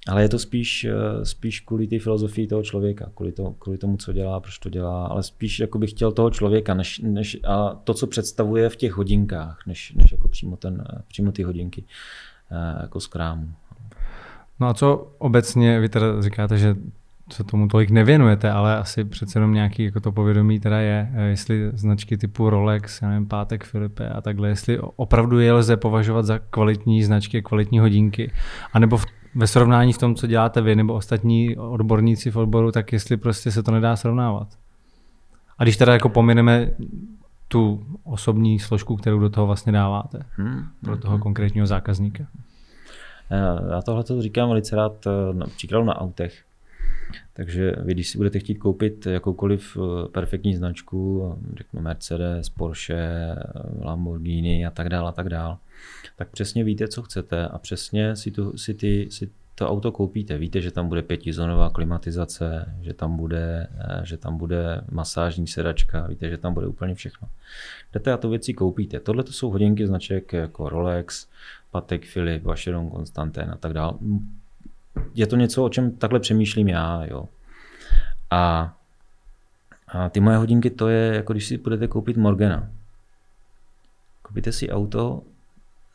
ale 0.07 0.21
je 0.21 0.29
to 0.29 0.39
spíš, 0.39 0.86
eh, 0.86 1.25
spíš 1.25 1.59
kvůli 1.59 1.88
té 1.88 1.99
filozofii 1.99 2.47
toho 2.47 2.63
člověka, 2.63 3.09
kvůli, 3.15 3.31
to, 3.31 3.51
kvůli 3.51 3.77
tomu, 3.77 3.97
co 3.97 4.13
dělá, 4.13 4.39
proč 4.39 4.57
to 4.57 4.69
dělá, 4.69 5.05
ale 5.05 5.23
spíš 5.23 5.59
jako 5.59 5.79
bych 5.79 5.89
chtěl 5.89 6.11
toho 6.11 6.29
člověka 6.29 6.73
než, 6.73 6.99
než, 6.99 7.38
a 7.43 7.69
to, 7.84 7.93
co 7.93 8.07
představuje 8.07 8.69
v 8.69 8.75
těch 8.75 8.91
hodinkách, 8.93 9.59
než, 9.67 9.93
než 9.93 10.11
jako 10.11 10.27
přímo, 10.27 10.57
ten, 10.57 10.84
přímo 11.07 11.31
ty 11.31 11.43
hodinky 11.43 11.84
eh, 12.51 12.81
jako 12.81 12.99
z 12.99 13.07
krámu. 13.07 13.53
No 14.59 14.67
a 14.67 14.73
co 14.73 15.15
obecně, 15.17 15.79
vy 15.79 15.89
teda 15.89 16.21
říkáte, 16.21 16.57
že 16.57 16.75
se 17.32 17.43
tomu 17.43 17.67
tolik 17.67 17.89
nevěnujete, 17.89 18.51
ale 18.51 18.78
asi 18.78 19.05
přece 19.05 19.39
jenom 19.39 19.53
nějaký 19.53 19.84
jako 19.84 19.99
to 19.99 20.11
povědomí 20.11 20.59
teda 20.59 20.80
je, 20.80 21.11
eh, 21.13 21.24
jestli 21.24 21.71
značky 21.74 22.17
typu 22.17 22.49
Rolex, 22.49 23.01
já 23.01 23.09
nevím, 23.09 23.28
Pátek 23.28 23.63
Filipe 23.63 24.09
a 24.09 24.21
takhle, 24.21 24.49
jestli 24.49 24.80
opravdu 24.80 25.39
je 25.39 25.53
lze 25.53 25.78
považovat 25.78 26.26
za 26.26 26.39
kvalitní 26.39 27.03
značky, 27.03 27.41
kvalitní 27.41 27.80
hodinky, 27.80 28.32
anebo 28.74 28.97
v 28.97 29.05
ve 29.36 29.47
srovnání 29.47 29.93
v 29.93 29.97
tom, 29.97 30.15
co 30.15 30.28
děláte 30.28 30.61
vy 30.61 30.76
nebo 30.76 30.93
ostatní 30.93 31.57
odborníci 31.57 32.32
v 32.32 32.38
odboru, 32.38 32.71
tak 32.71 32.93
jestli 32.93 33.17
prostě 33.17 33.51
se 33.51 33.63
to 33.63 33.71
nedá 33.71 33.95
srovnávat. 33.95 34.47
A 35.57 35.63
když 35.63 35.78
teda 35.78 35.93
jako 35.93 36.09
pomineme 36.09 36.71
tu 37.47 37.86
osobní 38.03 38.59
složku, 38.59 38.95
kterou 38.95 39.19
do 39.19 39.30
toho 39.30 39.47
vlastně 39.47 39.71
dáváte, 39.71 40.19
hmm. 40.36 40.63
pro 40.82 40.97
toho 40.97 41.13
hmm. 41.13 41.21
konkrétního 41.21 41.67
zákazníka. 41.67 42.24
Já 43.71 43.82
tohle 43.82 44.03
to 44.03 44.21
říkám 44.21 44.49
velice 44.49 44.76
rád 44.76 45.07
eh, 45.07 45.34
například 45.34 45.84
na 45.84 46.01
autech. 46.01 46.43
Takže 47.34 47.76
vy, 47.80 47.93
když 47.93 48.09
si 48.09 48.18
budete 48.18 48.39
chtít 48.39 48.55
koupit 48.55 49.05
jakoukoliv 49.05 49.78
eh, 49.78 50.07
perfektní 50.07 50.55
značku, 50.55 51.34
řeknu 51.57 51.82
Mercedes, 51.82 52.49
Porsche, 52.49 53.36
Lamborghini 53.82 54.66
a 54.66 54.72
tak 54.72 54.89
dále, 54.89 55.09
a 55.09 55.11
tak 55.11 55.30
dále, 55.30 55.57
tak 56.16 56.30
přesně 56.30 56.64
víte, 56.64 56.88
co 56.88 57.01
chcete 57.01 57.47
a 57.47 57.57
přesně 57.57 58.16
si, 58.16 58.32
tu, 58.32 58.57
si, 58.57 58.74
ty, 58.74 59.07
si 59.11 59.30
to 59.55 59.70
auto 59.70 59.91
koupíte. 59.91 60.38
Víte, 60.38 60.61
že 60.61 60.72
tam 60.72 60.88
bude 60.88 61.01
pětizónová 61.01 61.70
klimatizace, 61.70 62.76
že 62.82 62.93
tam 62.93 63.18
bude, 63.18 63.68
eh, 63.80 64.01
že 64.05 64.18
tam 64.18 64.38
bude 64.38 64.82
masážní 64.91 65.47
sedačka, 65.47 66.07
víte, 66.07 66.30
že 66.30 66.38
tam 66.38 66.53
bude 66.53 66.68
úplně 66.68 66.95
všechno. 66.95 67.28
Jdete 67.93 68.11
a 68.11 68.18
to 68.18 68.30
věci 68.30 68.53
koupíte. 68.53 68.99
Tohle 68.99 69.24
to 69.24 69.32
jsou 69.32 69.49
hodinky 69.49 69.88
značek 69.88 70.34
jako 70.34 70.70
Rolex, 70.70 71.28
Patek 71.72 72.14
Philip, 72.14 72.43
Vacheron 72.43 72.91
Constantin 72.91 73.51
a 73.51 73.55
tak 73.55 73.74
dále. 73.74 73.93
Je 75.14 75.28
to 75.28 75.36
něco, 75.36 75.64
o 75.64 75.70
čem 75.70 75.91
takhle 75.91 76.20
přemýšlím 76.20 76.68
já. 76.68 77.05
Jo. 77.05 77.26
A, 78.32 78.74
a 79.88 80.09
ty 80.09 80.20
moje 80.20 80.38
hodinky, 80.38 80.70
to 80.70 80.88
je 80.88 81.16
jako 81.16 81.34
když 81.34 81.47
si 81.47 81.57
budete 81.57 81.88
koupit 81.88 82.18
Morgana. 82.18 82.70
Koupíte 84.22 84.51
si 84.51 84.70
auto, 84.70 85.22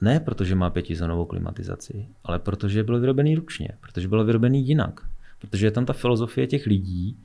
ne 0.01 0.21
protože 0.21 0.55
má 0.55 0.71
pětizónovou 0.71 1.25
klimatizaci, 1.25 2.07
ale 2.25 2.39
protože 2.39 2.85
bylo 2.85 3.01
vyrobený 3.01 3.35
ručně, 3.35 3.69
protože 3.81 4.09
bylo 4.09 4.25
vyrobený 4.25 4.66
jinak. 4.66 5.01
Protože 5.41 5.66
je 5.66 5.71
tam 5.71 5.87
ta 5.87 5.93
filozofie 5.93 6.47
těch 6.47 6.66
lidí 6.66 7.16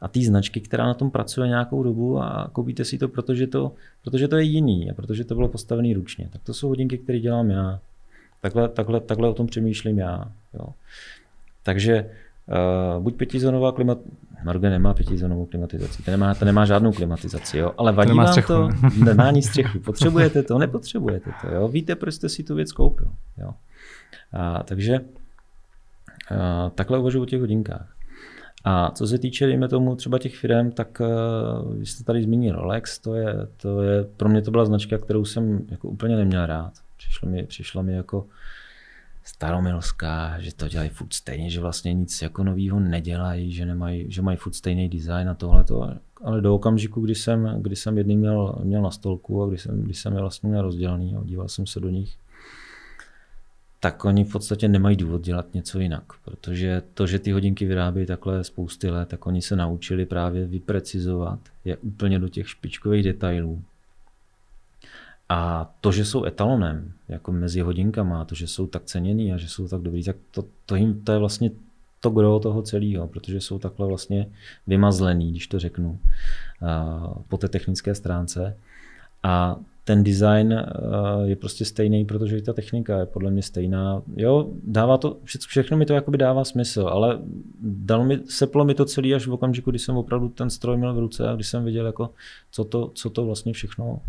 a 0.00 0.08
té 0.08 0.20
značky, 0.20 0.60
která 0.60 0.86
na 0.86 0.94
tom 0.94 1.10
pracuje 1.10 1.48
nějakou 1.48 1.82
dobu 1.82 2.18
a 2.18 2.48
koupíte 2.52 2.84
si 2.84 2.98
to, 2.98 3.08
protože 3.08 3.46
to, 3.46 3.72
protože 4.04 4.28
to 4.28 4.36
je 4.36 4.42
jiný 4.42 4.90
a 4.90 4.94
protože 4.94 5.24
to 5.24 5.34
bylo 5.34 5.48
postavené 5.48 5.94
ručně. 5.94 6.28
Tak 6.32 6.42
to 6.42 6.54
jsou 6.54 6.68
hodinky, 6.68 6.98
které 6.98 7.18
dělám 7.18 7.50
já. 7.50 7.80
Takhle, 8.40 8.68
takhle, 8.68 9.00
takhle 9.00 9.28
o 9.28 9.34
tom 9.34 9.46
přemýšlím 9.46 9.98
já. 9.98 10.32
Jo. 10.54 10.66
Takže 11.66 12.10
uh, 12.96 13.02
buď 13.02 13.16
pětizónová 13.16 13.72
klimat, 13.72 13.98
Norge 14.44 14.70
nemá 14.70 14.94
pětizónovou 14.94 15.46
klimatizaci, 15.46 16.02
to 16.02 16.10
nemá, 16.10 16.34
to 16.34 16.44
nemá 16.44 16.64
žádnou 16.64 16.92
klimatizaci, 16.92 17.58
jo? 17.58 17.72
ale 17.78 17.92
vadí 17.92 18.10
to 18.10 18.16
vám 18.16 18.26
střechu. 18.26 18.52
to, 18.52 18.68
nemá 19.04 19.30
nic 19.30 19.46
střechy. 19.46 19.78
Potřebujete 19.78 20.42
to, 20.42 20.58
nepotřebujete 20.58 21.30
to, 21.40 21.54
jo? 21.54 21.68
víte, 21.68 21.94
proč 21.94 22.14
jste 22.14 22.28
si 22.28 22.42
tu 22.42 22.54
věc 22.54 22.72
koupil. 22.72 23.08
Jo? 23.38 23.50
A, 24.32 24.62
takže 24.62 25.00
a, 26.30 26.70
takhle 26.70 26.98
uvažuji 26.98 27.22
o 27.22 27.26
těch 27.26 27.40
hodinkách. 27.40 27.96
A 28.64 28.90
co 28.90 29.06
se 29.06 29.18
týče, 29.18 29.46
dejme 29.46 29.68
tomu, 29.68 29.96
třeba 29.96 30.18
těch 30.18 30.36
firm, 30.36 30.70
tak 30.70 31.00
uh, 31.00 31.74
vy 31.74 31.86
jste 31.86 32.04
tady 32.04 32.22
zmínil 32.22 32.56
Rolex, 32.56 32.98
to 32.98 33.14
je, 33.14 33.34
to 33.56 33.82
je, 33.82 34.04
pro 34.04 34.28
mě 34.28 34.42
to 34.42 34.50
byla 34.50 34.64
značka, 34.64 34.98
kterou 34.98 35.24
jsem 35.24 35.66
jako 35.70 35.88
úplně 35.88 36.16
neměl 36.16 36.46
rád. 36.46 36.72
Přišlo 36.96 37.28
mi, 37.28 37.42
přišlo 37.42 37.82
mi 37.82 37.92
jako 37.92 38.26
staromilská, 39.26 40.40
že 40.40 40.54
to 40.54 40.68
dělají 40.68 40.90
furt 40.90 41.12
stejně, 41.12 41.50
že 41.50 41.60
vlastně 41.60 41.94
nic 41.94 42.22
jako 42.22 42.44
nového 42.44 42.80
nedělají, 42.80 43.52
že, 43.52 43.66
nemají, 43.66 44.06
že 44.08 44.22
mají 44.22 44.36
furt 44.36 44.52
stejný 44.52 44.88
design 44.88 45.28
a 45.28 45.34
tohle. 45.34 45.64
Ale 46.24 46.40
do 46.40 46.54
okamžiku, 46.54 47.00
kdy 47.00 47.14
jsem, 47.14 47.62
kdy 47.62 47.76
jsem 47.76 47.98
jedný 47.98 48.16
měl, 48.16 48.58
měl 48.64 48.82
na 48.82 48.90
stolku 48.90 49.42
a 49.42 49.46
kdy 49.46 49.58
jsem, 49.58 49.82
kdy 49.82 49.94
jsem 49.94 50.14
je 50.14 50.20
vlastně 50.20 50.48
měl 50.48 50.62
rozdělený 50.62 51.16
a 51.16 51.24
díval 51.24 51.48
jsem 51.48 51.66
se 51.66 51.80
do 51.80 51.90
nich, 51.90 52.16
tak 53.80 54.04
oni 54.04 54.24
v 54.24 54.32
podstatě 54.32 54.68
nemají 54.68 54.96
důvod 54.96 55.22
dělat 55.22 55.54
něco 55.54 55.78
jinak, 55.78 56.04
protože 56.24 56.82
to, 56.94 57.06
že 57.06 57.18
ty 57.18 57.32
hodinky 57.32 57.66
vyrábějí 57.66 58.06
takhle 58.06 58.44
spousty 58.44 58.90
let, 58.90 59.08
tak 59.08 59.26
oni 59.26 59.42
se 59.42 59.56
naučili 59.56 60.06
právě 60.06 60.46
vyprecizovat 60.46 61.40
je 61.64 61.76
úplně 61.76 62.18
do 62.18 62.28
těch 62.28 62.48
špičkových 62.48 63.04
detailů, 63.04 63.62
a 65.28 65.70
to, 65.80 65.92
že 65.92 66.04
jsou 66.04 66.24
etalonem, 66.24 66.92
jako 67.08 67.32
mezi 67.32 67.60
hodinkama, 67.60 68.24
to, 68.24 68.34
že 68.34 68.46
jsou 68.46 68.66
tak 68.66 68.84
ceněný 68.84 69.32
a 69.32 69.36
že 69.36 69.48
jsou 69.48 69.68
tak 69.68 69.80
dobrý, 69.80 70.04
tak 70.04 70.16
to, 70.30 70.44
to, 70.66 70.76
jim, 70.76 71.04
to 71.04 71.12
je 71.12 71.18
vlastně 71.18 71.50
to 72.00 72.10
gro 72.10 72.38
toho 72.38 72.62
celého, 72.62 73.08
protože 73.08 73.40
jsou 73.40 73.58
takhle 73.58 73.86
vlastně 73.86 74.26
vymazlený, 74.66 75.30
když 75.30 75.46
to 75.46 75.58
řeknu, 75.58 75.98
po 77.28 77.36
té 77.36 77.48
technické 77.48 77.94
stránce. 77.94 78.56
A 79.22 79.56
ten 79.84 80.04
design 80.04 80.66
je 81.24 81.36
prostě 81.36 81.64
stejný, 81.64 82.04
protože 82.04 82.38
i 82.38 82.42
ta 82.42 82.52
technika 82.52 82.98
je 82.98 83.06
podle 83.06 83.30
mě 83.30 83.42
stejná. 83.42 84.02
Jo, 84.16 84.48
dává 84.64 84.98
to, 84.98 85.16
všechno 85.24 85.76
mi 85.76 85.86
to 85.86 85.92
jakoby 85.94 86.18
dává 86.18 86.44
smysl, 86.44 86.80
ale 86.80 87.18
dal 87.62 88.04
mi, 88.04 88.18
seplo 88.28 88.64
mi 88.64 88.74
to 88.74 88.84
celý 88.84 89.14
až 89.14 89.26
v 89.26 89.32
okamžiku, 89.32 89.70
kdy 89.70 89.78
jsem 89.78 89.96
opravdu 89.96 90.28
ten 90.28 90.50
stroj 90.50 90.76
měl 90.76 90.94
v 90.94 90.98
ruce 90.98 91.28
a 91.28 91.34
když 91.34 91.48
jsem 91.48 91.64
viděl, 91.64 91.86
jako, 91.86 92.10
co, 92.50 92.64
to, 92.64 92.90
co 92.94 93.10
to 93.10 93.26
vlastně 93.26 93.52
všechno 93.52 94.00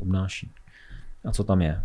obnáší 0.00 0.50
a 1.26 1.32
co 1.32 1.44
tam 1.44 1.62
je. 1.62 1.82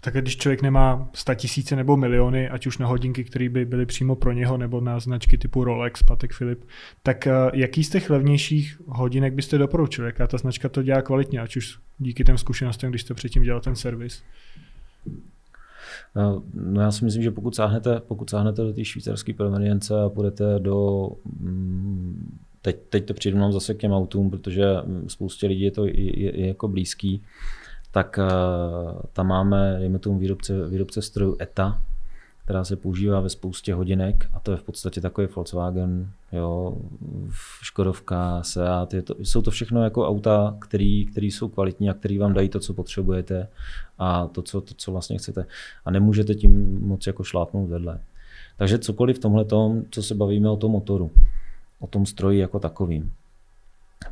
Tak 0.00 0.14
když 0.14 0.36
člověk 0.36 0.62
nemá 0.62 1.10
sta 1.14 1.34
tisíce 1.34 1.76
nebo 1.76 1.96
miliony, 1.96 2.48
ať 2.48 2.66
už 2.66 2.78
na 2.78 2.86
hodinky, 2.86 3.24
které 3.24 3.48
by 3.48 3.64
byly 3.64 3.86
přímo 3.86 4.16
pro 4.16 4.32
něho, 4.32 4.56
nebo 4.56 4.80
na 4.80 5.00
značky 5.00 5.38
typu 5.38 5.64
Rolex, 5.64 6.02
Patek 6.02 6.38
Philip, 6.38 6.64
tak 7.02 7.26
eh, 7.26 7.32
jaký 7.54 7.84
z 7.84 7.90
těch 7.90 8.10
levnějších 8.10 8.80
hodinek 8.86 9.34
byste 9.34 9.58
doporučil? 9.58 10.04
Jaká 10.04 10.26
ta 10.26 10.38
značka 10.38 10.68
to 10.68 10.82
dělá 10.82 11.02
kvalitně, 11.02 11.40
ať 11.40 11.56
už 11.56 11.78
díky 11.98 12.24
těm 12.24 12.38
zkušenostem, 12.38 12.90
když 12.90 13.02
jste 13.02 13.14
předtím 13.14 13.42
dělal 13.42 13.60
ten 13.60 13.76
servis? 13.76 14.22
No, 16.16 16.42
no 16.54 16.80
já 16.80 16.92
si 16.92 17.04
myslím, 17.04 17.22
že 17.22 17.30
pokud 17.30 17.54
sáhnete, 17.54 18.00
pokud 18.00 18.30
sáhnete 18.30 18.62
do 18.62 18.72
té 18.72 18.84
švýcarské 18.84 19.32
provenience 19.32 20.02
a 20.02 20.08
půjdete 20.08 20.44
do 20.58 21.08
mm, 21.40 22.38
teď, 22.62 22.76
teď 22.88 23.04
to 23.04 23.14
přijdu 23.14 23.52
zase 23.52 23.74
k 23.74 23.78
těm 23.78 23.92
autům, 23.92 24.30
protože 24.30 24.64
spoustě 25.06 25.46
lidí 25.46 25.62
je 25.62 25.70
to 25.70 25.86
je, 25.86 26.40
je 26.40 26.46
jako 26.46 26.68
blízký, 26.68 27.22
tak 27.92 28.18
uh, 28.18 29.00
tam 29.12 29.26
máme, 29.26 29.76
dejme 29.78 29.98
tomu 29.98 30.18
výrobce, 30.18 30.68
výrobce 30.68 31.02
strojů 31.02 31.36
ETA, 31.40 31.82
která 32.44 32.64
se 32.64 32.76
používá 32.76 33.20
ve 33.20 33.28
spoustě 33.28 33.74
hodinek 33.74 34.28
a 34.32 34.40
to 34.40 34.50
je 34.50 34.56
v 34.56 34.62
podstatě 34.62 35.00
takový 35.00 35.26
Volkswagen, 35.36 36.10
jo, 36.32 36.76
Škodovka, 37.62 38.42
Seat, 38.42 38.94
je 38.94 39.02
to, 39.02 39.14
jsou 39.18 39.42
to 39.42 39.50
všechno 39.50 39.84
jako 39.84 40.08
auta, 40.08 40.56
který, 40.60 41.06
který 41.06 41.30
jsou 41.30 41.48
kvalitní 41.48 41.90
a 41.90 41.94
který 41.94 42.18
vám 42.18 42.32
dají 42.32 42.48
to, 42.48 42.60
co 42.60 42.74
potřebujete 42.74 43.48
a 43.98 44.26
to 44.26 44.42
co, 44.42 44.60
to, 44.60 44.74
co 44.76 44.92
vlastně 44.92 45.18
chcete. 45.18 45.46
A 45.84 45.90
nemůžete 45.90 46.34
tím 46.34 46.80
moc 46.80 47.06
jako 47.06 47.24
šlápnout 47.24 47.70
vedle. 47.70 47.98
Takže 48.56 48.78
cokoliv 48.78 49.16
v 49.16 49.20
tomhle 49.20 49.44
tom, 49.44 49.82
co 49.90 50.02
se 50.02 50.14
bavíme 50.14 50.50
o 50.50 50.56
tom 50.56 50.72
motoru, 50.72 51.10
o 51.80 51.86
tom 51.86 52.06
stroji 52.06 52.38
jako 52.38 52.58
takovým. 52.58 53.12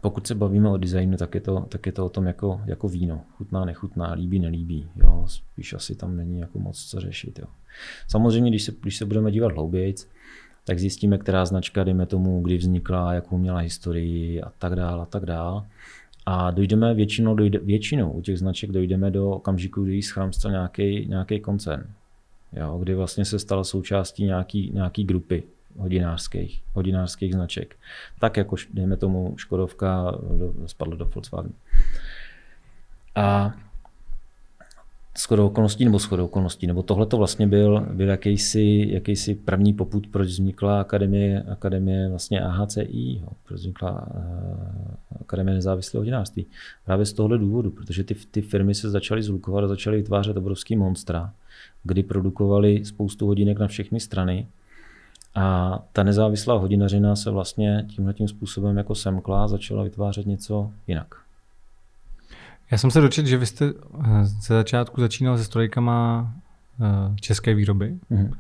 Pokud 0.01 0.27
se 0.27 0.35
bavíme 0.35 0.69
o 0.69 0.77
designu, 0.77 1.17
tak 1.17 1.35
je 1.35 1.41
to, 1.41 1.61
tak 1.69 1.87
je 1.87 1.93
to 1.93 2.07
o 2.07 2.09
tom 2.09 2.27
jako, 2.27 2.61
jako 2.67 2.89
víno. 2.89 3.21
Chutná, 3.37 3.65
nechutná, 3.65 4.13
líbí, 4.13 4.39
nelíbí. 4.39 4.89
Jo? 4.97 5.25
Spíš 5.27 5.73
asi 5.73 5.95
tam 5.95 6.17
není 6.17 6.39
jako 6.39 6.59
moc 6.59 6.85
co 6.85 7.01
řešit. 7.01 7.39
Jo? 7.39 7.47
Samozřejmě, 8.09 8.51
když 8.51 8.63
se, 8.63 8.73
když 8.83 8.97
se 8.97 9.05
budeme 9.05 9.31
dívat 9.31 9.53
hloubějc, 9.53 10.09
tak 10.65 10.79
zjistíme, 10.79 11.19
která 11.19 11.45
značka, 11.45 11.85
dejme 11.85 12.07
tomu, 12.07 12.43
kdy 12.43 12.57
vznikla, 12.57 13.15
jakou 13.15 13.39
měla 13.39 13.59
historii 13.59 14.43
a 14.43 14.53
tak 14.59 14.77
dále 14.77 15.03
a 15.03 15.07
tak 15.07 15.27
dále. 15.27 15.63
A 16.27 16.51
dojdeme 16.51 16.95
většinou, 16.95 17.35
dojde, 17.35 17.59
většinou 17.59 18.13
u 18.13 18.21
těch 18.21 18.39
značek 18.39 18.73
dojdeme 18.73 19.11
do 19.11 19.31
okamžiku, 19.31 19.85
kdy 19.85 20.03
schramstl 20.03 20.51
nějaký, 20.51 21.07
nějaký 21.09 21.41
koncern. 21.41 21.85
jo, 22.53 22.79
kdy 22.79 22.95
vlastně 22.95 23.25
se 23.25 23.39
stala 23.39 23.65
součástí 23.65 24.25
nějaký, 24.25 24.71
nějaký 24.75 25.05
grupy 25.05 25.43
hodinářských, 25.79 26.63
hodinářských 26.73 27.35
značek. 27.35 27.77
Tak 28.19 28.37
jako, 28.37 28.57
dejme 28.75 28.97
tomu, 28.97 29.35
Škodovka 29.37 30.19
spadla 30.67 30.97
do 30.97 31.05
Volkswagenu. 31.05 31.55
A 33.15 33.55
shodou 35.19 35.47
okolností 35.47 35.85
nebo 35.85 35.99
shodou 35.99 36.25
okolností, 36.25 36.67
nebo 36.67 36.83
tohle 36.83 37.07
to 37.07 37.17
vlastně 37.17 37.47
byl, 37.47 37.81
byl 37.93 38.09
jakýsi, 38.09 38.87
jakýsi 38.91 39.35
první 39.35 39.75
poput, 39.75 40.07
proč 40.07 40.29
vznikla 40.29 40.81
akademie, 40.81 41.43
akademie 41.43 42.09
vlastně 42.09 42.41
AHCI, 42.41 43.19
jo, 43.23 43.29
proč 43.45 43.61
vznikla 43.61 44.07
uh, 44.15 45.21
akademie 45.21 45.55
nezávislého 45.55 46.01
hodinářství. 46.01 46.47
Právě 46.85 47.07
z 47.07 47.13
tohohle 47.13 47.39
důvodu, 47.39 47.71
protože 47.71 48.05
ty, 48.05 48.15
ty 48.15 48.43
firmy 48.43 48.75
se 48.75 48.91
začaly 48.91 49.23
zlukovat 49.23 49.65
a 49.65 49.69
začaly 49.69 49.97
vytvářet 49.97 50.37
obrovský 50.37 50.77
monstra, 50.77 51.33
kdy 51.85 52.03
produkovali 52.03 52.85
spoustu 52.85 53.27
hodinek 53.27 53.59
na 53.59 53.67
všechny 53.67 54.01
strany 54.01 54.47
a 55.35 55.79
ta 55.93 56.03
nezávislá 56.03 56.55
hodinařina 56.55 57.17
se 57.17 57.31
vlastně 57.31 57.85
tímhle 57.89 58.15
tím 58.15 58.29
způsobem 58.29 58.77
jako 58.77 58.95
semkla 58.95 59.45
a 59.45 59.49
začala 59.49 59.83
vytvářet 59.83 60.27
něco 60.27 60.71
jinak. 60.87 61.15
Já 62.71 62.79
jsem 62.79 62.91
se 62.91 63.01
dočetl, 63.01 63.29
že 63.29 63.37
vy 63.37 63.47
jste 63.47 63.65
eh, 63.65 64.25
ze 64.25 64.55
začátku 64.55 65.01
začínal 65.01 65.39
se 65.39 65.45
strojkama 65.45 66.31
eh, 66.81 67.15
české 67.21 67.55
výroby. 67.55 67.99
Mm-hmm. 68.11 68.31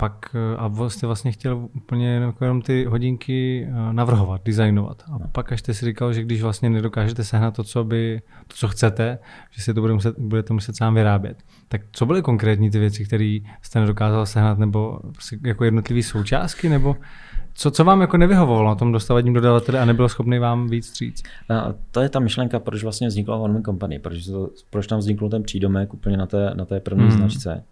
Pak 0.00 0.12
eh, 0.34 0.56
a 0.56 0.88
jste 0.88 1.06
vlastně 1.06 1.32
chtěl 1.32 1.68
úplně 1.76 2.34
jenom 2.40 2.62
ty 2.62 2.84
hodinky 2.84 3.68
navrhovat, 3.92 4.40
designovat. 4.44 5.02
A 5.06 5.18
no. 5.18 5.28
pak 5.32 5.52
až 5.52 5.60
jste 5.60 5.74
si 5.74 5.86
říkal, 5.86 6.12
že 6.12 6.22
když 6.22 6.42
vlastně 6.42 6.70
nedokážete 6.70 7.24
sehnat 7.24 7.56
to, 7.56 7.64
co, 7.64 7.84
by, 7.84 8.22
to, 8.46 8.54
co 8.56 8.68
chcete, 8.68 9.18
že 9.50 9.62
si 9.62 9.74
to 9.74 9.80
bude 9.80 9.94
muset, 9.94 10.18
budete 10.18 10.54
muset 10.54 10.76
sám 10.76 10.94
vyrábět. 10.94 11.38
Tak 11.68 11.80
co 11.92 12.06
byly 12.06 12.22
konkrétní 12.22 12.70
ty 12.70 12.78
věci, 12.78 13.04
které 13.04 13.38
jste 13.62 13.80
nedokázal 13.80 14.26
sehnat, 14.26 14.58
nebo 14.58 15.00
prostě 15.12 15.38
jako 15.44 15.64
jednotlivé 15.64 16.02
součástky, 16.02 16.68
nebo 16.68 16.96
co, 17.54 17.70
co 17.70 17.84
vám 17.84 18.00
jako 18.00 18.16
nevyhovovalo 18.16 18.68
na 18.68 18.74
tom 18.74 18.92
dostávaním 18.92 19.34
dodavatele 19.34 19.80
a 19.80 19.84
nebylo 19.84 20.08
schopný 20.08 20.38
vám 20.38 20.68
víc 20.68 20.86
stříc? 20.86 21.22
A 21.50 21.74
to 21.90 22.00
je 22.00 22.08
ta 22.08 22.20
myšlenka, 22.20 22.58
proč 22.58 22.82
vlastně 22.82 23.08
vznikla 23.08 23.36
One 23.36 23.62
Company, 23.62 23.98
proč, 23.98 24.26
to, 24.26 24.50
proč 24.70 24.86
tam 24.86 24.98
vznikl 24.98 25.28
ten 25.28 25.42
přídomek 25.42 25.94
úplně 25.94 26.16
na 26.16 26.26
té, 26.26 26.50
na 26.54 26.64
té 26.64 26.80
první 26.80 27.04
mm. 27.04 27.10
značce. 27.10 27.64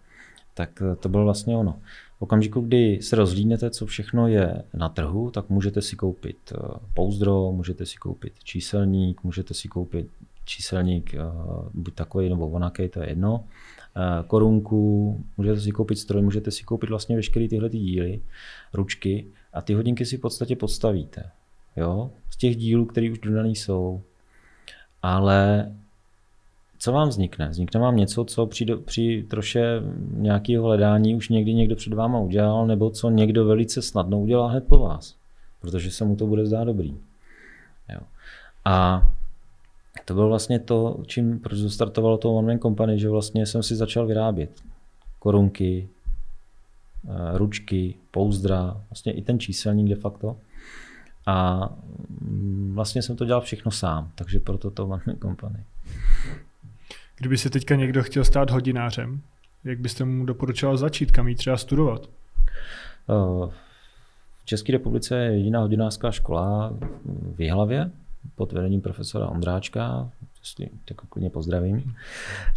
Tak 0.53 0.69
to 0.99 1.09
bylo 1.09 1.23
vlastně 1.23 1.57
ono. 1.57 1.75
V 2.17 2.21
okamžiku, 2.21 2.61
kdy 2.61 2.99
se 3.01 3.15
rozhlídnete, 3.15 3.69
co 3.69 3.85
všechno 3.85 4.27
je 4.27 4.63
na 4.73 4.89
trhu, 4.89 5.31
tak 5.31 5.49
můžete 5.49 5.81
si 5.81 5.95
koupit 5.95 6.37
eh, 6.51 6.57
pouzdro, 6.93 7.51
můžete 7.51 7.85
si 7.85 7.97
koupit 7.97 8.33
číselník, 8.43 9.23
můžete 9.23 9.53
si 9.53 9.67
koupit 9.67 10.07
číselník 10.45 11.13
eh, 11.13 11.19
buď 11.73 11.95
takový 11.95 12.29
nebo 12.29 12.49
onaký, 12.49 12.89
to 12.89 13.01
je 13.01 13.09
jedno, 13.09 13.43
eh, 13.95 14.23
korunku, 14.27 15.23
můžete 15.37 15.61
si 15.61 15.71
koupit 15.71 15.95
stroj, 15.95 16.21
můžete 16.21 16.51
si 16.51 16.63
koupit 16.63 16.89
vlastně 16.89 17.15
veškeré 17.15 17.47
tyhle 17.47 17.69
ty 17.69 17.77
díly, 17.77 18.21
ručky 18.73 19.25
a 19.53 19.61
ty 19.61 19.73
hodinky 19.73 20.05
si 20.05 20.17
v 20.17 20.21
podstatě 20.21 20.55
podstavíte. 20.55 21.31
Jo? 21.75 22.11
Z 22.29 22.37
těch 22.37 22.55
dílů, 22.55 22.85
které 22.85 23.11
už 23.11 23.19
dodaný 23.19 23.55
jsou. 23.55 24.01
Ale 25.01 25.71
co 26.77 26.91
vám 26.91 27.09
vznikne? 27.09 27.49
Vznikne 27.49 27.79
vám 27.79 27.95
něco, 27.95 28.25
co 28.25 28.45
při, 28.45 28.65
při 28.85 29.25
troše 29.29 29.81
nějakého 30.11 30.65
hledání 30.65 31.15
už 31.15 31.29
někdy 31.29 31.53
někdo 31.53 31.75
před 31.75 31.93
váma 31.93 32.19
udělal, 32.19 32.67
nebo 32.67 32.89
co 32.89 33.09
někdo 33.09 33.45
velice 33.45 33.81
snadno 33.81 34.19
udělá 34.19 34.49
hned 34.49 34.67
po 34.67 34.77
vás, 34.77 35.15
protože 35.61 35.91
se 35.91 36.05
mu 36.05 36.15
to 36.15 36.27
bude 36.27 36.45
zdát 36.45 36.63
dobrý. 36.63 36.97
Jo. 37.93 37.99
A 38.65 39.07
to 40.05 40.13
bylo 40.13 40.27
vlastně 40.27 40.59
to, 40.59 41.03
čím, 41.05 41.39
proč 41.39 41.57
zastartovalo 41.57 42.17
to 42.17 42.35
One 42.35 42.47
Man 42.47 42.59
Company, 42.59 42.99
že 42.99 43.09
vlastně 43.09 43.45
jsem 43.45 43.63
si 43.63 43.75
začal 43.75 44.07
vyrábět 44.07 44.51
korunky, 45.19 45.89
Eh, 47.09 47.37
ručky, 47.37 47.95
pouzdra, 48.11 48.81
vlastně 48.89 49.11
i 49.11 49.21
ten 49.21 49.39
číselník 49.39 49.89
de 49.89 49.95
facto. 49.95 50.37
A 51.25 51.69
mm, 52.21 52.71
vlastně 52.75 53.01
jsem 53.01 53.15
to 53.15 53.25
dělal 53.25 53.41
všechno 53.41 53.71
sám, 53.71 54.11
takže 54.15 54.39
proto 54.39 54.71
to 54.71 54.87
One 54.87 55.15
Company. 55.21 55.63
Kdyby 57.17 57.37
si 57.37 57.49
teďka 57.49 57.75
někdo 57.75 58.03
chtěl 58.03 58.23
stát 58.23 58.51
hodinářem, 58.51 59.21
jak 59.63 59.79
byste 59.79 60.05
mu 60.05 60.25
doporučoval 60.25 60.77
začít, 60.77 61.11
kam 61.11 61.27
jít 61.27 61.35
třeba 61.35 61.57
studovat? 61.57 62.09
V 64.39 64.45
České 64.45 64.71
republice 64.71 65.17
je 65.17 65.37
jediná 65.37 65.59
hodinářská 65.59 66.11
škola 66.11 66.73
v 67.35 67.41
Jihlavě 67.41 67.91
pod 68.35 68.51
vedením 68.51 68.81
profesora 68.81 69.27
Ondráčka, 69.27 70.11
tak 70.85 70.97
klidně 71.09 71.29
pozdravím. 71.29 71.95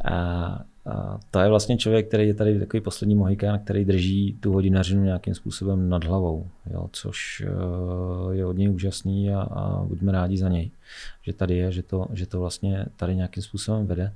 A 0.05 0.61
a 0.87 1.21
to 1.31 1.41
je 1.41 1.49
vlastně 1.49 1.77
člověk, 1.79 2.09
který 2.09 2.27
je 2.27 2.35
tady 2.35 2.59
takový 2.59 2.81
poslední 2.81 3.15
mohikán, 3.15 3.59
který 3.59 3.85
drží 3.85 4.37
tu 4.41 4.53
hodinařinu 4.53 5.05
nějakým 5.05 5.35
způsobem 5.35 5.89
nad 5.89 6.05
hlavou, 6.05 6.47
jo, 6.71 6.89
což 6.93 7.43
eh, 7.47 8.35
je 8.35 8.47
od 8.47 8.57
něj 8.57 8.71
úžasný 8.71 9.31
a, 9.31 9.41
a 9.41 9.85
buďme 9.85 10.13
rádi 10.13 10.37
za 10.37 10.49
něj, 10.49 10.71
že 11.23 11.33
tady 11.33 11.57
je, 11.57 11.73
že 11.73 11.83
to, 11.83 12.07
že 12.13 12.27
to 12.27 12.41
vlastně 12.41 12.87
tady 12.97 13.17
nějakým 13.17 13.43
způsobem 13.43 13.87
vede. 13.87 14.13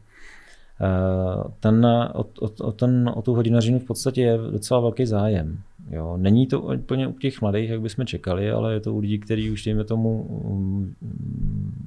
Eh, 0.80 1.50
ten, 1.60 1.86
o, 2.14 2.24
o, 2.60 2.72
ten, 2.72 3.12
o 3.14 3.22
tu 3.22 3.34
hodinařinu 3.34 3.78
v 3.78 3.84
podstatě 3.84 4.22
je 4.22 4.38
docela 4.38 4.80
velký 4.80 5.06
zájem. 5.06 5.58
Jo. 5.90 6.16
Není 6.16 6.46
to 6.46 6.60
úplně 6.60 7.06
u 7.06 7.12
těch 7.12 7.40
mladých, 7.40 7.70
jak 7.70 7.80
bychom 7.80 8.06
čekali, 8.06 8.50
ale 8.50 8.74
je 8.74 8.80
to 8.80 8.94
u 8.94 8.98
lidí, 8.98 9.18
kteří 9.18 9.50
už 9.50 9.64
dejme 9.64 9.84
tomu 9.84 10.22
um, 10.22 10.94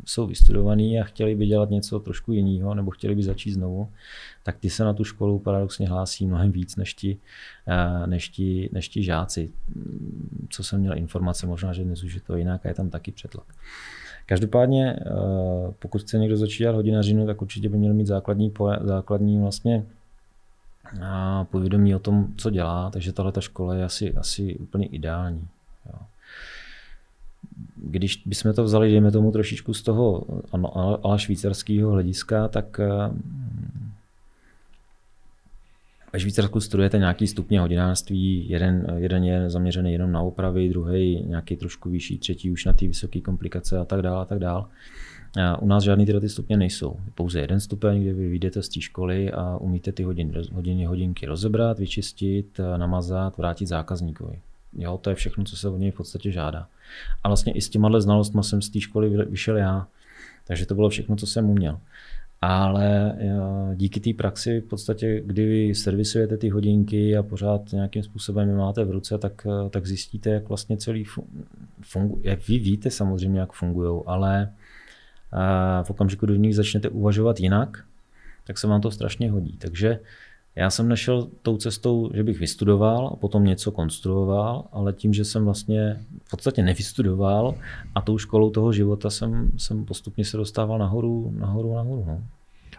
jsou 0.06 0.28
vystudovaní 0.28 1.00
a 1.00 1.04
chtěli 1.04 1.36
by 1.36 1.46
dělat 1.46 1.70
něco 1.70 2.00
trošku 2.00 2.34
jiného 2.34 2.76
nebo 2.76 2.92
chtěli 2.92 3.16
by 3.16 3.24
začít 3.24 3.52
znovu, 3.52 3.90
tak 4.44 4.58
ty 4.58 4.70
se 4.70 4.84
na 4.84 4.94
tu 4.94 5.04
školu 5.04 5.40
paradoxně 5.40 5.90
hlásí 5.90 6.28
mnohem 6.28 6.52
víc 6.52 6.76
než 6.76 6.94
ti, 6.94 7.18
eh, 7.68 8.08
než 8.08 8.30
ti, 8.30 8.70
než 8.72 8.90
ti 8.90 9.04
žáci. 9.04 9.52
Co 10.50 10.64
jsem 10.64 10.80
měl 10.80 10.98
informace, 10.98 11.48
možná, 11.48 11.74
že 11.74 11.84
dnes 11.84 12.04
už 12.04 12.14
je 12.14 12.22
to 12.22 12.36
jinak 12.36 12.66
a 12.66 12.70
je 12.70 12.76
tam 12.76 12.90
taky 12.90 13.12
přetlak. 13.12 13.46
Každopádně, 14.30 14.96
eh, 15.00 15.04
pokud 15.80 16.02
chce 16.02 16.18
někdo 16.18 16.38
začít 16.38 16.64
dělat 16.64 16.76
hodinařinu, 16.76 17.26
tak 17.26 17.42
určitě 17.42 17.70
by 17.70 17.78
měl 17.78 17.94
mít 17.94 18.08
základní, 18.08 18.54
základní 18.82 19.42
vlastně 19.42 19.86
a 21.02 21.44
povědomí 21.44 21.96
o 21.96 22.00
tom, 22.00 22.28
co 22.38 22.50
dělá, 22.50 22.90
takže 22.90 23.14
tahle 23.14 23.32
ta 23.32 23.42
škola 23.42 23.76
je 23.76 23.84
asi, 23.84 24.14
asi 24.14 24.56
úplně 24.56 24.86
ideální. 24.86 25.48
Jo. 25.86 26.00
Když 27.76 28.24
bychom 28.26 28.54
to 28.54 28.64
vzali, 28.64 28.92
dejme 28.92 29.12
tomu 29.12 29.32
trošičku 29.32 29.74
z 29.74 29.82
toho 29.82 30.24
ano, 30.52 30.78
ale 31.06 31.20
švýcarského 31.20 31.92
hlediska, 31.92 32.48
tak 32.48 32.80
eh, 32.80 32.88
ve 36.14 36.20
Švýcarsku 36.20 36.60
studujete 36.60 36.98
nějaký 36.98 37.28
stupně 37.28 37.60
hodinářství, 37.60 38.50
jeden, 38.50 38.94
jeden 38.98 39.24
je 39.24 39.50
zaměřený 39.50 39.92
jenom 39.92 40.12
na 40.12 40.22
opravy, 40.22 40.70
druhý 40.70 41.24
nějaký 41.28 41.56
trošku 41.56 41.90
vyšší, 41.90 42.18
třetí 42.18 42.52
už 42.52 42.66
na 42.66 42.74
ty 42.74 42.88
vysoké 42.88 43.22
komplikace 43.22 43.78
a 43.78 43.86
tak 43.86 44.02
dále 44.02 44.22
a 44.22 44.26
tak 44.26 44.40
dále. 44.40 44.66
U 45.60 45.68
nás 45.68 45.84
žádný 45.84 46.06
tyhle 46.06 46.22
ty 46.22 46.30
stupně 46.30 46.58
nejsou. 46.58 47.00
Je 47.06 47.12
pouze 47.16 47.40
jeden 47.40 47.60
stupeň, 47.60 48.02
kde 48.02 48.14
vy 48.14 48.30
vyjdete 48.30 48.64
z 48.64 48.70
té 48.70 48.82
školy 48.82 49.32
a 49.32 49.58
umíte 49.58 49.92
ty 49.92 50.04
hodiny, 50.04 50.34
hodiny, 50.54 50.86
hodinky 50.86 51.26
rozebrat, 51.26 51.80
vyčistit, 51.80 52.60
namazat, 52.78 53.38
vrátit 53.38 53.66
zákazníkovi. 53.66 54.40
Jo, 54.78 54.98
to 55.02 55.10
je 55.10 55.16
všechno, 55.16 55.44
co 55.44 55.58
se 55.58 55.70
od 55.70 55.78
něj 55.78 55.92
v 55.92 55.96
podstatě 55.96 56.32
žádá. 56.32 56.68
A 57.24 57.30
vlastně 57.30 57.54
i 57.54 57.62
s 57.62 57.70
těma 57.70 58.00
znalostmi 58.00 58.44
jsem 58.44 58.62
z 58.62 58.70
té 58.70 58.80
školy 58.80 59.10
vyšel 59.10 59.58
já. 59.58 59.88
Takže 60.48 60.66
to 60.66 60.76
bylo 60.76 60.90
všechno, 60.90 61.16
co 61.16 61.28
jsem 61.28 61.50
uměl. 61.50 61.80
Ale 62.42 63.18
eh, 63.20 63.76
díky 63.76 64.00
té 64.00 64.14
praxi 64.14 64.62
v 64.62 64.66
podstatě, 64.66 65.22
kdy 65.26 65.46
vy 65.46 65.76
servisujete 65.76 66.38
ty 66.38 66.50
hodinky 66.50 67.18
a 67.18 67.24
pořád 67.24 67.72
nějakým 67.74 68.04
způsobem 68.04 68.50
je 68.50 68.56
máte 68.56 68.84
v 68.84 68.92
ruce, 68.92 69.18
tak, 69.18 69.48
eh, 69.50 69.70
tak 69.70 69.86
zjistíte, 69.86 70.30
jak 70.30 70.50
vlastně 70.50 70.78
celý 70.78 71.06
funguje. 71.82 72.38
Vy 72.48 72.60
víte 72.60 72.92
samozřejmě, 72.92 73.40
jak 73.40 73.54
fungují, 73.54 74.02
ale 74.06 74.54
eh, 75.34 75.84
v 75.84 75.90
okamžiku, 75.90 76.26
kdy 76.26 76.36
v 76.36 76.40
nich 76.40 76.56
začnete 76.56 76.90
uvažovat 76.90 77.40
jinak, 77.40 77.86
tak 78.44 78.58
se 78.58 78.68
vám 78.68 78.82
to 78.82 78.92
strašně 78.92 79.32
hodí. 79.32 79.58
Takže 79.58 80.00
já 80.58 80.70
jsem 80.70 80.88
nešel 80.88 81.28
tou 81.42 81.58
cestou, 81.58 82.12
že 82.14 82.24
bych 82.24 82.40
vystudoval 82.40 83.10
a 83.14 83.16
potom 83.16 83.46
něco 83.46 83.72
konstruoval, 83.72 84.66
ale 84.72 84.94
tím, 84.94 85.14
že 85.14 85.26
jsem 85.26 85.46
vlastně 85.46 85.98
v 86.26 86.30
podstatě 86.30 86.64
nevystudoval 86.64 87.56
a 87.96 88.02
tou 88.02 88.18
školou 88.18 88.50
toho 88.50 88.74
života 88.74 89.10
jsem, 89.10 89.52
jsem 89.58 89.86
postupně 89.86 90.26
se 90.26 90.38
dostával 90.38 90.80
nahoru, 90.80 91.34
nahoru, 91.38 91.76
nahoru. 91.76 92.06
No. 92.08 92.24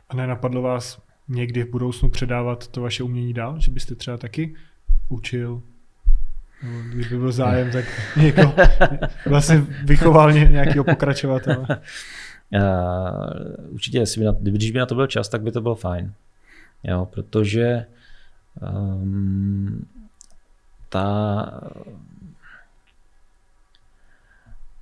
A 0.09 0.17
nenapadlo 0.17 0.63
vás 0.63 1.03
někdy 1.29 1.65
v 1.65 1.71
budoucnu 1.71 2.11
předávat 2.11 2.69
to 2.69 2.81
vaše 2.81 3.03
umění 3.03 3.35
dál, 3.35 3.61
že 3.61 3.71
byste 3.71 3.95
třeba 3.95 4.17
taky 4.17 4.55
učil 5.09 5.63
kdyby 6.91 7.19
byl 7.19 7.33
zájem, 7.33 7.71
tak 7.71 7.85
někoho 8.17 8.55
vlastně 9.27 9.67
vychoval 9.85 10.33
nějakého 10.33 10.85
pokračovatele. 10.85 11.67
Uh, 11.69 11.77
určitě, 13.71 13.99
jestli 13.99 14.19
by 14.19 14.25
na, 14.25 14.33
když 14.41 14.71
by 14.71 14.79
na 14.79 14.87
to 14.87 14.95
byl 14.95 15.07
čas, 15.07 15.29
tak 15.29 15.43
by 15.43 15.53
to 15.53 15.61
bylo 15.61 15.75
fajn. 15.75 16.13
Jo, 16.85 17.09
protože 17.11 17.87
um, 18.63 19.87
ta 20.89 21.61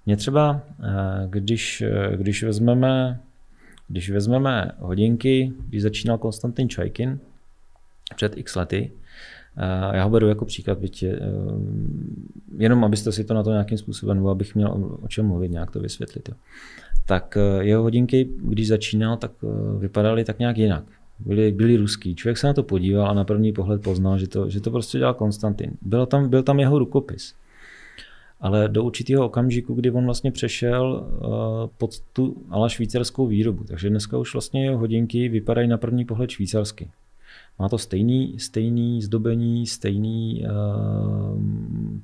mě 0.06 0.16
třeba, 0.16 0.60
eh, 0.82 1.26
když, 1.28 1.82
když 2.16 2.42
vezmeme 2.42 3.20
když 3.88 4.10
vezmeme 4.10 4.72
hodinky, 4.78 5.52
když 5.68 5.82
začínal 5.82 6.18
Konstantin 6.18 6.68
Čajkin, 6.68 7.20
před 8.16 8.36
x 8.36 8.56
lety. 8.56 8.92
Já 9.92 10.04
ho 10.04 10.10
beru 10.10 10.28
jako 10.28 10.44
příklad, 10.44 10.78
byť 10.78 11.02
je, 11.02 11.20
jenom 12.58 12.84
abyste 12.84 13.12
si 13.12 13.24
to 13.24 13.34
na 13.34 13.42
to 13.42 13.50
nějakým 13.50 13.78
způsobem, 13.78 14.16
nebo 14.16 14.30
abych 14.30 14.54
měl 14.54 14.98
o 15.02 15.08
čem 15.08 15.26
mluvit, 15.26 15.50
nějak 15.50 15.70
to 15.70 15.80
vysvětlit. 15.80 16.28
Jo. 16.28 16.34
Tak 17.06 17.38
jeho 17.60 17.82
hodinky, 17.82 18.28
když 18.38 18.68
začínal, 18.68 19.16
tak 19.16 19.32
vypadaly 19.78 20.24
tak 20.24 20.38
nějak 20.38 20.58
jinak. 20.58 20.84
Byli, 21.18 21.52
byli 21.52 21.76
ruský. 21.76 22.14
Člověk 22.14 22.38
se 22.38 22.46
na 22.46 22.52
to 22.52 22.62
podíval 22.62 23.10
a 23.10 23.14
na 23.14 23.24
první 23.24 23.52
pohled 23.52 23.82
poznal, 23.82 24.18
že 24.18 24.28
to, 24.28 24.50
že 24.50 24.60
to 24.60 24.70
prostě 24.70 24.98
dělal 24.98 25.14
Konstantin. 25.14 25.70
Byl 25.82 26.06
tam, 26.06 26.28
byl 26.28 26.42
tam 26.42 26.60
jeho 26.60 26.78
rukopis. 26.78 27.34
Ale 28.40 28.68
do 28.68 28.84
určitého 28.84 29.26
okamžiku, 29.26 29.74
kdy 29.74 29.90
on 29.90 30.04
vlastně 30.04 30.32
přešel 30.32 31.06
uh, 31.06 31.26
pod 31.78 32.00
tu 32.00 32.36
ale 32.50 32.70
švýcarskou 32.70 33.26
výrobu. 33.26 33.64
Takže 33.64 33.90
dneska 33.90 34.18
už 34.18 34.32
vlastně 34.32 34.64
jeho 34.64 34.78
hodinky 34.78 35.28
vypadají 35.28 35.68
na 35.68 35.78
první 35.78 36.04
pohled 36.04 36.30
švýcarsky. 36.30 36.90
Má 37.58 37.68
to 37.68 37.78
stejný, 37.78 38.38
stejný 38.38 39.02
zdobení, 39.02 39.66
stejný 39.66 40.44
uh, 40.44 41.40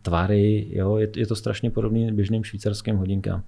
tvary, 0.03 0.69
jo? 0.71 0.97
Je, 0.97 1.09
je 1.17 1.27
to 1.27 1.37
strašně 1.37 1.71
podobný 1.71 2.13
běžným 2.13 2.45
švýcarským 2.45 2.97
hodinkám. 2.97 3.43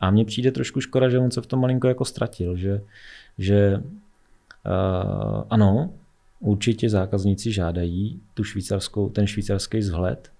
A 0.00 0.10
mně 0.10 0.24
přijde 0.24 0.52
trošku 0.52 0.80
škoda, 0.80 1.08
že 1.08 1.18
on 1.18 1.30
se 1.30 1.40
v 1.40 1.46
tom 1.46 1.60
malinko 1.60 1.88
jako 1.88 2.04
ztratil, 2.04 2.56
že, 2.56 2.80
že 3.38 3.82
uh, 4.66 5.44
ano, 5.50 5.90
určitě 6.40 6.90
zákazníci 6.90 7.52
žádají 7.52 8.20
tu 8.34 8.44
švýcarskou, 8.44 9.08
ten 9.08 9.26
švýcarský 9.26 9.78
vzhled, 9.78 10.32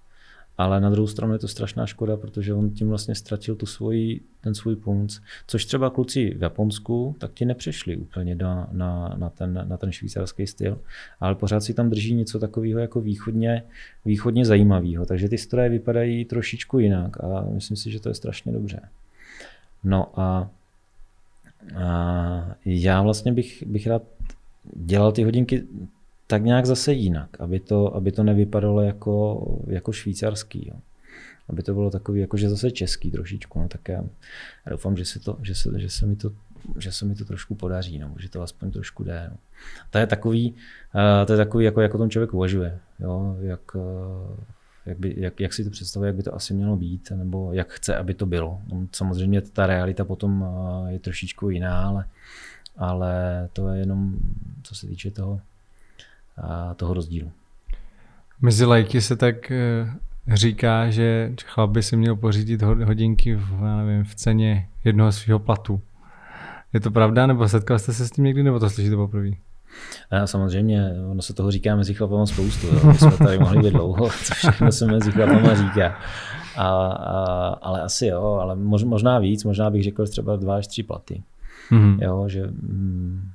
ale 0.57 0.81
na 0.81 0.89
druhou 0.89 1.07
stranu 1.07 1.33
je 1.33 1.39
to 1.39 1.47
strašná 1.47 1.85
škoda, 1.85 2.17
protože 2.17 2.53
on 2.53 2.69
tím 2.69 2.89
vlastně 2.89 3.15
ztratil 3.15 3.55
tu 3.55 3.65
svoji, 3.65 4.21
ten 4.41 4.55
svůj 4.55 4.75
punc. 4.75 5.19
Což 5.47 5.65
třeba 5.65 5.89
kluci 5.89 6.33
v 6.37 6.41
Japonsku, 6.41 7.15
tak 7.19 7.33
ti 7.33 7.45
nepřešli 7.45 7.97
úplně 7.97 8.35
na, 8.35 8.69
na, 8.71 9.15
na, 9.17 9.29
ten, 9.29 9.65
na 9.67 9.77
ten 9.77 9.91
švýcarský 9.91 10.47
styl, 10.47 10.79
ale 11.19 11.35
pořád 11.35 11.59
si 11.63 11.73
tam 11.73 11.89
drží 11.89 12.13
něco 12.13 12.39
takového 12.39 12.79
jako 12.79 13.01
východně, 13.01 13.63
východně 14.05 14.45
zajímavého. 14.45 15.05
Takže 15.05 15.29
ty 15.29 15.37
stroje 15.37 15.69
vypadají 15.69 16.25
trošičku 16.25 16.79
jinak 16.79 17.23
a 17.23 17.45
myslím 17.49 17.77
si, 17.77 17.91
že 17.91 17.99
to 17.99 18.09
je 18.09 18.15
strašně 18.15 18.51
dobře. 18.51 18.79
No 19.83 20.19
a, 20.19 20.49
a 21.75 22.55
já 22.65 23.01
vlastně 23.01 23.31
bych, 23.31 23.63
bych 23.67 23.87
rád 23.87 24.03
dělal 24.75 25.11
ty 25.11 25.23
hodinky 25.23 25.63
tak 26.27 26.43
nějak 26.43 26.65
zase 26.65 26.93
jinak, 26.93 27.41
aby 27.41 27.59
to, 27.59 27.95
aby 27.95 28.11
to 28.11 28.23
nevypadalo 28.23 28.81
jako, 28.81 29.45
jako 29.67 29.91
švýcarský. 29.91 30.67
Jo. 30.67 30.79
Aby 31.49 31.63
to 31.63 31.73
bylo 31.73 31.89
takový, 31.89 32.21
jakože 32.21 32.49
zase 32.49 32.71
český 32.71 33.11
trošičku. 33.11 33.59
No, 33.59 33.67
tak 33.67 33.89
já, 33.89 34.03
doufám, 34.69 34.97
že 34.97 35.05
se, 35.05 35.19
to, 35.19 35.37
že, 35.41 35.55
se, 35.55 35.79
že, 35.79 35.89
se 35.89 36.05
mi 36.05 36.15
to, 36.15 36.31
že 36.77 36.91
se 36.91 37.05
mi 37.05 37.15
to 37.15 37.25
trošku 37.25 37.55
podaří, 37.55 37.99
no, 37.99 38.15
že 38.19 38.29
to 38.29 38.41
aspoň 38.41 38.71
trošku 38.71 39.03
jde. 39.03 39.27
No. 39.31 39.37
To 39.89 39.97
je 39.97 40.07
takový, 40.07 40.51
uh, 40.51 41.25
to 41.25 41.33
je 41.33 41.37
takový 41.37 41.65
jako, 41.65 41.81
jako 41.81 41.97
tom 41.97 42.09
člověk 42.09 42.33
uvažuje. 42.33 42.79
Jo, 42.99 43.37
jak, 43.39 43.75
uh, 43.75 43.81
jak, 44.85 44.99
by, 44.99 45.15
jak, 45.17 45.39
jak 45.39 45.53
si 45.53 45.63
to 45.63 45.69
představuje, 45.69 46.07
jak 46.07 46.15
by 46.15 46.23
to 46.23 46.35
asi 46.35 46.53
mělo 46.53 46.75
být, 46.75 47.11
nebo 47.15 47.53
jak 47.53 47.71
chce, 47.71 47.97
aby 47.97 48.13
to 48.13 48.25
bylo. 48.25 48.61
No, 48.73 48.87
samozřejmě 48.91 49.41
ta 49.41 49.67
realita 49.67 50.05
potom 50.05 50.41
uh, 50.41 50.87
je 50.87 50.99
trošičku 50.99 51.49
jiná, 51.49 51.87
ale, 51.87 52.05
ale 52.77 53.13
to 53.53 53.69
je 53.69 53.79
jenom, 53.79 54.15
co 54.63 54.75
se 54.75 54.87
týče 54.87 55.11
toho, 55.11 55.41
toho 56.75 56.93
rozdílu. 56.93 57.31
Mezi 58.41 58.65
lajky 58.65 59.01
se 59.01 59.15
tak 59.15 59.51
eh, 59.51 59.93
říká, 60.33 60.89
že 60.89 61.31
chlap 61.45 61.69
by 61.69 61.83
si 61.83 61.97
měl 61.97 62.15
pořídit 62.15 62.61
hodinky 62.61 63.35
v, 63.35 63.61
nevím, 63.61 64.03
v 64.03 64.15
ceně 64.15 64.69
jednoho 64.83 65.11
svého 65.11 65.39
platu. 65.39 65.81
Je 66.73 66.79
to 66.79 66.91
pravda, 66.91 67.27
nebo 67.27 67.47
setkal 67.47 67.79
jste 67.79 67.93
se 67.93 68.07
s 68.07 68.11
tím 68.11 68.23
někdy, 68.23 68.43
nebo 68.43 68.59
to 68.59 68.69
slyšíte 68.69 68.95
poprvé? 68.95 69.29
A 70.11 70.27
samozřejmě, 70.27 70.93
ono 71.11 71.21
se 71.21 71.33
toho 71.33 71.51
říká 71.51 71.75
mezi 71.75 71.93
chlapama 71.93 72.25
spoustu. 72.25 72.67
Jo. 72.67 72.79
My 72.87 72.93
jsme 72.93 73.17
tady 73.17 73.39
mohli 73.39 73.61
být 73.61 73.73
dlouho, 73.73 74.09
co 74.23 74.33
všechno 74.33 74.71
se 74.71 74.85
mezi 74.85 75.11
chlapama 75.11 75.53
říká. 75.55 75.99
A, 76.57 76.67
a, 76.87 77.47
ale 77.61 77.81
asi 77.81 78.05
jo, 78.05 78.23
ale 78.23 78.55
mož, 78.55 78.83
možná 78.83 79.19
víc, 79.19 79.43
možná 79.43 79.69
bych 79.69 79.83
řekl 79.83 80.07
třeba 80.07 80.35
dva 80.35 80.55
až 80.55 80.67
tři 80.67 80.83
platy. 80.83 81.23
Mm-hmm. 81.71 81.97
Jo, 82.01 82.25
že 82.27 82.47
mm, 82.47 83.29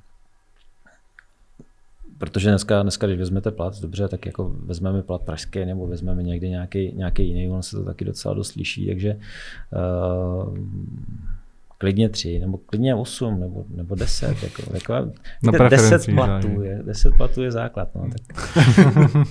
protože 2.19 2.49
dneska, 2.49 2.81
dneska, 2.81 3.07
když 3.07 3.19
vezmete 3.19 3.51
plat, 3.51 3.81
dobře, 3.81 4.07
tak 4.07 4.25
jako 4.25 4.55
vezmeme 4.63 5.03
plat 5.03 5.21
pražský 5.21 5.65
nebo 5.65 5.87
vezmeme 5.87 6.23
někde 6.23 6.49
nějaký, 6.49 6.91
nějaký 6.95 7.27
jiný, 7.27 7.49
on 7.49 7.63
se 7.63 7.77
to 7.77 7.83
taky 7.83 8.05
docela 8.05 8.33
dost 8.33 8.55
liší, 8.55 8.87
takže 8.87 9.19
uh, 10.45 10.57
klidně 11.79 12.09
tři, 12.09 12.39
nebo 12.39 12.57
klidně 12.57 12.95
osm, 12.95 13.39
nebo, 13.39 13.65
nebo 13.69 13.95
deset. 13.95 14.43
Jako, 14.43 14.61
jako, 14.73 15.11
no 15.43 15.69
deset 15.69 16.05
platů 16.15 16.61
je, 16.61 16.83
deset 16.83 17.13
platů 17.17 17.41
je 17.41 17.51
základ. 17.51 17.95
No, 17.95 18.09
tak. 18.09 18.57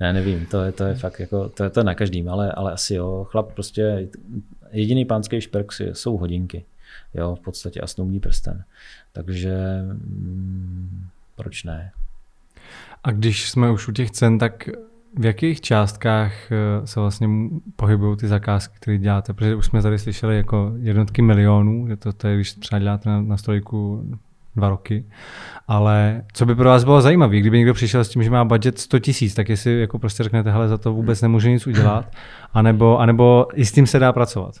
ne, 0.00 0.12
nevím, 0.12 0.46
to 0.46 0.62
je, 0.62 0.72
to 0.72 0.84
je 0.84 0.94
fakt 0.94 1.20
jako, 1.20 1.48
to 1.48 1.64
je 1.64 1.70
to 1.70 1.82
na 1.82 1.94
každým, 1.94 2.28
ale, 2.28 2.52
ale 2.52 2.72
asi 2.72 2.94
jo, 2.94 3.26
chlap 3.30 3.52
prostě, 3.52 4.08
jediný 4.70 5.04
pánský 5.04 5.40
šperk 5.40 5.72
jsou 5.92 6.16
hodinky, 6.16 6.64
jo, 7.14 7.34
v 7.34 7.40
podstatě 7.40 7.80
a 7.80 7.86
snubní 7.86 8.20
prsten. 8.20 8.64
Takže 9.12 9.56
mm, 9.82 11.06
proč 11.36 11.64
ne? 11.64 11.92
A 13.04 13.10
když 13.10 13.50
jsme 13.50 13.70
už 13.70 13.88
u 13.88 13.92
těch 13.92 14.10
cen, 14.10 14.38
tak 14.38 14.68
v 15.18 15.24
jakých 15.24 15.60
částkách 15.60 16.52
eh, 16.52 16.86
se 16.86 17.00
vlastně 17.00 17.28
pohybují 17.76 18.16
ty 18.16 18.28
zakázky, 18.28 18.74
které 18.80 18.98
děláte? 18.98 19.32
Protože 19.32 19.54
už 19.54 19.66
jsme 19.66 19.82
tady 19.82 19.98
slyšeli 19.98 20.36
jako 20.36 20.72
jednotky 20.76 21.22
milionů, 21.22 21.88
že 21.88 21.96
to, 21.96 22.12
to 22.12 22.28
je, 22.28 22.34
když 22.34 22.54
třeba 22.54 22.78
děláte 22.78 23.10
na, 23.10 23.22
na 23.22 23.36
strojku 23.36 24.04
dva 24.56 24.68
roky. 24.68 25.04
Ale 25.68 26.24
co 26.32 26.46
by 26.46 26.54
pro 26.54 26.68
vás 26.68 26.84
bylo 26.84 27.00
zajímavé, 27.00 27.40
kdyby 27.40 27.58
někdo 27.58 27.74
přišel 27.74 28.04
s 28.04 28.08
tím, 28.08 28.22
že 28.22 28.30
má 28.30 28.44
budget 28.44 28.78
100 28.78 28.98
tisíc, 28.98 29.34
tak 29.34 29.48
jestli 29.48 29.80
jako 29.80 29.98
prostě 29.98 30.22
řeknete, 30.22 30.50
hele, 30.50 30.68
za 30.68 30.78
to 30.78 30.92
vůbec 30.92 31.22
nemůže 31.22 31.50
nic 31.50 31.66
udělat, 31.66 32.12
anebo, 32.52 32.98
anebo 32.98 33.46
i 33.54 33.64
s 33.64 33.72
tím 33.72 33.86
se 33.86 33.98
dá 33.98 34.12
pracovat. 34.12 34.54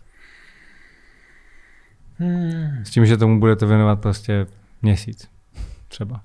Hmm. 2.18 2.84
S 2.84 2.90
tím, 2.90 3.06
že 3.06 3.16
tomu 3.16 3.40
budete 3.40 3.66
věnovat 3.66 4.00
prostě 4.00 4.46
měsíc 4.82 5.28
třeba. 5.88 6.20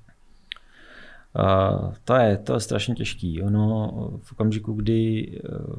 Uh, 1.39 1.93
to, 2.03 2.13
je, 2.15 2.37
to 2.37 2.53
je 2.53 2.59
strašně 2.59 2.95
těžký. 2.95 3.41
Ono 3.41 3.91
v 4.23 4.31
okamžiku, 4.31 4.73
kdy, 4.73 5.31
uh, 5.49 5.75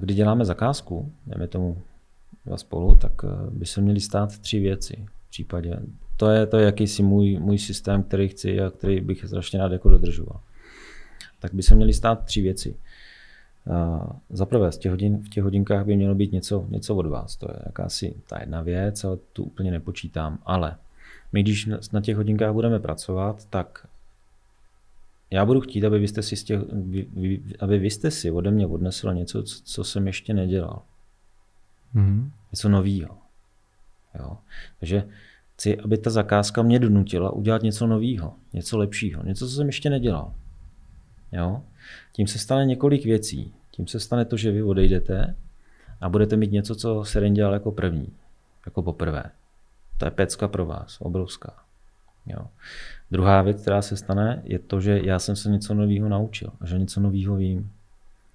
kdy 0.00 0.14
děláme 0.14 0.44
zakázku, 0.44 1.12
dejme 1.26 1.46
tomu 1.48 1.82
dva 2.46 2.56
spolu, 2.56 2.94
tak 2.96 3.22
uh, 3.22 3.30
by 3.50 3.66
se 3.66 3.80
měly 3.80 4.00
stát 4.00 4.38
tři 4.38 4.60
věci 4.60 5.06
v 5.26 5.30
případě. 5.30 5.80
To 6.16 6.30
je, 6.30 6.46
to 6.46 6.56
je 6.56 6.64
jakýsi 6.64 7.02
můj, 7.02 7.38
můj 7.38 7.58
systém, 7.58 8.02
který 8.02 8.28
chci 8.28 8.60
a 8.60 8.70
který 8.70 9.00
bych 9.00 9.24
strašně 9.26 9.58
rád 9.58 9.72
jako 9.72 9.90
dodržoval. 9.90 10.40
Tak 11.38 11.54
by 11.54 11.62
se 11.62 11.74
měly 11.74 11.92
stát 11.92 12.24
tři 12.24 12.42
věci. 12.42 12.76
Za 14.30 14.46
prvé, 14.46 14.72
z 14.72 14.78
těch 14.78 14.90
hodin, 14.90 15.18
v 15.18 15.28
těch 15.28 15.44
hodinkách 15.44 15.86
by 15.86 15.96
mělo 15.96 16.14
být 16.14 16.32
něco, 16.32 16.66
něco 16.68 16.96
od 16.96 17.06
vás. 17.06 17.36
To 17.36 17.50
je 17.50 17.56
jakási 17.66 18.14
ta 18.26 18.40
jedna 18.40 18.62
věc, 18.62 19.04
ale 19.04 19.16
tu 19.32 19.44
úplně 19.44 19.70
nepočítám. 19.70 20.38
Ale 20.44 20.76
my 21.32 21.42
když 21.42 21.68
na 21.92 22.00
těch 22.00 22.16
hodinkách 22.16 22.52
budeme 22.52 22.80
pracovat, 22.80 23.44
tak 23.44 23.86
já 25.30 25.44
budu 25.44 25.60
chtít, 25.60 25.84
aby 25.84 25.98
vy 25.98 26.08
jste 26.08 26.22
si, 26.22 26.36
těch, 26.36 26.60
aby 27.60 27.78
vy 27.78 27.90
jste 27.90 28.10
si 28.10 28.30
ode 28.30 28.50
mě 28.50 28.66
odnesl 28.66 29.14
něco, 29.14 29.42
co 29.42 29.84
jsem 29.84 30.06
ještě 30.06 30.34
nedělal. 30.34 30.82
Mm-hmm. 31.94 32.30
Něco 32.52 32.68
nového. 32.68 33.18
Jo. 34.18 34.38
Takže 34.80 35.08
chci, 35.54 35.78
aby 35.78 35.98
ta 35.98 36.10
zakázka 36.10 36.62
mě 36.62 36.78
donutila 36.78 37.30
udělat 37.30 37.62
něco 37.62 37.86
nového, 37.86 38.34
něco 38.52 38.78
lepšího, 38.78 39.22
něco, 39.22 39.48
co 39.48 39.54
jsem 39.54 39.66
ještě 39.66 39.90
nedělal. 39.90 40.34
Jo. 41.32 41.62
Tím 42.12 42.26
se 42.26 42.38
stane 42.38 42.66
několik 42.66 43.04
věcí. 43.04 43.54
Tím 43.70 43.86
se 43.86 44.00
stane 44.00 44.24
to, 44.24 44.36
že 44.36 44.52
vy 44.52 44.62
odejdete 44.62 45.36
a 46.00 46.08
budete 46.08 46.36
mít 46.36 46.52
něco, 46.52 46.74
co 46.74 47.04
se 47.04 47.30
dělal 47.30 47.52
jako 47.52 47.72
první, 47.72 48.12
jako 48.66 48.82
poprvé. 48.82 49.22
To 50.00 50.06
je 50.06 50.10
pecka 50.10 50.48
pro 50.48 50.66
vás, 50.66 50.96
obrovská. 51.00 51.52
Jo. 52.26 52.46
Druhá 53.10 53.42
věc, 53.42 53.62
která 53.62 53.82
se 53.82 53.96
stane, 53.96 54.42
je 54.44 54.58
to, 54.58 54.80
že 54.80 55.00
já 55.04 55.18
jsem 55.18 55.36
se 55.36 55.50
něco 55.50 55.74
nového 55.74 56.08
naučil, 56.08 56.50
že 56.64 56.78
něco 56.78 57.00
nového 57.00 57.36
vím, 57.36 57.72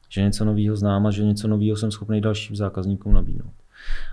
že 0.10 0.22
něco 0.22 0.46
nového 0.46 0.76
znám 0.76 1.06
a 1.06 1.12
že 1.12 1.24
něco 1.24 1.48
nového 1.48 1.78
jsem 1.78 1.92
schopný 1.92 2.22
dalším 2.22 2.56
zákazníkům 2.56 3.14
nabídnout. 3.14 3.54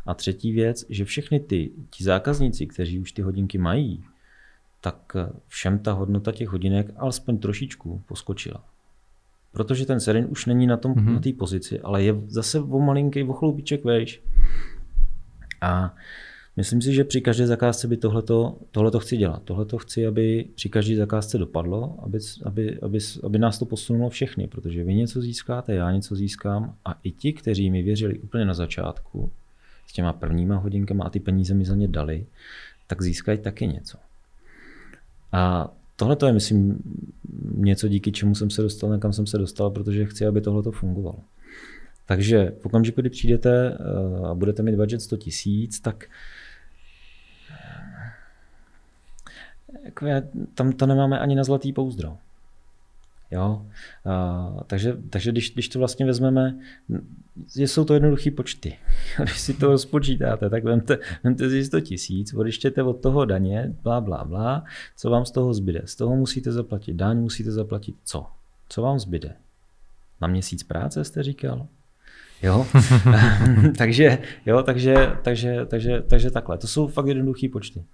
A 0.06 0.14
třetí 0.14 0.52
věc, 0.52 0.84
že 0.88 1.04
všechny 1.04 1.40
ty 1.40 1.70
ti 1.90 2.04
zákazníci, 2.04 2.66
kteří 2.66 3.00
už 3.00 3.12
ty 3.12 3.22
hodinky 3.22 3.58
mají, 3.58 4.04
tak 4.80 5.16
všem 5.48 5.78
ta 5.78 5.92
hodnota 5.92 6.32
těch 6.32 6.48
hodinek 6.48 6.90
alespoň 6.96 7.38
trošičku 7.38 8.02
poskočila. 8.06 8.64
Protože 9.52 9.86
ten 9.86 10.00
serin 10.00 10.26
už 10.30 10.46
není 10.46 10.66
na 10.66 10.76
tom 10.76 10.94
mm-hmm. 10.94 11.12
na 11.12 11.20
té 11.20 11.32
pozici, 11.32 11.80
ale 11.80 12.02
je 12.02 12.14
zase 12.28 12.60
o 12.60 12.78
malinký 12.78 13.22
o 13.22 13.32
chloupíček 13.32 13.84
vejš. 13.84 14.22
A 15.60 15.94
Myslím 16.56 16.82
si, 16.82 16.92
že 16.94 17.04
při 17.04 17.20
každé 17.20 17.46
zakázce 17.46 17.88
by 17.88 17.96
tohleto, 17.96 18.58
tohleto 18.70 19.00
chci 19.00 19.16
dělat. 19.16 19.42
Tohleto 19.42 19.78
chci, 19.78 20.06
aby 20.06 20.46
při 20.54 20.68
každé 20.68 20.96
zakázce 20.96 21.38
dopadlo, 21.38 21.98
aby, 22.02 22.18
aby, 22.44 22.78
aby, 22.80 22.98
aby 23.22 23.38
nás 23.38 23.58
to 23.58 23.64
posunulo 23.64 24.10
všechny, 24.10 24.46
protože 24.46 24.84
vy 24.84 24.94
něco 24.94 25.20
získáte, 25.20 25.74
já 25.74 25.92
něco 25.92 26.14
získám 26.14 26.74
a 26.84 26.98
i 27.02 27.10
ti, 27.10 27.32
kteří 27.32 27.70
mi 27.70 27.82
věřili 27.82 28.18
úplně 28.18 28.44
na 28.44 28.54
začátku, 28.54 29.30
s 29.86 29.92
těma 29.92 30.12
prvníma 30.12 30.56
hodinkama 30.56 31.04
a 31.04 31.10
ty 31.10 31.20
peníze 31.20 31.54
mi 31.54 31.64
za 31.64 31.74
ně 31.74 31.88
dali, 31.88 32.26
tak 32.86 33.02
získají 33.02 33.38
taky 33.38 33.66
něco. 33.66 33.98
A 35.32 35.72
tohle 35.96 36.16
to 36.16 36.26
je, 36.26 36.32
myslím, 36.32 36.82
něco, 37.54 37.88
díky 37.88 38.12
čemu 38.12 38.34
jsem 38.34 38.50
se 38.50 38.62
dostal, 38.62 38.98
kam 38.98 39.12
jsem 39.12 39.26
se 39.26 39.38
dostal, 39.38 39.70
protože 39.70 40.04
chci, 40.04 40.26
aby 40.26 40.40
tohle 40.40 40.62
to 40.62 40.72
fungovalo. 40.72 41.18
Takže 42.06 42.52
v 42.60 42.66
okamžiku, 42.66 43.00
kdy 43.00 43.10
přijdete 43.10 43.78
eh, 43.80 44.26
a 44.26 44.34
budete 44.34 44.62
mít 44.62 44.76
budget 44.76 45.02
100 45.02 45.16
tisíc, 45.16 45.80
tak 45.80 46.06
jako 49.84 50.06
já, 50.06 50.22
tam 50.54 50.72
to 50.72 50.86
nemáme 50.86 51.18
ani 51.18 51.34
na 51.34 51.44
zlatý 51.44 51.72
pouzdro. 51.72 52.18
Jo? 53.30 53.66
A, 54.04 54.64
takže, 54.66 54.96
takže 55.10 55.32
když, 55.32 55.54
když 55.54 55.68
to 55.68 55.78
vlastně 55.78 56.06
vezmeme, 56.06 56.58
jsou 57.54 57.84
to 57.84 57.94
jednoduché 57.94 58.30
počty. 58.30 58.78
Když 59.22 59.38
si 59.38 59.54
to 59.54 59.78
spočítáte, 59.78 60.50
tak 60.50 60.64
vemte, 60.64 60.98
vemte 61.24 61.50
si 61.50 61.64
100 61.64 61.80
tisíc, 61.80 62.34
odeštěte 62.34 62.82
od 62.82 63.00
toho 63.00 63.24
daně, 63.24 63.74
blá, 63.82 64.00
blá, 64.00 64.24
blá, 64.24 64.64
co 64.96 65.10
vám 65.10 65.24
z 65.24 65.30
toho 65.30 65.54
zbyde. 65.54 65.82
Z 65.84 65.96
toho 65.96 66.16
musíte 66.16 66.52
zaplatit 66.52 66.92
daň, 66.92 67.18
musíte 67.18 67.50
zaplatit 67.50 67.96
co? 68.04 68.26
Co 68.68 68.82
vám 68.82 68.98
zbyde? 68.98 69.36
Na 70.20 70.28
měsíc 70.28 70.62
práce 70.62 71.04
jste 71.04 71.22
říkal? 71.22 71.68
Jo? 72.42 72.66
takže, 73.78 74.18
jo, 74.46 74.62
takže, 74.62 75.12
takže, 75.22 75.66
takže, 75.66 76.02
takže 76.02 76.30
takhle. 76.30 76.58
To 76.58 76.66
jsou 76.66 76.86
fakt 76.86 77.06
jednoduché 77.06 77.48
počty. 77.52 77.84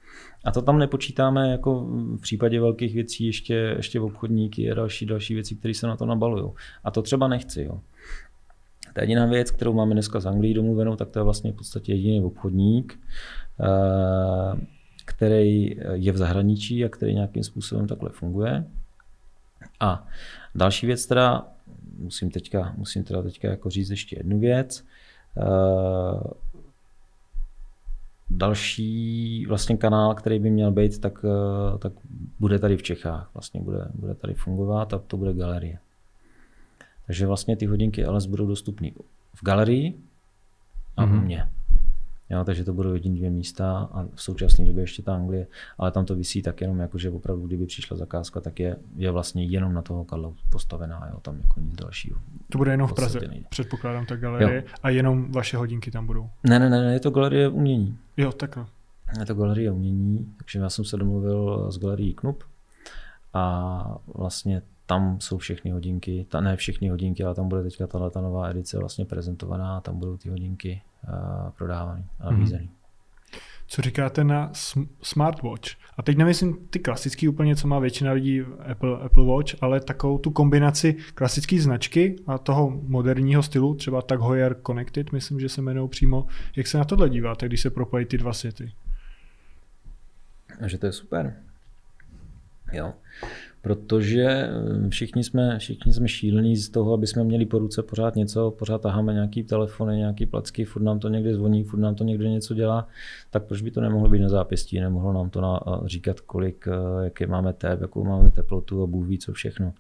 A 0.45 0.51
to 0.51 0.63
tam 0.63 0.79
nepočítáme 0.79 1.51
jako 1.51 1.81
v 2.17 2.21
případě 2.21 2.61
velkých 2.61 2.95
věcí 2.95 3.27
ještě, 3.27 3.55
ještě 3.55 4.01
v 4.01 4.05
obchodníky 4.05 4.71
a 4.71 4.75
další, 4.75 5.07
další 5.07 5.35
věci, 5.35 5.55
které 5.55 5.75
se 5.75 5.87
na 5.87 5.97
to 5.97 6.07
nabalují. 6.07 6.53
A 6.85 6.91
to 6.91 7.03
třeba 7.03 7.29
nechci. 7.29 7.63
Jo. 7.63 7.81
Ta 8.93 9.01
jediná 9.01 9.27
věc, 9.27 9.51
kterou 9.51 9.73
máme 9.73 9.93
dneska 9.93 10.21
z 10.21 10.27
Anglii 10.27 10.55
domluvenou, 10.55 10.97
tak 10.97 11.09
to 11.09 11.19
je 11.19 11.23
vlastně 11.23 11.53
v 11.53 11.57
podstatě 11.57 11.93
jediný 11.93 12.23
obchodník, 12.23 13.01
eh, 13.61 14.61
který 15.05 15.77
je 15.93 16.13
v 16.13 16.17
zahraničí 16.17 16.85
a 16.85 16.89
který 16.89 17.15
nějakým 17.15 17.45
způsobem 17.45 17.87
takhle 17.87 18.11
funguje. 18.11 18.65
A 19.81 20.07
další 20.55 20.87
věc 20.87 21.07
teda, 21.07 21.49
musím 21.99 22.31
teďka, 22.31 22.75
musím 22.77 23.05
teda 23.05 23.23
teďka 23.23 23.49
jako 23.49 23.71
říct 23.71 23.91
ještě 23.91 24.17
jednu 24.19 24.41
věc. 24.41 24.85
Eh, 25.39 26.31
další 28.31 29.47
vlastně 29.47 29.77
kanál, 29.77 30.15
který 30.15 30.39
by 30.39 30.51
měl 30.51 30.71
být, 30.71 31.01
tak, 31.01 31.25
eh, 31.25 31.79
tak 31.79 31.93
bude 32.41 32.59
tady 32.59 32.77
v 32.77 32.83
Čechách. 32.83 33.31
Vlastně 33.35 33.61
bude, 33.61 33.89
bude 33.95 34.15
tady 34.15 34.35
fungovat 34.35 34.95
a 34.95 34.99
to 34.99 35.17
bude 35.17 35.33
galerie. 35.33 35.79
Takže 37.07 37.27
vlastně 37.27 37.57
ty 37.57 37.67
hodinky 37.67 38.07
LS 38.07 38.27
budou 38.27 38.47
dostupné 38.47 38.91
v 39.35 39.43
galerii 39.43 40.01
a 40.97 41.07
mm-hmm. 41.07 41.11
u 41.11 41.15
mhm. 41.15 41.25
mě. 41.25 41.49
Jo, 42.31 42.45
takže 42.45 42.65
to 42.65 42.73
budou 42.73 42.93
jediné 42.93 43.17
dvě 43.17 43.31
místa 43.31 43.89
a 43.93 44.05
v 44.15 44.23
současné 44.23 44.65
době 44.65 44.83
ještě 44.83 45.03
ta 45.03 45.15
Anglie, 45.15 45.47
ale 45.79 45.91
tam 45.91 46.05
to 46.05 46.17
vysí 46.17 46.43
tak 46.43 46.61
jenom 46.61 46.79
jako, 46.79 46.99
že 46.99 47.11
opravdu, 47.11 47.47
kdyby 47.47 47.67
přišla 47.67 47.97
zakázka, 47.97 48.41
tak 48.41 48.61
je, 48.61 48.77
je 48.97 49.11
vlastně 49.11 49.45
jenom 49.45 49.75
na 49.75 49.83
toho 49.83 50.05
Karla 50.05 50.33
postavená, 50.51 51.09
jo, 51.13 51.21
tam 51.21 51.41
jako 51.41 51.61
nic 51.61 51.75
dalšího. 51.75 52.19
To 52.49 52.59
bude 52.59 52.71
jenom 52.71 52.89
v 52.89 52.93
Praze, 52.93 53.21
nejde. 53.29 53.47
předpokládám, 53.49 54.07
ta 54.07 54.17
galerie 54.17 54.57
jo. 54.57 54.73
a 54.83 54.91
jenom 54.91 55.33
vaše 55.33 55.57
hodinky 55.57 55.91
tam 55.91 56.07
budou. 56.07 56.31
Ne, 56.45 56.59
ne, 56.59 56.71
ne, 56.71 56.93
je 56.93 57.01
to 57.01 57.11
galerie 57.11 57.49
umění. 57.49 57.99
Jo, 58.17 58.33
takhle. 58.33 58.67
Je 59.21 59.27
to 59.27 59.35
galerie 59.35 59.71
umění, 59.71 60.35
takže 60.37 60.59
já 60.59 60.71
jsem 60.71 60.85
se 60.85 60.97
domluvil 60.97 61.67
s 61.73 61.79
galerií 61.79 62.15
Knup 62.15 62.45
a 63.35 63.99
vlastně 64.15 64.63
tam 64.87 65.21
jsou 65.21 65.39
všechny 65.39 65.71
hodinky, 65.71 66.27
ta, 66.29 66.41
ne 66.41 66.57
všechny 66.57 66.89
hodinky, 66.89 67.25
ale 67.25 67.35
tam 67.35 67.49
bude 67.49 67.63
teďka 67.63 67.87
tahle 67.87 68.11
ta 68.11 68.21
nová 68.21 68.49
edice 68.49 68.79
vlastně 68.79 69.05
prezentovaná, 69.05 69.81
tam 69.81 69.99
budou 69.99 70.17
ty 70.17 70.29
hodinky 70.29 70.83
uh, 71.05 71.51
prodávané 71.51 72.05
a 72.21 72.31
nabízené. 72.31 72.63
Mm-hmm. 72.63 72.79
Co 73.67 73.83
říkáte 73.83 74.25
na 74.25 74.51
smartwatch? 75.03 75.71
A 75.97 76.03
teď 76.03 76.17
nemyslím 76.17 76.69
ty 76.71 76.79
klasický 76.79 77.29
úplně, 77.29 77.57
co 77.57 77.69
má 77.69 77.79
většina 77.79 78.13
lidí 78.13 78.41
Apple, 78.71 78.99
Apple 78.99 79.25
Watch, 79.25 79.63
ale 79.63 79.81
takovou 79.81 80.19
tu 80.19 80.31
kombinaci 80.31 80.97
klasické 81.15 81.61
značky 81.61 82.17
a 82.27 82.39
toho 82.39 82.71
moderního 82.71 83.43
stylu, 83.43 83.75
třeba 83.75 84.03
tak 84.03 84.21
Heuer 84.21 84.57
Connected, 84.67 85.13
myslím, 85.13 85.41
že 85.41 85.49
se 85.49 85.61
jmenují 85.61 85.89
přímo. 85.89 86.27
Jak 86.57 86.67
se 86.67 86.79
na 86.79 86.85
tohle 86.85 87.09
díváte, 87.09 87.47
když 87.47 87.61
se 87.61 87.71
propojí 87.71 88.07
ty 88.07 88.19
dva 88.19 88.33
světy? 88.33 88.73
A 90.61 90.69
že 90.69 90.79
to 90.79 90.87
je 90.87 90.93
super. 90.93 91.37
Jo 92.73 92.93
protože 93.63 94.23
eh, 94.23 94.89
všichni 94.89 95.25
jsme, 95.25 95.59
všichni 95.59 95.93
jsme 95.93 96.09
šílení 96.09 96.57
z 96.57 96.69
toho, 96.69 96.95
aby 96.95 97.07
jsme 97.07 97.25
měli 97.25 97.47
po 97.47 97.59
ruce 97.59 97.83
pořád 97.83 98.17
něco, 98.17 98.51
pořád 98.51 98.83
taháme 98.83 99.13
nějaký 99.13 99.43
telefony, 99.43 99.97
nějaký 99.97 100.27
placky, 100.27 100.65
furt 100.65 100.83
nám 100.83 100.99
to 100.99 101.09
někde 101.09 101.35
zvoní, 101.35 101.65
furt 101.65 101.81
nám 101.81 101.95
to 101.95 102.05
někde 102.05 102.29
něco 102.29 102.55
dělá, 102.55 102.89
tak 103.31 103.45
proč 103.45 103.63
by 103.63 103.71
to 103.71 103.81
nemohlo 103.81 104.09
být 104.09 104.19
na 104.19 104.29
zápěstí, 104.29 104.81
nemohlo 104.81 105.13
nám 105.13 105.31
to 105.31 105.41
na, 105.41 105.61
říkat, 105.87 106.21
kolik, 106.21 106.69
eh, 106.69 107.05
jaké 107.05 107.27
máme 107.27 107.53
tep, 107.53 107.81
jakou 107.81 108.05
máme 108.05 108.31
teplotu 108.31 108.83
a 108.83 108.87
Bůh 108.87 109.07
ví 109.07 109.19
co 109.19 109.33
všechno. 109.33 109.73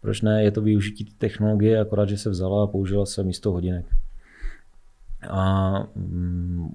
Proč 0.00 0.22
ne, 0.22 0.44
je 0.44 0.50
to 0.50 0.62
využití 0.62 1.04
technologie, 1.18 1.80
akorát, 1.80 2.08
že 2.08 2.18
se 2.18 2.30
vzala 2.30 2.64
a 2.64 2.66
použila 2.66 3.06
se 3.06 3.22
místo 3.22 3.52
hodinek. 3.52 3.86
A 5.28 5.72
mm, 5.96 6.74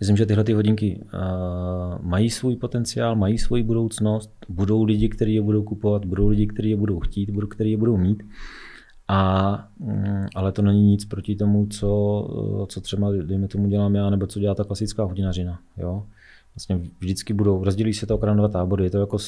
Myslím, 0.00 0.16
že 0.16 0.26
tyhle 0.26 0.44
ty 0.44 0.52
hodinky 0.52 1.00
uh, 1.04 2.06
mají 2.06 2.30
svůj 2.30 2.56
potenciál, 2.56 3.16
mají 3.16 3.38
svoji 3.38 3.62
budoucnost, 3.62 4.30
budou 4.48 4.84
lidi, 4.84 5.08
kteří 5.08 5.34
je 5.34 5.42
budou 5.42 5.62
kupovat, 5.62 6.04
budou 6.04 6.28
lidi, 6.28 6.46
kteří 6.46 6.70
je 6.70 6.76
budou 6.76 7.00
chtít, 7.00 7.30
budou, 7.30 7.46
kteří 7.46 7.70
je 7.70 7.76
budou 7.76 7.96
mít. 7.96 8.22
A, 9.08 9.68
um, 9.78 10.26
ale 10.34 10.52
to 10.52 10.62
není 10.62 10.82
nic 10.90 11.04
proti 11.04 11.36
tomu, 11.36 11.66
co, 11.66 12.66
co 12.68 12.80
třeba, 12.80 13.12
dejme 13.12 13.48
tomu, 13.48 13.68
dělám 13.68 13.94
já, 13.94 14.10
nebo 14.10 14.26
co 14.26 14.40
dělá 14.40 14.54
ta 14.54 14.64
klasická 14.64 15.04
hodinařina. 15.04 15.60
Jo? 15.76 16.06
Vlastně 16.54 16.80
vždycky 17.00 17.34
budou, 17.34 17.64
rozdělí 17.64 17.94
se 17.94 18.06
to 18.06 18.20
na 18.26 18.34
dva 18.34 18.48
tábory. 18.48 18.84
Je 18.84 18.90
to 18.90 18.98
jako 18.98 19.18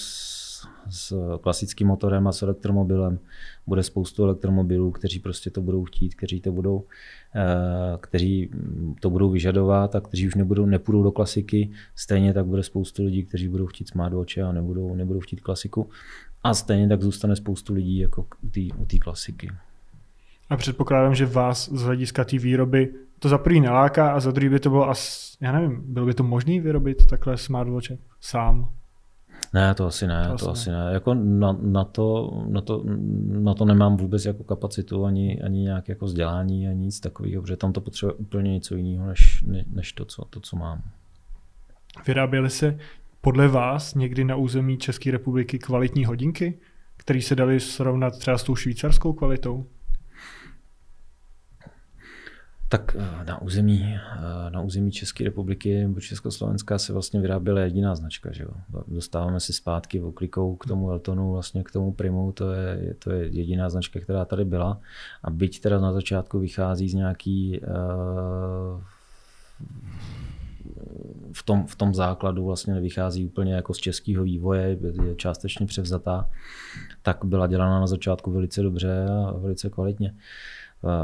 s, 0.91 1.39
klasickým 1.41 1.87
motorem 1.87 2.27
a 2.27 2.33
s 2.33 2.43
elektromobilem. 2.43 3.19
Bude 3.67 3.83
spoustu 3.83 4.25
elektromobilů, 4.25 4.91
kteří 4.91 5.19
prostě 5.19 5.51
to 5.51 5.61
budou 5.61 5.85
chtít, 5.85 6.15
kteří 6.15 6.41
to 6.41 6.53
budou 6.53 6.85
Eh, 7.35 7.99
kteří 8.01 8.51
to 9.01 9.11
budou 9.11 9.31
vyžadovat 9.31 9.95
a 9.95 10.01
kteří 10.01 10.27
už 10.27 10.35
nebudou, 10.35 10.67
nepůjdou 10.67 11.03
do 11.03 11.13
klasiky. 11.13 11.71
Stejně 11.95 12.35
tak 12.35 12.47
bude 12.47 12.63
spoustu 12.63 13.05
lidí, 13.05 13.25
kteří 13.25 13.49
budou 13.49 13.67
chtít 13.67 13.89
smartwatche 13.89 14.43
a 14.43 14.53
nebudou, 14.53 14.95
nebudou 14.95 15.21
chtít 15.21 15.41
klasiku. 15.41 15.91
A 16.45 16.55
stejně 16.55 16.89
tak 16.89 17.03
zůstane 17.03 17.37
spoustu 17.37 17.75
lidí 17.75 17.99
jako 17.99 18.27
u 18.79 18.85
té 18.85 18.99
klasiky. 18.99 19.51
A 20.51 20.57
předpokládám, 20.57 21.15
že 21.15 21.27
vás 21.27 21.69
z 21.73 21.83
hlediska 21.83 22.25
té 22.25 22.39
výroby 22.39 22.95
to 23.19 23.29
za 23.29 23.39
prvý 23.39 23.61
neláká 23.61 24.13
a 24.13 24.21
za 24.21 24.31
druhý 24.31 24.49
by 24.49 24.61
to 24.61 24.71
bylo 24.71 24.89
asi, 24.89 25.37
já 25.41 25.53
nevím, 25.53 25.83
bylo 25.87 26.07
by 26.07 26.15
to 26.15 26.23
možné 26.23 26.61
vyrobit 26.61 27.07
takhle 27.07 27.37
smartwatche 27.39 27.99
sám? 28.21 28.69
Ne, 29.55 29.75
to 29.75 29.87
asi 29.87 30.07
ne, 30.07 30.29
to, 30.31 30.45
to 30.45 30.51
asi 30.51 30.71
ne. 30.71 30.85
ne. 30.85 30.93
Jako 30.93 31.15
na, 31.15 31.59
na, 31.63 31.85
to, 31.85 32.31
na, 32.49 32.61
to, 32.61 32.83
na 33.29 33.55
to 33.55 33.65
nemám 33.65 33.97
vůbec 33.97 34.25
jako 34.25 34.45
kapacitu, 34.45 35.05
ani, 35.05 35.43
ani 35.43 35.61
nějak 35.61 35.89
jako 35.89 36.05
vzdělání, 36.05 36.69
ani 36.69 36.81
nic 36.81 37.01
takového, 37.01 37.43
protože 37.43 37.57
tam 37.57 37.73
to 37.73 37.81
potřebuje 37.81 38.15
úplně 38.15 38.53
něco 38.53 38.77
jiného, 38.77 39.07
než, 39.07 39.45
než 39.71 39.93
to, 39.93 40.05
co, 40.05 40.25
to, 40.25 40.41
co 40.41 40.57
mám. 40.57 40.83
Vyráběly 42.07 42.51
se 42.51 42.79
podle 43.21 43.49
vás 43.49 43.95
někdy 43.95 44.25
na 44.25 44.37
území 44.37 44.79
České 44.79 45.11
republiky 45.11 45.59
kvalitní 45.59 46.05
hodinky, 46.05 46.59
které 46.97 47.23
se 47.23 47.35
daly 47.35 47.61
srovnat 47.61 48.19
třeba 48.19 48.39
s 48.39 48.43
tou 48.43 48.57
švýcarskou 48.57 49.13
kvalitou? 49.13 49.67
Tak 52.69 52.97
eh, 52.99 53.25
na 53.25 53.43
území, 53.43 53.97
eh, 53.97 54.51
na 54.51 54.61
území 54.61 54.93
České 54.93 55.25
republiky 55.25 55.83
nebo 55.83 56.01
Československa 56.01 56.79
se 56.79 56.93
vlastně 56.93 57.21
vyráběla 57.21 57.61
jediná 57.61 57.95
značka. 57.95 58.33
Že 58.33 58.43
jo? 58.43 58.51
Dostáváme 58.89 59.41
si 59.41 59.53
zpátky 59.53 60.01
oklikou 60.01 60.57
k 60.57 60.67
tomu 60.67 60.91
Eltonu, 60.91 61.33
vlastně 61.33 61.65
k 61.65 61.71
tomu 61.71 61.93
Primu, 61.93 62.33
to 62.33 62.53
je, 62.53 62.95
to 62.99 63.11
je 63.11 63.27
jediná 63.27 63.71
značka, 63.71 64.01
která 64.01 64.25
tady 64.25 64.45
byla. 64.45 64.81
A 65.23 65.31
byť 65.31 65.61
teda 65.61 65.81
na 65.81 65.93
začátku 65.93 66.39
vychází 66.39 66.89
z 66.89 66.95
nějaký 66.95 67.61
uh, 67.61 68.81
v 71.33 71.43
tom, 71.43 71.67
v 71.67 71.77
tom 71.77 71.95
základu 71.95 72.45
vlastně 72.45 72.75
nevychází 72.75 73.27
úplně 73.27 73.55
jako 73.55 73.75
z 73.75 73.79
českého 73.79 74.25
vývoje, 74.25 74.79
je 75.05 75.15
částečně 75.15 75.67
převzatá, 75.67 76.31
tak 77.03 77.25
byla 77.25 77.47
dělána 77.47 77.81
na 77.81 77.87
začátku 77.87 78.31
velice 78.31 78.63
dobře 78.63 79.07
a 79.27 79.33
velice 79.33 79.71
kvalitně. 79.71 80.11
Uh, 80.11 80.19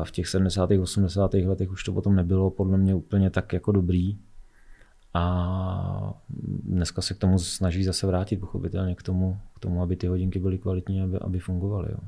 v 0.04 0.10
těch 0.10 0.28
70. 0.28 0.70
80. 0.70 1.34
letech 1.34 1.70
už 1.70 1.84
to 1.84 1.92
potom 1.92 2.16
nebylo 2.16 2.50
podle 2.50 2.78
mě 2.78 2.94
úplně 2.94 3.30
tak 3.30 3.52
jako 3.52 3.72
dobrý. 3.72 4.18
A 5.14 6.14
dneska 6.64 7.02
se 7.02 7.14
k 7.14 7.18
tomu 7.18 7.38
snaží 7.38 7.84
zase 7.84 8.06
vrátit 8.06 8.36
pochopitelně 8.36 8.94
k 8.94 9.02
tomu, 9.02 9.38
k 9.54 9.58
tomu 9.58 9.82
aby 9.82 9.96
ty 9.96 10.06
hodinky 10.06 10.38
byly 10.38 10.58
kvalitní, 10.58 11.02
aby, 11.02 11.18
aby 11.18 11.38
fungovaly. 11.38 11.88
Jo. 11.90 11.98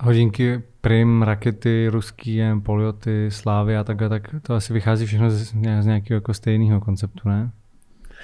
Hodinky 0.00 0.62
Prim, 0.80 1.22
rakety, 1.22 1.88
ruský, 1.88 2.40
Polioty, 2.62 3.30
Slávy 3.30 3.76
a 3.76 3.84
takhle, 3.84 4.08
tak 4.08 4.34
to 4.42 4.54
asi 4.54 4.72
vychází 4.72 5.06
všechno 5.06 5.30
z, 5.30 5.54
z 5.80 5.86
nějakého 5.86 6.16
jako 6.16 6.34
stejného 6.34 6.80
konceptu, 6.80 7.28
ne? 7.28 7.50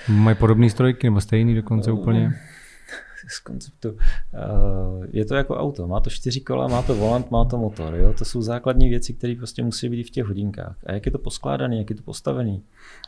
Mají 0.09 0.37
podobné 0.37 0.71
strojky 0.71 1.07
nebo 1.07 1.21
stejný 1.21 1.55
dokonce 1.55 1.93
úplně? 1.93 2.33
Z 3.29 3.39
konceptu. 3.39 3.97
Eh, 4.35 5.07
je 5.11 5.25
to 5.25 5.35
jako 5.35 5.57
auto, 5.57 5.87
má 5.87 6.01
to 6.01 6.11
čtyři 6.11 6.41
kola, 6.41 6.69
má 6.69 6.83
to 6.83 6.95
volant, 6.95 7.31
má 7.31 7.45
to 7.45 7.59
motor. 7.59 7.95
Jo? 7.95 8.15
To 8.19 8.25
jsou 8.25 8.43
základní 8.43 8.89
věci, 8.89 9.15
které 9.15 9.35
prostě 9.35 9.63
musí 9.63 9.89
být 9.89 10.03
v 10.03 10.11
těch 10.11 10.25
hodinkách. 10.25 10.77
A 10.87 10.93
jak 10.93 11.07
je 11.07 11.13
to 11.13 11.19
poskládané, 11.19 11.79
jak 11.79 11.91
je 11.91 11.97
to 11.97 12.03
postavený, 12.03 12.63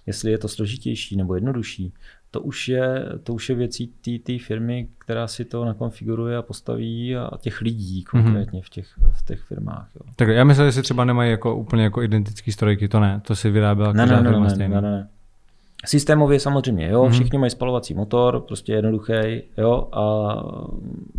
jestli 0.06 0.30
je 0.30 0.38
to 0.38 0.48
složitější 0.48 1.16
nebo 1.16 1.34
jednodušší, 1.34 1.92
to 2.30 2.40
už 2.40 2.68
je, 2.68 3.04
to 3.22 3.34
už 3.34 3.48
je 3.48 3.54
věcí 3.54 3.92
té 4.22 4.38
firmy, 4.38 4.88
která 4.98 5.26
si 5.26 5.44
to 5.44 5.64
nakonfiguruje 5.64 6.36
a 6.36 6.42
postaví 6.42 7.16
a 7.16 7.30
těch 7.40 7.60
lidí 7.60 8.02
konkrétně 8.02 8.60
mm-hmm. 8.60 8.66
v, 8.66 8.70
těch, 8.70 8.86
v 9.10 9.24
těch 9.24 9.40
firmách. 9.40 9.88
Jo. 9.94 10.12
Tak 10.16 10.28
já 10.28 10.44
myslím, 10.44 10.66
že 10.66 10.72
si 10.72 10.82
třeba 10.82 11.04
nemají 11.04 11.30
jako 11.30 11.56
úplně 11.56 11.82
jako 11.82 12.02
identický 12.02 12.52
strojky, 12.52 12.88
to 12.88 13.00
ne, 13.00 13.20
to 13.26 13.36
si 13.36 13.50
vyráběla 13.50 13.92
ne, 13.92 14.06
ne, 14.06 14.22
ne, 14.22 14.30
ne, 14.30 14.56
ne, 14.56 14.68
ne, 14.68 14.80
ne, 14.80 15.08
Systémově 15.86 16.40
samozřejmě, 16.40 16.88
jo, 16.88 17.02
mhm. 17.04 17.12
všichni 17.12 17.38
mají 17.38 17.50
spalovací 17.50 17.94
motor, 17.94 18.40
prostě 18.40 18.72
jednoduchý, 18.72 19.12
jo, 19.58 19.88
a 19.92 20.34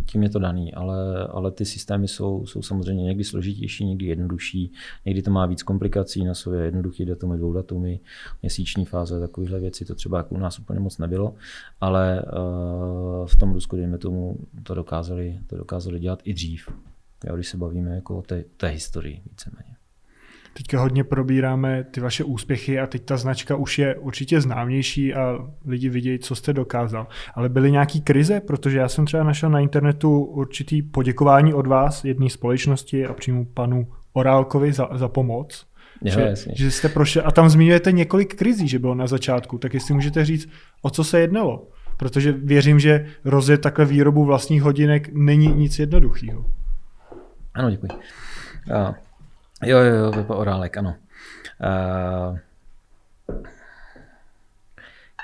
tím 0.06 0.22
je 0.22 0.30
to 0.30 0.38
daný, 0.38 0.74
ale, 0.74 1.26
ale 1.26 1.50
ty 1.50 1.64
systémy 1.64 2.08
jsou, 2.08 2.46
jsou 2.46 2.62
samozřejmě 2.62 3.04
někdy 3.04 3.24
složitější, 3.24 3.84
někdy 3.84 4.06
jednodušší, 4.06 4.72
někdy 5.04 5.22
to 5.22 5.30
má 5.30 5.46
víc 5.46 5.62
komplikací 5.62 6.24
na 6.24 6.34
sobě, 6.34 6.60
jednoduchý 6.60 7.04
datumy, 7.04 7.36
dvou 7.36 7.52
datumy, 7.52 8.00
měsíční 8.42 8.84
fáze, 8.84 9.20
takovéhle 9.20 9.60
věci, 9.60 9.84
to 9.84 9.94
třeba 9.94 10.18
jako 10.18 10.34
u 10.34 10.38
nás 10.38 10.58
úplně 10.58 10.80
moc 10.80 10.98
nebylo, 10.98 11.34
ale 11.80 12.22
uh, 12.22 13.26
v 13.26 13.36
tom 13.36 13.52
Rusku, 13.52 13.76
dejme 13.76 13.98
tomu, 13.98 14.36
to 14.62 14.74
dokázali, 14.74 15.38
to 15.46 15.56
dokázali 15.56 16.00
dělat 16.00 16.20
i 16.24 16.34
dřív, 16.34 16.68
jo, 17.26 17.34
když 17.34 17.48
se 17.48 17.56
bavíme 17.56 17.94
jako 17.94 18.18
o 18.18 18.22
té, 18.22 18.44
té 18.56 18.68
historii 18.68 19.22
víceméně. 19.30 19.76
Teďka 20.56 20.80
hodně 20.80 21.04
probíráme 21.04 21.84
ty 21.84 22.00
vaše 22.00 22.24
úspěchy 22.24 22.80
a 22.80 22.86
teď 22.86 23.04
ta 23.04 23.16
značka 23.16 23.56
už 23.56 23.78
je 23.78 23.94
určitě 23.94 24.40
známější 24.40 25.14
a 25.14 25.38
lidi 25.66 25.88
vidějí, 25.88 26.18
co 26.18 26.34
jste 26.34 26.52
dokázal. 26.52 27.06
Ale 27.34 27.48
byly 27.48 27.72
nějaký 27.72 28.00
krize, 28.00 28.40
protože 28.40 28.78
já 28.78 28.88
jsem 28.88 29.06
třeba 29.06 29.22
našel 29.22 29.50
na 29.50 29.60
internetu 29.60 30.24
určitý 30.24 30.82
poděkování 30.82 31.54
od 31.54 31.66
vás, 31.66 32.04
jedné 32.04 32.30
společnosti 32.30 33.06
a 33.06 33.12
přímo 33.12 33.44
panu 33.44 33.86
Orálkovi 34.12 34.72
za, 34.72 34.88
za 34.94 35.08
pomoc. 35.08 35.66
Jo, 36.02 36.12
že, 36.12 36.20
jasně. 36.20 36.54
že 36.56 36.70
jste 36.70 36.88
prošel, 36.88 37.22
a 37.26 37.30
tam 37.30 37.48
zmiňujete 37.48 37.92
několik 37.92 38.34
krizí, 38.34 38.68
že 38.68 38.78
bylo 38.78 38.94
na 38.94 39.06
začátku, 39.06 39.58
tak 39.58 39.74
jestli 39.74 39.94
můžete 39.94 40.24
říct, 40.24 40.48
o 40.82 40.90
co 40.90 41.04
se 41.04 41.20
jednalo. 41.20 41.68
Protože 41.96 42.32
věřím, 42.32 42.80
že 42.80 43.06
rozjet 43.24 43.60
takhle 43.60 43.84
výrobu 43.84 44.24
vlastních 44.24 44.62
hodinek 44.62 45.10
není 45.12 45.48
nic 45.48 45.78
jednoduchého. 45.78 46.44
Ano, 47.54 47.70
děkuji. 47.70 47.88
Jo, 49.64 49.78
jo, 49.78 49.94
jo, 49.94 50.12
Pepa 50.12 50.34
Orálek, 50.34 50.76
ano. 50.76 50.94
Uh, 51.60 52.38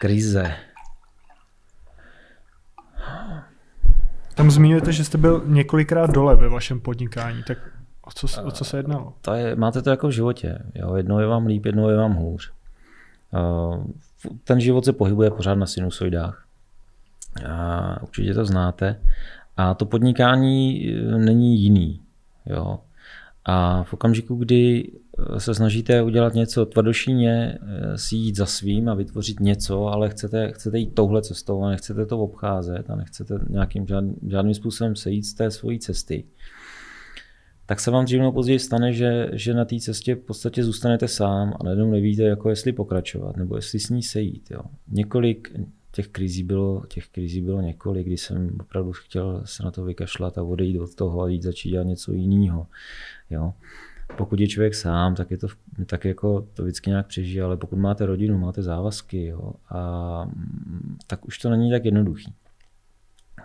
krize. 0.01 0.55
Tam 4.35 4.51
zmiňujete, 4.51 4.93
že 4.93 5.05
jste 5.05 5.19
byl 5.19 5.43
několikrát 5.47 6.11
dole 6.11 6.37
ve 6.37 6.49
vašem 6.49 6.81
podnikání, 6.81 7.43
tak 7.43 7.59
o 8.03 8.11
co, 8.11 8.43
o 8.43 8.51
co 8.51 8.65
se 8.65 8.77
jednalo? 8.77 9.15
To 9.21 9.35
je, 9.35 9.57
máte 9.57 9.83
to 9.83 9.91
jako 9.91 10.09
v 10.09 10.11
životě. 10.11 10.59
Jo? 10.75 10.95
Jednou 10.95 11.19
je 11.19 11.27
vám 11.27 11.47
líp, 11.47 11.67
jednou 11.67 11.89
je 11.89 11.97
vám 11.97 12.15
hůř. 12.15 12.53
Uh, 13.33 13.85
ten 14.45 14.61
život 14.61 14.85
se 14.85 14.93
pohybuje 14.93 15.31
pořád 15.31 15.55
na 15.55 15.67
sinusoidách. 15.67 16.45
A 17.49 18.03
určitě 18.03 18.35
to 18.35 18.45
znáte. 18.45 19.01
A 19.57 19.75
to 19.75 19.87
podnikání 19.87 20.87
není 21.17 21.63
jiný. 21.63 22.01
Jo? 22.47 22.79
A 23.45 23.83
v 23.83 23.95
okamžiku, 23.95 24.35
kdy 24.35 24.93
eh, 25.19 25.41
se 25.41 25.55
snažíte 25.55 26.03
udělat 26.03 26.35
něco 26.35 26.67
tvrdošíně, 26.67 27.59
eh, 27.63 27.99
si 27.99 28.17
jít 28.17 28.37
za 28.37 28.47
svým 28.47 28.89
a 28.89 28.95
vytvořit 28.95 29.41
něco, 29.41 29.87
ale 29.87 30.11
chcete, 30.11 30.53
chcete 30.53 30.79
jít 30.79 30.95
touhle 30.95 31.23
cestou 31.23 31.63
a 31.63 31.71
nechcete 31.71 32.07
to 32.07 32.19
obcházet 32.19 32.91
a 32.91 32.97
nechcete 32.97 33.39
nějakým 33.49 33.87
žádným, 33.87 34.17
žádným 34.29 34.55
způsobem 34.55 34.97
sejít 34.97 35.27
z 35.27 35.35
té 35.35 35.51
svojí 35.51 35.79
cesty, 35.79 36.25
tak 37.67 37.81
se 37.81 37.91
vám 37.91 38.05
dřív 38.05 38.19
nebo 38.19 38.33
později 38.33 38.59
stane, 38.59 38.93
že, 38.93 39.29
že 39.33 39.55
na 39.55 39.65
té 39.65 39.79
cestě 39.79 40.15
v 40.15 40.19
podstatě 40.19 40.65
zůstanete 40.65 41.09
sám 41.09 41.55
a 41.61 41.65
najednou 41.65 41.91
nevíte, 41.91 42.23
jako 42.23 42.51
jestli 42.51 42.73
pokračovat 42.73 43.37
nebo 43.37 43.57
jestli 43.57 43.81
s 43.81 43.89
ní 43.89 44.03
sejít. 44.03 44.51
Jo. 44.51 44.61
Několik 44.89 45.53
těch 45.93 46.09
krizí 46.09 46.43
bylo, 46.43 46.83
těch 46.89 47.09
krizí 47.09 47.43
bylo 47.43 47.61
několik, 47.61 48.07
kdy 48.07 48.17
jsem 48.17 48.51
opravdu 48.61 48.93
chtěl 48.93 49.43
se 49.45 49.63
na 49.63 49.71
to 49.71 49.85
vykašlat 49.85 50.39
a 50.39 50.43
odejít 50.43 50.79
od 50.79 50.95
toho 50.95 51.23
a 51.23 51.29
jít 51.29 51.43
začít 51.43 51.71
dělat 51.71 51.87
něco 51.87 52.13
jiného. 52.13 52.67
Jo. 53.31 53.53
Pokud 54.17 54.41
je 54.41 54.49
člověk 54.49 54.75
sám, 54.75 55.15
tak 55.15 55.31
je 55.31 55.39
to 55.39 55.49
tak 55.87 56.05
jako 56.05 56.47
to 56.55 56.63
vždycky 56.63 56.91
nějak 56.91 57.07
přežije, 57.07 57.43
ale 57.43 57.57
pokud 57.57 57.77
máte 57.77 58.07
rodinu, 58.07 58.39
máte 58.39 58.63
závazky, 58.63 59.27
jo, 59.27 59.53
a, 59.71 60.31
tak 61.07 61.25
už 61.25 61.39
to 61.39 61.51
není 61.51 61.71
tak 61.71 61.85
jednoduchý. 61.85 62.35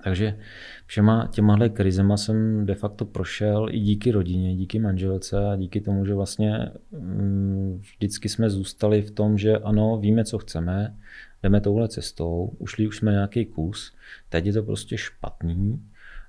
Takže 0.03 0.37
všema 0.85 1.27
těmahle 1.31 1.69
krizema 1.69 2.17
jsem 2.17 2.65
de 2.65 2.75
facto 2.75 3.05
prošel 3.05 3.67
i 3.71 3.79
díky 3.79 4.11
rodině, 4.11 4.55
díky 4.55 4.79
manželce 4.79 5.51
a 5.51 5.55
díky 5.55 5.81
tomu, 5.81 6.05
že 6.05 6.13
vlastně 6.13 6.71
mm, 6.91 7.81
vždycky 7.81 8.29
jsme 8.29 8.49
zůstali 8.49 9.01
v 9.01 9.11
tom, 9.11 9.37
že 9.37 9.57
ano, 9.57 9.97
víme, 9.97 10.23
co 10.25 10.37
chceme, 10.37 10.95
jdeme 11.43 11.61
touhle 11.61 11.87
cestou, 11.87 12.51
ušli 12.57 12.87
už 12.87 12.97
jsme 12.97 13.11
nějaký 13.11 13.45
kus, 13.45 13.93
teď 14.29 14.45
je 14.45 14.53
to 14.53 14.63
prostě 14.63 14.97
špatný, 14.97 15.81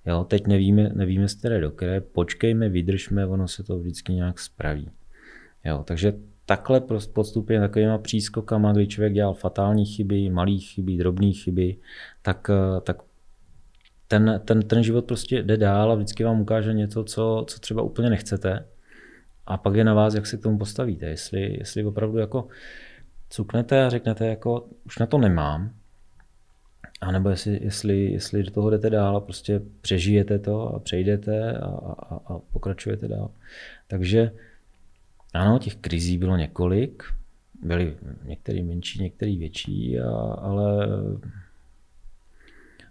Jo, 0.07 0.25
teď 0.25 0.47
nevíme, 0.47 0.91
nevíme 0.95 1.29
z 1.29 1.35
které 1.35 1.61
do 1.61 1.71
které, 1.71 2.01
počkejme, 2.01 2.69
vydržme, 2.69 3.27
ono 3.27 3.49
se 3.49 3.63
to 3.63 3.79
vždycky 3.79 4.13
nějak 4.13 4.39
spraví. 4.39 4.91
Jo, 5.65 5.85
takže 5.87 6.13
takhle 6.47 6.81
postupně 7.13 7.61
takovýma 7.61 7.99
přískokama, 7.99 8.73
kdy 8.73 8.87
člověk 8.87 9.13
dělal 9.13 9.35
fatální 9.35 9.87
chyby, 9.87 10.31
malé 10.31 10.59
chyby, 10.59 10.97
drobné 10.97 11.33
chyby, 11.33 11.77
tak, 12.23 12.51
eh, 12.51 12.81
tak 12.81 12.97
ten, 14.09 14.41
ten, 14.45 14.63
ten 14.63 14.83
život 14.83 15.05
prostě 15.05 15.43
jde 15.43 15.57
dál 15.57 15.93
a 15.93 15.95
vždycky 15.95 16.25
vám 16.25 16.41
ukáže 16.41 16.73
něco, 16.73 17.05
co, 17.05 17.45
co 17.49 17.59
třeba 17.61 17.83
úplně 17.83 18.11
nechcete. 18.11 18.67
A 19.47 19.57
pak 19.57 19.75
je 19.75 19.85
na 19.85 19.95
vás, 19.95 20.15
jak 20.15 20.27
se 20.27 20.37
k 20.37 20.43
tomu 20.43 20.59
postavíte. 20.59 21.07
Jestli, 21.07 21.59
jestli 21.59 21.85
opravdu 21.85 22.19
jako 22.19 22.49
cuknete 23.31 23.85
a 23.85 23.91
řeknete, 23.91 24.27
jako 24.27 24.69
už 24.85 24.99
na 24.99 25.07
to 25.07 25.19
nemám, 25.19 25.71
a 27.01 27.13
nebo 27.13 27.29
jestli, 27.29 27.65
jestli, 27.65 28.05
jestli 28.13 28.43
do 28.43 28.51
toho 28.51 28.71
jdete 28.71 28.91
dál 28.91 29.17
a 29.17 29.21
prostě 29.21 29.61
přežijete 29.81 30.39
to 30.39 30.75
a 30.75 30.79
přejdete 30.79 31.53
a, 31.53 31.67
a, 31.67 32.21
a 32.27 32.39
pokračujete 32.39 33.09
dál. 33.09 33.31
Takže 33.87 34.33
ano, 35.35 35.59
těch 35.59 35.77
krizí 35.77 36.19
bylo 36.19 36.37
několik, 36.37 37.03
byly 37.63 37.97
některé 38.25 38.63
menší, 38.63 39.03
některé 39.03 39.37
větší, 39.37 40.01
a, 40.01 40.11
ale 40.19 40.87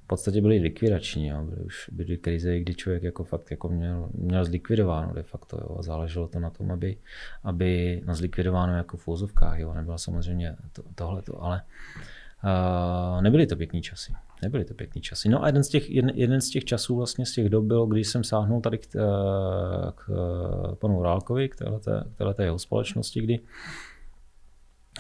v 0.04 0.08
podstatě 0.08 0.42
byly 0.42 0.60
likvidační. 0.60 1.28
Jo. 1.28 1.44
Byly 1.44 1.62
už 1.62 1.90
byly 1.92 2.18
krize, 2.18 2.60
kdy 2.60 2.76
člověk 2.76 3.04
jako 3.04 3.24
fakt 3.24 3.52
jako 3.52 3.70
měl, 3.70 4.10
měl 4.14 4.46
zlikvidováno 4.46 5.14
de 5.14 5.24
facto. 5.24 5.58
Jo. 5.62 5.76
A 5.80 5.82
záleželo 5.82 6.28
to 6.28 6.40
na 6.40 6.50
tom, 6.50 6.72
aby, 6.72 6.98
aby 7.44 8.02
na 8.06 8.16
zlikvidováno 8.16 8.78
jako 8.78 8.98
v 8.98 9.08
úzovkách. 9.08 9.60
Jo. 9.60 9.74
Nebylo 9.74 9.98
samozřejmě 9.98 10.56
to, 10.74 10.84
tohleto, 10.96 11.44
ale 11.44 11.62
Uh, 11.96 12.02
nebyly 13.22 13.48
to 13.48 13.56
pěkný 13.56 13.82
časy. 13.82 14.14
Nebyly 14.42 14.66
to 14.66 14.74
pěkný 14.74 15.02
časy. 15.02 15.30
No 15.30 15.44
a 15.44 15.48
jeden 15.48 15.64
z 15.64 15.68
těch, 15.68 15.90
jeden, 15.90 16.12
jeden 16.16 16.42
z 16.42 16.50
těch 16.50 16.66
časů 16.66 16.96
vlastně 16.96 17.26
z 17.26 17.34
těch 17.34 17.50
dob 17.50 17.66
byl, 17.66 17.86
když 17.86 18.08
jsem 18.08 18.24
sáhnul 18.24 18.62
tady 18.62 18.78
k, 18.78 18.96
eh, 18.96 19.92
k 19.96 20.10
eh, 20.10 20.76
panu 20.76 21.04
Rálkovi, 21.04 21.50
k 21.50 21.56
této 22.18 22.42
jeho 22.42 22.60
společnosti, 22.60 23.22
kdy 23.22 23.40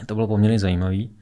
to 0.06 0.16
bylo 0.16 0.28
poměrně 0.28 0.60
zajímavý. 0.60 1.16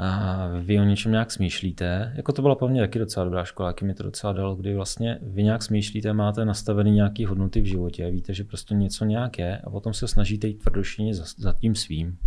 A 0.00 0.46
vy 0.60 0.80
o 0.80 0.84
něčem 0.84 1.12
nějak 1.12 1.30
smýšlíte. 1.30 2.12
Jako 2.16 2.32
to 2.32 2.42
byla 2.42 2.54
pro 2.54 2.68
mě 2.68 2.80
taky 2.80 2.98
docela 2.98 3.24
dobrá 3.24 3.44
škola, 3.44 3.68
jaký 3.68 3.84
mi 3.84 3.94
to 3.94 4.02
docela 4.02 4.32
dalo, 4.32 4.54
kdy 4.54 4.74
vlastně 4.74 5.18
vy 5.22 5.42
nějak 5.42 5.62
smýšlíte, 5.62 6.12
máte 6.12 6.44
nastavený 6.44 6.90
nějaký 6.90 7.24
hodnoty 7.24 7.60
v 7.60 7.64
životě, 7.64 8.10
víte, 8.10 8.34
že 8.34 8.44
prostě 8.44 8.74
něco 8.74 9.04
nějak 9.04 9.38
je 9.38 9.58
a 9.58 9.70
potom 9.70 9.94
se 9.94 10.08
snažíte 10.08 10.46
jít 10.46 10.62
tvrdošině 10.62 11.14
za, 11.14 11.24
za 11.36 11.52
tím 11.52 11.74
svým. 11.74 12.18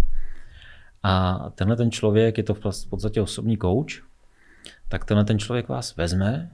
A 1.04 1.50
tenhle 1.56 1.76
ten 1.76 1.92
člověk, 1.92 2.38
je 2.38 2.44
to 2.44 2.54
v 2.54 2.60
podstatě 2.90 3.22
osobní 3.22 3.58
kouč, 3.58 4.04
tak 4.90 5.06
tenhle 5.06 5.26
ten 5.26 5.40
člověk 5.40 5.70
vás 5.70 5.96
vezme, 5.96 6.52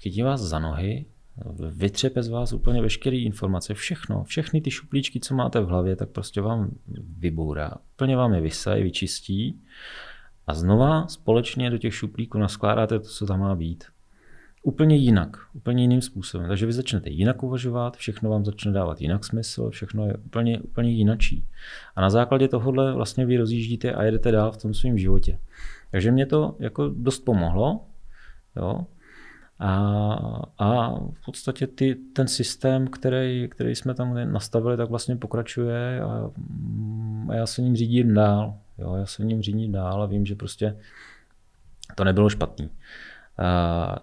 chytí 0.00 0.22
vás 0.22 0.40
za 0.40 0.58
nohy, 0.58 1.06
vytřepe 1.70 2.22
z 2.22 2.28
vás 2.28 2.52
úplně 2.52 2.82
veškeré 2.82 3.16
informace, 3.16 3.74
všechno, 3.74 4.24
všechny 4.24 4.60
ty 4.60 4.70
šuplíčky, 4.70 5.20
co 5.20 5.34
máte 5.34 5.60
v 5.60 5.66
hlavě, 5.66 5.96
tak 5.96 6.08
prostě 6.08 6.40
vám 6.40 6.70
vybourá. 7.18 7.72
Úplně 7.94 8.16
vám 8.16 8.34
je 8.34 8.40
vysají, 8.40 8.82
vyčistí 8.82 9.60
a 10.46 10.54
znova 10.54 11.06
společně 11.06 11.70
do 11.70 11.78
těch 11.78 11.94
šuplíků 11.94 12.38
naskládáte 12.38 12.98
to, 12.98 13.08
co 13.08 13.26
tam 13.26 13.40
má 13.40 13.54
být 13.54 13.84
úplně 14.62 14.96
jinak, 14.96 15.36
úplně 15.52 15.82
jiným 15.82 16.02
způsobem. 16.02 16.48
Takže 16.48 16.66
vy 16.66 16.72
začnete 16.72 17.10
jinak 17.10 17.42
uvažovat, 17.42 17.96
všechno 17.96 18.30
vám 18.30 18.44
začne 18.44 18.72
dávat 18.72 19.00
jinak 19.00 19.24
smysl, 19.24 19.70
všechno 19.70 20.06
je 20.06 20.14
úplně, 20.14 20.60
úplně 20.60 20.90
jinačí. 20.90 21.44
A 21.96 22.00
na 22.00 22.10
základě 22.10 22.48
tohohle 22.48 22.92
vlastně 22.92 23.26
vy 23.26 23.36
rozjíždíte 23.36 23.92
a 23.92 24.02
jedete 24.02 24.32
dál 24.32 24.52
v 24.52 24.56
tom 24.56 24.74
svém 24.74 24.98
životě. 24.98 25.38
Takže 25.90 26.10
mě 26.10 26.26
to 26.26 26.56
jako 26.58 26.88
dost 26.88 27.18
pomohlo. 27.18 27.80
Jo? 28.56 28.86
A, 29.58 29.74
a 30.58 30.94
v 30.94 31.24
podstatě 31.24 31.66
ty, 31.66 31.94
ten 31.94 32.28
systém, 32.28 32.86
který, 32.86 33.48
který 33.48 33.74
jsme 33.74 33.94
tam 33.94 34.32
nastavili, 34.32 34.76
tak 34.76 34.90
vlastně 34.90 35.16
pokračuje 35.16 36.00
a, 36.00 36.30
a 37.28 37.34
já 37.34 37.46
se 37.46 37.62
ním 37.62 37.76
řídím 37.76 38.14
dál. 38.14 38.54
Jo? 38.78 38.94
Já 38.94 39.06
se 39.06 39.24
ním 39.24 39.42
řídím 39.42 39.72
dál 39.72 40.02
a 40.02 40.06
vím, 40.06 40.26
že 40.26 40.34
prostě 40.34 40.76
to 41.94 42.04
nebylo 42.04 42.28
špatný. 42.30 42.70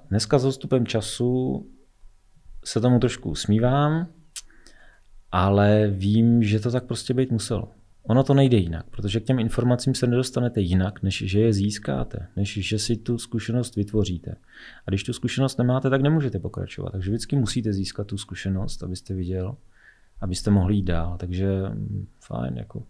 Dneska 0.10 0.40
s 0.40 0.46
odstupem 0.46 0.86
času 0.86 1.66
se 2.66 2.82
tomu 2.82 3.00
trošku 3.00 3.30
usmívám, 3.30 4.08
ale 5.32 5.88
vím, 5.88 6.44
že 6.44 6.60
to 6.60 6.72
tak 6.72 6.84
prostě 6.84 7.14
být 7.14 7.32
muselo. 7.32 7.72
Ono 8.04 8.24
to 8.24 8.34
nejde 8.34 8.58
jinak, 8.58 8.86
protože 8.90 9.20
k 9.20 9.24
těm 9.24 9.40
informacím 9.40 9.96
se 9.96 10.08
nedostanete 10.08 10.62
jinak, 10.62 11.04
než 11.04 11.24
že 11.26 11.40
je 11.40 11.54
získáte, 11.54 12.28
než 12.36 12.68
že 12.68 12.80
si 12.80 12.98
tu 12.98 13.18
zkušenost 13.18 13.76
vytvoříte. 13.76 14.36
A 14.86 14.92
když 14.92 15.04
tu 15.04 15.14
zkušenost 15.14 15.58
nemáte, 15.58 15.90
tak 15.90 16.02
nemůžete 16.02 16.40
pokračovat. 16.40 16.92
Takže 16.92 17.10
vždycky 17.10 17.36
musíte 17.36 17.74
získat 17.74 18.08
tu 18.08 18.18
zkušenost, 18.18 18.84
abyste 18.84 19.14
viděl, 19.14 19.56
abyste 20.22 20.52
mohli 20.52 20.76
jít 20.76 20.84
dál. 20.84 21.18
Takže 21.18 21.48
mm, 21.70 22.08
fajn, 22.20 22.58
jako 22.58 22.84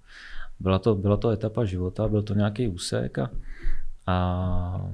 byla 0.59 0.79
to, 0.79 0.95
byla 0.95 1.17
to 1.17 1.29
etapa 1.29 1.65
života, 1.65 2.07
byl 2.07 2.23
to 2.23 2.33
nějaký 2.33 2.67
úsek 2.67 3.19
a, 3.19 3.31
a, 4.07 4.91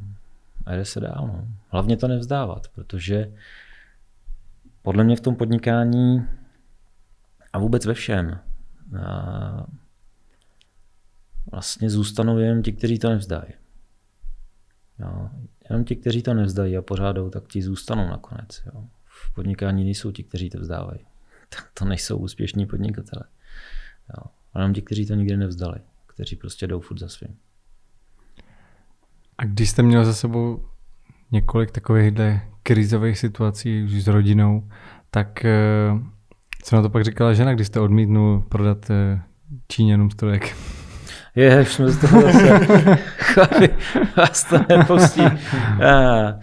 a 0.65 0.75
jde 0.75 0.85
se 0.85 0.99
dál. 0.99 1.27
No. 1.27 1.47
Hlavně 1.69 1.97
to 1.97 2.07
nevzdávat, 2.07 2.67
protože 2.67 3.33
podle 4.81 5.03
mě 5.03 5.15
v 5.15 5.21
tom 5.21 5.35
podnikání 5.35 6.27
a 7.53 7.59
vůbec 7.59 7.85
ve 7.85 7.93
všem 7.93 8.39
a 9.05 9.65
vlastně 11.51 11.89
zůstanou 11.89 12.37
jen 12.37 12.63
ti, 12.63 12.73
kteří 12.73 12.99
to 12.99 13.09
nevzdají. 13.09 13.53
Jo. 14.99 15.29
Jenom 15.69 15.85
ti, 15.85 15.95
kteří 15.95 16.23
to 16.23 16.33
nevzdají 16.33 16.77
a 16.77 16.81
pořádou, 16.81 17.29
tak 17.29 17.47
ti 17.47 17.61
zůstanou 17.61 18.07
nakonec. 18.07 18.61
Jo. 18.65 18.85
V 19.05 19.33
podnikání 19.33 19.83
nejsou 19.83 20.11
ti, 20.11 20.23
kteří 20.23 20.49
to 20.49 20.59
vzdávají. 20.59 20.99
To 21.73 21.85
nejsou 21.85 22.17
úspěšní 22.17 22.65
podnikatele. 22.65 23.23
Jo. 24.17 24.23
Ale 24.53 24.63
jenom 24.63 24.73
ti, 24.73 24.81
kteří 24.81 25.05
to 25.05 25.13
nikdy 25.13 25.37
nevzdali, 25.37 25.79
kteří 26.07 26.35
prostě 26.35 26.67
jdou 26.67 26.79
furt 26.79 26.99
za 26.99 27.09
svým. 27.09 27.37
A 29.37 29.45
když 29.45 29.69
jste 29.69 29.83
měl 29.83 30.05
za 30.05 30.13
sebou 30.13 30.65
několik 31.31 31.71
takovýchhle 31.71 32.41
krizových 32.63 33.19
situací 33.19 33.83
už 33.83 33.91
s 34.03 34.07
rodinou, 34.07 34.69
tak 35.11 35.45
eh, 35.45 35.91
co 36.63 36.75
na 36.75 36.81
to 36.81 36.89
pak 36.89 37.03
říkala 37.03 37.33
žena, 37.33 37.53
když 37.53 37.67
jste 37.67 37.79
odmítnul 37.79 38.43
prodat 38.49 38.89
eh, 38.89 39.21
Číňanům 39.67 40.11
strojek? 40.11 40.55
Je, 41.35 41.61
už 41.61 41.73
jsme 41.73 41.89
z 41.89 41.97
toho 41.97 42.21
zase, 42.21 42.59
chlapi, 43.17 43.69
vás 44.17 44.43
to 44.43 44.59
nepustí. 44.69 45.21
A, 45.21 45.33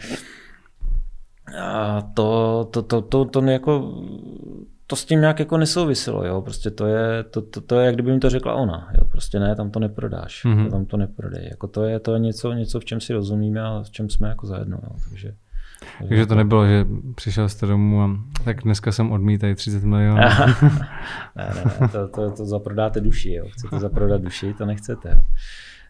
a 1.63 2.01
to, 2.15 2.69
to, 2.71 2.83
to, 2.83 3.03
to, 3.03 3.25
to, 3.25 3.41
jako, 3.41 3.95
to 4.93 4.97
s 4.97 5.05
tím 5.05 5.21
nějak 5.21 5.39
jako 5.39 5.57
nesouviselo, 5.57 6.27
jo, 6.27 6.43
prostě 6.43 6.71
to 6.71 6.87
je, 6.87 7.23
to, 7.23 7.43
to, 7.43 7.61
to 7.61 7.81
je, 7.81 7.87
jak 7.87 7.95
kdyby 7.95 8.13
mi 8.13 8.19
to 8.21 8.31
řekla 8.31 8.55
ona, 8.55 8.89
jo, 8.99 9.05
prostě 9.05 9.41
ne, 9.41 9.57
tam 9.57 9.71
to 9.71 9.81
neprodáš, 9.81 10.45
mm-hmm. 10.45 10.71
tam 10.71 10.85
to 10.85 10.97
neprodej, 10.97 11.49
jako 11.51 11.67
to 11.67 11.85
je, 11.85 12.01
to 12.01 12.15
je 12.15 12.21
něco, 12.21 12.53
něco, 12.53 12.81
v 12.81 12.85
čem 12.85 13.01
si 13.01 13.13
rozumíme 13.13 13.63
a 13.63 13.83
v 13.83 13.91
čem 13.91 14.11
jsme 14.11 14.29
jako 14.29 14.47
zajedno, 14.47 14.79
jo, 14.83 14.97
takže. 15.09 15.35
Takže 16.09 16.27
to 16.27 16.35
nebylo, 16.35 16.67
že 16.67 16.87
přišel 17.15 17.49
jste 17.49 17.67
domů 17.67 18.03
a 18.03 18.11
tak 18.45 18.63
dneska 18.63 18.93
jsem 18.93 19.13
odmítají 19.13 19.55
30 19.55 19.85
milionů. 19.85 20.17
ne, 21.37 21.53
ne, 21.55 21.65
ne, 21.81 21.89
to, 21.93 22.09
to, 22.09 22.31
to 22.31 22.47
zaprodáte 22.47 23.01
duši, 23.01 23.33
jo. 23.33 23.47
chcete 23.53 23.79
zaprodat 23.79 24.23
duši, 24.23 24.55
to 24.55 24.67
nechcete. 24.67 25.09
Jo. 25.09 25.21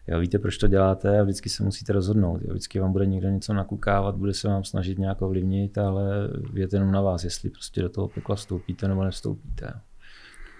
Jo, 0.07 0.19
víte, 0.19 0.39
proč 0.39 0.57
to 0.57 0.67
děláte 0.67 1.19
a 1.19 1.23
vždycky 1.23 1.49
se 1.49 1.63
musíte 1.63 1.93
rozhodnout. 1.93 2.41
Jo. 2.41 2.47
Vždycky 2.49 2.79
vám 2.79 2.91
bude 2.91 3.05
někdo 3.05 3.29
něco 3.29 3.53
nakukávat, 3.53 4.15
bude 4.15 4.33
se 4.33 4.47
vám 4.47 4.63
snažit 4.63 4.99
nějak 4.99 5.21
ovlivnit, 5.21 5.77
ale 5.77 6.29
je 6.53 6.67
to 6.67 6.75
jenom 6.75 6.91
na 6.91 7.01
vás, 7.01 7.23
jestli 7.23 7.49
prostě 7.49 7.81
do 7.81 7.89
toho 7.89 8.07
pekla 8.07 8.35
vstoupíte 8.35 8.87
nebo 8.87 9.03
nevstoupíte. 9.03 9.73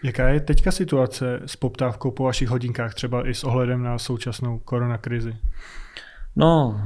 Jaká 0.03 0.30
je 0.30 0.40
teďka 0.40 0.72
situace 0.72 1.40
s 1.45 1.56
poptávkou 1.56 2.11
po 2.11 2.24
vašich 2.24 2.49
hodinkách, 2.49 2.94
třeba 2.94 3.30
i 3.30 3.34
s 3.34 3.44
ohledem 3.44 3.84
na 3.84 3.98
současnou 3.98 4.60
koronakrizi? 4.60 5.36
No, 6.36 6.82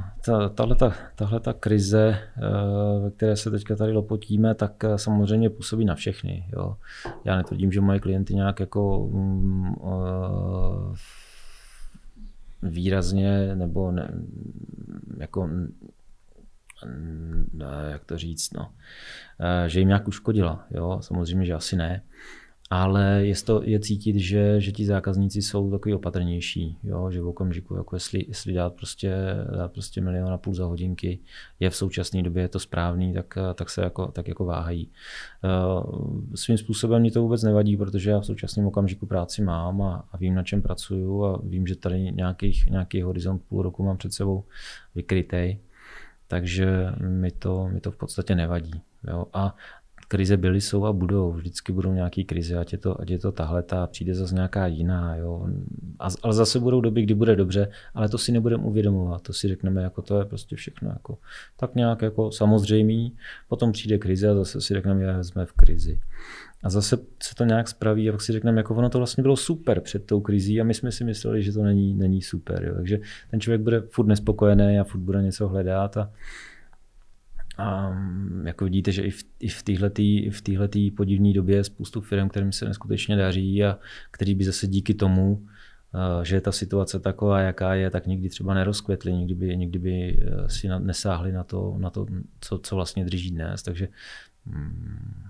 tahle 0.56 0.76
ta, 0.76 1.40
ta 1.40 1.54
krize, 1.54 2.20
eh, 2.38 3.02
ve 3.04 3.12
které 3.12 3.36
se 3.36 3.52
teďka 3.52 3.76
tady 3.76 3.92
lopotíme, 3.92 4.56
tak 4.56 4.84
eh, 4.84 4.98
samozřejmě 4.98 5.50
působí 5.50 5.86
na 5.86 5.96
všechny. 5.96 6.50
Jo. 6.54 6.76
Já 7.26 7.38
netvrdím, 7.38 7.72
že 7.72 7.82
moje 7.82 8.00
klienty 8.00 8.34
nějak 8.34 8.60
jako 8.60 9.00
um, 9.00 9.76
uh, 9.80 10.96
výrazně 12.62 13.56
nebo 13.56 13.92
ne, 13.92 14.14
jako 15.18 15.50
jak 17.92 18.06
to 18.06 18.18
říct, 18.18 18.54
no, 18.54 18.74
že 19.68 19.80
jim 19.80 19.88
nějak 19.88 20.08
uškodila. 20.08 20.68
Jo? 20.72 21.00
Samozřejmě, 21.02 21.46
že 21.46 21.54
asi 21.54 21.76
ne 21.76 22.04
ale 22.70 23.26
je, 23.26 23.36
to, 23.36 23.62
je 23.64 23.80
cítit, 23.80 24.20
že, 24.20 24.62
že 24.62 24.72
ti 24.72 24.86
zákazníci 24.86 25.42
jsou 25.42 25.72
takový 25.72 25.96
opatrnější, 25.96 26.78
jo? 26.84 27.12
že 27.12 27.22
v 27.22 27.28
okamžiku, 27.28 27.76
jako 27.76 27.96
jestli, 27.96 28.26
jestli 28.28 28.54
dát 28.54 28.74
prostě, 28.74 29.16
dát 29.58 29.72
prostě 29.72 30.02
milion 30.02 30.34
a 30.34 30.38
půl 30.38 30.54
za 30.54 30.66
hodinky, 30.66 31.20
je 31.60 31.70
v 31.70 31.76
současné 31.76 32.24
době 32.24 32.44
je 32.44 32.48
to 32.48 32.60
správný, 32.60 33.14
tak, 33.14 33.38
tak 33.56 33.70
se 33.70 33.82
jako, 33.82 34.08
tak 34.08 34.28
jako 34.28 34.46
váhají. 34.46 34.90
Uh, 35.44 36.36
svým 36.36 36.58
způsobem 36.58 37.02
mi 37.02 37.12
to 37.12 37.22
vůbec 37.22 37.44
nevadí, 37.44 37.78
protože 37.78 38.10
já 38.10 38.20
v 38.20 38.26
současném 38.26 38.66
okamžiku 38.66 39.06
práci 39.06 39.42
mám 39.42 39.82
a, 39.82 40.06
a 40.12 40.18
vím, 40.18 40.36
na 40.36 40.44
čem 40.44 40.62
pracuju 40.62 41.26
a 41.26 41.42
vím, 41.44 41.68
že 41.68 41.76
tady 41.76 42.00
nějakých, 42.00 42.68
nějaký 42.68 43.02
horizont 43.02 43.42
půl 43.50 43.62
roku 43.62 43.84
mám 43.84 43.98
před 43.98 44.14
sebou 44.14 44.44
vykrytej, 44.96 45.60
takže 46.28 46.92
mi 47.00 47.32
to, 47.32 47.68
mi 47.68 47.80
to 47.80 47.92
v 47.92 47.98
podstatě 47.98 48.36
nevadí. 48.36 48.82
Jo? 49.08 49.26
A 49.34 49.56
krize 50.08 50.38
byly, 50.38 50.62
jsou 50.62 50.86
a 50.86 50.94
budou. 50.94 51.32
Vždycky 51.32 51.72
budou 51.72 51.94
nějaké 51.94 52.24
krize, 52.24 52.58
ať 52.58 52.72
je 52.72 52.78
to, 52.78 53.02
ať 53.02 53.10
je 53.10 53.20
to 53.20 53.32
tahle, 53.32 53.64
ta 53.64 53.88
přijde 53.88 54.14
zase 54.14 54.36
nějaká 54.36 54.68
jiná. 54.68 55.16
Jo. 55.16 55.48
A, 56.00 56.08
ale 56.24 56.34
zase 56.34 56.60
budou 56.60 56.82
doby, 56.82 57.02
kdy 57.02 57.14
bude 57.14 57.36
dobře, 57.36 57.70
ale 57.94 58.10
to 58.10 58.18
si 58.18 58.32
nebudeme 58.32 58.64
uvědomovat. 58.64 59.22
To 59.22 59.34
si 59.34 59.48
řekneme, 59.48 59.84
jako 59.84 60.02
to 60.02 60.20
je 60.20 60.26
prostě 60.26 60.56
všechno 60.56 60.90
jako, 60.90 61.18
tak 61.58 61.76
nějak 61.76 62.02
jako 62.02 62.32
samozřejmý. 62.32 63.16
Potom 63.50 63.72
přijde 63.72 63.98
krize 63.98 64.30
a 64.30 64.36
zase 64.36 64.62
si 64.62 64.74
řekneme, 64.74 65.14
že 65.18 65.24
jsme 65.24 65.46
v 65.46 65.54
krizi. 65.54 66.00
A 66.64 66.70
zase 66.70 66.98
se 67.24 67.36
to 67.36 67.44
nějak 67.44 67.68
spraví 67.68 68.10
a 68.10 68.12
pak 68.12 68.22
si 68.22 68.32
řekneme, 68.32 68.60
jako 68.60 68.76
ono 68.76 68.90
to 68.90 68.98
vlastně 68.98 69.22
bylo 69.22 69.36
super 69.36 69.82
před 69.82 70.06
tou 70.06 70.22
krizí 70.22 70.62
a 70.62 70.64
my 70.64 70.74
jsme 70.74 70.92
si 70.92 71.04
mysleli, 71.04 71.44
že 71.44 71.54
to 71.54 71.64
není, 71.64 71.94
není 71.94 72.22
super. 72.22 72.64
Jo. 72.64 72.76
Takže 72.76 73.00
ten 73.32 73.40
člověk 73.40 73.62
bude 73.62 73.82
furt 73.82 74.06
nespokojený 74.06 74.80
a 74.80 74.84
furt 74.84 75.02
bude 75.02 75.22
něco 75.24 75.48
hledat 75.48 75.98
a, 75.98 76.12
a 77.58 77.98
jako 78.44 78.66
vidíte, 78.66 78.92
že 78.92 79.02
i 79.02 79.12
v, 79.12 79.24
i 79.40 79.50
v 79.50 79.64
téhletý, 79.64 80.30
v 80.30 80.42
téhletý 80.42 80.92
podivné 80.92 81.34
době 81.34 81.56
je 81.56 81.64
spoustu 81.64 82.02
firm, 82.02 82.30
kterým 82.30 82.52
se 82.52 82.66
neskutečně 82.66 83.16
daří 83.16 83.64
a 83.64 83.80
který 84.12 84.36
by 84.36 84.46
zase 84.46 84.68
díky 84.68 84.94
tomu, 84.94 85.48
že 86.24 86.36
je 86.36 86.42
ta 86.42 86.52
situace 86.52 87.00
taková, 87.00 87.40
jaká 87.40 87.74
je, 87.74 87.90
tak 87.90 88.08
nikdy 88.08 88.30
třeba 88.30 88.54
nerozkvetli, 88.54 89.14
nikdy 89.14 89.36
by, 89.36 89.58
nikdy 89.58 89.80
by 89.80 89.92
e, 89.92 90.50
si 90.50 90.68
nesáhli 90.80 91.32
na 91.32 91.44
to, 91.44 91.76
na 91.78 91.90
to 91.90 92.06
co, 92.42 92.60
co 92.60 92.76
vlastně 92.76 93.06
drží 93.06 93.32
dnes. 93.32 93.64
Takže 93.64 93.88
hmm, 94.46 95.24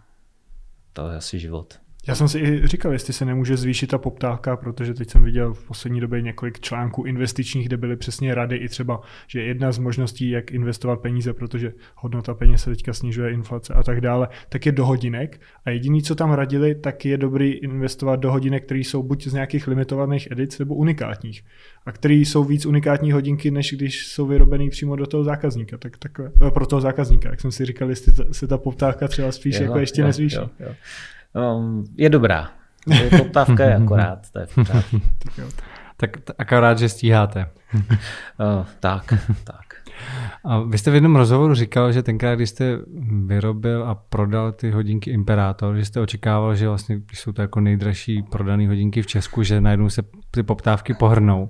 to 0.94 1.10
je 1.10 1.18
asi 1.18 1.40
život. 1.40 1.80
Já 2.08 2.16
jsem 2.16 2.28
si 2.28 2.40
i 2.40 2.68
říkal, 2.68 2.94
jestli 2.94 3.14
se 3.14 3.26
nemůže 3.26 3.58
zvýšit 3.58 3.88
ta 3.88 3.98
poptávka, 3.98 4.58
protože 4.58 4.94
teď 4.94 5.10
jsem 5.10 5.24
viděl 5.24 5.54
v 5.54 5.68
poslední 5.68 6.00
době 6.00 6.22
několik 6.22 6.60
článků 6.60 7.04
investičních, 7.04 7.68
kde 7.68 7.78
byly 7.78 7.96
přesně 7.96 8.36
rady 8.36 8.56
i 8.56 8.70
třeba, 8.70 9.02
že 9.28 9.42
jedna 9.42 9.72
z 9.72 9.78
možností, 9.78 10.30
jak 10.30 10.52
investovat 10.52 11.00
peníze, 11.00 11.34
protože 11.34 11.74
hodnota 11.96 12.34
peněz 12.34 12.64
se 12.64 12.70
teďka 12.70 12.94
snižuje, 12.94 13.32
inflace 13.32 13.74
a 13.74 13.84
tak 13.84 14.02
dále, 14.02 14.28
tak 14.50 14.66
je 14.66 14.72
do 14.72 14.86
hodinek. 14.86 15.42
A 15.66 15.70
jediný, 15.70 16.04
co 16.04 16.16
tam 16.16 16.32
radili, 16.32 16.76
tak 16.76 17.06
je 17.06 17.18
dobrý 17.18 17.52
investovat 17.52 18.16
do 18.16 18.32
hodinek, 18.32 18.66
které 18.66 18.80
jsou 18.80 19.04
buď 19.04 19.28
z 19.28 19.34
nějakých 19.34 19.68
limitovaných 19.68 20.32
edic 20.32 20.60
nebo 20.60 20.76
unikátních. 20.76 21.44
A 21.86 21.92
které 21.92 22.14
jsou 22.14 22.44
víc 22.44 22.66
unikátní 22.66 23.12
hodinky, 23.12 23.52
než 23.52 23.74
když 23.74 24.08
jsou 24.08 24.26
vyrobený 24.28 24.70
přímo 24.70 24.96
do 24.96 25.08
toho 25.08 25.24
zákazníka. 25.24 25.78
Tak, 25.78 25.98
tak 25.98 26.20
eh, 26.20 26.52
pro 26.52 26.66
toho 26.66 26.82
zákazníka. 26.82 27.30
Jak 27.30 27.42
jsem 27.42 27.52
si 27.52 27.66
říkal, 27.66 27.90
jestli 27.90 28.14
se 28.32 28.48
ta 28.48 28.58
poptávka 28.58 29.08
třeba 29.08 29.32
spíš 29.32 29.56
jo, 29.56 29.64
jako 29.64 29.80
ještě 29.80 30.02
jo, 30.02 30.08
nezvýší. 30.08 30.36
Jo, 30.36 30.50
jo. 30.60 30.76
Um, 31.34 31.84
je 31.98 32.10
dobrá. 32.10 32.50
Poptávka 33.18 33.64
je 33.64 33.76
akorát, 33.84 34.32
to 34.32 34.40
je 34.40 34.48
tak, 35.98 36.18
tak 36.24 36.36
akorát, 36.38 36.80
že 36.80 36.90
stíháte. 36.90 37.50
uh, 37.74 38.66
tak, 38.80 39.14
tak. 39.44 39.68
A 40.46 40.60
vy 40.60 40.78
jste 40.78 40.92
v 40.92 40.94
jednom 40.94 41.16
rozhovoru 41.16 41.54
říkal, 41.54 41.92
že 41.92 42.04
tenkrát, 42.04 42.36
když 42.36 42.50
jste 42.50 42.78
vyrobil 43.26 43.84
a 43.84 43.96
prodal 43.96 44.52
ty 44.52 44.72
hodinky 44.72 45.12
Imperator, 45.12 45.76
že 45.76 45.86
jste 45.86 46.00
očekával, 46.00 46.56
že 46.56 46.68
vlastně, 46.68 47.00
když 47.00 47.20
jsou 47.20 47.32
to 47.32 47.42
jako 47.42 47.60
nejdražší 47.60 48.24
prodané 48.24 48.68
hodinky 48.68 49.02
v 49.02 49.08
Česku, 49.08 49.44
že 49.44 49.62
najednou 49.62 49.90
se 49.90 50.02
ty 50.32 50.44
poptávky 50.44 50.94
pohrnou. 50.94 51.50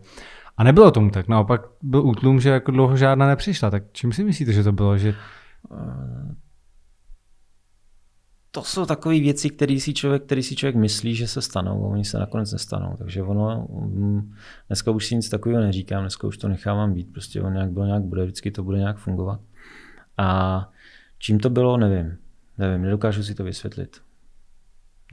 A 0.58 0.64
nebylo 0.64 0.92
tomu 0.92 1.10
tak, 1.10 1.28
naopak 1.28 1.62
byl 1.82 2.02
útlum, 2.02 2.40
že 2.40 2.50
jako 2.50 2.72
dlouho 2.72 2.98
žádná 2.98 3.28
nepřišla. 3.28 3.70
Tak 3.70 3.84
čím 3.92 4.12
si 4.12 4.24
myslíte, 4.24 4.54
že 4.54 4.64
to 4.64 4.72
bylo? 4.72 4.98
Že... 4.98 5.14
To 8.52 8.64
jsou 8.64 8.86
takové 8.86 9.20
věci, 9.20 9.50
které 9.50 9.80
si 9.80 9.94
člověk, 9.94 10.24
který 10.24 10.44
si 10.44 10.56
člověk 10.56 10.76
myslí, 10.76 11.16
že 11.16 11.28
se 11.28 11.42
stanou 11.42 11.86
a 11.86 11.88
oni 11.88 12.06
se 12.06 12.20
nakonec 12.20 12.52
nestanou. 12.52 12.96
Takže 12.98 13.24
ono, 13.24 13.68
mm, 13.70 14.34
dneska 14.68 14.92
už 14.92 15.08
si 15.08 15.16
nic 15.16 15.30
takového 15.30 15.62
neříkám, 15.62 16.04
dneska 16.04 16.28
už 16.28 16.38
to 16.38 16.48
nechávám 16.48 16.94
být, 16.94 17.14
prostě 17.14 17.42
on 17.42 17.54
nějak 17.54 17.72
bylo, 17.72 17.86
nějak 17.86 18.04
bude, 18.04 18.24
vždycky 18.24 18.52
to 18.52 18.64
bude 18.64 18.78
nějak 18.78 18.98
fungovat. 18.98 19.40
A 20.18 20.70
čím 21.20 21.40
to 21.40 21.50
bylo, 21.50 21.78
nevím. 21.78 22.18
Nevím, 22.58 22.82
nedokážu 22.82 23.24
si 23.24 23.36
to 23.36 23.44
vysvětlit. 23.44 24.02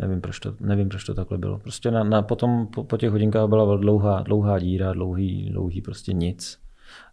Nevím, 0.01 0.21
proč 0.21 0.39
to, 0.41 0.57
nevím, 0.61 0.89
proč 0.89 1.05
to 1.05 1.15
takhle 1.15 1.39
bylo. 1.39 1.59
Prostě 1.59 1.91
na, 1.91 2.05
na, 2.05 2.23
potom 2.23 2.67
po, 2.67 2.85
po 2.85 2.97
těch 2.97 3.11
hodinkách 3.11 3.49
byla 3.49 3.77
dlouhá, 3.77 4.23
dlouhá 4.23 4.59
díra, 4.59 4.93
dlouhý, 4.93 5.51
dlouhý 5.51 5.81
prostě 5.81 6.13
nic. 6.13 6.59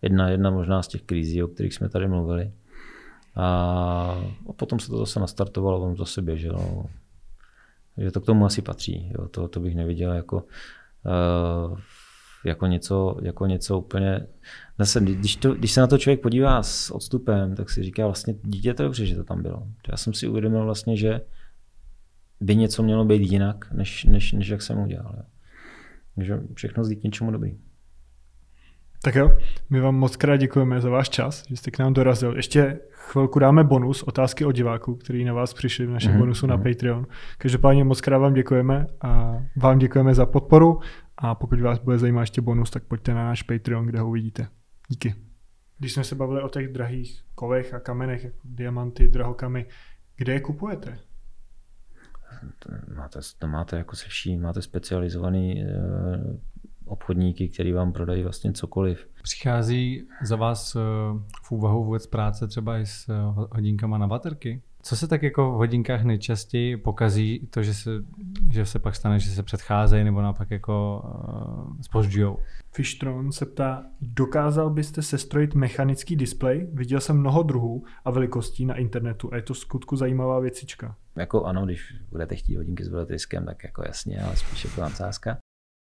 jedna, 0.02 0.30
jedna 0.30 0.50
možná 0.50 0.82
z 0.82 0.88
těch 0.88 1.02
krizí, 1.02 1.44
o 1.44 1.48
kterých 1.48 1.74
jsme 1.74 1.90
tady 1.90 2.08
mluvili. 2.08 2.52
A, 3.36 3.46
a 4.50 4.54
potom 4.56 4.80
se 4.80 4.88
to 4.88 4.98
zase 4.98 5.20
nastartovalo, 5.20 5.82
on 5.82 5.98
zase 5.98 6.22
běžel. 6.22 6.86
Takže 7.96 8.12
to 8.12 8.22
k 8.22 8.26
tomu 8.26 8.46
asi 8.46 8.62
patří. 8.62 9.12
Jo. 9.18 9.28
To, 9.28 9.48
to 9.48 9.60
bych 9.60 9.76
neviděl 9.76 10.12
jako, 10.12 10.44
uh, 11.66 11.80
jako, 12.46 12.68
něco, 12.68 13.18
jako 13.22 13.46
něco 13.46 13.80
úplně... 13.80 14.28
Zase, 14.80 15.02
když, 15.02 15.36
to, 15.36 15.54
když 15.54 15.72
se 15.72 15.82
na 15.82 15.88
to 15.88 15.98
člověk 15.98 16.22
podívá 16.22 16.64
s 16.64 16.92
odstupem, 16.92 17.56
tak 17.56 17.70
si 17.70 17.84
říká 17.84 18.06
vlastně, 18.06 18.34
dítě 18.44 18.74
to 18.74 18.84
dobře, 18.84 19.06
že 19.06 19.16
to 19.16 19.24
tam 19.24 19.42
bylo. 19.42 19.68
Já 19.92 19.98
jsem 19.98 20.14
si 20.14 20.28
uvědomil 20.28 20.66
vlastně, 20.66 20.98
že 20.98 21.22
by 22.40 22.56
něco 22.56 22.84
mělo 22.84 23.06
být 23.06 23.32
jinak, 23.32 23.72
než, 23.72 24.04
než, 24.06 24.32
než 24.32 24.48
jak 24.48 24.62
jsem 24.62 24.80
udělal. 24.80 25.14
Jo. 25.18 25.24
Takže 26.16 26.40
všechno 26.54 26.84
zdi 26.84 26.96
k 26.96 27.04
něčemu 27.04 27.32
dobrý. 27.32 27.58
Tak 29.04 29.16
jo, 29.16 29.32
my 29.70 29.80
vám 29.80 29.96
moc 29.96 30.16
krát 30.16 30.38
děkujeme 30.38 30.82
za 30.82 30.90
váš 30.90 31.10
čas, 31.10 31.44
že 31.50 31.58
jste 31.58 31.72
k 31.72 31.80
nám 31.80 31.94
dorazil. 31.94 32.36
Ještě 32.36 32.80
chvilku 32.92 33.40
dáme 33.40 33.64
bonus, 33.64 34.04
otázky 34.04 34.46
od 34.46 34.52
diváků, 34.52 34.96
který 34.96 35.26
na 35.26 35.34
vás 35.34 35.54
přišli 35.54 35.86
v 35.86 35.90
našem 35.90 36.14
mm-hmm. 36.14 36.18
bonusu 36.18 36.48
na 36.48 36.58
mm-hmm. 36.58 36.74
Patreon. 36.74 37.08
Každopádně 37.38 37.84
moc 37.84 38.02
krát 38.02 38.18
vám 38.18 38.34
děkujeme 38.34 38.88
a 39.02 39.38
vám 39.56 39.80
děkujeme 39.80 40.14
za 40.14 40.26
podporu 40.26 40.80
a 41.18 41.36
pokud 41.36 41.60
vás 41.60 41.80
bude 41.80 41.98
zajímat 41.98 42.22
ještě 42.22 42.42
bonus, 42.42 42.70
tak 42.70 42.84
pojďte 42.84 43.14
na 43.14 43.24
náš 43.24 43.44
Patreon, 43.44 43.86
kde 43.86 44.00
ho 44.00 44.10
uvidíte. 44.10 44.48
Díky. 44.88 45.16
Když 45.80 45.94
jsme 45.94 46.04
se 46.04 46.16
bavili 46.16 46.42
o 46.42 46.50
těch 46.50 46.68
drahých 46.68 47.22
kovech 47.36 47.74
a 47.74 47.80
kamenech, 47.80 48.24
jako 48.24 48.38
diamanty, 48.44 49.08
drahokamy, 49.08 49.66
kde 50.18 50.34
je 50.34 50.40
kupujete? 50.40 50.98
máte, 52.96 53.20
to 53.40 53.48
máte 53.48 53.78
jako 53.78 53.96
se 53.96 54.06
vším, 54.08 54.42
máte 54.42 54.62
specializovaný 54.62 55.64
e, 55.64 55.68
obchodníky, 56.92 57.50
který 57.50 57.74
vám 57.74 57.92
prodají 57.92 58.24
vlastně 58.24 58.54
cokoliv. 58.54 59.08
Přichází 59.24 60.08
za 60.24 60.36
vás 60.36 60.76
eh, 60.76 60.80
v 61.44 61.52
úvahu 61.52 61.84
vůbec 61.84 62.08
práce 62.08 62.48
třeba 62.48 62.78
i 62.78 62.86
s 62.86 63.10
eh, 63.10 63.14
hodinkama 63.52 63.98
na 63.98 64.08
baterky? 64.08 64.62
Co 64.84 64.96
se 64.96 65.08
tak 65.08 65.24
jako 65.24 65.52
v 65.52 65.56
hodinkách 65.56 66.04
nejčastěji 66.04 66.78
pokazí, 66.78 67.48
to, 67.50 67.64
že 67.64 67.74
se, 67.74 67.90
že 68.52 68.66
se 68.66 68.80
pak 68.80 68.96
stane, 68.96 69.20
že 69.20 69.32
se 69.32 69.44
předcházejí 69.44 70.04
nebo 70.04 70.22
naopak 70.22 70.52
jako 70.52 71.02
uh, 71.04 71.82
spožďujou? 71.82 72.38
Fishtron 72.72 73.32
se 73.32 73.46
ptá, 73.46 73.84
dokázal 74.02 74.70
byste 74.70 75.02
sestrojit 75.02 75.56
mechanický 75.56 76.16
displej? 76.16 76.68
Viděl 76.74 77.00
jsem 77.00 77.20
mnoho 77.20 77.44
druhů 77.44 77.84
a 78.06 78.12
velikostí 78.12 78.66
na 78.66 78.76
internetu 78.76 79.30
a 79.34 79.36
je 79.36 79.42
to 79.42 79.54
skutku 79.54 79.96
zajímavá 79.96 80.40
věcička. 80.40 80.96
Jako 81.16 81.44
ano, 81.44 81.66
když 81.66 81.94
budete 82.10 82.36
chtít 82.36 82.56
hodinky 82.56 82.84
s 82.84 82.88
veletriskem, 82.88 83.46
tak 83.46 83.64
jako 83.64 83.84
jasně, 83.86 84.22
ale 84.22 84.36
spíš 84.36 84.66
jako 84.66 84.82
nadsázka. 84.82 85.38